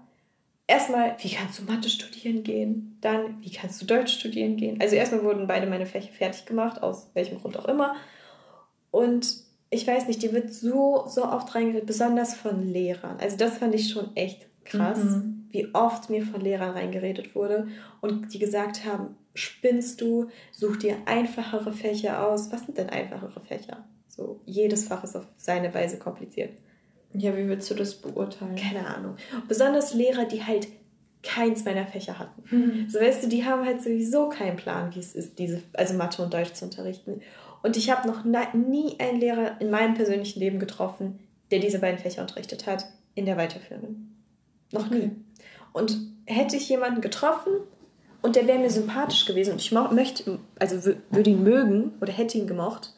Erstmal, 0.66 1.16
wie 1.20 1.30
kannst 1.30 1.58
du 1.58 1.62
Mathe 1.64 1.88
studieren 1.88 2.42
gehen? 2.42 2.98
Dann, 3.00 3.40
wie 3.40 3.50
kannst 3.50 3.80
du 3.80 3.86
Deutsch 3.86 4.12
studieren 4.12 4.56
gehen? 4.58 4.80
Also 4.80 4.96
erstmal 4.96 5.24
wurden 5.24 5.46
beide 5.46 5.66
meine 5.66 5.86
Fächer 5.86 6.12
fertig 6.12 6.44
gemacht, 6.44 6.82
aus 6.82 7.10
welchem 7.14 7.40
Grund 7.40 7.58
auch 7.58 7.64
immer. 7.64 7.96
Und 8.90 9.47
ich 9.70 9.86
weiß 9.86 10.08
nicht, 10.08 10.22
die 10.22 10.32
wird 10.32 10.52
so, 10.52 11.04
so 11.06 11.24
oft 11.24 11.54
reingeredet, 11.54 11.86
besonders 11.86 12.34
von 12.34 12.66
Lehrern. 12.66 13.18
Also 13.20 13.36
das 13.36 13.58
fand 13.58 13.74
ich 13.74 13.90
schon 13.90 14.16
echt 14.16 14.46
krass, 14.64 14.98
mhm. 14.98 15.46
wie 15.50 15.74
oft 15.74 16.10
mir 16.10 16.24
von 16.24 16.40
Lehrern 16.40 16.70
reingeredet 16.70 17.34
wurde 17.34 17.68
und 18.00 18.32
die 18.32 18.38
gesagt 18.38 18.84
haben, 18.84 19.16
spinnst 19.34 20.00
du, 20.00 20.28
such 20.52 20.76
dir 20.76 20.96
einfachere 21.06 21.72
Fächer 21.72 22.26
aus. 22.26 22.50
Was 22.52 22.66
sind 22.66 22.78
denn 22.78 22.90
einfachere 22.90 23.40
Fächer? 23.40 23.84
So, 24.08 24.40
jedes 24.44 24.88
Fach 24.88 25.04
ist 25.04 25.16
auf 25.16 25.26
seine 25.36 25.72
Weise 25.72 25.98
kompliziert. 25.98 26.50
Ja, 27.14 27.36
wie 27.36 27.46
würdest 27.46 27.70
du 27.70 27.74
das 27.74 27.94
beurteilen? 27.94 28.56
Keine 28.56 28.86
Ahnung. 28.86 29.16
Besonders 29.48 29.94
Lehrer, 29.94 30.24
die 30.24 30.44
halt 30.44 30.68
keins 31.22 31.64
meiner 31.64 31.86
Fächer 31.86 32.18
hatten. 32.18 32.42
Mhm. 32.50 32.88
So 32.88 33.00
weißt 33.00 33.24
du, 33.24 33.28
die 33.28 33.44
haben 33.44 33.64
halt 33.64 33.82
sowieso 33.82 34.28
keinen 34.28 34.56
Plan, 34.56 34.94
wie 34.94 35.00
es 35.00 35.14
ist, 35.14 35.38
diese, 35.38 35.62
also 35.72 35.94
Mathe 35.94 36.22
und 36.22 36.32
Deutsch 36.32 36.52
zu 36.52 36.64
unterrichten. 36.64 37.22
Und 37.62 37.76
ich 37.76 37.90
habe 37.90 38.08
noch 38.08 38.24
nie 38.24 38.96
einen 38.98 39.20
Lehrer 39.20 39.60
in 39.60 39.70
meinem 39.70 39.94
persönlichen 39.94 40.40
Leben 40.40 40.58
getroffen, 40.58 41.18
der 41.50 41.58
diese 41.58 41.78
beiden 41.78 41.98
Fächer 41.98 42.22
unterrichtet 42.22 42.66
hat, 42.66 42.86
in 43.14 43.26
der 43.26 43.36
weiterführenden. 43.36 44.24
Noch 44.72 44.90
nie. 44.90 45.10
Und 45.72 45.96
hätte 46.26 46.56
ich 46.56 46.68
jemanden 46.68 47.00
getroffen 47.00 47.52
und 48.22 48.36
der 48.36 48.46
wäre 48.46 48.58
mir 48.58 48.70
sympathisch 48.70 49.24
gewesen 49.24 49.52
und 49.52 49.60
ich 49.60 49.72
möchte, 49.72 50.38
also 50.58 50.94
würde 51.10 51.30
ihn 51.30 51.42
mögen 51.42 51.92
oder 52.00 52.12
hätte 52.12 52.38
ihn 52.38 52.46
gemocht 52.46 52.92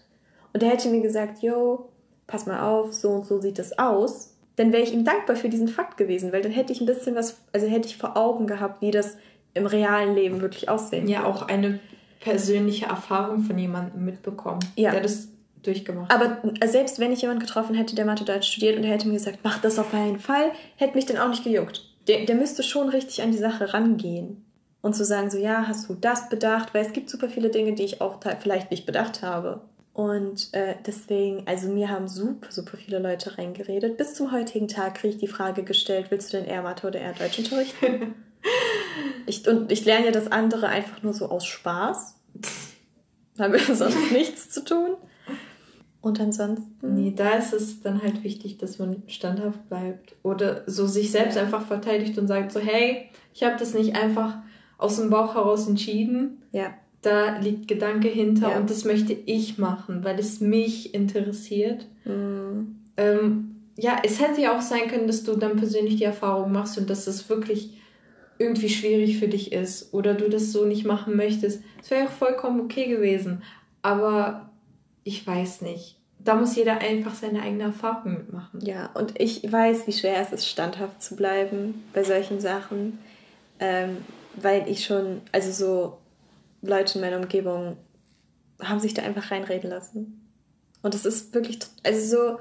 und 0.52 0.62
der 0.62 0.70
hätte 0.70 0.88
mir 0.88 1.00
gesagt, 1.00 1.42
yo, 1.42 1.90
pass 2.26 2.46
mal 2.46 2.60
auf, 2.60 2.92
so 2.92 3.10
und 3.10 3.26
so 3.26 3.40
sieht 3.40 3.58
das 3.58 3.78
aus, 3.78 4.36
dann 4.56 4.72
wäre 4.72 4.82
ich 4.82 4.92
ihm 4.92 5.04
dankbar 5.04 5.36
für 5.36 5.48
diesen 5.48 5.68
Fakt 5.68 5.96
gewesen, 5.96 6.32
weil 6.32 6.42
dann 6.42 6.52
hätte 6.52 6.72
ich 6.72 6.80
ein 6.80 6.86
bisschen 6.86 7.14
was, 7.14 7.40
also 7.52 7.66
hätte 7.66 7.88
ich 7.88 7.96
vor 7.96 8.16
Augen 8.16 8.46
gehabt, 8.46 8.82
wie 8.82 8.90
das 8.90 9.16
im 9.54 9.66
realen 9.66 10.14
Leben 10.14 10.40
wirklich 10.40 10.68
aussehen 10.68 11.08
Ja, 11.08 11.24
auch 11.24 11.42
eine 11.42 11.80
persönliche 12.20 12.86
Erfahrung 12.86 13.42
von 13.42 13.58
jemandem 13.58 14.04
mitbekommen, 14.04 14.60
ja. 14.76 14.92
der 14.92 15.00
das 15.00 15.28
durchgemacht 15.62 16.12
hat. 16.12 16.22
Aber 16.22 16.68
selbst 16.68 16.98
wenn 16.98 17.12
ich 17.12 17.22
jemanden 17.22 17.44
getroffen 17.44 17.74
hätte, 17.74 17.94
der 17.94 18.04
Mathe 18.04 18.24
Deutsch 18.24 18.50
studiert 18.50 18.76
und 18.76 18.82
der 18.82 18.92
hätte 18.92 19.08
mir 19.08 19.14
gesagt, 19.14 19.40
mach 19.42 19.58
das 19.58 19.78
auf 19.78 19.90
keinen 19.90 20.18
Fall, 20.18 20.52
hätte 20.76 20.94
mich 20.94 21.06
dann 21.06 21.18
auch 21.18 21.28
nicht 21.28 21.44
gejuckt. 21.44 21.86
Der, 22.08 22.24
der 22.24 22.36
müsste 22.36 22.62
schon 22.62 22.88
richtig 22.88 23.22
an 23.22 23.32
die 23.32 23.38
Sache 23.38 23.74
rangehen. 23.74 24.44
Und 24.82 24.96
zu 24.96 25.04
sagen, 25.04 25.30
so, 25.30 25.36
ja, 25.36 25.66
hast 25.66 25.90
du 25.90 25.94
das 25.94 26.30
bedacht? 26.30 26.72
Weil 26.72 26.86
es 26.86 26.94
gibt 26.94 27.10
super 27.10 27.28
viele 27.28 27.50
Dinge, 27.50 27.74
die 27.74 27.82
ich 27.82 28.00
auch 28.00 28.18
vielleicht 28.40 28.70
nicht 28.70 28.86
bedacht 28.86 29.22
habe. 29.22 29.60
Und 29.92 30.54
äh, 30.54 30.76
deswegen, 30.86 31.46
also 31.46 31.68
mir 31.68 31.90
haben 31.90 32.08
super, 32.08 32.50
super 32.50 32.78
viele 32.78 32.98
Leute 32.98 33.36
reingeredet. 33.36 33.98
Bis 33.98 34.14
zum 34.14 34.32
heutigen 34.32 34.68
Tag 34.68 34.94
kriege 34.94 35.14
ich 35.14 35.20
die 35.20 35.26
Frage 35.26 35.64
gestellt, 35.64 36.06
willst 36.08 36.32
du 36.32 36.38
denn 36.38 36.46
eher 36.46 36.62
Mathe 36.62 36.86
oder 36.86 37.00
eher 37.00 37.12
Deutsch 37.12 37.38
unterrichten? 37.38 38.14
Ich, 39.26 39.46
und 39.46 39.70
ich 39.70 39.84
lerne 39.84 40.06
ja 40.06 40.12
das 40.12 40.30
andere 40.32 40.68
einfach 40.68 41.02
nur 41.02 41.12
so 41.12 41.28
aus 41.28 41.46
Spaß. 41.46 42.16
Haben 43.38 43.52
wir 43.52 43.60
sonst 43.60 43.96
nichts 44.12 44.50
zu 44.50 44.64
tun. 44.64 44.96
Und 46.00 46.18
ansonsten. 46.18 46.94
Nee, 46.94 47.12
da 47.14 47.34
ist 47.34 47.52
es 47.52 47.82
dann 47.82 48.02
halt 48.02 48.24
wichtig, 48.24 48.58
dass 48.58 48.78
man 48.78 49.02
standhaft 49.06 49.68
bleibt. 49.68 50.16
Oder 50.22 50.62
so 50.66 50.86
sich 50.86 51.10
selbst 51.10 51.36
einfach 51.36 51.66
verteidigt 51.66 52.18
und 52.18 52.26
sagt 52.26 52.52
so, 52.52 52.60
hey, 52.60 53.08
ich 53.34 53.42
habe 53.42 53.56
das 53.58 53.74
nicht 53.74 53.96
einfach 53.96 54.38
aus 54.78 54.96
dem 54.96 55.10
Bauch 55.10 55.34
heraus 55.34 55.68
entschieden. 55.68 56.42
Ja. 56.52 56.74
Da 57.02 57.38
liegt 57.38 57.68
Gedanke 57.68 58.08
hinter 58.08 58.50
ja. 58.50 58.58
und 58.58 58.68
das 58.68 58.84
möchte 58.84 59.12
ich 59.12 59.58
machen, 59.58 60.04
weil 60.04 60.18
es 60.18 60.40
mich 60.40 60.94
interessiert. 60.94 61.86
Mhm. 62.04 62.76
Ähm, 62.96 63.56
ja, 63.76 63.98
es 64.04 64.20
hätte 64.20 64.42
ja 64.42 64.56
auch 64.56 64.60
sein 64.60 64.88
können, 64.88 65.06
dass 65.06 65.22
du 65.22 65.34
dann 65.36 65.56
persönlich 65.56 65.96
die 65.96 66.04
Erfahrung 66.04 66.52
machst 66.52 66.76
und 66.76 66.90
dass 66.90 67.06
es 67.06 67.28
wirklich 67.30 67.79
irgendwie 68.40 68.70
schwierig 68.70 69.18
für 69.18 69.28
dich 69.28 69.52
ist 69.52 69.92
oder 69.92 70.14
du 70.14 70.30
das 70.30 70.50
so 70.50 70.64
nicht 70.64 70.86
machen 70.86 71.14
möchtest. 71.14 71.62
Es 71.80 71.90
wäre 71.90 72.06
auch 72.06 72.10
vollkommen 72.10 72.62
okay 72.62 72.86
gewesen. 72.86 73.42
Aber 73.82 74.50
ich 75.04 75.26
weiß 75.26 75.60
nicht. 75.60 75.98
Da 76.18 76.34
muss 76.34 76.56
jeder 76.56 76.78
einfach 76.78 77.14
seine 77.14 77.42
eigene 77.42 77.64
Erfahrung 77.64 78.14
mitmachen. 78.14 78.60
Ja, 78.62 78.90
und 78.94 79.20
ich 79.20 79.50
weiß, 79.50 79.86
wie 79.86 79.92
schwer 79.92 80.20
es 80.20 80.32
ist, 80.32 80.48
standhaft 80.48 81.02
zu 81.02 81.16
bleiben 81.16 81.84
bei 81.92 82.02
solchen 82.02 82.40
Sachen. 82.40 82.98
Ähm, 83.58 83.98
weil 84.36 84.68
ich 84.68 84.86
schon, 84.86 85.20
also 85.32 85.52
so 85.52 85.98
Leute 86.62 86.98
in 86.98 87.04
meiner 87.04 87.18
Umgebung 87.18 87.76
haben 88.62 88.80
sich 88.80 88.94
da 88.94 89.02
einfach 89.02 89.30
reinreden 89.30 89.68
lassen. 89.68 90.26
Und 90.82 90.94
es 90.94 91.04
ist 91.04 91.34
wirklich, 91.34 91.58
also 91.84 92.16
so, 92.16 92.38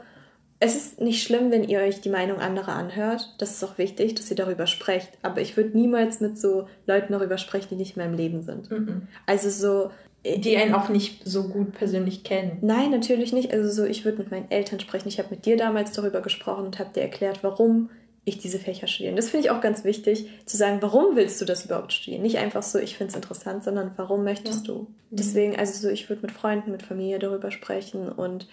es 0.62 0.76
ist 0.76 1.00
nicht 1.00 1.24
schlimm, 1.24 1.52
wenn 1.52 1.64
ihr 1.64 1.80
euch 1.80 2.02
die 2.02 2.10
Meinung 2.10 2.40
anderer 2.40 2.74
anhört. 2.74 3.34
Das 3.38 3.52
ist 3.52 3.64
auch 3.64 3.78
wichtig, 3.78 4.16
dass 4.16 4.30
ihr 4.30 4.36
darüber 4.36 4.68
sprecht. 4.68 5.10
Aber 5.22 5.40
ich 5.40 5.56
würde 5.56 5.78
niemals 5.78 6.20
mit 6.20 6.38
so 6.38 6.68
Leuten 6.86 7.14
darüber 7.14 7.38
sprechen, 7.38 7.68
die 7.72 7.76
nicht 7.76 7.96
in 7.96 8.04
meinem 8.04 8.16
Leben 8.16 8.42
sind. 8.42 8.70
Mhm. 8.70 9.08
Also 9.26 9.50
so, 9.50 9.92
die 10.26 10.58
einen 10.58 10.74
auch 10.74 10.90
nicht 10.90 11.22
so 11.26 11.48
gut 11.48 11.72
persönlich 11.74 12.26
kennen. 12.26 12.58
Nein, 12.62 12.92
natürlich 12.92 13.32
nicht. 13.32 13.54
Also 13.54 13.70
so, 13.70 13.86
ich 13.86 14.04
würde 14.04 14.18
mit 14.18 14.32
meinen 14.32 14.52
Eltern 14.52 14.82
sprechen. 14.82 15.08
Ich 15.08 15.18
habe 15.18 15.30
mit 15.32 15.46
dir 15.46 15.56
damals 15.56 15.94
darüber 15.94 16.20
gesprochen 16.20 16.66
und 16.66 16.78
habe 16.78 16.92
dir 16.94 17.02
erklärt, 17.04 17.42
warum 17.42 17.90
ich 18.26 18.38
diese 18.38 18.60
Fächer 18.60 18.88
studiere. 18.88 19.16
Das 19.16 19.30
finde 19.30 19.48
ich 19.48 19.52
auch 19.52 19.62
ganz 19.62 19.86
wichtig, 19.86 20.30
zu 20.46 20.58
sagen, 20.58 20.80
warum 20.82 21.16
willst 21.16 21.40
du 21.40 21.46
das 21.46 21.66
überhaupt 21.66 21.94
studieren? 21.94 22.22
Nicht 22.22 22.38
einfach 22.38 22.64
so, 22.64 22.80
ich 22.80 22.98
finde 22.98 23.12
es 23.12 23.16
interessant, 23.16 23.64
sondern 23.64 23.92
warum 23.96 24.26
möchtest 24.26 24.68
ja. 24.68 24.74
du? 24.74 24.88
Deswegen, 25.10 25.56
also 25.56 25.88
so, 25.88 25.90
ich 25.90 26.10
würde 26.10 26.24
mit 26.24 26.32
Freunden, 26.32 26.72
mit 26.72 26.84
Familie 26.84 27.18
darüber 27.18 27.50
sprechen 27.50 28.10
und 28.10 28.48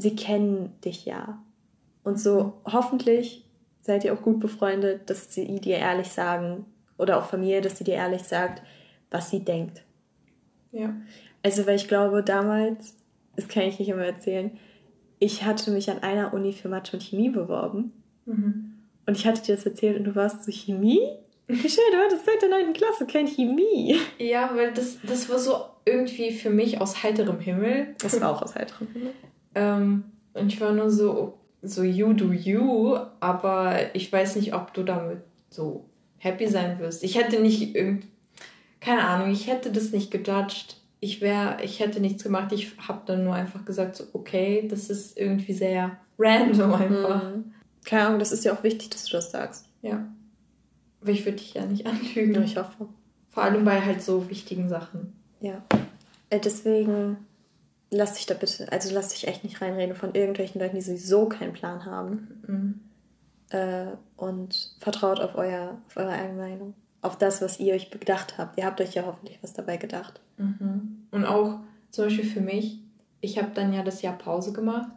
sie 0.00 0.16
kennen 0.16 0.72
dich 0.84 1.04
ja. 1.04 1.42
Und 2.04 2.18
so 2.20 2.44
mhm. 2.44 2.72
hoffentlich 2.72 3.44
seid 3.80 4.04
ihr 4.04 4.12
auch 4.12 4.22
gut 4.22 4.40
befreundet, 4.40 5.08
dass 5.10 5.32
sie 5.32 5.60
dir 5.60 5.76
ehrlich 5.76 6.08
sagen, 6.08 6.66
oder 6.98 7.18
auch 7.18 7.26
Familie, 7.26 7.60
dass 7.60 7.78
sie 7.78 7.84
dir 7.84 7.94
ehrlich 7.94 8.22
sagt, 8.22 8.62
was 9.10 9.30
sie 9.30 9.44
denkt. 9.44 9.82
Ja. 10.72 10.94
Also, 11.42 11.66
weil 11.66 11.76
ich 11.76 11.88
glaube, 11.88 12.22
damals, 12.22 12.96
das 13.36 13.48
kann 13.48 13.62
ich 13.62 13.78
nicht 13.78 13.88
immer 13.88 14.04
erzählen, 14.04 14.58
ich 15.20 15.44
hatte 15.44 15.70
mich 15.70 15.90
an 15.90 16.02
einer 16.02 16.34
Uni 16.34 16.52
für 16.52 16.68
Mathe 16.68 16.96
und 16.96 17.02
Chemie 17.02 17.30
beworben. 17.30 17.92
Mhm. 18.26 18.74
Und 19.06 19.16
ich 19.16 19.26
hatte 19.26 19.42
dir 19.42 19.56
das 19.56 19.64
erzählt 19.64 19.96
und 19.96 20.04
du 20.04 20.14
warst 20.14 20.44
so 20.44 20.52
Chemie? 20.52 21.00
Wie 21.46 21.68
schön, 21.68 21.84
du 21.92 21.96
hattest 21.96 22.26
seit 22.26 22.42
der 22.42 22.50
9. 22.50 22.74
Klasse 22.74 23.06
kein 23.06 23.26
Chemie. 23.26 23.96
Ja, 24.18 24.50
weil 24.54 24.72
das, 24.74 24.98
das 25.02 25.30
war 25.30 25.38
so 25.38 25.64
irgendwie 25.86 26.32
für 26.32 26.50
mich 26.50 26.80
aus 26.80 27.02
heiterem 27.02 27.40
Himmel. 27.40 27.94
Das 28.02 28.20
war 28.20 28.30
auch 28.30 28.42
aus 28.42 28.54
heiterem 28.54 28.88
Himmel. 28.92 29.14
Ähm, 29.54 30.04
und 30.34 30.52
ich 30.52 30.60
war 30.60 30.72
nur 30.72 30.90
so, 30.90 31.38
so 31.62 31.82
you 31.82 32.12
do 32.12 32.32
you, 32.32 32.96
aber 33.20 33.94
ich 33.94 34.12
weiß 34.12 34.36
nicht, 34.36 34.54
ob 34.54 34.74
du 34.74 34.82
damit 34.82 35.18
so 35.50 35.84
happy 36.18 36.46
sein 36.46 36.78
wirst. 36.78 37.02
Ich 37.04 37.16
hätte 37.16 37.40
nicht 37.40 37.74
irgend, 37.74 38.06
keine 38.80 39.06
Ahnung, 39.06 39.30
ich 39.30 39.46
hätte 39.46 39.72
das 39.72 39.92
nicht 39.92 40.10
gejudged. 40.10 40.76
Ich 41.00 41.20
wäre, 41.20 41.62
ich 41.62 41.78
hätte 41.78 42.00
nichts 42.00 42.24
gemacht. 42.24 42.52
Ich 42.52 42.72
habe 42.88 43.02
dann 43.06 43.24
nur 43.24 43.34
einfach 43.34 43.64
gesagt, 43.64 43.96
so, 43.96 44.04
okay, 44.12 44.66
das 44.68 44.90
ist 44.90 45.16
irgendwie 45.16 45.52
sehr 45.52 45.96
random 46.18 46.74
einfach. 46.74 47.22
Mhm. 47.24 47.52
Keine 47.84 48.06
Ahnung, 48.06 48.18
das 48.18 48.32
ist 48.32 48.44
ja 48.44 48.52
auch 48.52 48.64
wichtig, 48.64 48.90
dass 48.90 49.04
du 49.04 49.12
das 49.12 49.30
sagst. 49.30 49.66
Ja. 49.82 50.06
Aber 51.00 51.10
ich 51.10 51.24
würde 51.24 51.38
dich 51.38 51.54
ja 51.54 51.64
nicht 51.64 51.86
anlügen. 51.86 52.34
Ja, 52.34 52.40
ich 52.42 52.56
hoffe. 52.56 52.88
Vor 53.30 53.42
allem 53.44 53.64
bei 53.64 53.80
halt 53.80 54.02
so 54.02 54.28
wichtigen 54.28 54.68
Sachen. 54.68 55.12
Ja. 55.40 55.62
Äh, 56.30 56.40
deswegen 56.40 57.18
lass 57.90 58.14
dich 58.14 58.26
da 58.26 58.34
bitte, 58.34 58.70
also 58.70 58.94
lass 58.94 59.08
dich 59.08 59.26
echt 59.26 59.44
nicht 59.44 59.60
reinreden 59.60 59.96
von 59.96 60.14
irgendwelchen 60.14 60.60
Leuten, 60.60 60.76
die 60.76 60.82
sowieso 60.82 61.28
keinen 61.28 61.52
Plan 61.52 61.84
haben. 61.84 62.42
Mhm. 62.46 62.80
Äh, 63.50 63.92
und 64.16 64.76
vertraut 64.80 65.20
auf, 65.20 65.34
euer, 65.36 65.78
auf 65.86 65.96
eure 65.96 66.10
eigene 66.10 66.38
Meinung. 66.38 66.74
Auf 67.00 67.16
das, 67.16 67.40
was 67.40 67.60
ihr 67.60 67.74
euch 67.74 67.90
gedacht 67.90 68.36
habt. 68.36 68.58
Ihr 68.58 68.66
habt 68.66 68.80
euch 68.80 68.94
ja 68.94 69.06
hoffentlich 69.06 69.38
was 69.42 69.54
dabei 69.54 69.76
gedacht. 69.76 70.20
Mhm. 70.36 71.06
Und 71.10 71.24
auch 71.24 71.60
zum 71.90 72.04
Beispiel 72.04 72.24
für 72.24 72.40
mich, 72.40 72.80
ich 73.20 73.38
habe 73.38 73.50
dann 73.54 73.72
ja 73.72 73.82
das 73.82 74.02
Jahr 74.02 74.18
Pause 74.18 74.52
gemacht 74.52 74.90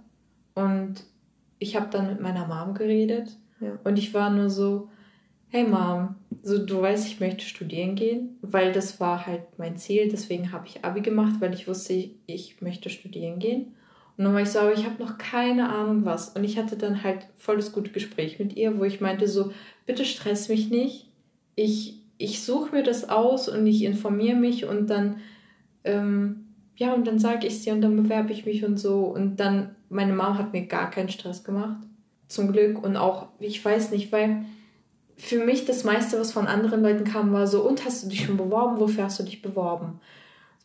und 0.55 1.03
ich 1.59 1.75
habe 1.75 1.87
dann 1.89 2.07
mit 2.07 2.19
meiner 2.19 2.47
Mom 2.47 2.73
geredet 2.73 3.37
ja. 3.59 3.77
und 3.83 3.97
ich 3.97 4.13
war 4.13 4.29
nur 4.29 4.49
so, 4.49 4.89
hey 5.47 5.63
Mom, 5.63 6.15
so 6.43 6.57
du 6.57 6.81
weißt, 6.81 7.07
ich 7.07 7.19
möchte 7.19 7.45
studieren 7.45 7.95
gehen, 7.95 8.37
weil 8.41 8.71
das 8.71 8.99
war 8.99 9.25
halt 9.27 9.43
mein 9.57 9.77
Ziel, 9.77 10.09
deswegen 10.09 10.51
habe 10.51 10.67
ich 10.67 10.83
Abi 10.83 11.01
gemacht, 11.01 11.35
weil 11.39 11.53
ich 11.53 11.67
wusste, 11.67 11.93
ich, 12.25 12.61
möchte 12.61 12.89
studieren 12.89 13.39
gehen. 13.39 13.73
Und 14.17 14.25
dann 14.25 14.33
war 14.33 14.41
ich 14.41 14.49
so, 14.49 14.59
aber 14.59 14.73
ich 14.73 14.85
habe 14.85 15.01
noch 15.01 15.17
keine 15.17 15.69
Ahnung 15.69 16.05
was. 16.05 16.29
Und 16.29 16.43
ich 16.43 16.57
hatte 16.57 16.77
dann 16.77 17.03
halt 17.03 17.27
voll 17.37 17.57
das 17.57 17.71
gute 17.71 17.91
Gespräch 17.91 18.39
mit 18.39 18.55
ihr, 18.55 18.77
wo 18.77 18.83
ich 18.83 19.01
meinte 19.01 19.27
so, 19.27 19.51
bitte 19.85 20.05
stress 20.05 20.49
mich 20.49 20.69
nicht. 20.69 21.07
Ich, 21.55 21.99
ich 22.17 22.43
suche 22.43 22.75
mir 22.75 22.83
das 22.83 23.09
aus 23.09 23.47
und 23.47 23.65
ich 23.65 23.83
informiere 23.83 24.35
mich 24.35 24.65
und 24.65 24.89
dann, 24.89 25.17
ähm, 25.83 26.45
ja, 26.75 26.93
und 26.93 27.05
dann 27.05 27.19
sage 27.19 27.47
ich 27.47 27.63
dir 27.63 27.73
und 27.73 27.81
dann 27.81 27.95
bewerbe 27.95 28.31
ich 28.33 28.45
mich 28.45 28.65
und 28.65 28.77
so. 28.77 29.05
Und 29.05 29.39
dann, 29.39 29.75
meine 29.89 30.13
Mom 30.13 30.37
hat 30.37 30.53
mir 30.53 30.65
gar 30.65 30.89
keinen 30.89 31.09
Stress 31.09 31.43
gemacht. 31.43 31.77
Zum 32.27 32.51
Glück. 32.51 32.83
Und 32.83 32.97
auch, 32.97 33.27
ich 33.39 33.63
weiß 33.63 33.91
nicht, 33.91 34.11
weil 34.11 34.45
für 35.21 35.45
mich 35.45 35.65
das 35.65 35.83
meiste, 35.83 36.19
was 36.19 36.31
von 36.31 36.47
anderen 36.47 36.81
Leuten 36.81 37.03
kam, 37.03 37.31
war 37.31 37.45
so, 37.45 37.61
und 37.61 37.85
hast 37.85 38.03
du 38.03 38.09
dich 38.09 38.25
schon 38.25 38.37
beworben? 38.37 38.79
Wofür 38.79 39.03
hast 39.03 39.19
du 39.19 39.23
dich 39.23 39.41
beworben? 39.41 39.99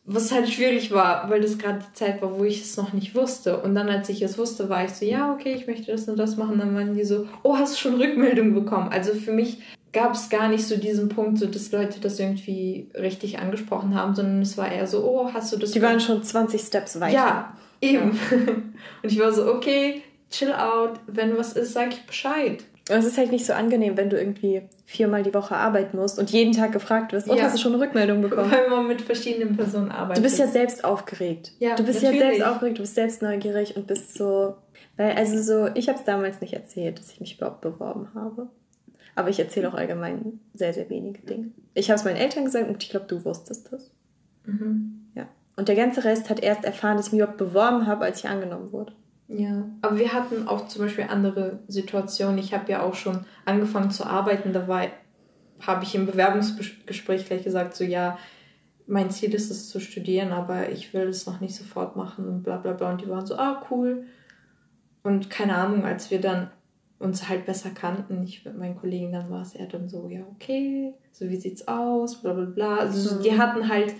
Was 0.06 0.32
halt 0.32 0.48
schwierig 0.48 0.92
war, 0.92 1.28
weil 1.28 1.42
das 1.42 1.58
gerade 1.58 1.80
die 1.80 1.92
Zeit 1.92 2.22
war, 2.22 2.38
wo 2.38 2.44
ich 2.44 2.62
es 2.62 2.76
noch 2.76 2.92
nicht 2.92 3.14
wusste. 3.14 3.60
Und 3.60 3.74
dann, 3.74 3.88
als 3.88 4.08
ich 4.08 4.22
es 4.22 4.38
wusste, 4.38 4.68
war 4.70 4.84
ich 4.84 4.92
so, 4.92 5.04
ja, 5.04 5.32
okay, 5.32 5.52
ich 5.52 5.66
möchte 5.66 5.92
das 5.92 6.08
und 6.08 6.16
das 6.16 6.36
machen. 6.36 6.58
Dann 6.58 6.74
waren 6.74 6.94
die 6.94 7.04
so, 7.04 7.28
oh, 7.42 7.56
hast 7.56 7.74
du 7.74 7.78
schon 7.78 8.00
Rückmeldung 8.00 8.54
bekommen? 8.54 8.88
Also 8.88 9.12
für 9.12 9.32
mich 9.32 9.58
gab 9.92 10.14
es 10.14 10.30
gar 10.30 10.48
nicht 10.48 10.66
so 10.66 10.76
diesen 10.76 11.10
Punkt, 11.10 11.38
so 11.38 11.46
dass 11.46 11.70
Leute 11.70 12.00
das 12.00 12.18
irgendwie 12.18 12.88
richtig 12.94 13.38
angesprochen 13.38 13.94
haben, 13.94 14.14
sondern 14.14 14.40
es 14.40 14.56
war 14.56 14.72
eher 14.72 14.86
so, 14.86 15.04
oh, 15.04 15.30
hast 15.34 15.52
du 15.52 15.58
das? 15.58 15.72
Die 15.72 15.82
waren 15.82 16.00
schon 16.00 16.22
20 16.22 16.62
Steps 16.62 16.98
weiter. 16.98 17.14
Ja, 17.14 17.56
eben. 17.82 18.18
Ja. 18.30 18.36
Und 19.02 19.12
ich 19.12 19.18
war 19.18 19.32
so, 19.32 19.52
okay, 19.52 20.02
chill 20.30 20.52
out. 20.52 21.00
Wenn 21.06 21.36
was 21.36 21.52
ist, 21.52 21.74
sag 21.74 21.92
ich 21.92 22.06
Bescheid. 22.06 22.64
Es 22.88 23.04
ist 23.04 23.18
halt 23.18 23.32
nicht 23.32 23.44
so 23.44 23.52
angenehm, 23.52 23.96
wenn 23.96 24.10
du 24.10 24.18
irgendwie 24.18 24.62
viermal 24.84 25.24
die 25.24 25.34
Woche 25.34 25.56
arbeiten 25.56 25.96
musst 25.96 26.18
und 26.20 26.30
jeden 26.30 26.52
Tag 26.52 26.70
gefragt 26.70 27.12
wirst, 27.12 27.28
und 27.28 27.36
ja. 27.36 27.44
hast 27.44 27.56
du 27.56 27.60
schon 27.60 27.74
eine 27.74 27.82
Rückmeldung 27.82 28.22
bekommen? 28.22 28.50
Weil 28.50 28.68
man 28.68 28.86
mit 28.86 29.02
verschiedenen 29.02 29.56
Personen 29.56 29.90
arbeitet. 29.90 30.18
Du 30.18 30.22
bist 30.22 30.38
ja 30.38 30.46
selbst 30.46 30.84
aufgeregt. 30.84 31.52
Ja, 31.58 31.74
du 31.74 31.82
bist 31.82 32.02
natürlich. 32.02 32.20
ja 32.22 32.30
selbst 32.30 32.46
aufgeregt, 32.46 32.78
du 32.78 32.82
bist 32.82 32.94
selbst 32.94 33.22
neugierig 33.22 33.76
und 33.76 33.88
bist 33.88 34.14
so. 34.14 34.54
Weil, 34.96 35.12
also 35.16 35.42
so, 35.42 35.68
ich 35.74 35.88
habe 35.88 35.98
es 35.98 36.04
damals 36.04 36.40
nicht 36.40 36.54
erzählt, 36.54 36.98
dass 37.00 37.10
ich 37.10 37.20
mich 37.20 37.36
überhaupt 37.36 37.60
beworben 37.60 38.08
habe. 38.14 38.48
Aber 39.16 39.30
ich 39.30 39.40
erzähle 39.40 39.68
auch 39.68 39.74
allgemein 39.74 40.40
sehr, 40.54 40.72
sehr 40.72 40.88
wenige 40.88 41.22
Dinge. 41.22 41.50
Ich 41.74 41.90
habe 41.90 41.98
es 41.98 42.04
meinen 42.04 42.16
Eltern 42.16 42.44
gesagt 42.44 42.68
und 42.68 42.82
ich 42.82 42.90
glaube, 42.90 43.06
du 43.06 43.24
wusstest 43.24 43.72
das. 43.72 43.90
Mhm. 44.44 45.08
Ja. 45.14 45.26
Und 45.56 45.68
der 45.68 45.74
ganze 45.74 46.04
Rest 46.04 46.30
hat 46.30 46.40
erst 46.40 46.64
erfahren, 46.64 46.98
dass 46.98 47.06
ich 47.06 47.12
mich 47.12 47.22
überhaupt 47.22 47.38
beworben 47.38 47.86
habe, 47.86 48.04
als 48.04 48.20
ich 48.20 48.28
angenommen 48.28 48.72
wurde. 48.72 48.92
Ja, 49.28 49.64
aber 49.82 49.98
wir 49.98 50.12
hatten 50.12 50.46
auch 50.46 50.68
zum 50.68 50.82
Beispiel 50.82 51.06
andere 51.08 51.58
Situationen. 51.66 52.38
Ich 52.38 52.54
habe 52.54 52.70
ja 52.70 52.82
auch 52.82 52.94
schon 52.94 53.24
angefangen 53.44 53.90
zu 53.90 54.06
arbeiten. 54.06 54.52
Da 54.52 54.66
habe 55.60 55.84
ich 55.84 55.94
im 55.94 56.06
Bewerbungsgespräch 56.06 57.26
gleich 57.26 57.42
gesagt, 57.42 57.74
so 57.74 57.84
ja, 57.84 58.18
mein 58.86 59.10
Ziel 59.10 59.34
ist 59.34 59.50
es 59.50 59.68
zu 59.68 59.80
studieren, 59.80 60.30
aber 60.32 60.70
ich 60.70 60.94
will 60.94 61.08
es 61.08 61.26
noch 61.26 61.40
nicht 61.40 61.56
sofort 61.56 61.96
machen 61.96 62.28
und 62.28 62.42
bla 62.44 62.56
bla 62.56 62.72
bla. 62.72 62.90
Und 62.90 63.00
die 63.00 63.08
waren 63.08 63.26
so, 63.26 63.36
ah, 63.36 63.62
cool. 63.70 64.04
Und 65.02 65.28
keine 65.28 65.56
Ahnung, 65.56 65.84
als 65.84 66.10
wir 66.10 66.20
dann 66.20 66.50
uns 66.98 67.28
halt 67.28 67.46
besser 67.46 67.70
kannten, 67.70 68.22
ich 68.22 68.44
mit 68.44 68.56
meinen 68.56 68.76
Kollegen, 68.76 69.12
dann 69.12 69.28
war 69.28 69.42
es 69.42 69.54
eher 69.54 69.66
dann 69.66 69.88
so, 69.88 70.08
ja, 70.08 70.22
okay, 70.34 70.94
so 71.12 71.28
wie 71.28 71.36
sieht's 71.36 71.66
aus, 71.66 72.22
bla 72.22 72.32
bla 72.32 72.44
bla. 72.44 72.76
Also 72.76 73.16
mhm. 73.16 73.22
die 73.22 73.38
hatten 73.38 73.68
halt 73.68 73.92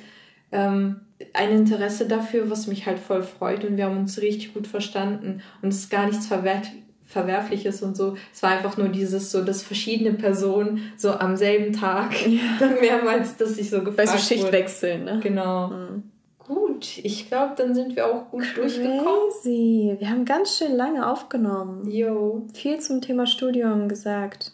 ähm, 0.53 1.01
ein 1.33 1.51
Interesse 1.51 2.07
dafür, 2.07 2.51
was 2.51 2.67
mich 2.67 2.87
halt 2.87 2.99
voll 2.99 3.23
freut 3.23 3.65
und 3.65 3.77
wir 3.77 3.87
haben 3.87 3.99
uns 3.99 4.21
richtig 4.21 4.55
gut 4.55 4.67
verstanden 4.67 5.43
und 5.63 5.71
es 5.71 5.81
ist 5.81 5.91
gar 5.91 6.07
nichts 6.07 6.27
verwerf 6.27 6.69
Verwerfliches 7.09 7.83
und 7.83 7.97
so. 7.97 8.17
Es 8.35 8.43
war 8.43 8.51
einfach 8.51 8.77
nur 8.77 8.89
dieses 8.89 9.31
so, 9.31 9.45
dass 9.45 9.63
verschiedene 9.63 10.15
Personen 10.15 10.93
so 10.97 11.13
am 11.13 11.37
selben 11.37 11.73
Tag 11.73 12.27
ja. 12.27 12.41
dann 12.59 12.81
mehrmals, 12.81 13.37
dass 13.37 13.57
ich 13.59 13.71
so 13.71 13.79
gefragt 13.79 13.99
Weil 13.99 14.19
so 14.19 14.19
Schichtwechseln, 14.19 15.05
ne? 15.05 15.21
Genau. 15.23 15.69
Mhm. 15.69 16.03
Gut, 16.39 16.99
ich 16.99 17.29
glaube, 17.29 17.55
dann 17.57 17.75
sind 17.75 17.95
wir 17.97 18.07
auch 18.07 18.31
gut 18.31 18.43
Crazy. 18.43 18.83
durchgekommen. 18.83 20.01
Wir 20.01 20.11
haben 20.11 20.25
ganz 20.25 20.59
schön 20.59 20.77
lange 20.77 21.09
aufgenommen. 21.09 21.89
Jo. 21.91 22.47
Viel 22.55 22.81
zum 22.81 23.01
Thema 23.01 23.27
Studium 23.27 23.89
gesagt. 23.89 24.53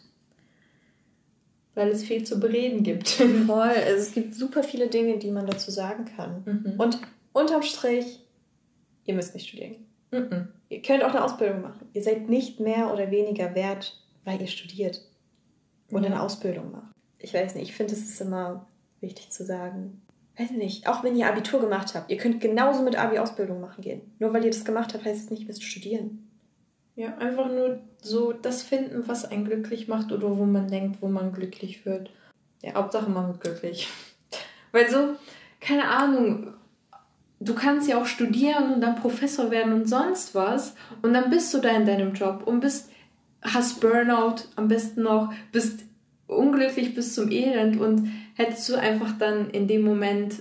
Weil 1.75 1.89
es 1.89 2.03
viel 2.03 2.23
zu 2.23 2.39
bereden 2.39 2.83
gibt. 2.83 3.09
Voll. 3.47 3.61
Also 3.61 3.97
es 3.97 4.13
gibt 4.13 4.35
super 4.35 4.63
viele 4.63 4.87
Dinge, 4.87 5.17
die 5.17 5.31
man 5.31 5.47
dazu 5.47 5.71
sagen 5.71 6.05
kann. 6.05 6.43
Mhm. 6.45 6.79
Und 6.79 6.99
unterm 7.33 7.63
Strich, 7.63 8.19
ihr 9.05 9.15
müsst 9.15 9.33
nicht 9.33 9.47
studieren. 9.47 9.75
Mhm. 10.11 10.49
Ihr 10.69 10.81
könnt 10.81 11.03
auch 11.03 11.09
eine 11.09 11.23
Ausbildung 11.23 11.61
machen. 11.61 11.87
Ihr 11.93 12.03
seid 12.03 12.29
nicht 12.29 12.59
mehr 12.59 12.93
oder 12.93 13.11
weniger 13.11 13.55
wert, 13.55 13.99
weil 14.23 14.39
ihr 14.41 14.47
studiert 14.47 15.01
und 15.89 16.03
ja. 16.03 16.09
eine 16.09 16.21
Ausbildung 16.21 16.71
macht. 16.71 16.93
Ich 17.19 17.33
weiß 17.33 17.55
nicht, 17.55 17.69
ich 17.69 17.75
finde, 17.75 17.93
es 17.93 18.01
ist 18.01 18.21
immer 18.21 18.67
wichtig 19.01 19.29
zu 19.31 19.45
sagen. 19.45 20.01
Weiß 20.37 20.51
nicht, 20.51 20.87
auch 20.87 21.03
wenn 21.03 21.15
ihr 21.15 21.27
Abitur 21.27 21.59
gemacht 21.59 21.93
habt, 21.93 22.09
ihr 22.09 22.17
könnt 22.17 22.41
genauso 22.41 22.81
mit 22.81 22.97
Abi 22.97 23.19
Ausbildung 23.19 23.61
machen 23.61 23.81
gehen. 23.81 24.01
Nur 24.19 24.33
weil 24.33 24.43
ihr 24.43 24.51
das 24.51 24.65
gemacht 24.65 24.93
habt, 24.93 25.05
heißt 25.05 25.25
es 25.25 25.29
nicht, 25.29 25.41
ihr 25.41 25.47
müsst 25.47 25.63
studieren. 25.63 26.22
Ja, 26.95 27.17
einfach 27.17 27.47
nur 27.47 27.79
so 28.01 28.33
das 28.33 28.61
finden, 28.61 29.07
was 29.07 29.25
einen 29.25 29.45
glücklich 29.45 29.87
macht 29.87 30.11
oder 30.11 30.37
wo 30.37 30.45
man 30.45 30.67
denkt, 30.67 31.01
wo 31.01 31.07
man 31.07 31.33
glücklich 31.33 31.85
wird. 31.85 32.11
Ja, 32.61 32.75
Hauptsache 32.75 33.09
man 33.09 33.27
wird 33.27 33.41
glücklich. 33.41 33.89
Weil 34.71 34.89
so, 34.89 35.15
keine 35.59 35.87
Ahnung, 35.87 36.53
du 37.39 37.55
kannst 37.55 37.89
ja 37.89 37.99
auch 37.99 38.05
studieren 38.05 38.73
und 38.73 38.81
dann 38.81 38.95
Professor 38.95 39.49
werden 39.49 39.73
und 39.73 39.89
sonst 39.89 40.35
was 40.35 40.75
und 41.01 41.13
dann 41.13 41.29
bist 41.29 41.53
du 41.53 41.59
da 41.59 41.69
in 41.69 41.85
deinem 41.85 42.13
Job 42.13 42.43
und 42.45 42.59
bist, 42.59 42.91
hast 43.41 43.81
Burnout 43.81 44.43
am 44.55 44.67
besten 44.67 45.03
noch, 45.03 45.33
bist 45.51 45.83
unglücklich 46.27 46.95
bis 46.95 47.13
zum 47.15 47.31
Elend 47.31 47.79
und 47.79 48.11
hättest 48.35 48.69
du 48.69 48.75
einfach 48.75 49.17
dann 49.17 49.49
in 49.49 49.67
dem 49.67 49.83
Moment 49.83 50.35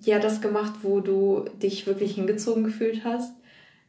ja 0.00 0.18
das 0.18 0.40
gemacht, 0.40 0.74
wo 0.82 1.00
du 1.00 1.44
dich 1.62 1.86
wirklich 1.86 2.14
hingezogen 2.14 2.64
gefühlt 2.64 3.04
hast, 3.04 3.32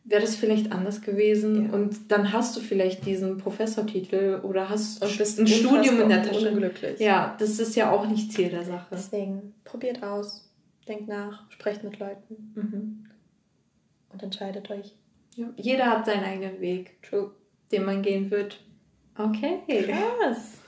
wäre 0.05 0.21
das 0.21 0.35
vielleicht 0.35 0.71
anders 0.71 1.01
gewesen. 1.01 1.65
Ja. 1.65 1.73
Und 1.73 2.11
dann 2.11 2.31
hast 2.31 2.55
du 2.55 2.61
vielleicht 2.61 3.05
diesen 3.05 3.37
Professortitel 3.37 4.39
oder 4.43 4.69
hast 4.69 5.03
und 5.03 5.17
bist 5.17 5.39
ein 5.39 5.47
Studium 5.47 6.01
in 6.01 6.09
der 6.09 6.23
Tasche. 6.23 6.51
Unglücklich. 6.51 6.99
Ja, 6.99 7.35
das 7.39 7.59
ist 7.59 7.75
ja 7.75 7.91
auch 7.91 8.07
nicht 8.07 8.31
Ziel 8.31 8.49
der 8.49 8.63
Sache. 8.63 8.85
Deswegen, 8.91 9.53
probiert 9.63 10.03
aus. 10.03 10.49
denkt 10.87 11.07
nach, 11.07 11.49
sprecht 11.49 11.83
mit 11.83 11.97
Leuten 11.97 12.53
mhm. 12.55 13.05
und 14.13 14.23
entscheidet 14.23 14.69
euch. 14.69 14.95
Ja. 15.35 15.47
Jeder 15.57 15.87
hat 15.87 16.05
seinen 16.05 16.23
eigenen 16.23 16.61
Weg, 16.61 17.01
True. 17.01 17.31
den 17.71 17.83
man 17.83 18.03
gehen 18.03 18.29
wird. 18.29 18.61
Okay. 19.17 19.59
Krass. 19.67 20.59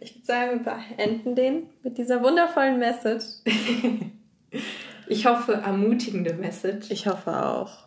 Ich 0.00 0.14
würde 0.14 0.26
sagen, 0.26 0.64
wir 0.64 0.72
beenden 0.96 1.34
den 1.34 1.66
mit 1.82 1.98
dieser 1.98 2.22
wundervollen 2.22 2.78
Message. 2.78 3.24
ich 5.08 5.26
hoffe, 5.26 5.54
ermutigende 5.54 6.34
Message. 6.34 6.90
Ich 6.90 7.06
hoffe 7.06 7.44
auch. 7.44 7.83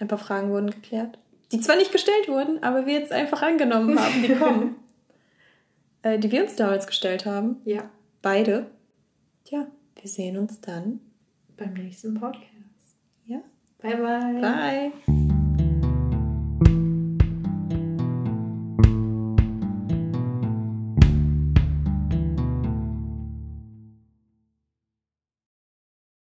Ein 0.00 0.08
paar 0.08 0.18
Fragen 0.18 0.50
wurden 0.50 0.70
geklärt. 0.70 1.18
Die 1.52 1.60
zwar 1.60 1.76
nicht 1.76 1.92
gestellt 1.92 2.28
wurden, 2.28 2.62
aber 2.62 2.86
wir 2.86 2.94
jetzt 2.94 3.12
einfach 3.12 3.42
angenommen 3.42 3.98
haben, 3.98 4.22
die 4.22 4.34
kommen. 4.34 4.76
äh, 6.02 6.18
die 6.18 6.32
wir 6.32 6.42
uns 6.42 6.56
damals 6.56 6.86
gestellt 6.86 7.26
haben. 7.26 7.58
Ja. 7.64 7.90
Beide. 8.22 8.66
Tja, 9.44 9.66
wir 10.00 10.10
sehen 10.10 10.38
uns 10.38 10.60
dann 10.60 11.00
beim 11.56 11.74
nächsten 11.74 12.14
Podcast. 12.14 12.46
Ja. 13.26 13.40
Bye, 13.78 13.96
bye. 13.96 14.40
Bye. 14.40 15.29